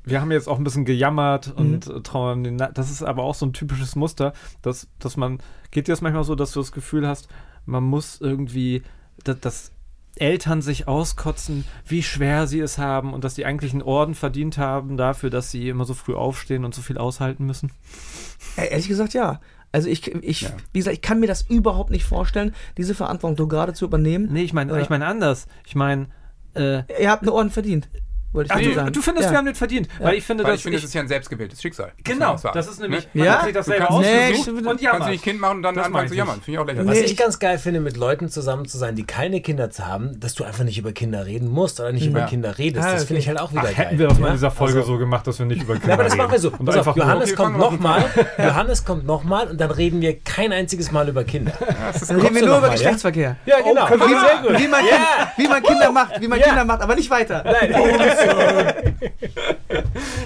Wir 0.04 0.20
haben 0.20 0.30
jetzt 0.30 0.46
auch 0.48 0.58
ein 0.58 0.62
bisschen 0.64 0.84
gejammert 0.84 1.52
und 1.56 1.88
äh, 1.88 2.00
trauern. 2.02 2.44
den 2.44 2.56
Na- 2.56 2.70
Das 2.70 2.90
ist 2.92 3.02
aber 3.02 3.24
auch 3.24 3.34
so 3.34 3.44
ein 3.46 3.52
typisches 3.52 3.96
Muster, 3.96 4.32
dass, 4.62 4.86
dass 5.00 5.16
man. 5.16 5.38
Geht 5.72 5.88
dir 5.88 5.92
das 5.92 6.02
manchmal 6.02 6.22
so, 6.22 6.36
dass 6.36 6.52
du 6.52 6.60
das 6.60 6.70
Gefühl 6.70 7.08
hast, 7.08 7.26
man 7.64 7.82
muss 7.82 8.20
irgendwie. 8.20 8.82
Dass, 9.24 9.40
dass 9.40 9.72
Eltern 10.18 10.62
sich 10.62 10.88
auskotzen, 10.88 11.64
wie 11.86 12.02
schwer 12.02 12.46
sie 12.46 12.60
es 12.60 12.78
haben 12.78 13.12
und 13.12 13.24
dass 13.24 13.34
die 13.34 13.44
eigentlich 13.44 13.72
einen 13.72 13.82
Orden 13.82 14.14
verdient 14.14 14.58
haben 14.58 14.96
dafür, 14.96 15.30
dass 15.30 15.50
sie 15.50 15.68
immer 15.68 15.84
so 15.84 15.94
früh 15.94 16.14
aufstehen 16.14 16.64
und 16.64 16.74
so 16.74 16.82
viel 16.82 16.98
aushalten 16.98 17.44
müssen? 17.44 17.70
Äh, 18.56 18.68
Ehrlich 18.70 18.88
gesagt, 18.88 19.14
ja. 19.14 19.40
Also 19.72 19.88
ich, 19.88 20.06
ich 20.14 20.42
Ja. 20.42 20.50
wie 20.72 20.78
gesagt, 20.78 20.94
ich 20.94 21.02
kann 21.02 21.20
mir 21.20 21.26
das 21.26 21.42
überhaupt 21.42 21.90
nicht 21.90 22.04
vorstellen, 22.04 22.54
diese 22.78 22.94
Verantwortung 22.94 23.48
gerade 23.48 23.74
zu 23.74 23.84
übernehmen. 23.84 24.28
Nee, 24.32 24.42
ich 24.42 24.52
meine 24.52 24.80
ich 24.80 24.88
meine 24.88 25.06
anders. 25.06 25.46
Ich 25.66 25.74
meine. 25.74 26.08
Äh, 26.54 26.84
Ihr 27.02 27.10
habt 27.10 27.22
eine 27.22 27.32
Orden 27.34 27.50
verdient, 27.50 27.88
wollte 28.36 28.52
ich 28.52 28.56
ach, 28.56 28.60
du, 28.70 28.74
sagen. 28.74 28.92
du 28.92 29.02
findest, 29.02 29.24
ja. 29.26 29.30
wir 29.32 29.38
haben 29.38 29.44
nicht 29.46 29.56
verdient. 29.58 29.88
Weil 29.98 30.14
ich 30.14 30.24
finde, 30.24 30.44
Weil 30.44 30.52
dass 30.52 30.58
ich 30.58 30.62
finde, 30.64 30.78
das 30.78 30.84
ist 30.84 30.94
ja 30.94 31.00
ein 31.00 31.08
selbstgewähltes 31.08 31.60
Schicksal. 31.60 31.92
Genau, 32.04 32.36
das 32.54 32.68
ist 32.68 32.80
nämlich, 32.80 33.04
Ne? 33.06 33.10
man 33.14 33.26
Ja? 33.26 33.32
hat 33.38 33.44
sich 33.44 33.52
das 33.54 33.66
Du 33.66 33.70
selber 33.72 33.86
kannst- 33.86 34.02
Nee, 34.02 34.14
ausgesucht 34.18 34.42
stimmt. 34.42 34.58
und 34.58 34.64
Kannst 34.66 34.80
du 34.80 34.84
jammert. 34.86 35.08
nicht 35.10 35.24
Kind 35.24 35.40
machen 35.40 35.56
und 35.56 35.62
dann 35.62 35.74
Das 35.74 35.86
anfangen 35.86 36.08
zu 36.08 36.14
ich. 36.14 36.18
jammern. 36.18 36.40
Finde 36.42 36.52
ich 36.52 36.58
auch 36.58 36.66
lächerlich. 36.66 36.88
Was 36.90 36.98
Nee, 36.98 37.04
ich 37.04 37.10
ich- 37.12 37.16
ganz 37.16 37.38
geil 37.38 37.58
finde, 37.58 37.80
mit 37.80 37.96
Leuten 37.96 38.28
zusammen 38.28 38.66
zu 38.66 38.78
sein, 38.78 38.94
die 38.94 39.04
keine 39.04 39.40
Kinder 39.40 39.70
zu 39.70 39.86
haben, 39.86 40.20
dass 40.20 40.34
du 40.34 40.44
einfach 40.44 40.64
nicht 40.64 40.78
über 40.78 40.92
Kinder 40.92 41.26
reden 41.26 41.48
musst 41.48 41.80
oder 41.80 41.92
nicht 41.92 42.06
über 42.06 42.20
Ja. 42.20 42.26
Kinder 42.26 42.58
redest. 42.58 42.86
Das 42.86 43.04
finde 43.04 43.20
ich 43.20 43.28
halt 43.28 43.40
auch 43.40 43.50
wieder 43.50 43.60
Ach, 43.62 43.64
geil. 43.64 43.74
hätten 43.74 43.98
wir 43.98 44.08
das 44.08 44.18
mal 44.18 44.26
ja? 44.26 44.32
in 44.32 44.36
dieser 44.38 44.50
Folge 44.50 44.78
Also- 44.80 44.92
so 44.92 44.98
gemacht, 44.98 45.26
dass 45.26 45.38
wir 45.38 45.46
nicht 45.46 45.62
über 45.62 45.74
Kinder 45.74 45.88
Ja, 45.88 45.94
aber 45.94 46.04
das 46.04 46.12
reden. 46.12 46.22
machen 46.22 46.32
wir 46.32 46.38
so. 46.38 46.52
Johannes 47.00 47.34
kommt 47.34 47.58
nochmal, 47.58 48.04
Johannes 48.38 48.84
kommt 48.84 49.06
nochmal 49.06 49.48
und 49.48 49.60
dann 49.60 49.70
reden 49.70 50.00
wir 50.00 50.18
kein 50.20 50.52
einziges 50.52 50.92
Mal 50.92 51.08
über 51.08 51.24
Kinder. 51.24 51.52
Dann 52.08 52.20
reden 52.20 52.34
wir 52.34 52.46
nur 52.46 52.58
über 52.58 52.66
ja? 52.68 52.72
Geschlechtsverkehr. 52.74 53.36
Ja, 53.46 53.56
genau. 53.60 53.88
Wie, 53.88 53.96
gut. 54.48 54.58
wie, 54.60 54.68
man, 54.68 54.84
Ja. 54.84 55.60
Kinder 55.60 55.90
macht, 55.92 56.20
wie 56.20 56.28
man 56.28 56.38
Ja. 56.38 56.46
Kinder 56.46 56.64
macht, 56.64 56.82
aber 56.82 56.94
nicht 56.94 57.10
weiter. 57.10 57.42
Nein. 57.44 57.74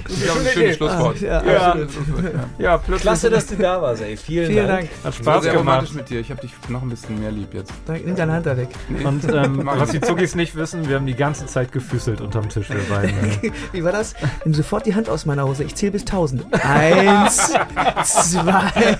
Ich 0.08 0.24
glaube, 0.24 0.40
ein 0.40 0.46
schönes 0.52 0.76
Schlusswort. 0.76 1.20
Ja. 1.20 1.42
Ja. 1.44 1.72
Schönes 1.72 1.92
Schlusswort, 1.94 2.24
ja. 2.24 2.64
Ja, 2.64 2.78
plötzlich. 2.78 3.02
Klasse, 3.02 3.30
dass 3.30 3.46
du 3.46 3.56
da 3.56 3.80
warst, 3.80 4.02
ey. 4.02 4.16
Vielen, 4.16 4.46
Vielen 4.46 4.66
Dank. 4.66 4.88
Dank. 4.90 5.04
Hat 5.04 5.14
Spaß 5.14 5.42
sehr 5.44 5.54
romantisch 5.54 5.90
gemacht. 5.90 6.10
mit 6.10 6.10
dir. 6.10 6.20
Ich 6.20 6.30
habe 6.30 6.40
dich 6.40 6.52
noch 6.68 6.82
ein 6.82 6.88
bisschen 6.90 7.18
mehr 7.20 7.30
lieb 7.30 7.54
jetzt. 7.54 7.72
Dann 7.86 8.00
Nimm 8.04 8.16
deine 8.16 8.32
Hand 8.32 8.46
da 8.46 8.56
weg. 8.56 8.68
Und 9.04 9.24
ähm, 9.32 9.62
was 9.64 9.90
die 9.90 10.00
Zuckis 10.00 10.34
nicht 10.34 10.56
wissen, 10.56 10.88
wir 10.88 10.96
haben 10.96 11.06
die 11.06 11.14
ganze 11.14 11.46
Zeit 11.46 11.72
gefüßelt 11.72 12.20
unterm 12.20 12.48
Tisch, 12.48 12.68
wir 12.70 12.82
beiden. 12.94 13.14
Wie 13.72 13.84
war 13.84 13.92
das? 13.92 14.14
Nimm 14.44 14.54
sofort 14.54 14.86
die 14.86 14.94
Hand 14.94 15.08
aus 15.08 15.26
meiner 15.26 15.46
Hose. 15.46 15.64
Ich 15.64 15.74
zähle 15.74 15.92
bis 15.92 16.02
1000. 16.02 16.44
Eins, 16.64 17.52
zwei. 18.04 18.96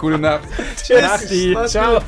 Gute 0.00 0.18
Nacht. 0.18 0.40
Tschüss. 0.82 1.70
Ciao. 1.70 1.94
gut. 1.94 2.04